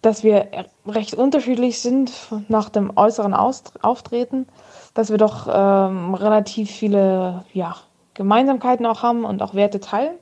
dass 0.00 0.24
wir 0.24 0.48
recht 0.86 1.12
unterschiedlich 1.12 1.82
sind 1.82 2.12
nach 2.48 2.70
dem 2.70 2.96
äußeren 2.96 3.34
Aus 3.34 3.64
Auftreten, 3.82 4.46
dass 4.94 5.10
wir 5.10 5.18
doch 5.18 5.48
ähm, 5.52 6.14
relativ 6.14 6.70
viele 6.70 7.44
ja, 7.52 7.76
Gemeinsamkeiten 8.14 8.86
auch 8.86 9.02
haben 9.02 9.26
und 9.26 9.42
auch 9.42 9.52
Werte 9.52 9.80
teilen. 9.80 10.16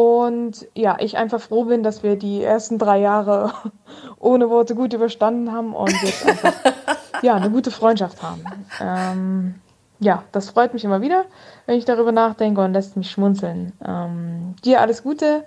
Und 0.00 0.66
ja, 0.74 0.96
ich 0.98 1.18
einfach 1.18 1.42
froh 1.42 1.64
bin, 1.64 1.82
dass 1.82 2.02
wir 2.02 2.16
die 2.16 2.42
ersten 2.42 2.78
drei 2.78 3.00
Jahre 3.00 3.52
ohne 4.18 4.48
Worte 4.48 4.74
gut 4.74 4.94
überstanden 4.94 5.52
haben 5.52 5.74
und 5.74 5.92
jetzt 6.02 6.26
einfach 6.26 6.54
ja, 7.22 7.34
eine 7.34 7.50
gute 7.50 7.70
Freundschaft 7.70 8.22
haben. 8.22 8.42
Ähm, 8.80 9.54
ja, 9.98 10.22
das 10.32 10.48
freut 10.48 10.72
mich 10.72 10.84
immer 10.84 11.02
wieder, 11.02 11.26
wenn 11.66 11.76
ich 11.76 11.84
darüber 11.84 12.12
nachdenke 12.12 12.62
und 12.62 12.72
lässt 12.72 12.96
mich 12.96 13.10
schmunzeln. 13.10 13.74
Ähm, 13.86 14.54
dir 14.64 14.80
alles 14.80 15.02
Gute, 15.02 15.44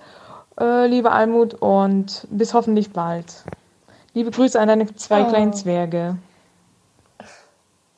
äh, 0.60 0.86
liebe 0.86 1.12
Almut, 1.12 1.56
und 1.56 2.28
bis 2.30 2.54
hoffentlich 2.54 2.92
bald. 2.92 3.46
Liebe 4.14 4.30
Grüße 4.30 4.60
an 4.60 4.68
deine 4.68 4.94
zwei 4.96 5.24
kleinen 5.24 5.54
Zwerge. 5.54 6.18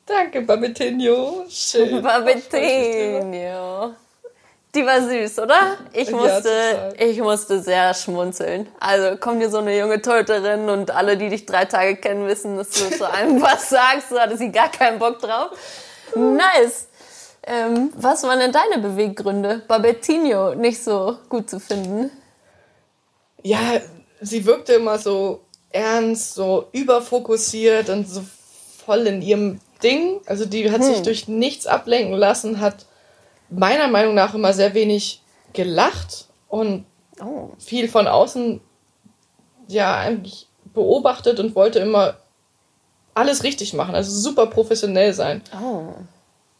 Danke, 0.06 0.40
Babetinho. 0.40 1.44
Schön. 1.50 2.00
Babetinho. 2.02 3.94
Die 4.74 4.84
war 4.84 5.00
süß, 5.00 5.38
oder? 5.38 5.78
Ich 5.92 6.10
Ja, 6.10 6.16
musste, 6.16 6.42
total. 6.42 6.94
ich 6.98 7.18
musste 7.20 7.62
sehr 7.62 7.94
schmunzeln. 7.94 8.68
Also 8.78 9.16
kommt 9.16 9.38
hier 9.38 9.50
so 9.50 9.58
eine 9.58 9.78
junge 9.78 10.02
Teuterin 10.02 10.68
und 10.68 10.90
alle, 10.90 11.16
die 11.16 11.30
dich 11.30 11.46
drei 11.46 11.64
Tage 11.64 11.96
kennen, 11.96 12.26
wissen, 12.26 12.56
dass 12.58 12.70
du 12.70 12.90
zu 12.90 13.10
allem 13.10 13.40
was 13.42 13.70
sagst. 13.70 14.10
So 14.10 14.18
hatte 14.18 14.36
sie 14.36 14.52
gar 14.52 14.70
keinen 14.70 14.98
Bock 14.98 15.18
drauf. 15.18 15.50
Nice. 16.14 16.88
Ähm, 17.46 17.92
was 17.96 18.24
waren 18.24 18.40
denn 18.40 18.52
deine 18.52 18.82
Beweggründe, 18.82 19.62
Babetinho 19.66 20.54
nicht 20.54 20.82
so 20.82 21.16
gut 21.28 21.48
zu 21.48 21.60
finden? 21.60 22.10
Ja, 23.42 23.80
sie 24.20 24.44
wirkte 24.44 24.74
immer 24.74 24.98
so 24.98 25.40
ernst, 25.70 26.34
so 26.34 26.66
überfokussiert 26.72 27.88
und 27.88 28.08
so 28.08 28.22
voll 28.84 29.06
in 29.06 29.22
ihrem 29.22 29.60
Ding. 29.82 30.20
Also 30.26 30.44
die 30.44 30.70
hat 30.70 30.80
hm. 30.80 30.86
sich 30.86 31.02
durch 31.02 31.28
nichts 31.28 31.66
ablenken 31.66 32.14
lassen, 32.14 32.60
hat 32.60 32.86
meiner 33.50 33.88
Meinung 33.88 34.14
nach 34.14 34.34
immer 34.34 34.52
sehr 34.52 34.74
wenig 34.74 35.22
gelacht 35.52 36.26
und 36.48 36.84
oh. 37.20 37.50
viel 37.58 37.88
von 37.88 38.06
außen 38.06 38.60
ja 39.68 39.96
eigentlich 39.96 40.48
beobachtet 40.74 41.40
und 41.40 41.54
wollte 41.54 41.78
immer 41.78 42.18
alles 43.14 43.44
richtig 43.44 43.72
machen, 43.72 43.94
also 43.94 44.12
super 44.12 44.46
professionell 44.46 45.12
sein. 45.12 45.42
Oh. 45.54 45.94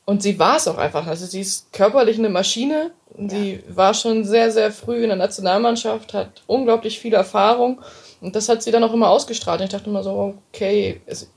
Und 0.07 0.23
sie 0.23 0.39
war 0.39 0.57
es 0.57 0.69
auch 0.69 0.79
einfach. 0.79 1.07
Also 1.07 1.27
sie 1.27 1.41
ist 1.41 1.73
körperlich 1.73 2.19
eine 2.19 2.29
Maschine. 2.29 2.93
Sie 3.29 3.55
ja. 3.55 3.77
war 3.77 3.93
schon 3.93 4.25
sehr, 4.25 4.51
sehr 4.53 4.71
früh 4.71 5.03
in 5.03 5.09
der 5.09 5.17
Nationalmannschaft, 5.17 6.15
hat 6.15 6.43
unglaublich 6.47 7.01
viel 7.01 7.13
Erfahrung. 7.13 7.81
Und 8.21 8.37
das 8.37 8.49
hat 8.49 8.63
sie 8.63 8.71
dann 8.71 8.85
auch 8.85 8.95
immer 8.95 9.11
ausgestrahlt. 9.11 9.61
Und 9.61 9.67
ich 9.67 9.73
dachte 9.73 9.91
immer 9.91 10.05
so, 10.05 10.35
okay, 10.53 11.01
es, 11.07 11.29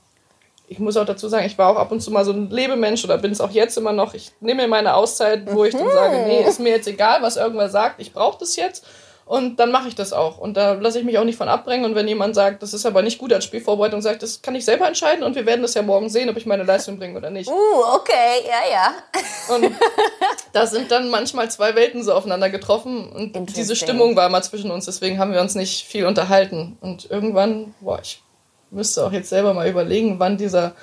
ich 0.70 0.78
muss 0.78 0.96
auch 0.96 1.04
dazu 1.04 1.28
sagen, 1.28 1.44
ich 1.46 1.58
war 1.58 1.68
auch 1.68 1.76
ab 1.76 1.90
und 1.90 2.00
zu 2.00 2.12
mal 2.12 2.24
so 2.24 2.30
ein 2.30 2.48
Lebemensch 2.48 3.04
oder 3.04 3.18
bin 3.18 3.32
es 3.32 3.40
auch 3.40 3.50
jetzt 3.50 3.76
immer 3.76 3.92
noch. 3.92 4.14
Ich 4.14 4.30
nehme 4.38 4.62
mir 4.62 4.68
meine 4.68 4.94
Auszeit, 4.94 5.52
wo 5.52 5.64
ich 5.64 5.74
dann 5.74 5.90
sage, 5.90 6.24
nee, 6.28 6.44
ist 6.46 6.60
mir 6.60 6.70
jetzt 6.70 6.86
egal, 6.86 7.22
was 7.22 7.36
irgendwer 7.36 7.68
sagt, 7.68 8.00
ich 8.00 8.12
brauche 8.12 8.38
das 8.38 8.54
jetzt. 8.54 8.86
Und 9.26 9.58
dann 9.58 9.72
mache 9.72 9.88
ich 9.88 9.96
das 9.96 10.12
auch. 10.12 10.38
Und 10.38 10.56
da 10.56 10.74
lasse 10.74 11.00
ich 11.00 11.04
mich 11.04 11.18
auch 11.18 11.24
nicht 11.24 11.36
von 11.36 11.48
abbringen. 11.48 11.84
Und 11.84 11.96
wenn 11.96 12.06
jemand 12.06 12.36
sagt, 12.36 12.62
das 12.62 12.72
ist 12.72 12.86
aber 12.86 13.02
nicht 13.02 13.18
gut 13.18 13.32
als 13.32 13.44
Spielvorbereitung, 13.44 14.00
sagt, 14.00 14.22
das 14.22 14.42
kann 14.42 14.54
ich 14.54 14.64
selber 14.64 14.86
entscheiden 14.86 15.24
und 15.24 15.34
wir 15.34 15.44
werden 15.44 15.62
das 15.62 15.74
ja 15.74 15.82
morgen 15.82 16.08
sehen, 16.08 16.30
ob 16.30 16.36
ich 16.36 16.46
meine 16.46 16.62
Leistung 16.62 16.98
bringe 16.98 17.18
oder 17.18 17.30
nicht. 17.30 17.48
Uh, 17.48 17.94
okay, 17.94 18.44
ja, 18.46 18.70
ja. 18.70 19.54
Und 19.54 19.72
da 20.52 20.66
sind 20.66 20.92
dann 20.92 21.10
manchmal 21.10 21.50
zwei 21.50 21.74
Welten 21.74 22.04
so 22.04 22.12
aufeinander 22.12 22.48
getroffen. 22.48 23.10
Und 23.10 23.56
diese 23.56 23.74
Stimmung 23.74 24.14
war 24.14 24.28
mal 24.28 24.42
zwischen 24.42 24.70
uns, 24.70 24.86
deswegen 24.86 25.18
haben 25.18 25.32
wir 25.32 25.40
uns 25.40 25.56
nicht 25.56 25.84
viel 25.84 26.06
unterhalten. 26.06 26.78
Und 26.80 27.10
irgendwann, 27.10 27.74
boah, 27.80 27.98
ich 28.00 28.22
müsste 28.70 29.04
auch 29.04 29.12
jetzt 29.12 29.28
selber 29.28 29.54
mal 29.54 29.68
überlegen, 29.68 30.18
wann 30.18 30.36
dieser 30.36 30.74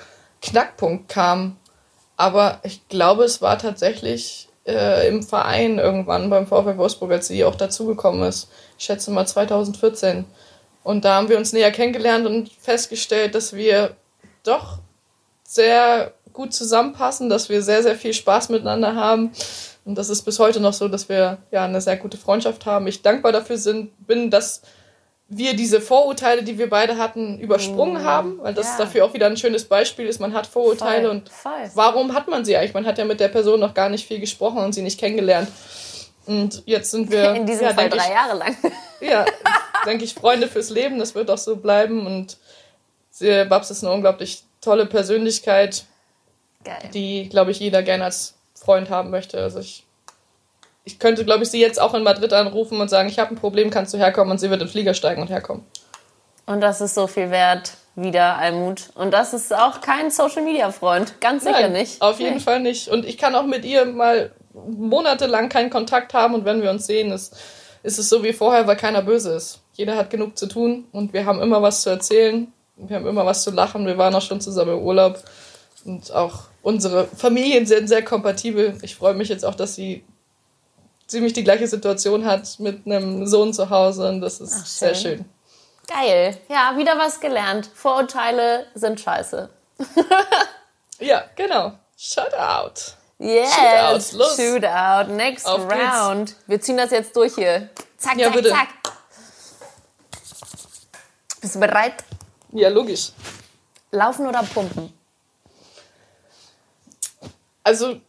Knackpunkt 0.42 1.08
kam. 1.08 1.56
Aber 2.16 2.58
ich 2.62 2.88
glaube, 2.88 3.24
es 3.24 3.40
war 3.40 3.58
tatsächlich 3.58 4.48
äh, 4.66 5.08
im 5.08 5.22
Verein 5.22 5.78
irgendwann 5.78 6.30
beim 6.30 6.46
VfL 6.46 6.76
Wolfsburg, 6.76 7.12
als 7.12 7.28
sie 7.28 7.44
auch 7.44 7.54
dazugekommen 7.54 8.22
ist. 8.22 8.48
Ich 8.78 8.84
schätze 8.84 9.10
mal 9.10 9.26
2014. 9.26 10.24
Und 10.84 11.04
da 11.04 11.16
haben 11.16 11.28
wir 11.28 11.38
uns 11.38 11.52
näher 11.52 11.70
kennengelernt 11.70 12.26
und 12.26 12.50
festgestellt, 12.50 13.34
dass 13.34 13.52
wir 13.52 13.96
doch 14.42 14.78
sehr 15.44 16.12
gut 16.32 16.54
zusammenpassen, 16.54 17.28
dass 17.28 17.48
wir 17.48 17.62
sehr, 17.62 17.82
sehr 17.82 17.96
viel 17.96 18.14
Spaß 18.14 18.48
miteinander 18.48 18.94
haben. 18.94 19.32
Und 19.84 19.96
das 19.96 20.08
ist 20.08 20.22
bis 20.22 20.38
heute 20.38 20.60
noch 20.60 20.74
so, 20.74 20.88
dass 20.88 21.08
wir 21.08 21.38
ja 21.50 21.64
eine 21.64 21.80
sehr 21.80 21.96
gute 21.96 22.18
Freundschaft 22.18 22.66
haben. 22.66 22.86
Ich 22.86 23.02
dankbar 23.02 23.32
dafür 23.32 23.56
sind, 23.56 24.06
bin, 24.06 24.30
dass 24.30 24.62
wir 25.28 25.54
diese 25.54 25.80
Vorurteile, 25.80 26.42
die 26.42 26.58
wir 26.58 26.70
beide 26.70 26.96
hatten, 26.96 27.38
übersprungen 27.38 28.02
mm, 28.02 28.06
haben, 28.06 28.38
weil 28.38 28.54
das 28.54 28.66
ja. 28.66 28.78
dafür 28.78 29.04
auch 29.04 29.12
wieder 29.12 29.26
ein 29.26 29.36
schönes 29.36 29.66
Beispiel 29.66 30.06
ist. 30.06 30.20
Man 30.20 30.32
hat 30.32 30.46
Vorurteile 30.46 31.08
voll, 31.08 31.10
und 31.10 31.28
voll. 31.28 31.70
warum 31.74 32.14
hat 32.14 32.28
man 32.28 32.46
sie 32.46 32.56
eigentlich? 32.56 32.72
Man 32.72 32.86
hat 32.86 32.96
ja 32.96 33.04
mit 33.04 33.20
der 33.20 33.28
Person 33.28 33.60
noch 33.60 33.74
gar 33.74 33.90
nicht 33.90 34.08
viel 34.08 34.20
gesprochen 34.20 34.58
und 34.58 34.72
sie 34.72 34.80
nicht 34.80 34.98
kennengelernt. 34.98 35.48
Und 36.24 36.62
jetzt 36.64 36.90
sind 36.90 37.10
wir. 37.10 37.34
In 37.34 37.46
diesem 37.46 37.66
ja, 37.66 37.74
Fall 37.74 37.90
drei 37.90 38.06
ich, 38.06 38.10
Jahre 38.10 38.38
lang. 38.38 38.56
Ja, 39.00 39.24
denke 39.86 40.02
ich, 40.02 40.14
Freunde 40.14 40.48
fürs 40.48 40.70
Leben, 40.70 40.98
das 40.98 41.14
wird 41.14 41.30
auch 41.30 41.38
so 41.38 41.54
bleiben. 41.54 42.04
Und 42.04 42.36
Babs 43.20 43.70
ist 43.70 43.84
eine 43.84 43.94
unglaublich 43.94 44.42
tolle 44.60 44.86
Persönlichkeit, 44.86 45.84
Geil. 46.64 46.90
die, 46.92 47.28
glaube 47.28 47.52
ich, 47.52 47.60
jeder 47.60 47.84
gerne 47.84 48.06
als 48.06 48.34
Freund 48.54 48.90
haben 48.90 49.10
möchte. 49.10 49.40
Also 49.40 49.60
ich 49.60 49.84
ich 50.88 50.98
könnte, 50.98 51.22
glaube 51.26 51.42
ich, 51.42 51.50
sie 51.50 51.60
jetzt 51.60 51.78
auch 51.78 51.92
in 51.92 52.02
Madrid 52.02 52.32
anrufen 52.32 52.80
und 52.80 52.88
sagen, 52.88 53.10
ich 53.10 53.18
habe 53.18 53.34
ein 53.34 53.36
Problem, 53.36 53.68
kannst 53.68 53.92
du 53.92 53.98
herkommen? 53.98 54.30
Und 54.30 54.38
sie 54.38 54.48
wird 54.48 54.62
in 54.62 54.66
den 54.66 54.72
Flieger 54.72 54.94
steigen 54.94 55.20
und 55.20 55.28
herkommen. 55.28 55.62
Und 56.46 56.62
das 56.62 56.80
ist 56.80 56.94
so 56.94 57.06
viel 57.06 57.30
wert, 57.30 57.72
wieder 57.94 58.38
Almut. 58.38 58.88
Und 58.94 59.10
das 59.10 59.34
ist 59.34 59.54
auch 59.54 59.82
kein 59.82 60.10
Social-Media-Freund. 60.10 61.20
Ganz 61.20 61.44
sicher 61.44 61.60
Nein, 61.60 61.72
nicht. 61.72 62.00
Auf 62.00 62.20
jeden 62.20 62.36
nee. 62.36 62.40
Fall 62.40 62.60
nicht. 62.60 62.88
Und 62.88 63.04
ich 63.04 63.18
kann 63.18 63.34
auch 63.34 63.44
mit 63.44 63.66
ihr 63.66 63.84
mal 63.84 64.30
monatelang 64.54 65.50
keinen 65.50 65.68
Kontakt 65.68 66.14
haben 66.14 66.34
und 66.34 66.46
wenn 66.46 66.62
wir 66.62 66.70
uns 66.70 66.86
sehen, 66.86 67.12
ist, 67.12 67.36
ist 67.82 67.98
es 67.98 68.08
so 68.08 68.24
wie 68.24 68.32
vorher, 68.32 68.66
weil 68.66 68.76
keiner 68.76 69.02
böse 69.02 69.34
ist. 69.34 69.60
Jeder 69.74 69.94
hat 69.94 70.08
genug 70.08 70.38
zu 70.38 70.46
tun 70.46 70.86
und 70.90 71.12
wir 71.12 71.26
haben 71.26 71.42
immer 71.42 71.60
was 71.60 71.82
zu 71.82 71.90
erzählen. 71.90 72.50
Wir 72.76 72.96
haben 72.96 73.06
immer 73.06 73.26
was 73.26 73.42
zu 73.42 73.50
lachen. 73.50 73.84
Wir 73.84 73.98
waren 73.98 74.14
auch 74.14 74.22
schon 74.22 74.40
zusammen 74.40 74.78
im 74.78 74.82
Urlaub. 74.82 75.22
Und 75.84 76.10
auch 76.12 76.44
unsere 76.62 77.06
Familien 77.06 77.66
sind 77.66 77.88
sehr 77.88 78.02
kompatibel. 78.02 78.78
Ich 78.80 78.96
freue 78.96 79.12
mich 79.12 79.28
jetzt 79.28 79.44
auch, 79.44 79.54
dass 79.54 79.74
sie 79.74 80.02
ziemlich 81.08 81.32
die 81.32 81.42
gleiche 81.42 81.66
Situation 81.66 82.24
hat 82.24 82.60
mit 82.60 82.86
einem 82.86 83.26
Sohn 83.26 83.52
zu 83.52 83.70
Hause 83.70 84.08
und 84.08 84.20
das 84.20 84.40
ist 84.40 84.52
Ach, 84.52 84.66
schön. 84.66 84.66
sehr 84.66 84.94
schön. 84.94 85.24
Geil. 85.88 86.38
Ja, 86.48 86.76
wieder 86.76 86.98
was 86.98 87.18
gelernt. 87.18 87.68
Vorurteile 87.74 88.66
sind 88.74 89.00
scheiße. 89.00 89.48
ja, 91.00 91.24
genau. 91.34 91.72
Shut 91.96 92.34
out. 92.34 92.94
Yes, 93.18 93.52
Shoot 93.52 93.64
out. 93.64 94.12
Los. 94.12 94.36
Shoot 94.36 94.64
out. 94.64 95.08
Next 95.08 95.46
Auf 95.46 95.66
round. 95.68 96.28
Geht's. 96.28 96.42
Wir 96.46 96.60
ziehen 96.60 96.76
das 96.76 96.90
jetzt 96.90 97.16
durch 97.16 97.34
hier. 97.34 97.70
Zack, 97.96 98.16
ja, 98.16 98.26
zack, 98.26 98.34
bitte. 98.34 98.50
zack. 98.50 98.68
Bist 101.40 101.54
du 101.54 101.60
bereit? 101.60 101.94
Ja, 102.52 102.68
logisch. 102.68 103.12
Laufen 103.90 104.26
oder 104.26 104.42
pumpen? 104.42 104.92
Also, 107.64 108.00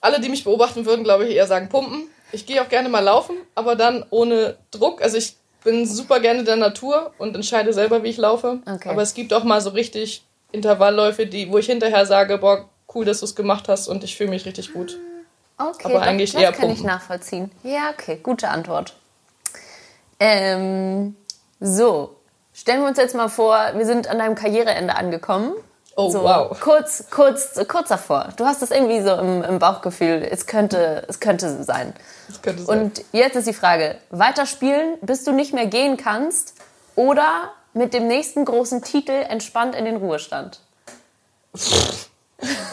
alle, 0.00 0.20
die 0.20 0.28
mich 0.28 0.44
beobachten 0.44 0.86
würden, 0.86 1.04
glaube 1.04 1.26
ich, 1.26 1.34
eher 1.36 1.46
sagen 1.46 1.68
pumpen. 1.68 2.10
Ich 2.32 2.46
gehe 2.46 2.62
auch 2.62 2.68
gerne 2.68 2.88
mal 2.88 3.00
laufen, 3.00 3.36
aber 3.54 3.74
dann 3.74 4.04
ohne 4.10 4.56
Druck. 4.70 5.02
Also 5.02 5.16
ich 5.16 5.36
bin 5.64 5.86
super 5.86 6.20
gerne 6.20 6.44
der 6.44 6.56
Natur 6.56 7.12
und 7.18 7.34
entscheide 7.34 7.72
selber, 7.72 8.02
wie 8.02 8.08
ich 8.08 8.16
laufe. 8.16 8.58
Okay. 8.66 8.88
Aber 8.88 9.02
es 9.02 9.14
gibt 9.14 9.32
auch 9.32 9.44
mal 9.44 9.60
so 9.60 9.70
richtig 9.70 10.22
Intervallläufe, 10.52 11.26
die, 11.26 11.50
wo 11.50 11.58
ich 11.58 11.66
hinterher 11.66 12.06
sage, 12.06 12.38
boah, 12.38 12.68
cool, 12.94 13.04
dass 13.04 13.20
du 13.20 13.26
es 13.26 13.34
gemacht 13.34 13.68
hast 13.68 13.88
und 13.88 14.04
ich 14.04 14.16
fühle 14.16 14.30
mich 14.30 14.46
richtig 14.46 14.72
gut. 14.72 14.98
Okay, 15.58 15.88
aber 15.88 16.02
eigentlich 16.02 16.32
das, 16.32 16.40
das 16.40 16.42
eher 16.42 16.52
kann 16.52 16.68
pumpen. 16.68 16.78
ich 16.78 16.84
nachvollziehen. 16.84 17.50
Ja, 17.64 17.90
okay, 17.90 18.20
gute 18.22 18.48
Antwort. 18.48 18.94
Ähm, 20.20 21.16
so, 21.60 22.16
stellen 22.54 22.80
wir 22.80 22.88
uns 22.88 22.98
jetzt 22.98 23.14
mal 23.14 23.28
vor, 23.28 23.72
wir 23.74 23.84
sind 23.84 24.08
an 24.08 24.18
deinem 24.18 24.34
Karriereende 24.34 24.94
angekommen. 24.94 25.52
Oh, 26.00 26.10
so, 26.10 26.22
wow. 26.22 26.56
Kurz, 26.60 27.06
kurz, 27.10 27.58
kurz 27.66 27.88
davor. 27.88 28.28
Du 28.36 28.44
hast 28.44 28.62
das 28.62 28.70
irgendwie 28.70 29.00
so 29.00 29.16
im, 29.16 29.42
im 29.42 29.58
Bauchgefühl, 29.58 30.24
es 30.30 30.46
könnte, 30.46 31.04
es 31.08 31.18
könnte 31.18 31.64
sein. 31.64 31.92
Es 32.28 32.40
könnte 32.40 32.62
sein. 32.62 32.82
Und 32.82 33.04
jetzt 33.10 33.34
ist 33.34 33.48
die 33.48 33.52
Frage, 33.52 33.96
weiterspielen, 34.10 34.98
bis 35.00 35.24
du 35.24 35.32
nicht 35.32 35.52
mehr 35.52 35.66
gehen 35.66 35.96
kannst 35.96 36.54
oder 36.94 37.50
mit 37.74 37.94
dem 37.94 38.06
nächsten 38.06 38.44
großen 38.44 38.82
Titel 38.82 39.10
entspannt 39.10 39.74
in 39.74 39.84
den 39.84 39.96
Ruhestand? 39.96 40.60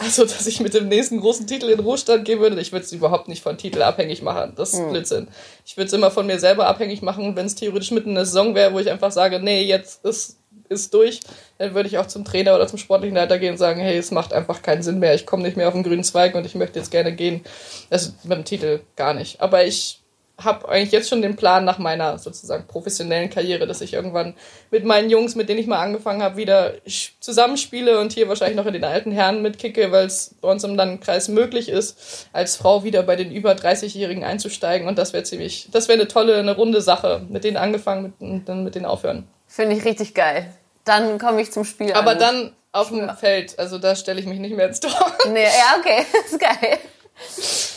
Also, 0.00 0.24
dass 0.24 0.46
ich 0.46 0.60
mit 0.60 0.74
dem 0.74 0.86
nächsten 0.86 1.20
großen 1.20 1.44
Titel 1.48 1.64
in 1.64 1.78
den 1.78 1.84
Ruhestand 1.84 2.24
gehen 2.24 2.38
würde, 2.38 2.60
ich 2.60 2.70
würde 2.70 2.84
es 2.84 2.92
überhaupt 2.92 3.26
nicht 3.26 3.42
von 3.42 3.58
Titel 3.58 3.82
abhängig 3.82 4.22
machen. 4.22 4.52
Das 4.54 4.72
ist 4.72 4.78
hm. 4.78 4.90
Blödsinn. 4.90 5.26
Ich 5.64 5.76
würde 5.76 5.88
es 5.88 5.92
immer 5.92 6.12
von 6.12 6.24
mir 6.24 6.38
selber 6.38 6.68
abhängig 6.68 7.02
machen, 7.02 7.34
wenn 7.34 7.46
es 7.46 7.56
theoretisch 7.56 7.90
mitten 7.90 8.10
in 8.10 8.14
der 8.14 8.26
Saison 8.26 8.54
wäre, 8.54 8.72
wo 8.72 8.78
ich 8.78 8.88
einfach 8.88 9.10
sage, 9.10 9.40
nee, 9.40 9.64
jetzt 9.64 10.04
ist 10.04 10.36
ist 10.68 10.92
durch, 10.94 11.20
dann 11.58 11.74
würde 11.74 11.88
ich 11.88 11.98
auch 11.98 12.06
zum 12.06 12.24
Trainer 12.24 12.54
oder 12.54 12.66
zum 12.66 12.78
sportlichen 12.78 13.16
Leiter 13.16 13.38
gehen 13.38 13.52
und 13.52 13.58
sagen, 13.58 13.80
hey, 13.80 13.96
es 13.96 14.10
macht 14.10 14.32
einfach 14.32 14.62
keinen 14.62 14.82
Sinn 14.82 14.98
mehr, 14.98 15.14
ich 15.14 15.26
komme 15.26 15.42
nicht 15.42 15.56
mehr 15.56 15.68
auf 15.68 15.74
den 15.74 15.82
grünen 15.82 16.04
Zweig 16.04 16.34
und 16.34 16.46
ich 16.46 16.54
möchte 16.54 16.78
jetzt 16.78 16.90
gerne 16.90 17.12
gehen. 17.12 17.42
Ist 17.90 18.24
mit 18.24 18.38
dem 18.38 18.44
Titel 18.44 18.80
gar 18.96 19.14
nicht. 19.14 19.40
Aber 19.40 19.64
ich 19.64 20.00
habe 20.38 20.68
eigentlich 20.68 20.92
jetzt 20.92 21.08
schon 21.08 21.22
den 21.22 21.36
Plan 21.36 21.64
nach 21.64 21.78
meiner 21.78 22.18
sozusagen 22.18 22.66
professionellen 22.66 23.30
Karriere, 23.30 23.66
dass 23.66 23.80
ich 23.80 23.94
irgendwann 23.94 24.34
mit 24.70 24.84
meinen 24.84 25.08
Jungs, 25.08 25.34
mit 25.34 25.48
denen 25.48 25.60
ich 25.60 25.66
mal 25.66 25.82
angefangen 25.82 26.22
habe, 26.22 26.36
wieder 26.36 26.74
zusammenspiele 27.20 27.98
und 27.98 28.12
hier 28.12 28.28
wahrscheinlich 28.28 28.56
noch 28.56 28.66
in 28.66 28.74
den 28.74 28.84
alten 28.84 29.12
Herren 29.12 29.40
mitkicke, 29.40 29.92
weil 29.92 30.06
es 30.06 30.34
bei 30.40 30.50
uns 30.50 30.62
im 30.64 30.74
Landkreis 30.74 31.28
möglich 31.28 31.70
ist, 31.70 32.28
als 32.32 32.56
Frau 32.56 32.84
wieder 32.84 33.02
bei 33.02 33.16
den 33.16 33.32
über 33.32 33.52
30-Jährigen 33.52 34.24
einzusteigen. 34.24 34.88
Und 34.88 34.98
das 34.98 35.14
wäre 35.14 35.24
ziemlich, 35.24 35.68
das 35.72 35.88
wäre 35.88 35.98
eine 35.98 36.08
tolle, 36.08 36.36
eine 36.36 36.54
runde 36.54 36.82
Sache. 36.82 37.24
Mit 37.30 37.44
denen 37.44 37.56
angefangen 37.56 38.12
und 38.18 38.46
dann 38.46 38.62
mit 38.62 38.74
denen 38.74 38.84
aufhören. 38.84 39.26
Finde 39.46 39.76
ich 39.76 39.84
richtig 39.84 40.12
geil. 40.12 40.52
Dann 40.86 41.18
komme 41.18 41.42
ich 41.42 41.52
zum 41.52 41.64
Spiel. 41.64 41.92
Aber 41.92 42.12
an. 42.12 42.18
dann 42.18 42.56
auf 42.72 42.88
dem 42.88 43.14
Feld. 43.16 43.58
Also 43.58 43.78
da 43.78 43.94
stelle 43.94 44.20
ich 44.20 44.26
mich 44.26 44.38
nicht 44.38 44.56
mehr 44.56 44.68
ins 44.68 44.80
Tor. 44.80 45.12
Nee, 45.30 45.44
ja, 45.44 45.78
okay. 45.78 46.06
Das 46.12 46.32
ist 46.32 46.40
geil. 46.40 46.78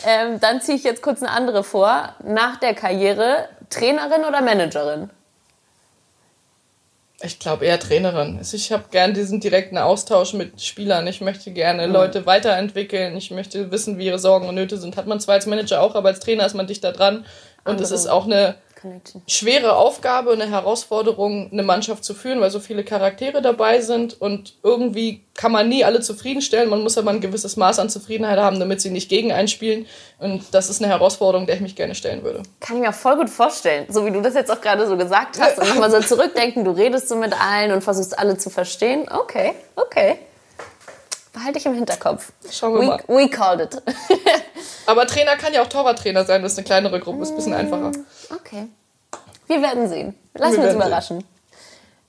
Ähm, 0.06 0.40
dann 0.40 0.60
ziehe 0.62 0.78
ich 0.78 0.84
jetzt 0.84 1.02
kurz 1.02 1.22
eine 1.22 1.30
andere 1.30 1.64
vor. 1.64 2.14
Nach 2.24 2.56
der 2.58 2.74
Karriere 2.74 3.48
Trainerin 3.68 4.24
oder 4.24 4.40
Managerin? 4.42 5.10
Ich 7.22 7.38
glaube 7.38 7.66
eher 7.66 7.78
Trainerin. 7.78 8.38
Also 8.38 8.56
ich 8.56 8.72
habe 8.72 8.84
gern 8.90 9.12
diesen 9.12 9.40
direkten 9.40 9.76
Austausch 9.76 10.32
mit 10.32 10.62
Spielern. 10.62 11.06
Ich 11.06 11.20
möchte 11.20 11.50
gerne 11.50 11.86
mhm. 11.86 11.92
Leute 11.92 12.26
weiterentwickeln. 12.26 13.16
Ich 13.16 13.30
möchte 13.30 13.70
wissen, 13.70 13.98
wie 13.98 14.06
ihre 14.06 14.18
Sorgen 14.18 14.48
und 14.48 14.54
Nöte 14.54 14.78
sind. 14.78 14.96
Hat 14.96 15.06
man 15.06 15.20
zwar 15.20 15.34
als 15.34 15.46
Manager 15.46 15.82
auch, 15.82 15.94
aber 15.94 16.08
als 16.08 16.20
Trainer 16.20 16.46
ist 16.46 16.54
man 16.54 16.66
dichter 16.66 16.92
dran. 16.92 17.26
Und 17.64 17.80
es 17.80 17.90
ist 17.90 18.06
auch 18.06 18.24
eine. 18.24 18.54
Schwere 19.26 19.76
Aufgabe, 19.76 20.32
eine 20.32 20.50
Herausforderung, 20.50 21.50
eine 21.52 21.62
Mannschaft 21.62 22.04
zu 22.04 22.14
führen, 22.14 22.40
weil 22.40 22.50
so 22.50 22.60
viele 22.60 22.84
Charaktere 22.84 23.42
dabei 23.42 23.80
sind 23.80 24.20
und 24.20 24.54
irgendwie 24.62 25.24
kann 25.34 25.52
man 25.52 25.68
nie 25.68 25.84
alle 25.84 26.00
zufriedenstellen. 26.00 26.68
Man 26.68 26.82
muss 26.82 26.98
aber 26.98 27.10
ein 27.10 27.20
gewisses 27.20 27.56
Maß 27.56 27.78
an 27.78 27.88
Zufriedenheit 27.88 28.38
haben, 28.38 28.60
damit 28.60 28.80
sie 28.80 28.90
nicht 28.90 29.08
gegen 29.08 29.32
einspielen. 29.32 29.86
Und 30.18 30.52
das 30.52 30.68
ist 30.68 30.82
eine 30.82 30.92
Herausforderung, 30.92 31.46
der 31.46 31.56
ich 31.56 31.62
mich 31.62 31.76
gerne 31.76 31.94
stellen 31.94 32.22
würde. 32.22 32.42
Kann 32.60 32.76
ich 32.76 32.82
mir 32.82 32.92
voll 32.92 33.16
gut 33.16 33.30
vorstellen, 33.30 33.86
so 33.88 34.04
wie 34.04 34.10
du 34.10 34.20
das 34.20 34.34
jetzt 34.34 34.50
auch 34.50 34.60
gerade 34.60 34.86
so 34.86 34.96
gesagt 34.96 35.40
hast. 35.40 35.58
Und 35.58 35.68
nochmal 35.68 35.90
so 35.92 36.00
zurückdenken, 36.00 36.64
du 36.64 36.72
redest 36.72 37.08
so 37.08 37.16
mit 37.16 37.34
allen 37.40 37.72
und 37.72 37.82
versuchst 37.82 38.18
alle 38.18 38.36
zu 38.36 38.50
verstehen. 38.50 39.06
Okay, 39.10 39.52
okay. 39.76 40.18
Behalte 41.32 41.58
ich 41.58 41.66
im 41.66 41.74
Hinterkopf. 41.74 42.32
Schauen 42.50 42.74
wir 42.74 42.80
we, 42.80 42.86
mal. 42.86 43.02
we 43.06 43.28
called 43.28 43.60
it. 43.60 43.82
Aber 44.86 45.06
Trainer 45.06 45.36
kann 45.36 45.52
ja 45.52 45.62
auch 45.62 45.68
Torwarttrainer 45.68 46.24
sein, 46.24 46.42
das 46.42 46.52
ist 46.52 46.58
eine 46.58 46.64
kleinere 46.66 46.98
Gruppe, 46.98 47.22
ist 47.22 47.30
ein 47.30 47.36
bisschen 47.36 47.54
einfacher. 47.54 47.92
Okay. 48.34 48.68
Wir 49.46 49.62
werden 49.62 49.88
sehen. 49.88 50.14
Lassen 50.34 50.58
Wir 50.58 50.64
uns 50.64 50.74
überraschen. 50.74 51.24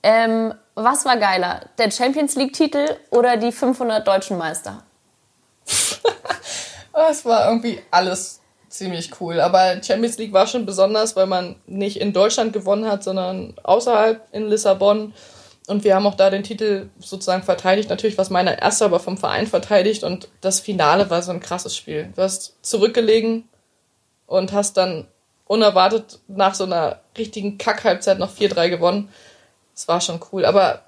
Ähm, 0.02 0.54
was 0.74 1.04
war 1.04 1.16
geiler? 1.16 1.60
Der 1.78 1.90
Champions 1.90 2.34
League-Titel 2.34 2.96
oder 3.10 3.36
die 3.36 3.52
500 3.52 4.06
deutschen 4.06 4.38
Meister? 4.38 4.82
Ah, 6.92 7.06
Es 7.10 7.24
war 7.24 7.48
irgendwie 7.48 7.80
alles 7.90 8.40
ziemlich 8.68 9.20
cool. 9.20 9.40
Aber 9.40 9.80
Champions 9.82 10.18
League 10.18 10.32
war 10.32 10.46
schon 10.46 10.66
besonders, 10.66 11.14
weil 11.14 11.26
man 11.26 11.56
nicht 11.66 12.00
in 12.00 12.12
Deutschland 12.12 12.52
gewonnen 12.52 12.86
hat, 12.88 13.04
sondern 13.04 13.54
außerhalb 13.62 14.26
in 14.32 14.48
Lissabon. 14.48 15.14
Und 15.68 15.84
wir 15.84 15.94
haben 15.94 16.06
auch 16.06 16.16
da 16.16 16.28
den 16.28 16.42
Titel 16.42 16.88
sozusagen 16.98 17.44
verteidigt. 17.44 17.88
Natürlich 17.88 18.18
war 18.18 18.24
es 18.24 18.30
meine 18.30 18.60
erste, 18.60 18.84
aber 18.84 18.98
vom 18.98 19.16
Verein 19.16 19.46
verteidigt. 19.46 20.02
Und 20.02 20.28
das 20.40 20.60
Finale 20.60 21.08
war 21.08 21.22
so 21.22 21.30
ein 21.30 21.40
krasses 21.40 21.76
Spiel. 21.76 22.12
Du 22.16 22.22
hast 22.22 22.56
zurückgelegen 22.62 23.48
und 24.26 24.52
hast 24.52 24.76
dann 24.76 25.06
unerwartet 25.46 26.18
nach 26.26 26.54
so 26.54 26.64
einer 26.64 27.00
richtigen 27.16 27.58
Kack-Halbzeit 27.58 28.18
noch 28.18 28.34
4-3 28.34 28.70
gewonnen. 28.70 29.08
Das 29.74 29.86
war 29.86 30.00
schon 30.00 30.20
cool. 30.32 30.44
Aber 30.44 30.82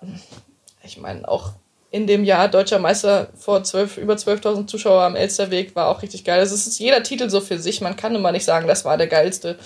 ich 0.83 0.99
meine, 0.99 1.29
auch 1.29 1.53
in 1.91 2.09
dem 2.09 2.25
Jahr 2.25 2.49
deutscher 2.49 2.81
Meister 2.81 3.29
vor 3.37 3.63
12, 3.63 3.99
über 3.99 4.15
12.000 4.15 4.67
Zuschauer 4.67 5.03
am 5.03 5.15
Elsterweg 5.15 5.77
war 5.77 5.87
auch 5.87 6.03
richtig 6.03 6.25
geil. 6.25 6.41
Also 6.41 6.57
es 6.57 6.67
ist 6.67 6.81
jeder 6.81 7.05
Titel 7.05 7.31
so 7.31 7.41
für 7.41 7.61
sich. 7.61 7.81
Man 7.81 7.95
kann 7.95 8.17
immer 8.17 8.33
nicht 8.33 8.45
sagen, 8.45 8.67
das 8.67 8.85
war 8.85 8.97
der 8.97 9.07
geilste. 9.07 9.57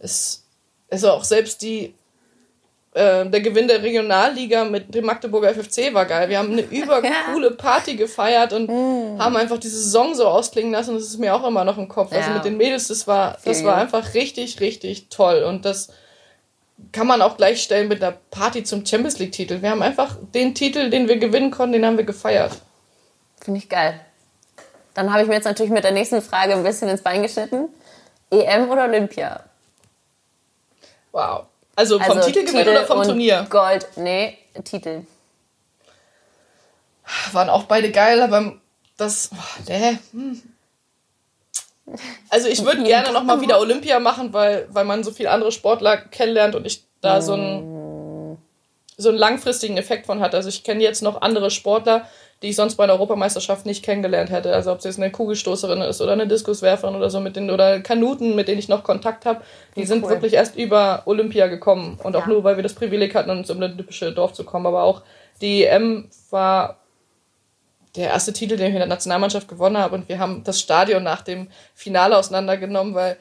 Es 0.00 0.44
ist 0.88 1.04
auch 1.04 1.22
selbst 1.22 1.62
die 1.62 1.94
äh, 2.92 3.24
der 3.26 3.40
Gewinn 3.40 3.68
der 3.68 3.82
Regionalliga 3.82 4.64
mit 4.64 4.94
dem 4.94 5.06
Magdeburger 5.06 5.54
FFC 5.54 5.94
war 5.94 6.06
geil. 6.06 6.28
Wir 6.28 6.38
haben 6.38 6.52
eine 6.52 6.62
übercoole 6.70 7.52
Party 7.52 7.96
gefeiert 7.96 8.52
und 8.52 8.68
haben 8.68 9.36
einfach 9.36 9.58
diese 9.58 9.76
Saison 9.80 10.14
so 10.14 10.26
ausklingen 10.26 10.72
lassen. 10.72 10.94
Das 10.94 11.04
ist 11.04 11.18
mir 11.18 11.34
auch 11.34 11.46
immer 11.46 11.64
noch 11.64 11.78
im 11.78 11.88
Kopf. 11.88 12.12
Also 12.12 12.28
Ja. 12.30 12.34
mit 12.34 12.44
den 12.44 12.56
Mädels, 12.56 12.88
das 12.88 13.06
war, 13.06 13.38
das 13.44 13.62
war 13.64 13.76
einfach 13.76 14.14
richtig, 14.14 14.60
richtig 14.60 15.08
toll. 15.08 15.44
Und 15.44 15.64
das 15.64 15.88
kann 16.92 17.06
man 17.06 17.22
auch 17.22 17.36
gleichstellen 17.36 17.88
mit 17.88 18.02
der 18.02 18.16
Party 18.30 18.64
zum 18.64 18.84
Champions 18.86 19.18
League-Titel. 19.18 19.62
Wir 19.62 19.70
haben 19.70 19.82
einfach 19.82 20.16
den 20.34 20.54
Titel, 20.54 20.90
den 20.90 21.08
wir 21.08 21.18
gewinnen 21.18 21.50
konnten, 21.50 21.74
den 21.74 21.86
haben 21.86 21.96
wir 21.98 22.04
gefeiert. 22.04 22.52
Finde 23.40 23.58
ich 23.58 23.68
geil. 23.68 24.00
Dann 24.94 25.12
habe 25.12 25.22
ich 25.22 25.28
mir 25.28 25.34
jetzt 25.34 25.44
natürlich 25.44 25.70
mit 25.72 25.84
der 25.84 25.92
nächsten 25.92 26.20
Frage 26.22 26.54
ein 26.54 26.64
bisschen 26.64 26.88
ins 26.88 27.02
Bein 27.02 27.22
geschnitten. 27.22 27.68
EM 28.30 28.68
oder 28.70 28.84
Olympia? 28.84 29.44
Wow. 31.12 31.44
Also 31.76 31.98
vom 31.98 32.20
Titelgewinn 32.20 32.68
oder 32.68 32.84
vom 32.84 33.02
Turnier? 33.02 33.46
Gold. 33.48 33.86
Nee, 33.96 34.36
Titel. 34.64 35.02
Waren 37.32 37.48
auch 37.48 37.64
beide 37.64 37.90
geil, 37.90 38.20
aber 38.20 38.54
das. 38.96 39.30
Oh, 39.32 39.62
nee. 39.68 39.98
Hm. 40.12 40.42
Also 42.28 42.48
ich 42.48 42.64
würde 42.64 42.82
gerne 42.84 43.12
nochmal 43.12 43.40
wieder 43.40 43.58
Olympia 43.60 43.98
machen, 43.98 44.32
weil, 44.32 44.68
weil 44.70 44.84
man 44.84 45.02
so 45.02 45.10
viele 45.10 45.30
andere 45.30 45.52
Sportler 45.52 45.96
kennenlernt 45.96 46.54
und 46.54 46.66
ich 46.66 46.84
da 47.00 47.22
so 47.22 47.32
einen, 47.32 48.38
so 48.96 49.08
einen 49.08 49.18
langfristigen 49.18 49.76
Effekt 49.76 50.06
von 50.06 50.20
hatte. 50.20 50.36
Also 50.36 50.48
ich 50.48 50.62
kenne 50.62 50.82
jetzt 50.82 51.02
noch 51.02 51.22
andere 51.22 51.50
Sportler, 51.50 52.06
die 52.42 52.48
ich 52.48 52.56
sonst 52.56 52.76
bei 52.76 52.86
der 52.86 52.94
Europameisterschaft 52.94 53.66
nicht 53.66 53.84
kennengelernt 53.84 54.30
hätte. 54.30 54.54
Also 54.54 54.72
ob 54.72 54.78
es 54.78 54.84
jetzt 54.84 54.98
eine 54.98 55.10
Kugelstoßerin 55.10 55.82
ist 55.82 56.00
oder 56.00 56.12
eine 56.12 56.26
Diskuswerferin 56.26 56.96
oder 56.96 57.10
so 57.10 57.20
mit 57.20 57.36
denen 57.36 57.50
oder 57.50 57.80
Kanuten, 57.80 58.34
mit 58.34 58.48
denen 58.48 58.58
ich 58.58 58.68
noch 58.68 58.82
Kontakt 58.82 59.26
habe, 59.26 59.42
die 59.76 59.84
sind 59.84 60.04
cool. 60.04 60.10
wirklich 60.10 60.34
erst 60.34 60.56
über 60.56 61.02
Olympia 61.04 61.48
gekommen 61.48 61.98
und 62.02 62.16
auch 62.16 62.26
Ja. 62.26 62.28
nur, 62.28 62.44
weil 62.44 62.56
wir 62.56 62.62
das 62.62 62.74
Privileg 62.74 63.14
hatten, 63.14 63.30
ins 63.30 63.50
olympische 63.50 64.12
Dorf 64.12 64.32
zu 64.32 64.44
kommen. 64.44 64.66
Aber 64.66 64.84
auch 64.84 65.02
die 65.42 65.64
EM 65.64 66.08
war 66.30 66.76
der 67.96 68.08
erste 68.08 68.32
Titel, 68.32 68.56
den 68.56 68.68
ich 68.68 68.72
in 68.74 68.78
der 68.78 68.86
Nationalmannschaft 68.86 69.48
gewonnen 69.48 69.76
habe. 69.76 69.96
Und 69.96 70.08
wir 70.08 70.18
haben 70.18 70.42
das 70.44 70.60
Stadion 70.60 71.02
nach 71.02 71.22
dem 71.22 71.48
Finale 71.74 72.16
auseinandergenommen, 72.16 72.94
weil 72.94 73.16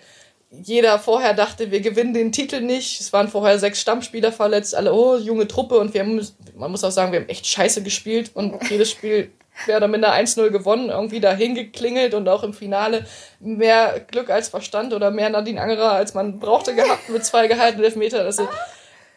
jeder 0.51 0.97
vorher 0.97 1.33
dachte, 1.33 1.69
wir 1.69 1.81
gewinnen 1.81 2.13
den 2.13 2.31
Titel 2.31 2.61
nicht. 2.61 2.99
Es 2.99 3.13
waren 3.13 3.27
vorher 3.27 3.59
sechs 3.59 3.81
Stammspieler 3.81 4.31
verletzt, 4.31 4.73
alle, 4.73 4.93
oh, 4.93 5.15
junge 5.17 5.47
Truppe. 5.47 5.77
Und 5.77 5.93
wir 5.93 6.01
haben, 6.01 6.25
man 6.55 6.71
muss 6.71 6.83
auch 6.83 6.91
sagen, 6.91 7.11
wir 7.11 7.19
haben 7.19 7.29
echt 7.29 7.45
scheiße 7.45 7.83
gespielt 7.83 8.31
und 8.33 8.55
jedes 8.69 8.89
Spiel 8.89 9.31
mehr 9.67 9.77
oder 9.77 9.87
minder 9.87 10.13
1-0 10.13 10.49
gewonnen, 10.49 10.89
irgendwie 10.89 11.19
dahin 11.19 11.53
geklingelt 11.53 12.13
und 12.13 12.27
auch 12.29 12.43
im 12.43 12.53
Finale 12.53 13.05
mehr 13.39 13.99
Glück 13.99 14.29
als 14.29 14.49
Verstand 14.49 14.93
oder 14.93 15.11
mehr 15.11 15.29
Nadine 15.29 15.61
Angerer, 15.61 15.91
als 15.91 16.13
man 16.13 16.39
brauchte 16.39 16.73
gehabt 16.73 17.09
mit 17.09 17.25
zwei 17.25 17.47
gehaltenen 17.47 17.83
Elfmeter. 17.83 18.23
Also, 18.23 18.47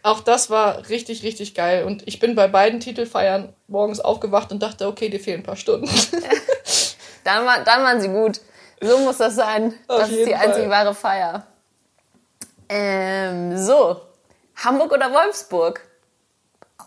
auch 0.03 0.21
das 0.21 0.51
war 0.51 0.89
richtig, 0.89 1.23
richtig 1.23 1.55
geil. 1.55 1.85
Und 1.85 2.07
ich 2.07 2.19
bin 2.19 2.35
bei 2.35 2.49
beiden 2.49 2.81
Titelfeiern 2.81 3.55
morgens 3.69 4.01
aufgewacht 4.01 4.51
und 4.51 4.63
dachte, 4.63 4.89
okay, 4.89 5.09
dir 5.09 5.21
fehlen 5.21 5.41
ein 5.41 5.45
paar 5.45 5.57
Stunden. 5.57 5.89
Dann, 7.25 7.47
war, 7.47 7.63
dann 7.63 7.85
waren 7.85 8.01
sie 8.01 8.09
gut. 8.09 8.41
So 8.83 8.99
muss 8.99 9.19
das 9.19 9.37
sein. 9.37 9.75
Auf 9.87 10.01
das 10.01 10.11
ist 10.11 10.27
die 10.27 10.35
einzig 10.35 10.69
wahre 10.69 10.95
Feier. 10.95 11.47
Ähm, 12.69 13.57
so. 13.57 14.01
Hamburg 14.57 14.93
oder 14.93 15.13
Wolfsburg? 15.13 15.81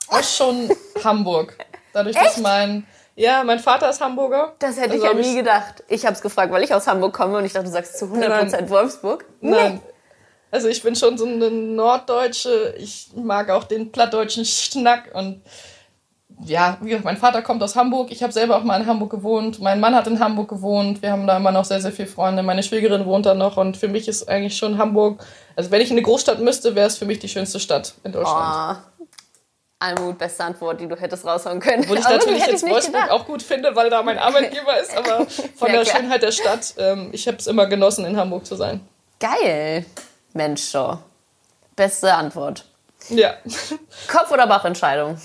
Auch 0.09 0.23
schon 0.23 0.69
Hamburg. 1.03 1.57
Dadurch, 1.93 2.15
dass 2.15 2.37
mein, 2.37 2.85
ja, 3.15 3.43
mein 3.43 3.59
Vater 3.59 3.89
ist 3.89 4.01
Hamburger. 4.01 4.53
Das 4.59 4.77
hätte 4.77 4.91
Also 4.93 5.05
ich 5.05 5.11
ja 5.11 5.13
nie 5.13 5.35
gedacht. 5.35 5.83
Ich 5.87 6.05
habe 6.05 6.13
es 6.15 6.21
gefragt, 6.21 6.51
weil 6.51 6.63
ich 6.63 6.73
aus 6.73 6.85
Hamburg 6.87 7.13
komme 7.13 7.37
und 7.37 7.45
ich 7.45 7.53
dachte, 7.53 7.67
du 7.67 7.71
sagst 7.71 7.97
zu 7.97 8.05
100% 8.05 8.17
Nein. 8.27 8.69
Wolfsburg. 8.69 9.25
Nein. 9.41 9.81
Also 10.51 10.67
ich 10.67 10.83
bin 10.83 10.95
schon 10.95 11.17
so 11.17 11.25
eine 11.25 11.49
Norddeutsche. 11.49 12.75
Ich 12.77 13.09
mag 13.15 13.49
auch 13.49 13.63
den 13.63 13.91
plattdeutschen 13.91 14.45
Schnack 14.45 15.09
und 15.13 15.41
ja, 16.43 16.77
wie 16.81 16.89
gesagt, 16.89 17.05
mein 17.05 17.17
Vater 17.17 17.41
kommt 17.41 17.63
aus 17.63 17.75
Hamburg. 17.75 18.11
Ich 18.11 18.21
habe 18.23 18.33
selber 18.33 18.57
auch 18.57 18.63
mal 18.63 18.79
in 18.81 18.87
Hamburg 18.87 19.09
gewohnt. 19.11 19.59
Mein 19.61 19.79
Mann 19.79 19.95
hat 19.95 20.07
in 20.07 20.19
Hamburg 20.19 20.49
gewohnt. 20.49 21.01
Wir 21.01 21.11
haben 21.11 21.25
da 21.27 21.37
immer 21.37 21.51
noch 21.51 21.65
sehr, 21.65 21.79
sehr 21.81 21.91
viele 21.91 22.07
Freunde. 22.07 22.43
Meine 22.43 22.61
Schwägerin 22.63 23.05
wohnt 23.05 23.25
da 23.25 23.33
noch 23.33 23.57
und 23.57 23.77
für 23.77 23.87
mich 23.87 24.07
ist 24.07 24.27
eigentlich 24.27 24.57
schon 24.57 24.77
Hamburg. 24.77 25.23
Also 25.55 25.71
wenn 25.71 25.81
ich 25.81 25.89
in 25.91 25.95
eine 25.97 26.01
Großstadt 26.03 26.39
müsste, 26.39 26.75
wäre 26.75 26.87
es 26.87 26.97
für 26.97 27.05
mich 27.05 27.19
die 27.19 27.29
schönste 27.29 27.59
Stadt 27.59 27.93
in 28.03 28.11
Deutschland. 28.11 28.77
Oh, 28.99 29.05
Almut, 29.79 30.17
beste 30.17 30.43
Antwort, 30.43 30.79
die 30.79 30.87
du 30.87 30.95
hättest 30.95 31.25
raushauen 31.25 31.59
können. 31.59 31.83
Obwohl 31.83 31.99
ich 31.99 32.05
Aber 32.05 32.15
natürlich 32.15 32.45
jetzt 32.47 32.63
ich 32.63 32.69
Wolfsburg 32.71 32.93
gedacht. 33.01 33.11
auch 33.11 33.25
gut 33.25 33.41
finde, 33.41 33.75
weil 33.75 33.89
da 33.89 34.01
mein 34.03 34.17
Arbeitgeber 34.17 34.79
ist, 34.79 34.95
aber 34.95 35.25
von 35.55 35.67
Ja, 35.67 35.73
der 35.75 35.83
klar. 35.83 35.95
Schönheit 35.97 36.21
der 36.23 36.31
Stadt, 36.31 36.73
ähm, 36.77 37.09
ich 37.11 37.27
habe 37.27 37.37
es 37.37 37.47
immer 37.47 37.67
genossen, 37.67 38.05
in 38.05 38.17
Hamburg 38.17 38.45
zu 38.45 38.55
sein. 38.55 38.81
Geil. 39.19 39.85
Mensch, 40.33 40.61
so. 40.63 40.97
Beste 41.75 42.13
Antwort. 42.13 42.65
Ja, 43.09 43.35
Kopf- 44.11 44.31
oder 44.31 44.47
Bauchentscheidung? 44.47 45.17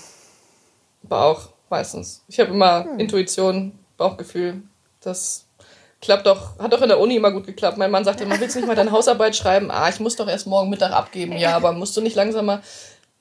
Bauch 1.11 1.49
meistens. 1.69 2.23
Ich 2.29 2.39
habe 2.39 2.51
immer 2.51 2.85
Hm. 2.85 2.99
Intuition, 2.99 3.77
Bauchgefühl. 3.97 4.61
Das 5.01 5.45
klappt 6.01 6.25
doch, 6.25 6.57
hat 6.57 6.71
doch 6.71 6.81
in 6.81 6.87
der 6.87 6.99
Uni 7.01 7.17
immer 7.17 7.31
gut 7.31 7.45
geklappt. 7.45 7.77
Mein 7.77 7.91
Mann 7.91 8.05
sagte 8.05 8.23
immer, 8.23 8.39
willst 8.39 8.55
du 8.55 8.59
nicht 8.59 8.67
mal 8.67 8.75
deine 8.77 8.91
Hausarbeit 8.91 9.35
schreiben? 9.35 9.69
Ah, 9.71 9.89
ich 9.89 9.99
muss 9.99 10.15
doch 10.15 10.27
erst 10.29 10.47
morgen 10.47 10.69
Mittag 10.69 10.93
abgeben. 10.93 11.33
Ja, 11.33 11.53
aber 11.55 11.73
musst 11.73 11.97
du 11.97 12.01
nicht 12.01 12.15
langsamer... 12.15 12.61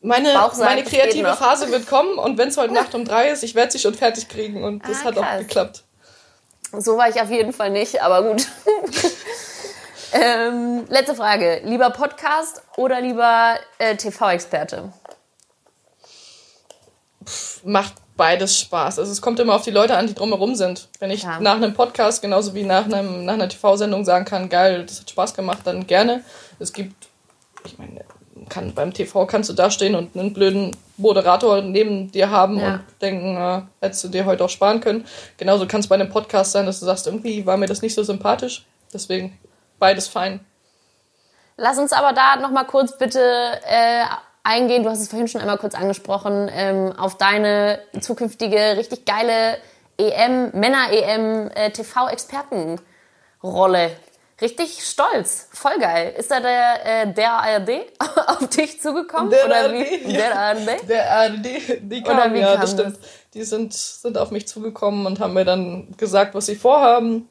Meine, 0.03 0.33
meine 0.59 0.85
kreative. 0.85 1.35
Phase 1.35 1.71
wird 1.73 1.87
kommen 1.89 2.17
und 2.17 2.39
wenn 2.39 2.49
es 2.49 2.57
heute 2.57 2.73
Nacht 2.73 2.95
um 2.95 3.05
drei 3.05 3.29
ist, 3.29 3.43
ich 3.43 3.55
werde 3.57 3.73
sie 3.73 3.79
schon 3.81 3.93
fertig 3.95 4.29
kriegen 4.29 4.63
und 4.65 4.89
das 4.89 5.01
Ah, 5.03 5.05
hat 5.07 5.19
auch 5.19 5.39
geklappt. 5.41 5.83
So 6.79 6.97
war 6.97 7.09
ich 7.11 7.21
auf 7.21 7.31
jeden 7.31 7.53
Fall 7.53 7.71
nicht, 7.71 8.01
aber 8.01 8.23
gut. 8.23 8.47
ähm, 10.13 10.87
letzte 10.89 11.15
Frage. 11.17 11.61
Lieber 11.65 11.91
Podcast 11.91 12.63
oder 12.77 13.01
lieber 13.01 13.57
äh, 13.79 13.97
TV-Experte? 13.97 14.93
Macht 17.65 17.95
beides 18.17 18.59
Spaß. 18.61 18.99
Also 18.99 19.11
es 19.11 19.23
kommt 19.23 19.41
immer 19.41 19.55
auf 19.55 19.63
die 19.63 19.71
Leute 19.71 19.97
an, 19.97 20.07
die 20.07 20.15
drumherum 20.15 20.55
sind. 20.55 20.89
Wenn 20.99 21.11
ich 21.11 21.23
Ja. 21.23 21.41
nach 21.41 21.57
einem 21.57 21.73
Podcast 21.75 22.21
genauso 22.23 22.55
wie 22.55 22.65
nach, 22.65 22.85
einem, 22.85 23.25
nach 23.25 23.35
einer 23.35 23.49
TV-Sendung 23.49 24.05
sagen 24.05 24.25
kann, 24.25 24.49
geil, 24.49 24.85
das 24.87 25.01
hat 25.01 25.11
Spaß 25.11 25.35
gemacht, 25.35 25.61
dann 25.65 25.87
gerne. 25.87 26.23
Es 26.59 26.73
gibt, 26.73 27.09
ich 27.65 27.79
meine, 27.79 28.05
kann, 28.49 28.75
beim 28.75 28.93
TV 28.93 29.27
kannst 29.27 29.49
du 29.49 29.55
da 29.55 29.71
stehen 29.71 29.95
und 29.95 30.17
einen 30.17 30.33
blöden 30.35 30.77
Moderator 30.99 31.63
neben 31.63 32.11
dir 32.13 32.31
haben 32.31 32.59
Ja. 32.59 32.75
und 32.75 32.81
denken, 33.01 33.37
äh, 33.37 33.63
hättest 33.81 34.05
du 34.05 34.09
dir 34.09 34.27
heute 34.27 34.45
auch 34.45 34.51
sparen 34.51 34.81
können. 34.81 35.07
Genauso 35.39 35.67
kann 35.67 35.81
es 35.81 35.87
bei 35.87 35.95
einem 35.95 36.11
Podcast 36.11 36.53
sein, 36.53 36.67
dass 36.67 36.81
du 36.81 36.87
sagst, 36.87 37.07
irgendwie 37.07 37.47
war 37.47 37.57
mir 37.57 37.67
das 37.67 37.81
nicht 37.81 37.95
so 37.95 38.03
sympathisch. 38.03 38.67
Deswegen 38.93 39.39
beides 39.79 40.09
fein. 40.09 40.41
Lass 41.57 41.79
uns 41.79 41.93
aber 41.93 42.13
da 42.13 42.37
noch 42.37 42.51
mal 42.51 42.65
kurz 42.65 42.97
bitte 42.99 43.21
äh, 43.67 44.05
eingehen. 44.45 44.83
Du 44.83 44.91
hast 44.91 45.01
es 45.01 45.09
vorhin 45.09 45.29
schon 45.29 45.41
einmal 45.41 45.59
kurz 45.59 45.75
angesprochen 45.75 46.51
ähm, 46.53 46.93
auf 46.97 47.17
deine 47.17 47.81
zukünftige 48.01 48.77
richtig 48.77 49.05
geile 49.05 49.59
EM 49.99 50.51
Männer 50.53 50.93
EM 50.93 51.51
äh, 51.55 51.71
richtig 54.41 54.83
stolz. 54.83 55.49
Voll 55.53 55.79
geil. 55.79 56.15
Ist 56.19 56.31
da 56.31 56.41
der, 56.41 57.03
äh, 57.03 57.13
der 57.13 57.33
ARD 57.33 57.71
auf 58.27 58.49
dich 58.49 58.81
zugekommen? 58.81 59.31
Der 59.31 59.47
oder 59.47 59.57
ARD, 59.57 59.73
wie? 59.73 60.13
ja. 60.13 60.19
Der 60.19 60.39
ARD? 60.39 60.89
Der 60.89 61.11
ARD, 61.11 61.47
die 61.83 62.03
Oder 62.03 62.15
kamen, 62.15 62.35
wie 62.35 62.41
ja, 62.41 62.53
kam 62.53 62.61
das 62.61 62.73
stimmt. 62.73 62.99
Die 63.35 63.45
sind, 63.45 63.73
sind 63.75 64.19
auf 64.19 64.31
mich 64.31 64.49
zugekommen 64.49 65.07
und 65.07 65.21
haben 65.21 65.35
mir 65.35 65.45
dann 65.45 65.95
gesagt, 65.97 66.35
was 66.35 66.47
sie 66.47 66.57
vorhaben. 66.57 67.29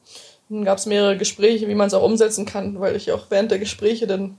Dann 0.48 0.64
gab 0.64 0.78
es 0.78 0.86
mehrere 0.86 1.16
Gespräche, 1.16 1.68
wie 1.68 1.74
man 1.74 1.88
es 1.88 1.94
auch 1.94 2.02
umsetzen 2.02 2.46
kann, 2.46 2.80
weil 2.80 2.96
ich 2.96 3.12
auch 3.12 3.26
während 3.28 3.50
der 3.50 3.58
Gespräche 3.58 4.06
dann 4.06 4.38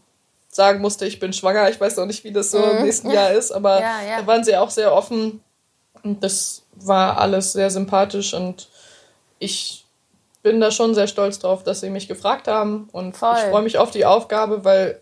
sagen 0.52 0.82
musste, 0.82 1.06
ich 1.06 1.19
bin 1.19 1.34
schwanger. 1.34 1.69
Ich 1.69 1.80
weiß 1.80 1.95
noch 1.98 2.06
nicht, 2.06 2.23
wie 2.23 2.32
das 2.32 2.52
so 2.52 2.61
im 2.61 2.84
nächsten 2.84 3.10
Jahr 3.10 3.32
ist, 3.32 3.52
aber 3.52 3.78
Mhm. 3.78 3.82
Ja, 3.82 4.02
ja. 4.10 4.22
da 4.22 4.28
waren 4.28 4.44
sie 4.44 4.56
auch 4.57 4.69
sehr 4.69 4.94
offen. 4.94 5.41
Und 6.03 6.23
das 6.23 6.64
war 6.76 7.19
alles 7.19 7.53
sehr 7.53 7.69
sympathisch 7.69 8.34
und 8.34 8.68
ich 9.40 9.86
bin 10.44 10.60
da 10.60 10.72
schon 10.72 10.95
sehr 10.95 11.07
stolz 11.07 11.38
drauf, 11.40 11.64
dass 11.64 11.82
sie 11.82 11.90
mich 11.90 12.07
gefragt 12.07 12.48
haben. 12.48 12.90
Und 12.91 13.15
Voll. 13.15 13.36
ich 13.36 13.49
freue 13.49 13.61
mich 13.61 13.78
auf 13.78 13.91
die 13.91 14.06
Aufgabe, 14.06 14.65
weil 14.65 14.99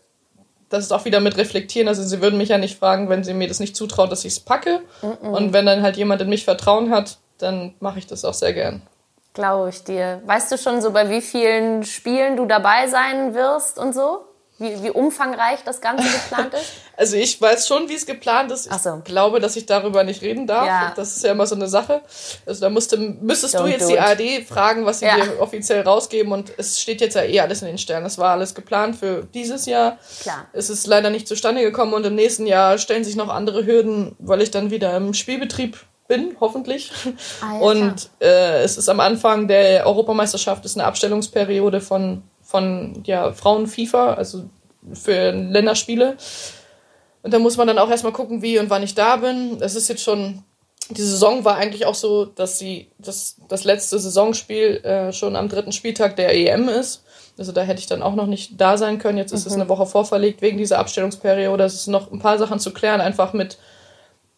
das 0.69 0.83
ist 0.83 0.91
auch 0.91 1.05
wieder 1.05 1.19
mit 1.21 1.37
reflektieren. 1.37 1.87
Also 1.87 2.03
sie 2.03 2.21
würden 2.21 2.37
mich 2.37 2.49
ja 2.49 2.57
nicht 2.57 2.77
fragen, 2.77 3.09
wenn 3.09 3.23
sie 3.23 3.33
mir 3.33 3.47
das 3.47 3.59
nicht 3.59 3.75
zutraut, 3.75 4.11
dass 4.11 4.25
ich 4.25 4.33
es 4.33 4.39
packe. 4.39 4.81
Und 5.21 5.53
wenn 5.53 5.65
dann 5.65 5.81
halt 5.81 5.97
jemand 5.97 6.21
in 6.21 6.29
mich 6.29 6.43
Vertrauen 6.43 6.91
hat, 6.91 7.17
dann 7.37 7.73
mache 7.79 7.99
ich 7.99 8.07
das 8.07 8.25
auch 8.25 8.33
sehr 8.33 8.53
gern. 8.53 8.81
Glaube 9.33 9.69
ich 9.69 9.83
dir. 9.83 10.21
Weißt 10.25 10.51
du 10.51 10.57
schon 10.57 10.81
so, 10.81 10.91
bei 10.91 11.09
wie 11.09 11.21
vielen 11.21 11.83
Spielen 11.85 12.35
du 12.35 12.45
dabei 12.45 12.87
sein 12.87 13.33
wirst 13.33 13.79
und 13.79 13.95
so? 13.95 14.25
Wie, 14.59 14.83
wie 14.83 14.89
umfangreich 14.91 15.59
das 15.65 15.79
Ganze 15.81 16.03
geplant 16.03 16.53
ist? 16.53 16.71
Also 16.99 17.15
ich 17.15 17.39
weiß 17.41 17.65
schon, 17.65 17.87
wie 17.87 17.93
es 17.93 18.05
geplant 18.05 18.51
ist. 18.51 18.65
Ich 18.65 18.71
Ach 18.73 18.79
so. 18.79 19.01
glaube, 19.05 19.39
dass 19.39 19.55
ich 19.55 19.65
darüber 19.65 20.03
nicht 20.03 20.21
reden 20.21 20.47
darf. 20.47 20.65
Ja. 20.67 20.91
Das 20.97 21.15
ist 21.15 21.23
ja 21.23 21.31
immer 21.31 21.47
so 21.47 21.55
eine 21.55 21.69
Sache. 21.69 22.01
Also 22.45 22.59
da 22.59 22.69
musste, 22.69 22.97
müsstest 22.97 23.53
du 23.53 23.59
Don't 23.59 23.67
jetzt 23.67 23.83
do 23.83 23.93
die. 23.93 23.99
ARD 23.99 24.45
fragen, 24.45 24.85
was 24.85 24.99
sie 24.99 25.05
Ja. 25.05 25.15
dir 25.15 25.39
offiziell 25.39 25.81
rausgeben. 25.83 26.33
Und 26.33 26.51
es 26.57 26.77
steht 26.81 26.99
jetzt 26.99 27.13
ja 27.15 27.23
eh 27.23 27.39
alles 27.39 27.61
in 27.61 27.69
den 27.69 27.77
Sternen. 27.77 28.03
Das 28.03 28.17
war 28.17 28.31
alles 28.31 28.53
geplant 28.53 28.97
für 28.97 29.23
dieses 29.33 29.65
Jahr. 29.65 29.97
Klar. 30.23 30.47
Es 30.51 30.69
ist 30.69 30.87
leider 30.87 31.09
nicht 31.09 31.25
zustande 31.29 31.61
gekommen 31.61 31.93
und 31.93 32.05
im 32.05 32.15
nächsten 32.15 32.45
Jahr 32.45 32.77
stellen 32.77 33.05
sich 33.05 33.15
noch 33.15 33.29
andere 33.29 33.65
Hürden, 33.65 34.17
weil 34.19 34.41
ich 34.41 34.51
dann 34.51 34.69
wieder 34.69 34.97
im 34.97 35.13
Spielbetrieb 35.13 35.77
bin, 36.09 36.35
hoffentlich. 36.41 36.91
Ah, 37.39 37.53
ja, 37.53 37.59
und 37.61 38.09
äh, 38.19 38.61
es 38.63 38.77
ist 38.77 38.89
am 38.89 38.99
Anfang 38.99 39.47
der 39.47 39.87
Europameisterschaft 39.87 40.65
ist 40.65 40.75
eine 40.77 40.85
Abstellungsperiode 40.85 41.79
von, 41.79 42.23
von 42.49 43.03
ja, 43.05 43.31
Frauen-FIFA, 43.31 44.15
also 44.15 44.49
für 44.91 45.31
Länderspiele. 45.31 46.17
Und 47.21 47.31
da 47.31 47.37
muss 47.37 47.57
man 47.57 47.67
dann 47.67 47.77
auch 47.77 47.91
erstmal 47.91 48.11
gucken, 48.11 48.41
wie 48.41 48.57
und 48.57 48.71
wann 48.71 48.81
ich 48.81 48.95
da 48.95 49.17
bin. 49.17 49.57
Es 49.61 49.75
ist 49.75 49.87
jetzt 49.87 50.01
schon, 50.01 50.43
die 50.89 51.01
Saison 51.01 51.45
war 51.45 51.57
eigentlich 51.57 51.85
auch 51.85 51.93
so, 51.93 52.25
dass 52.25 52.57
sie 52.57 52.87
das, 52.97 53.35
das 53.47 53.65
letzte 53.65 53.99
Saisonspiel 53.99 54.77
äh, 54.77 55.13
schon 55.13 55.35
am 55.35 55.47
dritten 55.47 55.71
Spieltag 55.71 56.15
der 56.15 56.33
EM 56.33 56.69
ist. 56.69 57.03
Also 57.37 57.51
da 57.51 57.61
hätte 57.61 57.81
ich 57.81 57.87
dann 57.87 58.01
auch 58.01 58.15
noch 58.15 58.25
nicht 58.25 58.59
da 58.59 58.77
sein 58.77 58.97
können. 58.97 59.19
Jetzt 59.19 59.31
ist 59.31 59.45
es 59.45 59.53
eine 59.53 59.69
Woche 59.69 59.85
vorverlegt 59.85 60.41
wegen 60.41 60.57
dieser 60.57 60.79
Abstellungsperiode. 60.79 61.63
Es 61.63 61.75
ist 61.75 61.87
noch 61.87 62.11
ein 62.11 62.19
paar 62.19 62.39
Sachen 62.39 62.59
zu 62.59 62.73
klären, 62.73 62.99
einfach 62.99 63.33
mit, 63.33 63.59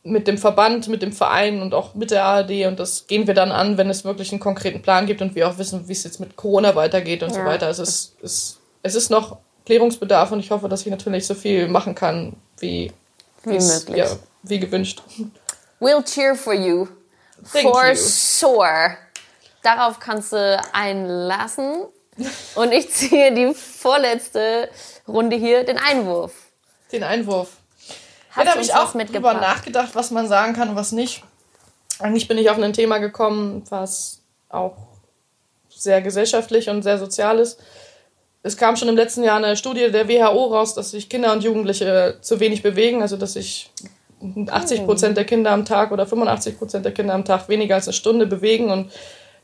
mit 0.04 0.28
dem 0.28 0.38
Verband, 0.38 0.88
mit 0.88 1.02
dem 1.02 1.14
Verein 1.14 1.62
und 1.62 1.74
auch 1.74 1.94
mit 1.94 2.12
der 2.12 2.26
ARD. 2.26 2.66
Und 2.66 2.80
das 2.80 3.06
gehen 3.08 3.28
wir 3.28 3.34
dann 3.34 3.52
an, 3.52 3.78
wenn 3.78 3.90
es 3.90 4.04
wirklich 4.04 4.32
einen 4.32 4.40
konkreten 4.40 4.82
Plan 4.82 5.06
gibt 5.06 5.22
und 5.22 5.36
wir 5.36 5.48
auch 5.48 5.58
wissen, 5.58 5.88
wie 5.88 5.92
es 5.94 6.04
jetzt 6.04 6.20
mit 6.20 6.36
Corona 6.36 6.76
weitergeht 6.76 7.22
und 7.24 7.32
so 7.32 7.40
Ja. 7.40 7.46
weiter. 7.46 7.70
Es 7.70 7.80
ist, 7.80 8.16
es, 8.24 8.96
ist 8.96 9.10
noch 9.12 9.38
Klärungsbedarf 9.66 10.32
und 10.32 10.40
ich 10.40 10.50
hoffe, 10.50 10.68
dass 10.70 10.82
ich 10.82 10.88
natürlich 10.92 11.28
so 11.28 11.36
viel 11.36 11.68
machen 11.68 11.94
kann, 11.94 12.36
wie, 12.58 12.92
Wie. 13.44 13.58
Ja, 13.96 14.08
wie 14.44 14.60
gewünscht. 14.60 15.02
We'll 15.80 16.04
cheer 16.04 16.36
for 16.36 16.54
you. 16.54 16.88
Thank 17.52 17.70
for 17.70 17.88
you. 17.90 17.96
sure. 17.96 18.98
Darauf 19.64 20.00
kannst 20.00 20.34
du 20.34 20.60
einlassen. 20.74 21.86
Und 22.56 22.72
ich 22.72 22.90
ziehe 22.92 23.34
die 23.34 23.54
vorletzte 23.54 24.70
Runde 25.08 25.36
hier, 25.38 25.64
den 25.64 25.78
Einwurf. 25.78 26.34
Den 26.92 27.04
Einwurf. 27.04 27.50
Hast 28.32 28.48
da 28.48 28.52
habe 28.52 28.62
ich 28.62 28.74
auch 28.74 28.94
drüber 28.94 29.34
nachgedacht, 29.34 29.90
was 29.94 30.12
man 30.12 30.28
sagen 30.28 30.54
kann 30.54 30.70
und 30.70 30.76
was 30.76 30.92
nicht. 30.92 31.24
Eigentlich 32.00 32.28
bin 32.28 32.38
ich 32.38 32.50
auf 32.50 32.58
ein 32.58 32.74
Thema 32.74 32.98
gekommen, 32.98 33.64
was 33.70 34.22
auch 34.50 34.78
sehr 35.70 36.02
gesellschaftlich 36.02 36.70
und 36.70 36.82
sehr 36.84 36.98
sozial 36.98 37.40
ist. 37.40 37.60
Es 38.44 38.58
kam 38.58 38.76
schon 38.76 38.88
im 38.88 38.96
letzten 38.96 39.24
Jahr 39.24 39.38
eine 39.38 39.56
Studie 39.56 39.92
der 39.92 40.08
WHO 40.08 40.46
raus, 40.46 40.74
dass 40.74 40.92
sich 40.92 41.10
Kinder 41.10 41.32
und 41.34 41.44
Jugendliche 41.44 42.18
zu 42.22 42.40
wenig 42.40 42.64
bewegen, 42.64 43.02
also 43.02 43.18
dass 43.18 43.34
sich 43.34 43.72
80 44.48 44.86
Prozent 44.86 45.18
der 45.18 45.26
Kinder 45.26 45.52
am 45.52 45.66
Tag 45.66 45.92
oder 45.92 46.08
85 46.08 46.58
Prozent 46.58 46.86
der 46.86 46.94
Kinder 46.94 47.14
am 47.14 47.26
Tag 47.26 47.50
weniger 47.50 47.76
als 47.76 47.88
eine 47.88 47.94
Stunde 47.94 48.26
bewegen 48.26 48.72
und 48.72 48.92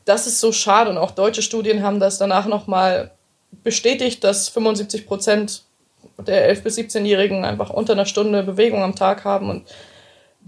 das 0.04 0.26
ist 0.26 0.40
so 0.40 0.52
schade 0.52 0.90
und 0.90 0.98
auch 0.98 1.10
deutsche 1.10 1.42
Studien 1.42 1.82
haben 1.82 2.00
das 2.00 2.18
danach 2.18 2.46
nochmal 2.46 3.10
bestätigt, 3.62 4.24
dass 4.24 4.48
75 4.48 5.06
Prozent 5.06 5.64
der 6.18 6.54
11- 6.54 6.62
bis 6.62 6.78
17-Jährigen 6.78 7.44
einfach 7.44 7.70
unter 7.70 7.92
einer 7.92 8.06
Stunde 8.06 8.42
Bewegung 8.42 8.82
am 8.82 8.94
Tag 8.94 9.24
haben. 9.24 9.50
Und 9.50 9.68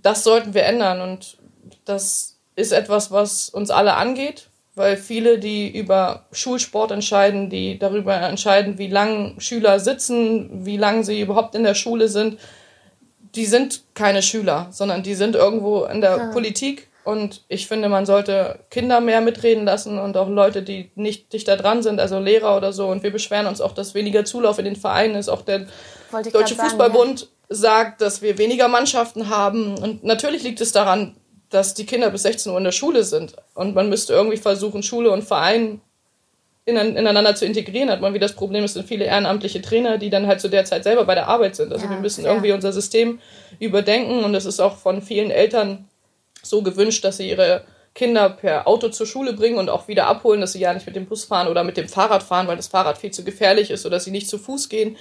das 0.02 0.24
sollten 0.24 0.54
wir 0.54 0.64
ändern. 0.64 1.00
Und 1.00 1.38
das 1.84 2.36
ist 2.56 2.72
etwas, 2.72 3.10
was 3.10 3.48
uns 3.48 3.70
alle 3.70 3.94
angeht, 3.94 4.48
weil 4.74 4.96
viele, 4.96 5.38
die 5.38 5.68
über 5.68 6.26
Schulsport 6.32 6.90
entscheiden, 6.90 7.50
die 7.50 7.78
darüber 7.78 8.16
entscheiden, 8.16 8.78
wie 8.78 8.88
lang 8.88 9.38
Schüler 9.40 9.80
sitzen, 9.80 10.64
wie 10.64 10.76
lange 10.76 11.04
sie 11.04 11.20
überhaupt 11.20 11.54
in 11.54 11.64
der 11.64 11.74
Schule 11.74 12.08
sind, 12.08 12.38
die 13.34 13.46
sind 13.46 13.82
keine 13.94 14.22
Schüler, 14.22 14.68
sondern 14.70 15.02
die 15.02 15.14
sind 15.14 15.36
irgendwo 15.36 15.84
in 15.84 16.00
der 16.00 16.30
Politik. 16.32 16.88
Und 17.04 17.44
ich 17.48 17.66
finde, 17.66 17.88
man 17.88 18.04
sollte 18.04 18.60
Kinder 18.70 19.00
mehr 19.00 19.20
mitreden 19.22 19.64
lassen 19.64 19.98
und 19.98 20.16
auch 20.16 20.28
Leute, 20.28 20.62
die 20.62 20.90
nicht 20.94 21.32
dichter 21.32 21.56
dran 21.56 21.82
sind, 21.82 21.98
also 21.98 22.18
Lehrer 22.18 22.56
oder 22.56 22.72
so. 22.72 22.88
Und 22.88 23.02
wir 23.02 23.10
beschweren 23.10 23.46
uns 23.46 23.60
auch, 23.60 23.72
dass 23.72 23.94
weniger 23.94 24.24
Zulauf 24.24 24.58
in 24.58 24.66
den 24.66 24.76
Vereinen 24.76 25.14
ist. 25.14 25.28
Auch 25.30 25.42
der 25.42 25.66
Deutsche 26.32 26.54
sagen, 26.54 26.68
Fußballbund 26.68 27.28
sagt, 27.48 28.00
dass 28.02 28.20
wir 28.22 28.36
weniger 28.38 28.68
Mannschaften 28.68 29.28
haben. 29.30 29.76
Und 29.78 30.04
natürlich 30.04 30.42
liegt 30.42 30.60
es 30.60 30.72
daran, 30.72 31.16
dass 31.48 31.74
die 31.74 31.86
Kinder 31.86 32.10
bis 32.10 32.22
16 32.22 32.52
Uhr 32.52 32.58
in 32.58 32.64
der 32.64 32.70
Schule 32.72 33.02
sind. 33.02 33.34
Und 33.54 33.74
man 33.74 33.88
müsste 33.88 34.12
irgendwie 34.12 34.36
versuchen, 34.36 34.82
Schule 34.82 35.10
und 35.10 35.22
Verein 35.24 35.80
inan- 36.66 36.96
ineinander 36.96 37.34
zu 37.34 37.44
integrieren. 37.46 37.90
Hat 37.90 38.00
man 38.02 38.14
wie 38.14 38.18
das 38.20 38.34
Problem, 38.34 38.62
es 38.62 38.74
sind 38.74 38.86
viele 38.86 39.06
ehrenamtliche 39.06 39.62
Trainer, 39.62 39.98
die 39.98 40.10
dann 40.10 40.26
halt 40.28 40.40
zu 40.40 40.48
der 40.48 40.64
Zeit 40.66 40.84
selber 40.84 41.04
bei 41.06 41.14
der 41.16 41.26
Arbeit 41.26 41.56
sind. 41.56 41.72
Also 41.72 41.86
Ja, 41.86 41.90
wir 41.92 41.98
müssen 41.98 42.22
fair. 42.22 42.32
irgendwie 42.32 42.52
unser 42.52 42.72
System 42.72 43.18
überdenken. 43.58 44.22
Und 44.22 44.34
es 44.34 44.44
ist 44.44 44.60
auch 44.60 44.76
von 44.76 45.02
vielen 45.02 45.30
Eltern 45.32 45.86
so 46.42 46.62
gewünscht, 46.62 47.04
dass 47.04 47.18
sie 47.18 47.28
ihre 47.28 47.64
Kinder 47.94 48.30
per 48.30 48.68
Auto 48.68 48.88
zur 48.88 49.06
Schule 49.06 49.32
bringen 49.32 49.58
und 49.58 49.68
auch 49.68 49.88
wieder 49.88 50.06
abholen, 50.06 50.40
dass 50.40 50.52
sie 50.52 50.60
ja 50.60 50.72
nicht 50.72 50.86
mit 50.86 50.96
dem 50.96 51.06
Bus 51.06 51.24
fahren 51.24 51.48
oder 51.48 51.64
mit 51.64 51.76
dem 51.76 51.88
Fahrrad 51.88 52.22
fahren, 52.22 52.46
weil 52.46 52.56
das 52.56 52.68
Fahrrad 52.68 52.98
viel 52.98 53.10
zu 53.10 53.24
gefährlich 53.24 53.70
ist 53.70 53.84
oder 53.84 53.96
dass 53.96 54.04
sie 54.04 54.10
nicht 54.10 54.28
zu 54.28 54.38
Fuß 54.38 54.68
gehen. 54.68 54.96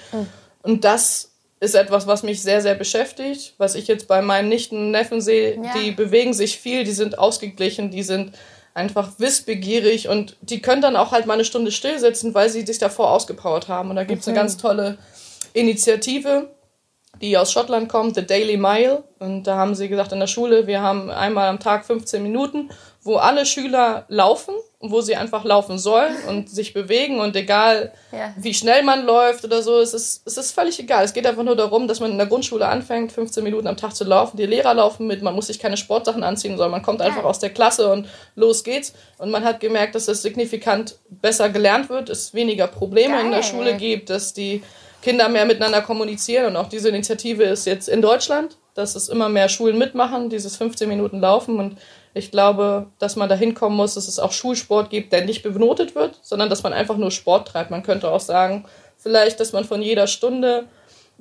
Und 0.63 0.83
das 0.83 1.31
ist 1.59 1.75
etwas, 1.75 2.07
was 2.07 2.23
mich 2.23 2.41
sehr, 2.41 2.61
sehr 2.61 2.75
beschäftigt, 2.75 3.53
was 3.57 3.75
ich 3.75 3.87
jetzt 3.87 4.07
bei 4.07 4.21
meinen 4.21 4.49
Nichten 4.49 4.77
und 4.77 4.91
Neffen 4.91 5.21
sehe. 5.21 5.55
Ja. 5.55 5.73
Die 5.77 5.91
bewegen 5.91 6.33
sich 6.33 6.57
viel, 6.57 6.83
die 6.83 6.91
sind 6.91 7.19
ausgeglichen, 7.19 7.91
die 7.91 8.03
sind 8.03 8.33
einfach 8.73 9.11
wissbegierig 9.17 10.07
und 10.07 10.37
die 10.41 10.61
können 10.61 10.81
dann 10.81 10.95
auch 10.95 11.11
halt 11.11 11.25
mal 11.25 11.33
eine 11.33 11.45
Stunde 11.45 11.71
still 11.71 11.99
sitzen, 11.99 12.33
weil 12.33 12.49
sie 12.49 12.65
sich 12.65 12.77
davor 12.77 13.11
ausgepowert 13.11 13.67
haben. 13.67 13.89
Und 13.89 13.97
da 13.97 14.03
gibt 14.03 14.21
es 14.21 14.27
eine 14.27 14.37
ganz 14.37 14.57
tolle 14.57 14.97
Initiative, 15.53 16.49
die 17.21 17.37
aus 17.37 17.51
Schottland 17.51 17.89
kommt, 17.89 18.15
The 18.15 18.25
Daily 18.25 18.57
Mile. 18.57 19.03
Und 19.19 19.43
da 19.43 19.55
haben 19.57 19.75
sie 19.75 19.89
gesagt, 19.89 20.11
in 20.13 20.19
der 20.19 20.27
Schule, 20.27 20.65
wir 20.67 20.81
haben 20.81 21.09
einmal 21.11 21.47
am 21.49 21.59
Tag 21.59 21.85
15 21.85 22.23
Minuten, 22.23 22.69
wo 23.03 23.15
alle 23.17 23.45
Schüler 23.45 24.05
laufen, 24.07 24.53
wo 24.79 25.01
sie 25.01 25.15
einfach 25.17 25.43
laufen 25.43 25.77
sollen 25.77 26.15
und 26.29 26.49
sich 26.49 26.73
bewegen. 26.73 27.19
Und 27.19 27.35
egal, 27.35 27.91
Ja. 28.13 28.33
wie 28.37 28.53
schnell 28.53 28.83
man 28.83 29.05
läuft 29.05 29.43
oder 29.43 29.61
so, 29.61 29.79
es 29.79 29.93
ist, 29.93 30.25
es 30.25 30.37
ist 30.37 30.51
völlig 30.53 30.79
egal. 30.79 31.03
Es 31.03 31.13
geht 31.13 31.27
einfach 31.27 31.43
nur 31.43 31.57
darum, 31.57 31.87
dass 31.89 31.99
man 31.99 32.11
in 32.11 32.17
der 32.17 32.27
Grundschule 32.27 32.65
anfängt, 32.67 33.11
15 33.11 33.43
Minuten 33.43 33.67
am 33.67 33.75
Tag 33.75 33.93
zu 33.95 34.05
laufen. 34.05 34.37
Die 34.37 34.45
Lehrer 34.45 34.73
laufen 34.73 35.05
mit, 35.07 35.21
man 35.21 35.35
muss 35.35 35.47
sich 35.47 35.59
keine 35.59 35.75
Sportsachen 35.75 36.23
anziehen, 36.23 36.51
sondern 36.51 36.71
man 36.71 36.81
kommt 36.83 37.01
einfach 37.01 37.25
aus 37.25 37.39
der 37.39 37.49
Klasse 37.49 37.91
und 37.91 38.07
los 38.35 38.63
geht's. 38.63 38.93
Und 39.17 39.31
man 39.31 39.43
hat 39.43 39.59
gemerkt, 39.59 39.95
dass 39.95 40.07
es 40.07 40.21
signifikant 40.21 40.95
besser 41.09 41.49
gelernt 41.49 41.89
wird, 41.89 42.09
es 42.09 42.33
weniger 42.33 42.67
Probleme 42.67 43.19
in 43.19 43.31
der 43.31 43.41
Geil. 43.41 43.49
Schule 43.51 43.75
gibt, 43.75 44.09
dass 44.09 44.33
die 44.33 44.63
Kinder 45.01 45.30
mehr 45.30 45.45
miteinander 45.45 45.81
kommunizieren. 45.81 46.47
Und 46.47 46.55
auch 46.55 46.69
diese 46.69 46.89
Initiative 46.89 47.43
ist 47.43 47.65
jetzt 47.65 47.88
in 47.88 48.01
Deutschland, 48.01 48.57
dass 48.73 48.95
es 48.95 49.09
immer 49.09 49.30
mehr 49.30 49.49
Schulen 49.49 49.77
mitmachen, 49.77 50.30
dieses 50.30 50.57
15 50.57 50.88
Minuten 50.88 51.19
Laufen. 51.19 51.57
Und 51.57 51.77
ich 52.13 52.31
glaube, 52.31 52.88
dass 52.97 53.15
man 53.15 53.30
dahin 53.30 53.53
kommen 53.53 53.76
muss, 53.76 53.95
dass 53.95 54.07
es 54.07 54.19
auch 54.19 54.31
Schulsport 54.31 54.89
gibt, 54.89 55.13
der 55.13 55.26
nicht 55.26 55.43
benotet 55.43 55.95
wird, 55.95 56.19
sondern 56.21 56.49
dass 56.49 56.63
man 56.63 56.73
einfach 56.73 56.97
nur 56.97 57.11
Sport 57.11 57.47
treibt. 57.47 57.71
Man 57.71 57.84
könnte 57.84 58.09
auch 58.09 58.19
sagen, 58.19 58.65
vielleicht, 58.97 59.39
dass 59.39 59.53
man 59.53 59.63
von 59.63 59.81
jeder 59.81 60.07
Stunde, 60.07 60.65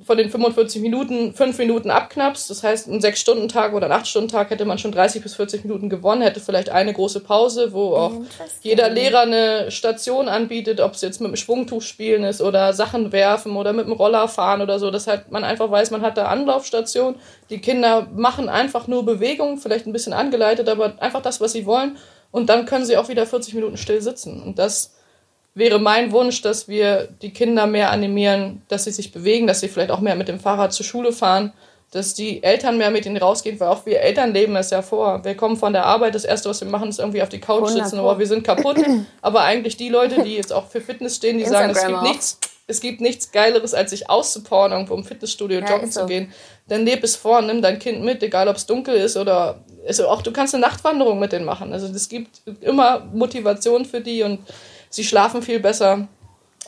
von 0.05 0.17
den 0.17 0.29
45 0.29 0.81
Minuten, 0.81 1.33
fünf 1.33 1.57
Minuten 1.57 1.91
abknapst. 1.91 2.49
Das 2.49 2.63
heißt, 2.63 2.87
einen 2.87 3.01
Sechs-Stunden-Tag 3.01 3.73
oder 3.73 3.85
einen 3.85 3.99
Acht-Stunden-Tag 3.99 4.49
hätte 4.49 4.63
man 4.63 4.77
schon 4.77 4.93
30 4.93 5.21
bis 5.21 5.35
40 5.35 5.65
Minuten 5.65 5.89
gewonnen, 5.89 6.21
hätte 6.21 6.39
vielleicht 6.39 6.69
eine 6.69 6.93
große 6.93 7.19
Pause, 7.19 7.73
wo 7.73 7.95
auch 7.95 8.13
jeder 8.61 8.89
Lehrer 8.89 9.21
eine 9.21 9.71
Station 9.71 10.29
anbietet, 10.29 10.79
ob 10.79 10.93
es 10.93 11.01
jetzt 11.01 11.19
mit 11.19 11.31
dem 11.31 11.35
Schwungtuch 11.35 11.81
spielen 11.81 12.23
ist 12.23 12.41
oder 12.41 12.73
Sachen 12.73 13.11
werfen 13.11 13.55
oder 13.57 13.73
mit 13.73 13.87
dem 13.87 13.93
Roller 13.93 14.27
fahren 14.29 14.61
oder 14.61 14.79
so. 14.79 14.89
Das 14.89 15.07
halt 15.07 15.31
man 15.31 15.43
einfach 15.43 15.69
weiß, 15.69 15.91
man 15.91 16.01
hat 16.01 16.17
da 16.17 16.27
Anlaufstation. 16.27 17.15
Die 17.49 17.59
Kinder 17.59 18.07
machen 18.15 18.47
einfach 18.47 18.87
nur 18.87 19.05
Bewegung, 19.05 19.57
vielleicht 19.57 19.85
ein 19.85 19.93
bisschen 19.93 20.13
angeleitet, 20.13 20.69
aber 20.69 20.93
einfach 20.99 21.21
das, 21.21 21.41
was 21.41 21.51
sie 21.51 21.65
wollen. 21.65 21.97
Und 22.31 22.47
dann 22.49 22.65
können 22.65 22.85
sie 22.85 22.95
auch 22.95 23.09
wieder 23.09 23.25
40 23.25 23.53
Minuten 23.53 23.75
still 23.75 24.01
sitzen. 24.01 24.41
Und 24.41 24.59
das 24.59 24.98
wäre 25.55 25.79
mein 25.79 26.11
Wunsch, 26.11 26.41
dass 26.41 26.67
wir 26.67 27.09
die 27.21 27.31
Kinder 27.31 27.67
mehr 27.67 27.91
animieren, 27.91 28.61
dass 28.67 28.85
sie 28.85 28.91
sich 28.91 29.11
bewegen, 29.11 29.47
dass 29.47 29.59
sie 29.59 29.67
vielleicht 29.67 29.91
auch 29.91 29.99
mehr 29.99 30.15
mit 30.15 30.27
dem 30.27 30.39
Fahrrad 30.39 30.73
zur 30.73 30.85
Schule 30.85 31.11
fahren, 31.11 31.53
dass 31.91 32.13
die 32.13 32.43
Eltern 32.43 32.77
mehr 32.77 32.91
mit 32.91 33.05
ihnen 33.05 33.17
rausgehen, 33.17 33.59
weil 33.59 33.69
auch 33.69 33.85
wir 33.85 33.99
Eltern 34.01 34.31
leben 34.31 34.55
es 34.55 34.69
ja 34.69 34.81
vor. 34.81 35.23
Wir 35.23 35.35
kommen 35.35 35.57
von 35.57 35.73
der 35.73 35.85
Arbeit, 35.85 36.13
das 36.13 36.23
Erste, 36.23 36.49
was 36.49 36.61
wir 36.61 36.69
machen, 36.69 36.89
ist 36.89 36.99
irgendwie 36.99 37.23
auf 37.23 37.29
die 37.29 37.39
Couch 37.39 37.69
sitzen, 37.69 37.97
aber 37.99 38.19
wir 38.19 38.27
sind 38.27 38.43
kaputt. 38.43 38.77
Aber 39.21 39.41
eigentlich 39.41 39.75
die 39.75 39.89
Leute, 39.89 40.23
die 40.23 40.35
jetzt 40.35 40.53
auch 40.53 40.67
für 40.67 40.81
Fitness 40.81 41.15
stehen, 41.15 41.37
die 41.39 41.45
sagen, 41.45 41.71
es 41.71 41.85
gibt 41.85 42.01
nichts, 42.03 42.39
es 42.67 42.79
gibt 42.79 43.01
nichts 43.01 43.31
Geileres, 43.31 43.73
als 43.73 43.89
sich 43.89 44.09
auszupowern, 44.09 44.71
irgendwo 44.71 44.93
im 44.93 45.03
Fitnessstudio 45.03 45.59
ja, 45.59 45.69
joggen 45.69 45.91
zu 45.91 46.01
so. 46.01 46.05
gehen. 46.05 46.31
Dann 46.67 46.85
leb 46.85 47.03
es 47.03 47.15
vor, 47.15 47.41
nimm 47.41 47.63
dein 47.63 47.79
Kind 47.79 48.03
mit, 48.03 48.21
egal 48.21 48.47
ob 48.47 48.57
es 48.57 48.67
dunkel 48.67 48.95
ist 48.95 49.17
oder 49.17 49.63
also 49.87 50.07
auch 50.07 50.21
du 50.21 50.31
kannst 50.31 50.53
eine 50.53 50.61
Nachtwanderung 50.61 51.19
mit 51.19 51.31
denen 51.31 51.45
machen. 51.45 51.73
Also 51.73 51.87
es 51.87 52.09
gibt 52.09 52.41
immer 52.61 53.07
Motivation 53.11 53.85
für 53.85 54.01
die 54.01 54.21
und 54.21 54.39
sie 54.89 55.03
schlafen 55.03 55.41
viel 55.41 55.59
besser 55.59 56.07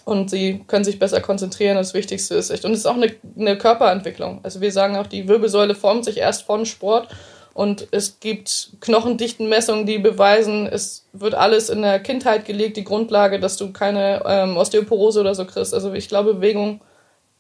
und 0.06 0.30
sie 0.30 0.64
können 0.68 0.84
sich 0.84 0.99
besser 0.99 1.22
konzentrieren. 1.22 1.77
Das 1.77 1.93
Wichtigste 1.93 2.35
ist 2.35 2.49
echt. 2.49 2.65
Und 2.65 2.72
es 2.72 2.80
ist 2.80 2.85
auch 2.85 2.95
eine, 2.95 3.14
eine 3.38 3.57
Körperentwicklung. 3.57 4.39
Also 4.43 4.61
wir 4.61 4.72
sagen 4.72 4.95
auch, 4.95 5.07
die 5.07 5.27
Wirbelsäule 5.27 5.76
formt 5.76 6.06
sich 6.06 6.18
erst 6.18 6.43
von 6.43 6.65
Sport 6.65 7.10
und 7.53 7.88
es 7.91 8.19
gibt 8.19 8.72
Knochendichtenmessungen, 8.80 9.85
die 9.85 9.98
beweisen, 9.98 10.68
es 10.68 11.06
wird 11.11 11.35
alles 11.35 11.69
in 11.69 11.81
der 11.81 11.99
Kindheit 11.99 12.45
gelegt, 12.45 12.77
die 12.77 12.84
Grundlage, 12.84 13.39
dass 13.39 13.57
du 13.57 13.73
keine 13.73 14.23
ähm, 14.26 14.56
Osteoporose 14.56 15.19
oder 15.19 15.35
so 15.35 15.45
kriegst. 15.45 15.73
Also 15.73 15.93
ich 15.93 16.07
glaube, 16.07 16.35
Bewegung, 16.35 16.80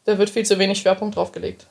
da 0.03 0.17
wird 0.17 0.29
viel 0.29 0.45
zu 0.45 0.59
wenig 0.59 0.79
Schwerpunkt 0.79 1.15
drauf 1.15 1.31
gelegt. 1.31 1.67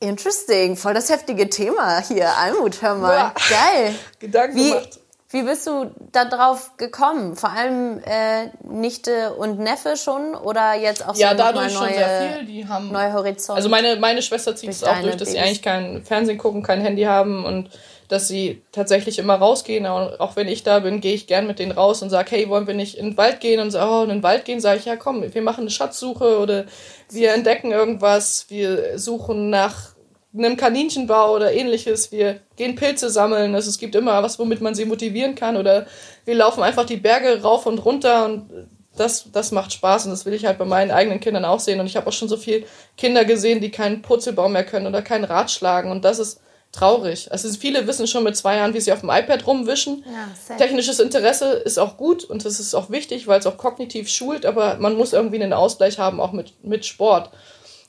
Interesting, 0.00 0.76
voll 0.76 0.94
das 0.94 1.10
heftige 1.10 1.48
Thema 1.48 2.02
hier. 2.06 2.28
Almut, 2.36 2.80
hör 2.82 2.94
mal. 2.96 3.14
Ja. 3.14 3.34
Geil. 3.48 3.94
Gedanken 4.18 4.56
Wie, 4.56 4.70
gemacht. 4.70 5.00
Wie 5.36 5.42
bist 5.42 5.66
du 5.66 5.90
da 6.12 6.24
drauf 6.24 6.78
gekommen? 6.78 7.36
Vor 7.36 7.50
allem 7.50 8.00
äh, 8.06 8.48
Nichte 8.66 9.34
und 9.34 9.58
Neffe 9.58 9.98
schon 9.98 10.34
oder 10.34 10.74
jetzt 10.74 11.06
auch 11.06 11.14
so 11.14 11.20
ja, 11.20 11.34
dadurch 11.34 11.74
neue, 11.74 11.88
schon 11.88 11.94
sehr 11.94 12.32
viel. 12.38 12.46
Die 12.46 12.66
haben 12.66 12.90
neue 12.90 13.12
Horizonte. 13.12 13.52
Also 13.52 13.68
meine 13.68 13.96
meine 13.96 14.22
Schwester 14.22 14.56
zieht 14.56 14.70
es 14.70 14.82
auch 14.82 14.98
durch, 15.00 15.16
dass 15.16 15.32
sie 15.32 15.38
eigentlich 15.38 15.60
kein 15.60 16.02
Fernsehen 16.04 16.38
gucken, 16.38 16.62
kein 16.62 16.80
Handy 16.80 17.02
haben 17.02 17.44
und 17.44 17.68
dass 18.08 18.28
sie 18.28 18.62
tatsächlich 18.72 19.18
immer 19.18 19.34
rausgehen. 19.34 19.84
Auch 19.84 20.36
wenn 20.36 20.48
ich 20.48 20.62
da 20.62 20.78
bin, 20.78 21.02
gehe 21.02 21.12
ich 21.12 21.26
gern 21.26 21.46
mit 21.46 21.58
denen 21.58 21.72
raus 21.72 22.00
und 22.00 22.08
sage, 22.08 22.30
hey, 22.30 22.48
wollen 22.48 22.66
wir 22.66 22.74
nicht 22.74 22.96
in 22.96 23.10
den 23.10 23.16
Wald 23.18 23.40
gehen? 23.40 23.60
Und 23.60 23.72
so, 23.72 23.80
oh, 23.80 24.04
in 24.04 24.08
den 24.08 24.22
Wald 24.22 24.46
gehen, 24.46 24.60
sage 24.60 24.78
ich, 24.78 24.86
ja 24.86 24.96
komm, 24.96 25.22
wir 25.22 25.42
machen 25.42 25.62
eine 25.62 25.70
Schatzsuche 25.70 26.38
oder 26.38 26.64
wir 27.10 27.34
entdecken 27.34 27.72
irgendwas, 27.72 28.46
wir 28.48 28.98
suchen 28.98 29.50
nach 29.50 29.95
einem 30.38 30.56
Kaninchenbau 30.56 31.34
oder 31.34 31.52
ähnliches. 31.52 32.12
Wir 32.12 32.40
gehen 32.56 32.74
Pilze 32.74 33.10
sammeln. 33.10 33.54
Also 33.54 33.70
es 33.70 33.78
gibt 33.78 33.94
immer 33.94 34.22
was, 34.22 34.38
womit 34.38 34.60
man 34.60 34.74
sie 34.74 34.84
motivieren 34.84 35.34
kann. 35.34 35.56
Oder 35.56 35.86
wir 36.24 36.34
laufen 36.34 36.62
einfach 36.62 36.84
die 36.84 36.96
Berge 36.96 37.42
rauf 37.42 37.66
und 37.66 37.78
runter 37.78 38.24
und 38.26 38.50
das, 38.96 39.30
das 39.30 39.52
macht 39.52 39.72
Spaß 39.72 40.06
und 40.06 40.10
das 40.12 40.24
will 40.24 40.32
ich 40.32 40.46
halt 40.46 40.58
bei 40.58 40.64
meinen 40.64 40.90
eigenen 40.90 41.20
Kindern 41.20 41.44
auch 41.44 41.60
sehen. 41.60 41.80
Und 41.80 41.86
ich 41.86 41.96
habe 41.96 42.06
auch 42.06 42.12
schon 42.12 42.28
so 42.28 42.36
viele 42.36 42.64
Kinder 42.96 43.24
gesehen, 43.24 43.60
die 43.60 43.70
keinen 43.70 44.02
Purzelbaum 44.02 44.52
mehr 44.52 44.64
können 44.64 44.86
oder 44.86 45.02
keinen 45.02 45.24
Rad 45.24 45.50
schlagen. 45.50 45.90
Und 45.90 46.04
das 46.04 46.18
ist 46.18 46.40
traurig. 46.72 47.30
Also 47.32 47.48
viele 47.58 47.86
wissen 47.86 48.06
schon 48.06 48.24
mit 48.24 48.36
zwei 48.36 48.56
Jahren, 48.56 48.74
wie 48.74 48.80
sie 48.80 48.92
auf 48.92 49.00
dem 49.00 49.10
iPad 49.10 49.46
rumwischen. 49.46 50.04
Ja, 50.48 50.56
Technisches 50.56 51.00
Interesse 51.00 51.52
ist 51.52 51.78
auch 51.78 51.96
gut 51.96 52.24
und 52.24 52.44
das 52.44 52.60
ist 52.60 52.74
auch 52.74 52.90
wichtig, 52.90 53.26
weil 53.26 53.38
es 53.38 53.46
auch 53.46 53.56
kognitiv 53.56 54.08
schult, 54.08 54.44
aber 54.46 54.76
man 54.78 54.96
muss 54.96 55.12
irgendwie 55.12 55.42
einen 55.42 55.52
Ausgleich 55.52 55.98
haben, 55.98 56.20
auch 56.20 56.32
mit, 56.32 56.52
mit 56.64 56.84
Sport. 56.84 57.30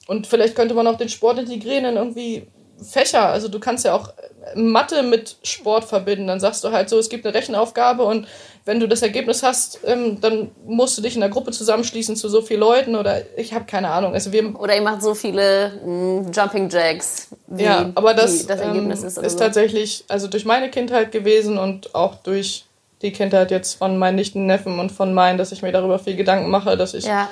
Und 0.07 0.27
vielleicht 0.27 0.55
könnte 0.55 0.73
man 0.73 0.87
auch 0.87 0.97
den 0.97 1.09
Sport 1.09 1.39
integrieren 1.39 1.85
in 1.85 1.95
irgendwie 1.97 2.47
Fächer. 2.81 3.27
Also 3.27 3.47
du 3.47 3.59
kannst 3.59 3.85
ja 3.85 3.93
auch 3.93 4.13
Mathe 4.55 5.03
mit 5.03 5.37
Sport 5.43 5.85
verbinden. 5.85 6.27
Dann 6.27 6.39
sagst 6.39 6.63
du 6.63 6.71
halt 6.71 6.89
so, 6.89 6.97
es 6.97 7.09
gibt 7.09 7.25
eine 7.25 7.35
Rechenaufgabe 7.35 8.03
und 8.03 8.27
wenn 8.65 8.79
du 8.79 8.87
das 8.87 9.01
Ergebnis 9.01 9.43
hast, 9.43 9.79
ähm, 9.85 10.19
dann 10.19 10.51
musst 10.65 10.97
du 10.97 11.01
dich 11.01 11.15
in 11.15 11.21
der 11.21 11.29
Gruppe 11.29 11.51
zusammenschließen 11.51 12.15
zu 12.15 12.27
so 12.27 12.41
vielen 12.41 12.59
Leuten 12.59 12.95
oder 12.95 13.21
ich 13.37 13.53
habe 13.53 13.65
keine 13.65 13.89
Ahnung. 13.89 14.13
Also 14.13 14.31
wir 14.31 14.59
oder 14.59 14.75
ihr 14.75 14.81
macht 14.81 15.01
so 15.01 15.15
viele 15.15 15.71
mh, 15.83 15.91
mm, 15.91 16.31
Jumping 16.31 16.69
Jacks. 16.69 17.29
Wie, 17.47 17.63
ja, 17.63 17.91
aber 17.95 18.13
das, 18.13 18.45
das 18.45 18.59
Ergebnis 18.59 19.01
ähm, 19.01 19.07
ist, 19.07 19.17
ist 19.17 19.33
so. 19.33 19.39
tatsächlich 19.39 20.03
also 20.09 20.27
durch 20.27 20.45
meine 20.45 20.69
Kindheit 20.69 21.11
gewesen 21.11 21.57
und 21.57 21.95
auch 21.95 22.15
durch 22.15 22.65
die 23.01 23.11
Kindheit 23.11 23.51
jetzt 23.51 23.75
von 23.75 23.97
meinen 23.97 24.15
Nichten, 24.15 24.45
Neffen 24.45 24.79
und 24.79 24.91
von 24.91 25.13
meinen, 25.13 25.37
dass 25.37 25.51
ich 25.51 25.61
mir 25.61 25.71
darüber 25.71 25.99
viel 25.99 26.15
Gedanken 26.15 26.49
mache, 26.49 26.75
dass 26.77 26.93
ich 26.93 27.05
ja. 27.05 27.29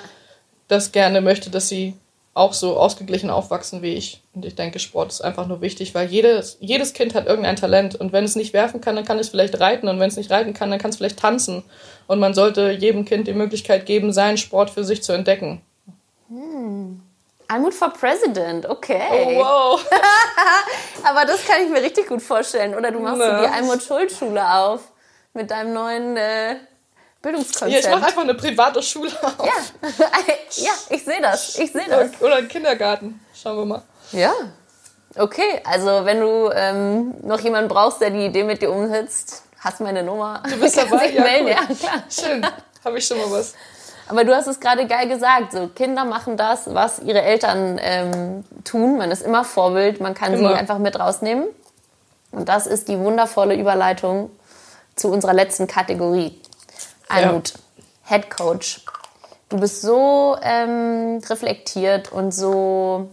das 0.68 0.92
gerne 0.92 1.22
möchte, 1.22 1.50
dass 1.50 1.68
sie 1.68 1.96
auch 2.36 2.54
so 2.54 2.78
ausgeglichen 2.78 3.30
aufwachsen 3.30 3.82
wie 3.82 3.94
ich. 3.94 4.22
Und 4.34 4.44
ich 4.46 4.56
denke, 4.56 4.78
Sport 4.80 5.10
ist 5.10 5.22
einfach 5.22 5.48
nur 5.48 5.62
wichtig, 5.62 5.96
weil 5.96 6.08
jedes, 6.08 6.58
jedes 6.60 6.94
Kind 6.94 7.16
hat 7.16 7.28
irgendein 7.28 7.56
Talent. 7.56 7.96
Und 7.96 8.12
wenn 8.12 8.26
es 8.26 8.36
nicht 8.36 8.54
werfen 8.54 8.82
kann, 8.82 8.96
dann 8.96 9.06
kann 9.06 9.18
es 9.18 9.30
vielleicht 9.30 9.60
reiten. 9.62 9.88
Und 9.88 10.02
wenn 10.02 10.10
es 10.10 10.18
nicht 10.18 10.30
reiten 10.30 10.54
kann, 10.54 10.70
dann 10.70 10.78
kann 10.78 10.90
es 10.90 10.98
vielleicht 10.98 11.18
tanzen. 11.18 11.64
Und 12.08 12.20
man 12.20 12.34
sollte 12.34 12.72
jedem 12.72 13.06
Kind 13.06 13.28
die 13.28 13.34
Möglichkeit 13.34 13.86
geben, 13.86 14.12
seinen 14.12 14.38
Sport 14.38 14.70
für 14.70 14.84
sich 14.84 15.02
zu 15.02 15.14
entdecken. 15.14 15.62
Hm. 16.28 17.02
Almut 17.48 17.74
for 17.74 17.94
President, 17.94 18.68
okay. 18.68 19.02
Oh, 19.12 19.36
wow. 19.36 19.86
Aber 21.04 21.24
das 21.24 21.46
kann 21.46 21.64
ich 21.64 21.70
mir 21.70 21.82
richtig 21.82 22.08
gut 22.08 22.22
vorstellen. 22.22 22.76
Oder 22.76 22.92
du 22.92 23.00
machst 23.00 23.20
Na. 23.20 23.42
die 23.42 23.48
Almut 23.48 23.82
Schuld 23.82 24.12
Schule 24.12 24.44
auf 24.54 24.82
mit 25.34 25.52
deinem 25.52 25.74
neuen 25.74 26.18
äh, 26.18 26.56
Bildungskonzept. 27.26 27.72
Ja, 27.72 27.80
ich 27.80 27.90
mache 27.90 28.06
einfach 28.06 28.22
eine 28.22 28.36
private 28.36 28.84
Schule 28.84 29.12
auf. 29.22 29.46
Ja, 29.46 29.90
ja 30.58 30.72
ich 30.90 31.04
sehe 31.04 31.22
das. 31.22 31.58
Ich 31.58 31.72
sehe 31.72 31.86
das. 31.90 32.22
Oder 32.22 32.36
einen 32.36 32.48
Kindergarten. 32.48 33.20
Schauen 33.34 33.58
wir 33.58 33.66
mal. 33.66 33.82
Ja. 34.12 34.32
Okay, 35.18 35.62
also 35.64 36.06
wenn 36.06 36.20
du 36.20 36.52
ähm, 36.54 37.16
noch 37.24 37.40
jemanden 37.40 37.68
brauchst, 37.68 38.00
der 38.02 38.12
die 38.12 38.26
Idee 38.26 38.44
mit 38.44 38.62
dir 38.62 38.72
umsetzt, 38.72 39.44
hast 39.60 39.82
meine 39.82 40.04
Nummer. 40.04 40.44
Du 40.48 40.60
bist 40.60 40.78
dabei, 40.92 41.10
ja, 41.10 41.22
melden. 41.22 41.48
Cool. 41.48 41.52
ja, 41.52 41.76
klar. 41.76 42.04
Schön, 42.10 42.46
habe 42.84 42.98
ich 43.00 43.08
schon 43.08 43.18
mal 43.18 43.32
was. 43.32 43.56
Aber 44.08 44.24
du 44.24 44.36
hast 44.36 44.46
es 44.46 44.60
gerade 44.60 44.86
geil 44.86 45.08
gesagt, 45.08 45.54
so 45.54 45.68
Kinder 45.70 46.06
machen 46.06 46.38
das, 46.38 46.72
was 46.76 47.00
ihre 47.00 47.24
Eltern 47.24 47.80
ähm, 47.82 48.44
tun. 48.64 48.98
Man 48.98 49.10
ist 49.10 49.24
immer 49.24 49.44
Vorbild, 49.44 50.00
man 50.00 50.14
kann 50.14 50.34
immer. 50.34 50.50
sie 50.50 50.56
einfach 50.56 50.78
mit 50.78 51.00
rausnehmen. 51.00 51.46
Und 52.32 52.50
das 52.50 52.68
ist 52.68 52.88
die 52.88 53.00
wundervolle 53.00 53.56
Überleitung 53.56 54.30
zu 54.96 55.08
unserer 55.10 55.34
letzten 55.34 55.66
Kategorie. 55.66 56.40
Almut, 57.08 57.54
ja. 57.54 58.18
Head 58.18 58.30
Coach. 58.30 58.82
Du 59.50 59.60
bist 59.60 59.82
so 59.82 60.38
ähm, 60.42 61.22
reflektiert 61.30 62.12
und 62.12 62.34
so, 62.34 63.10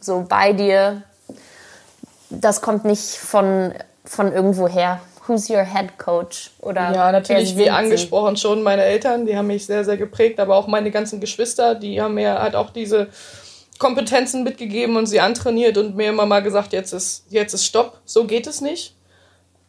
so 0.00 0.26
bei 0.28 0.52
dir. 0.52 1.02
Das 2.28 2.60
kommt 2.60 2.84
nicht 2.84 3.16
von, 3.16 3.72
von 4.04 4.32
irgendwo 4.32 4.68
her. 4.68 5.00
Who's 5.26 5.50
your 5.50 5.62
head 5.62 5.98
coach? 5.98 6.50
Oder 6.60 6.92
ja, 6.92 7.10
natürlich, 7.10 7.56
wie 7.56 7.70
angesprochen, 7.70 8.36
schon 8.36 8.62
meine 8.62 8.82
Eltern, 8.84 9.26
die 9.26 9.36
haben 9.36 9.48
mich 9.48 9.66
sehr, 9.66 9.84
sehr 9.84 9.96
geprägt, 9.96 10.38
aber 10.38 10.54
auch 10.54 10.68
meine 10.68 10.92
ganzen 10.92 11.20
Geschwister, 11.20 11.74
die 11.74 12.00
haben 12.00 12.14
mir 12.14 12.40
halt 12.40 12.54
auch 12.54 12.70
diese 12.70 13.08
Kompetenzen 13.78 14.44
mitgegeben 14.44 14.96
und 14.96 15.06
sie 15.06 15.20
antrainiert 15.20 15.78
und 15.78 15.96
mir 15.96 16.10
immer 16.10 16.26
mal 16.26 16.42
gesagt, 16.42 16.72
jetzt 16.72 16.92
ist, 16.92 17.24
jetzt 17.28 17.54
ist 17.54 17.64
Stopp, 17.64 17.98
so 18.04 18.24
geht 18.24 18.46
es 18.46 18.60
nicht. 18.60 18.94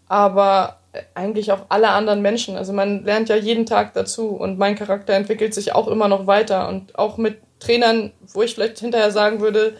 Aber 0.07 0.77
eigentlich 1.13 1.51
auch 1.51 1.65
alle 1.69 1.89
anderen 1.89 2.21
Menschen. 2.21 2.55
Also 2.55 2.73
man 2.73 3.03
lernt 3.03 3.29
ja 3.29 3.35
jeden 3.35 3.65
Tag 3.65 3.93
dazu 3.93 4.29
und 4.29 4.57
mein 4.57 4.75
Charakter 4.75 5.13
entwickelt 5.13 5.53
sich 5.53 5.73
auch 5.73 5.87
immer 5.87 6.07
noch 6.07 6.27
weiter 6.27 6.67
und 6.69 6.97
auch 6.97 7.17
mit 7.17 7.39
Trainern, 7.59 8.11
wo 8.33 8.43
ich 8.43 8.53
vielleicht 8.53 8.79
hinterher 8.79 9.11
sagen 9.11 9.39
würde, 9.39 9.77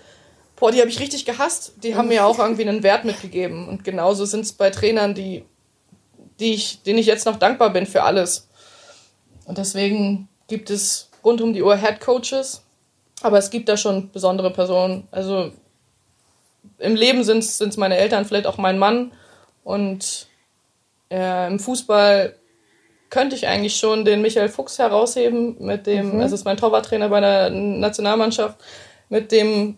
boah, 0.55 0.71
die 0.71 0.79
habe 0.79 0.89
ich 0.89 0.99
richtig 0.99 1.25
gehasst, 1.25 1.73
die 1.83 1.95
haben 1.95 2.07
mir 2.07 2.25
auch 2.25 2.39
irgendwie 2.39 2.67
einen 2.67 2.83
Wert 2.83 3.05
mitgegeben 3.05 3.67
und 3.67 3.83
genauso 3.83 4.25
sind 4.25 4.41
es 4.41 4.53
bei 4.53 4.69
Trainern, 4.69 5.13
die, 5.13 5.45
die 6.39 6.53
ich, 6.53 6.81
denen 6.83 6.99
ich 6.99 7.05
jetzt 7.05 7.25
noch 7.25 7.37
dankbar 7.37 7.71
bin 7.71 7.85
für 7.85 8.03
alles. 8.03 8.49
Und 9.45 9.57
deswegen 9.57 10.27
gibt 10.47 10.69
es 10.69 11.09
rund 11.23 11.41
um 11.41 11.53
die 11.53 11.61
Uhr 11.61 11.77
Head 11.77 11.99
Coaches, 11.99 12.63
aber 13.21 13.37
es 13.37 13.49
gibt 13.49 13.69
da 13.69 13.77
schon 13.77 14.11
besondere 14.11 14.51
Personen. 14.51 15.07
Also 15.11 15.51
im 16.79 16.95
Leben 16.95 17.23
sind 17.23 17.43
es 17.43 17.77
meine 17.77 17.97
Eltern, 17.97 18.25
vielleicht 18.25 18.47
auch 18.47 18.57
mein 18.57 18.79
Mann 18.79 19.11
und 19.63 20.26
äh, 21.09 21.47
Im 21.47 21.59
Fußball 21.59 22.35
könnte 23.09 23.35
ich 23.35 23.47
eigentlich 23.47 23.77
schon 23.77 24.05
den 24.05 24.21
Michael 24.21 24.49
Fuchs 24.49 24.79
herausheben, 24.79 25.55
mit 25.59 25.87
dem, 25.87 26.15
mhm. 26.15 26.21
also 26.21 26.35
ist 26.35 26.45
mein 26.45 26.57
Torwarttrainer 26.57 27.09
bei 27.09 27.21
der 27.21 27.49
Nationalmannschaft, 27.49 28.59
mit 29.09 29.31
dem 29.31 29.77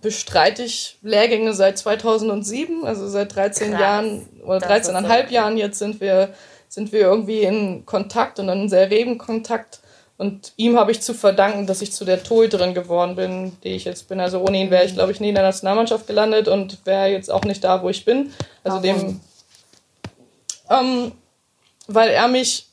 bestreite 0.00 0.62
ich 0.62 0.98
Lehrgänge 1.02 1.54
seit 1.54 1.78
2007, 1.78 2.84
also 2.84 3.08
seit 3.08 3.34
13 3.34 3.70
Krass. 3.70 3.80
Jahren 3.80 4.28
oder 4.44 4.58
13,5 4.58 5.30
Jahren 5.30 5.56
jetzt 5.56 5.78
sind 5.78 6.00
wir, 6.00 6.34
sind 6.68 6.92
wir 6.92 7.00
irgendwie 7.00 7.42
in 7.42 7.86
Kontakt 7.86 8.38
und 8.38 8.48
in 8.48 8.68
sehr 8.68 8.90
regen 8.90 9.18
Kontakt. 9.18 9.80
Und 10.18 10.52
ihm 10.56 10.78
habe 10.78 10.92
ich 10.92 11.02
zu 11.02 11.12
verdanken, 11.12 11.66
dass 11.66 11.82
ich 11.82 11.92
zu 11.92 12.04
der 12.04 12.22
Torhüterin 12.22 12.72
geworden 12.72 13.16
bin, 13.16 13.52
die 13.62 13.74
ich 13.74 13.84
jetzt 13.84 14.08
bin. 14.08 14.18
Also 14.18 14.40
ohne 14.40 14.58
ihn 14.58 14.70
wäre 14.70 14.84
ich, 14.84 14.94
glaube 14.94 15.12
ich, 15.12 15.20
nie 15.20 15.28
in 15.28 15.34
der 15.34 15.44
Nationalmannschaft 15.44 16.06
gelandet 16.06 16.48
und 16.48 16.78
wäre 16.86 17.08
jetzt 17.08 17.30
auch 17.30 17.44
nicht 17.44 17.62
da, 17.64 17.82
wo 17.82 17.90
ich 17.90 18.06
bin. 18.06 18.32
Also 18.64 18.82
Warum? 18.82 18.82
dem 18.82 19.20
ähm, 20.70 21.12
weil 21.86 22.10
er 22.10 22.28
mich 22.28 22.66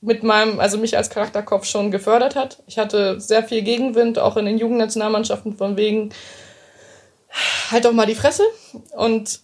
mit 0.00 0.22
meinem, 0.22 0.60
also 0.60 0.78
mich 0.78 0.96
als 0.96 1.10
Charakterkopf 1.10 1.64
schon 1.64 1.90
gefördert 1.90 2.36
hat. 2.36 2.62
Ich 2.66 2.78
hatte 2.78 3.20
sehr 3.20 3.42
viel 3.42 3.62
Gegenwind, 3.62 4.18
auch 4.18 4.36
in 4.36 4.46
den 4.46 4.58
Jugendnationalmannschaften 4.58 5.56
von 5.56 5.76
wegen, 5.76 6.10
halt 7.70 7.84
doch 7.84 7.92
mal 7.92 8.06
die 8.06 8.14
Fresse. 8.14 8.44
Und 8.96 9.40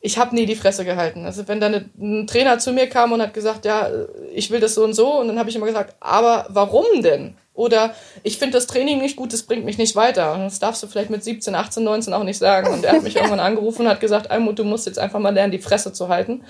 ich 0.00 0.16
habe 0.16 0.34
nie 0.34 0.46
die 0.46 0.56
Fresse 0.56 0.84
gehalten. 0.84 1.26
Also 1.26 1.46
wenn 1.48 1.60
dann 1.60 1.90
ein 1.98 2.26
Trainer 2.26 2.58
zu 2.58 2.72
mir 2.72 2.88
kam 2.88 3.12
und 3.12 3.20
hat 3.20 3.34
gesagt, 3.34 3.64
ja, 3.64 3.90
ich 4.32 4.50
will 4.50 4.60
das 4.60 4.74
so 4.74 4.84
und 4.84 4.94
so, 4.94 5.20
und 5.20 5.28
dann 5.28 5.38
habe 5.38 5.50
ich 5.50 5.56
immer 5.56 5.66
gesagt, 5.66 5.94
aber 6.00 6.46
warum 6.48 7.02
denn? 7.02 7.34
Oder 7.52 7.94
ich 8.22 8.38
finde 8.38 8.54
das 8.54 8.66
Training 8.66 9.02
nicht 9.02 9.16
gut, 9.16 9.34
das 9.34 9.42
bringt 9.42 9.66
mich 9.66 9.76
nicht 9.76 9.96
weiter. 9.96 10.32
Und 10.32 10.44
das 10.44 10.60
darfst 10.60 10.82
du 10.82 10.86
vielleicht 10.86 11.10
mit 11.10 11.22
17, 11.22 11.54
18, 11.54 11.84
19 11.84 12.14
auch 12.14 12.22
nicht 12.22 12.38
sagen. 12.38 12.72
Und 12.72 12.84
er 12.84 12.92
hat 12.92 13.02
mich 13.02 13.16
irgendwann 13.16 13.40
angerufen 13.40 13.82
und 13.82 13.88
hat 13.88 14.00
gesagt, 14.00 14.30
Almut, 14.30 14.58
du 14.58 14.64
musst 14.64 14.86
jetzt 14.86 14.98
einfach 14.98 15.18
mal 15.18 15.34
lernen, 15.34 15.52
die 15.52 15.58
Fresse 15.58 15.92
zu 15.92 16.08
halten. 16.08 16.44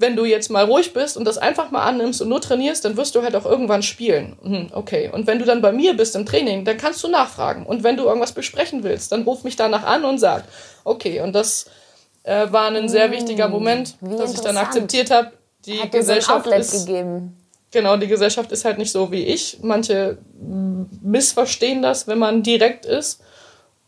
Wenn 0.00 0.16
du 0.16 0.24
jetzt 0.24 0.50
mal 0.50 0.64
ruhig 0.64 0.94
bist 0.94 1.16
und 1.18 1.26
das 1.26 1.36
einfach 1.36 1.70
mal 1.70 1.82
annimmst 1.82 2.22
und 2.22 2.28
nur 2.30 2.40
trainierst, 2.40 2.84
dann 2.84 2.96
wirst 2.96 3.14
du 3.14 3.22
halt 3.22 3.36
auch 3.36 3.44
irgendwann 3.44 3.82
spielen. 3.82 4.36
Hm, 4.42 4.68
okay. 4.72 5.10
Und 5.12 5.26
wenn 5.26 5.38
du 5.38 5.44
dann 5.44 5.60
bei 5.60 5.72
mir 5.72 5.94
bist 5.94 6.16
im 6.16 6.24
Training, 6.24 6.64
dann 6.64 6.78
kannst 6.78 7.04
du 7.04 7.08
nachfragen. 7.08 7.66
Und 7.66 7.84
wenn 7.84 7.98
du 7.98 8.04
irgendwas 8.04 8.32
besprechen 8.32 8.82
willst, 8.82 9.12
dann 9.12 9.24
ruf 9.24 9.44
mich 9.44 9.56
danach 9.56 9.84
an 9.84 10.04
und 10.06 10.18
sag, 10.18 10.44
okay. 10.84 11.20
Und 11.20 11.34
das 11.34 11.66
äh, 12.22 12.50
war 12.50 12.68
ein 12.68 12.88
sehr 12.88 13.10
wichtiger 13.10 13.48
Moment, 13.48 13.96
Wie 14.00 14.16
dass 14.16 14.32
ich 14.32 14.40
dann 14.40 14.56
akzeptiert 14.56 15.10
habe, 15.10 15.32
die 15.66 15.80
Hat 15.80 15.92
so 15.92 15.98
Gesellschaft 15.98 16.46
Outlet 16.46 16.60
ist 16.60 16.86
gegeben. 16.86 17.36
genau, 17.70 17.96
die 17.98 18.06
Gesellschaft 18.06 18.50
ist 18.52 18.64
halt 18.64 18.78
nicht 18.78 18.92
so 18.92 19.12
wie 19.12 19.24
ich. 19.26 19.58
Manche 19.62 20.16
missverstehen 21.02 21.82
das, 21.82 22.06
wenn 22.06 22.18
man 22.18 22.42
direkt 22.42 22.86
ist. 22.86 23.20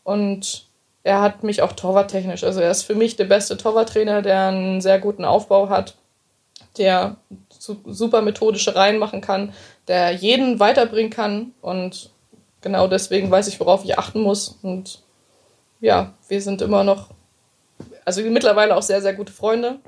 Und 0.04 0.66
er 1.04 1.20
hat 1.20 1.42
mich 1.42 1.62
auch 1.62 1.72
torwarttechnisch. 1.72 2.44
Also 2.44 2.60
er 2.60 2.70
ist 2.70 2.82
für 2.82 2.94
mich 2.94 3.16
der 3.16 3.24
beste 3.24 3.56
Torwarttrainer, 3.56 4.22
der 4.22 4.48
einen 4.48 4.80
sehr 4.80 4.98
guten 4.98 5.24
Aufbau 5.24 5.68
hat, 5.68 5.94
der 6.78 7.16
su 7.58 7.76
super 7.86 8.22
methodische 8.22 8.74
Reihen 8.74 8.98
machen 8.98 9.20
kann, 9.20 9.52
der 9.88 10.12
jeden 10.12 10.60
weiterbringen 10.60 11.10
kann. 11.10 11.52
Und 11.60 12.10
genau 12.60 12.88
deswegen 12.88 13.30
weiß 13.30 13.48
ich, 13.48 13.60
worauf 13.60 13.84
ich 13.84 13.98
achten 13.98 14.20
muss. 14.20 14.58
Und 14.62 15.02
ja, 15.80 16.14
wir 16.28 16.40
sind 16.40 16.62
immer 16.62 16.84
noch, 16.84 17.10
also 18.04 18.22
mittlerweile 18.22 18.76
auch 18.76 18.82
sehr, 18.82 19.02
sehr 19.02 19.14
gute 19.14 19.32
Freunde. 19.32 19.78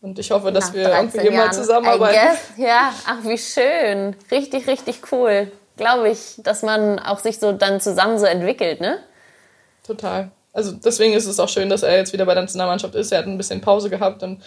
Und 0.00 0.18
ich 0.18 0.30
hoffe, 0.30 0.52
dass 0.52 0.66
Nach 0.68 0.74
wir 0.74 0.84
13 0.84 1.20
irgendwie 1.20 1.36
mal 1.36 1.44
Jahren, 1.44 1.52
zusammenarbeiten. 1.54 2.14
I 2.14 2.28
guess. 2.28 2.38
Ja, 2.58 2.92
ach 3.06 3.24
wie 3.24 3.38
schön. 3.38 4.14
Richtig, 4.30 4.66
richtig 4.66 5.00
cool. 5.10 5.50
Glaube 5.76 6.10
ich, 6.10 6.34
dass 6.38 6.62
man 6.62 6.98
auch 6.98 7.18
sich 7.18 7.38
so 7.38 7.52
dann 7.52 7.80
zusammen 7.80 8.18
so 8.18 8.26
entwickelt, 8.26 8.80
ne? 8.80 8.98
Total. 9.82 10.30
Also 10.52 10.72
deswegen 10.72 11.14
ist 11.14 11.26
es 11.26 11.40
auch 11.40 11.48
schön, 11.48 11.68
dass 11.68 11.82
er 11.82 11.96
jetzt 11.96 12.12
wieder 12.12 12.26
bei 12.26 12.34
der 12.34 12.42
Nationalmannschaft 12.42 12.94
ist. 12.94 13.12
Er 13.12 13.18
hat 13.18 13.26
ein 13.26 13.38
bisschen 13.38 13.60
Pause 13.60 13.90
gehabt 13.90 14.22
und 14.22 14.42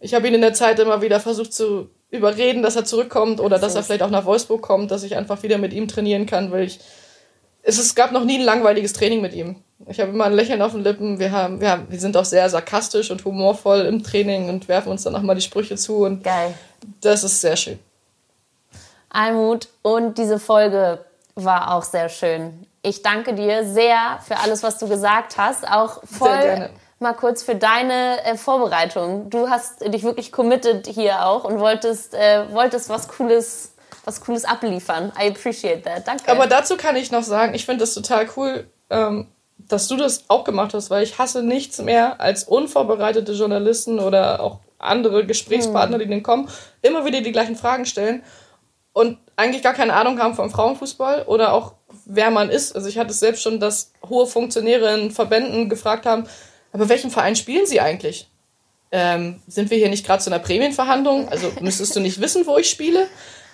ich 0.00 0.14
habe 0.14 0.26
ihn 0.26 0.34
in 0.34 0.40
der 0.40 0.54
Zeit 0.54 0.78
immer 0.78 1.02
wieder 1.02 1.20
versucht 1.20 1.52
zu 1.52 1.90
überreden, 2.10 2.62
dass 2.62 2.76
er 2.76 2.84
zurückkommt 2.84 3.40
oder 3.40 3.58
dass 3.58 3.74
er 3.74 3.82
vielleicht 3.82 4.02
auch 4.02 4.10
nach 4.10 4.24
Wolfsburg 4.24 4.62
kommt, 4.62 4.90
dass 4.90 5.04
ich 5.04 5.16
einfach 5.16 5.42
wieder 5.42 5.58
mit 5.58 5.72
ihm 5.72 5.86
trainieren 5.86 6.26
kann, 6.26 6.50
weil 6.50 6.64
ich 6.64 6.80
es, 7.62 7.78
es 7.78 7.94
gab 7.94 8.12
noch 8.12 8.24
nie 8.24 8.38
ein 8.38 8.44
langweiliges 8.44 8.92
Training 8.94 9.20
mit 9.20 9.34
ihm. 9.34 9.56
Ich 9.86 10.00
habe 10.00 10.10
immer 10.10 10.24
ein 10.24 10.32
Lächeln 10.32 10.62
auf 10.62 10.72
den 10.72 10.82
Lippen. 10.82 11.18
Wir 11.18 11.32
haben, 11.32 11.60
wir 11.60 11.70
haben, 11.70 11.86
wir 11.88 12.00
sind 12.00 12.16
auch 12.16 12.24
sehr 12.24 12.48
sarkastisch 12.48 13.10
und 13.10 13.24
humorvoll 13.24 13.80
im 13.80 14.02
Training 14.02 14.48
und 14.48 14.68
werfen 14.68 14.90
uns 14.90 15.04
dann 15.04 15.14
auch 15.14 15.22
mal 15.22 15.34
die 15.34 15.40
Sprüche 15.40 15.76
zu 15.76 16.04
und 16.04 16.24
Geil. 16.24 16.54
das 17.00 17.24
ist 17.24 17.40
sehr 17.40 17.56
schön. 17.56 17.78
Almut, 19.10 19.68
und 19.82 20.18
diese 20.18 20.38
Folge 20.38 21.04
war 21.34 21.74
auch 21.74 21.82
sehr 21.82 22.08
schön. 22.08 22.66
Ich 22.82 23.02
danke 23.02 23.34
dir 23.34 23.64
sehr 23.64 24.20
für 24.26 24.38
alles, 24.38 24.62
was 24.62 24.78
du 24.78 24.88
gesagt 24.88 25.36
hast. 25.36 25.66
Auch 25.68 26.00
voll 26.04 26.40
gerne. 26.40 26.70
Mal 27.00 27.14
kurz 27.14 27.42
für 27.42 27.54
deine 27.54 28.22
äh, 28.24 28.36
Vorbereitung. 28.36 29.30
Du 29.30 29.48
hast 29.48 29.80
dich 29.82 30.02
wirklich 30.02 30.30
committed 30.30 30.86
hier 30.86 31.26
auch 31.26 31.44
und 31.44 31.58
wolltest, 31.58 32.14
äh, 32.14 32.44
wolltest 32.52 32.90
was 32.90 33.08
Cooles, 33.08 33.72
was 34.04 34.20
Cooles 34.20 34.44
abliefern. 34.44 35.10
I 35.18 35.28
appreciate 35.28 35.82
that. 35.82 36.06
Danke. 36.06 36.30
Aber 36.30 36.46
dazu 36.46 36.76
kann 36.76 36.96
ich 36.96 37.10
noch 37.10 37.22
sagen, 37.22 37.54
ich 37.54 37.64
finde 37.64 37.80
das 37.80 37.94
total 37.94 38.28
cool, 38.36 38.66
ähm, 38.90 39.28
dass 39.56 39.88
du 39.88 39.96
das 39.96 40.24
auch 40.28 40.44
gemacht 40.44 40.74
hast, 40.74 40.90
weil 40.90 41.02
ich 41.02 41.18
hasse 41.18 41.42
nichts 41.42 41.78
mehr 41.78 42.20
als 42.20 42.44
unvorbereitete 42.44 43.32
Journalisten 43.32 43.98
oder 43.98 44.40
auch 44.40 44.58
andere 44.78 45.24
Gesprächspartner, 45.24 45.98
die 45.98 46.08
dann 46.08 46.22
kommen, 46.22 46.48
immer 46.82 47.04
wieder 47.04 47.22
die 47.22 47.32
gleichen 47.32 47.56
Fragen 47.56 47.86
stellen 47.86 48.22
und 48.92 49.18
eigentlich 49.36 49.62
gar 49.62 49.74
keine 49.74 49.94
Ahnung 49.94 50.18
haben 50.18 50.34
vom 50.34 50.50
Frauenfußball 50.50 51.24
oder 51.24 51.52
auch 51.54 51.74
wer 52.04 52.30
man 52.30 52.50
ist. 52.50 52.74
Also 52.74 52.88
ich 52.88 52.98
hatte 52.98 53.10
es 53.10 53.20
selbst 53.20 53.42
schon, 53.42 53.60
dass 53.60 53.92
hohe 54.08 54.26
Funktionäre 54.26 54.98
in 54.98 55.10
Verbänden 55.10 55.68
gefragt 55.68 56.06
haben, 56.06 56.26
aber 56.72 56.88
welchen 56.88 57.10
Verein 57.10 57.36
spielen 57.36 57.66
sie 57.66 57.80
eigentlich? 57.80 58.28
Ähm, 58.92 59.40
sind 59.46 59.70
wir 59.70 59.78
hier 59.78 59.88
nicht 59.88 60.04
gerade 60.04 60.22
zu 60.22 60.30
einer 60.30 60.42
Prämienverhandlung? 60.42 61.28
Also 61.28 61.52
müsstest 61.60 61.94
du 61.96 62.00
nicht 62.00 62.20
wissen, 62.20 62.46
wo 62.46 62.58
ich 62.58 62.70
spiele? 62.70 63.06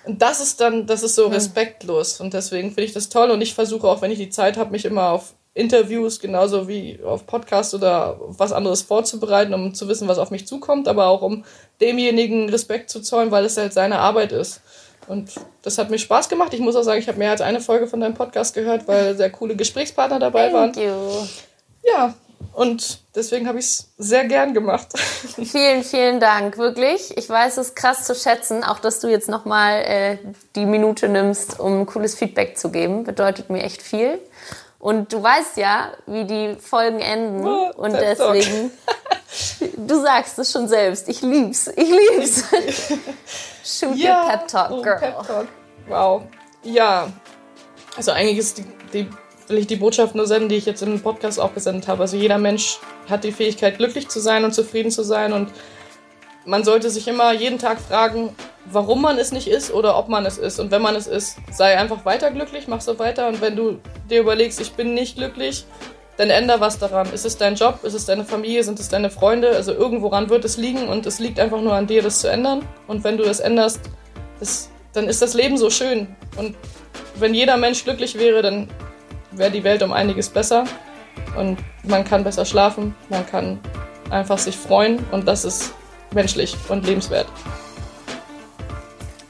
Und 0.05 0.23
das 0.23 0.41
ist 0.41 0.61
dann, 0.61 0.87
das 0.87 1.03
ist 1.03 1.17
so 1.17 1.27
respektlos. 1.27 2.21
Und 2.21 2.33
deswegen 2.33 2.69
finde 2.69 2.85
ich 2.85 2.93
das 2.93 3.09
toll. 3.09 3.31
Und 3.31 3.41
ich 3.41 3.55
versuche 3.55 3.89
auch, 3.89 4.03
wenn 4.03 4.13
ich 4.13 4.19
die 4.19 4.31
Zeit 4.31 4.57
habe, 4.57 4.71
mich 4.71 4.85
immer 4.85 5.11
auf 5.11 5.35
Interviews 5.53 6.21
genauso 6.21 6.69
wie 6.69 7.01
auf 7.03 7.27
Podcasts 7.27 7.75
oder 7.75 8.21
was 8.21 8.53
anderes 8.53 8.83
vorzubereiten, 8.83 9.55
um 9.55 9.75
zu 9.75 9.89
wissen, 9.89 10.07
was 10.07 10.19
auf 10.19 10.31
mich 10.31 10.47
zukommt, 10.47 10.87
aber 10.87 11.07
auch 11.07 11.23
um 11.23 11.45
demjenigen 11.81 12.51
Respekt 12.51 12.91
zu 12.91 13.01
zollen, 13.01 13.31
weil 13.31 13.45
es 13.45 13.57
halt 13.57 13.73
seine 13.73 13.99
Arbeit 13.99 14.33
ist. 14.33 14.61
Und 15.09 15.31
das 15.63 15.79
hat 15.79 15.91
mir 15.91 15.99
Spaß 15.99 16.29
gemacht. 16.29 16.53
Ich 16.53 16.61
muss 16.61 16.77
auch 16.77 16.83
sagen, 16.83 17.01
ich 17.01 17.09
habe 17.09 17.19
mehr 17.19 17.31
als 17.31 17.41
eine 17.41 17.61
Folge 17.61 17.87
von 17.87 18.01
deinem 18.01 18.15
Podcast 18.15 18.55
gehört, 18.55 18.87
weil 18.87 19.17
sehr 19.17 19.31
coole 19.31 19.57
Gesprächspartner 19.57 20.19
dabei 20.19 20.53
waren. 20.53 20.73
Thank 20.73 20.87
you. 20.87 21.27
Ja, 21.85 22.15
und 22.57 23.01
deswegen 23.15 23.47
habe 23.49 23.59
ich 23.59 23.67
es 23.67 23.89
sehr 23.99 24.25
gern 24.25 24.55
gemacht. 24.55 24.89
Vielen, 25.45 25.85
vielen 25.85 26.21
Dank, 26.21 26.57
wirklich. 26.57 27.15
Ich 27.19 27.29
weiß 27.29 27.59
es 27.59 27.75
krass 27.75 28.05
zu 28.05 28.15
schätzen, 28.15 28.65
auch 28.65 28.79
dass 28.79 28.99
du 28.99 29.09
jetzt 29.09 29.29
nochmal 29.29 29.83
äh, 29.83 30.17
die 30.55 30.65
Minute 30.65 31.11
nimmst, 31.11 31.61
um 31.61 31.85
cooles 31.85 32.15
Feedback 32.15 32.57
zu 32.57 32.71
geben. 32.71 33.05
Bedeutet 33.05 33.51
mir 33.51 33.63
echt 33.63 33.83
viel. 33.83 34.19
Und 34.79 35.13
du 35.13 35.23
weißt 35.23 35.59
ja, 35.59 35.93
wie 36.07 36.25
die 36.25 36.57
Folgen 36.59 37.01
enden. 37.01 37.47
Oh, 37.47 37.73
und 37.77 37.93
deswegen, 37.93 38.71
du 39.87 40.01
sagst 40.01 40.39
es 40.39 40.51
schon 40.51 40.67
selbst. 40.67 41.11
Ich 41.11 41.21
lieb's. 41.21 41.69
Ich 41.77 41.91
lieb's. 41.91 42.43
Shoot 43.65 43.99
your 43.99 44.31
Pep 44.31 44.49
Talk, 44.49 44.71
oh, 44.71 44.81
Girl. 44.81 44.99
Pep 44.99 45.27
Talk. 45.27 45.49
Wow. 45.89 46.23
Ja. 46.63 47.13
Also 47.99 48.13
eigentlich 48.13 48.39
ist 48.39 48.57
die, 48.57 48.65
die, 48.95 49.11
will 49.49 49.59
ich 49.59 49.67
die 49.67 49.77
Botschaft 49.77 50.15
nur 50.15 50.27
senden, 50.27 50.49
die 50.49 50.57
ich 50.57 50.67
jetzt 50.67 50.83
im 50.83 51.01
Podcast 51.01 51.41
auch 51.41 51.55
gesendet 51.55 51.89
habe. 51.89 52.03
Also 52.03 52.17
jeder 52.17 52.39
Mensch 52.39 52.79
hat 53.09 53.25
die 53.25 53.33
Fähigkeit, 53.33 53.79
glücklich 53.79 54.09
zu 54.09 54.21
sein 54.21 54.45
und 54.45 54.53
zufrieden 54.53 54.91
zu 54.91 55.03
sein. 55.03 55.33
Und 55.33 55.51
man 56.45 56.65
sollte 56.65 56.91
sich 56.91 57.09
immer 57.09 57.33
jeden 57.33 57.59
Tag 57.59 57.81
fragen, 57.81 58.35
warum 58.65 59.03
man 59.03 59.19
es 59.19 59.33
nicht 59.33 59.49
ist 59.49 59.73
oder 59.73 59.99
ob 59.99 60.09
man 60.09 60.27
es 60.27 60.39
ist. 60.39 60.59
Und 60.59 60.71
wenn 60.71 60.83
man 60.83 60.97
es 60.97 61.07
ist, 61.07 61.37
sei 61.53 61.79
einfach 61.79 62.05
weiter 62.05 62.31
glücklich, 62.31 62.69
mach 62.69 62.81
so 62.81 62.99
weiter. 62.99 63.29
Und 63.29 63.41
wenn 63.41 63.57
du 63.57 63.79
dir 64.11 64.21
überlegst, 64.21 64.61
ich 64.61 64.73
bin 64.73 64.95
nicht 64.95 65.17
glücklich, 65.17 65.65
dann 66.17 66.31
änder 66.31 66.61
was 66.61 66.79
daran. 66.79 67.13
Ist 67.13 67.27
es 67.27 67.37
dein 67.37 67.55
Job? 67.57 67.81
Ist 67.83 67.95
es 67.95 68.07
deine 68.07 68.25
Familie? 68.25 68.65
Sind 68.65 68.81
es 68.81 68.89
deine 68.89 69.11
Freunde? 69.11 69.51
Also 69.51 69.73
irgendworan 69.73 70.31
wird 70.31 70.45
es 70.45 70.57
liegen 70.57 70.89
und 70.89 71.07
es 71.07 71.19
liegt 71.19 71.39
einfach 71.39 71.61
nur 71.61 71.75
an 71.75 71.87
dir, 71.87 72.03
das 72.03 72.21
zu 72.21 72.29
ändern. 72.29 72.67
Und 72.87 73.05
wenn 73.05 73.19
du 73.19 73.25
das 73.25 73.41
änderst, 73.41 73.81
das, 74.41 74.71
dann 74.93 75.09
ist 75.09 75.21
das 75.21 75.35
Leben 75.35 75.59
so 75.59 75.71
schön. 75.71 76.09
Und 76.37 76.57
wenn 77.17 77.35
jeder 77.35 77.57
Mensch 77.57 77.85
glücklich 77.85 78.19
wäre, 78.19 78.43
dann 78.43 78.69
wäre 79.37 79.51
die 79.51 79.65
Welt 79.65 79.83
um 79.83 79.93
einiges 79.93 80.29
besser. 80.29 80.65
Und 81.37 81.59
man 81.85 82.05
kann 82.05 82.25
besser 82.25 82.45
schlafen, 82.45 82.95
man 83.09 83.27
kann 83.27 83.59
einfach 84.11 84.39
sich 84.39 84.57
freuen 84.57 85.05
und 85.11 85.27
das 85.27 85.45
ist 85.45 85.75
menschlich 86.13 86.57
und 86.69 86.87
lebenswert. 86.87 87.27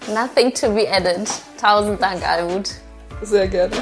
Nothing 0.09 0.53
to 0.55 0.71
be 0.71 0.89
added. 0.91 1.29
Tausend 1.61 2.01
Dank, 2.01 2.27
Almut. 2.29 2.71
Sehr 3.23 3.49
gerne. 3.49 3.75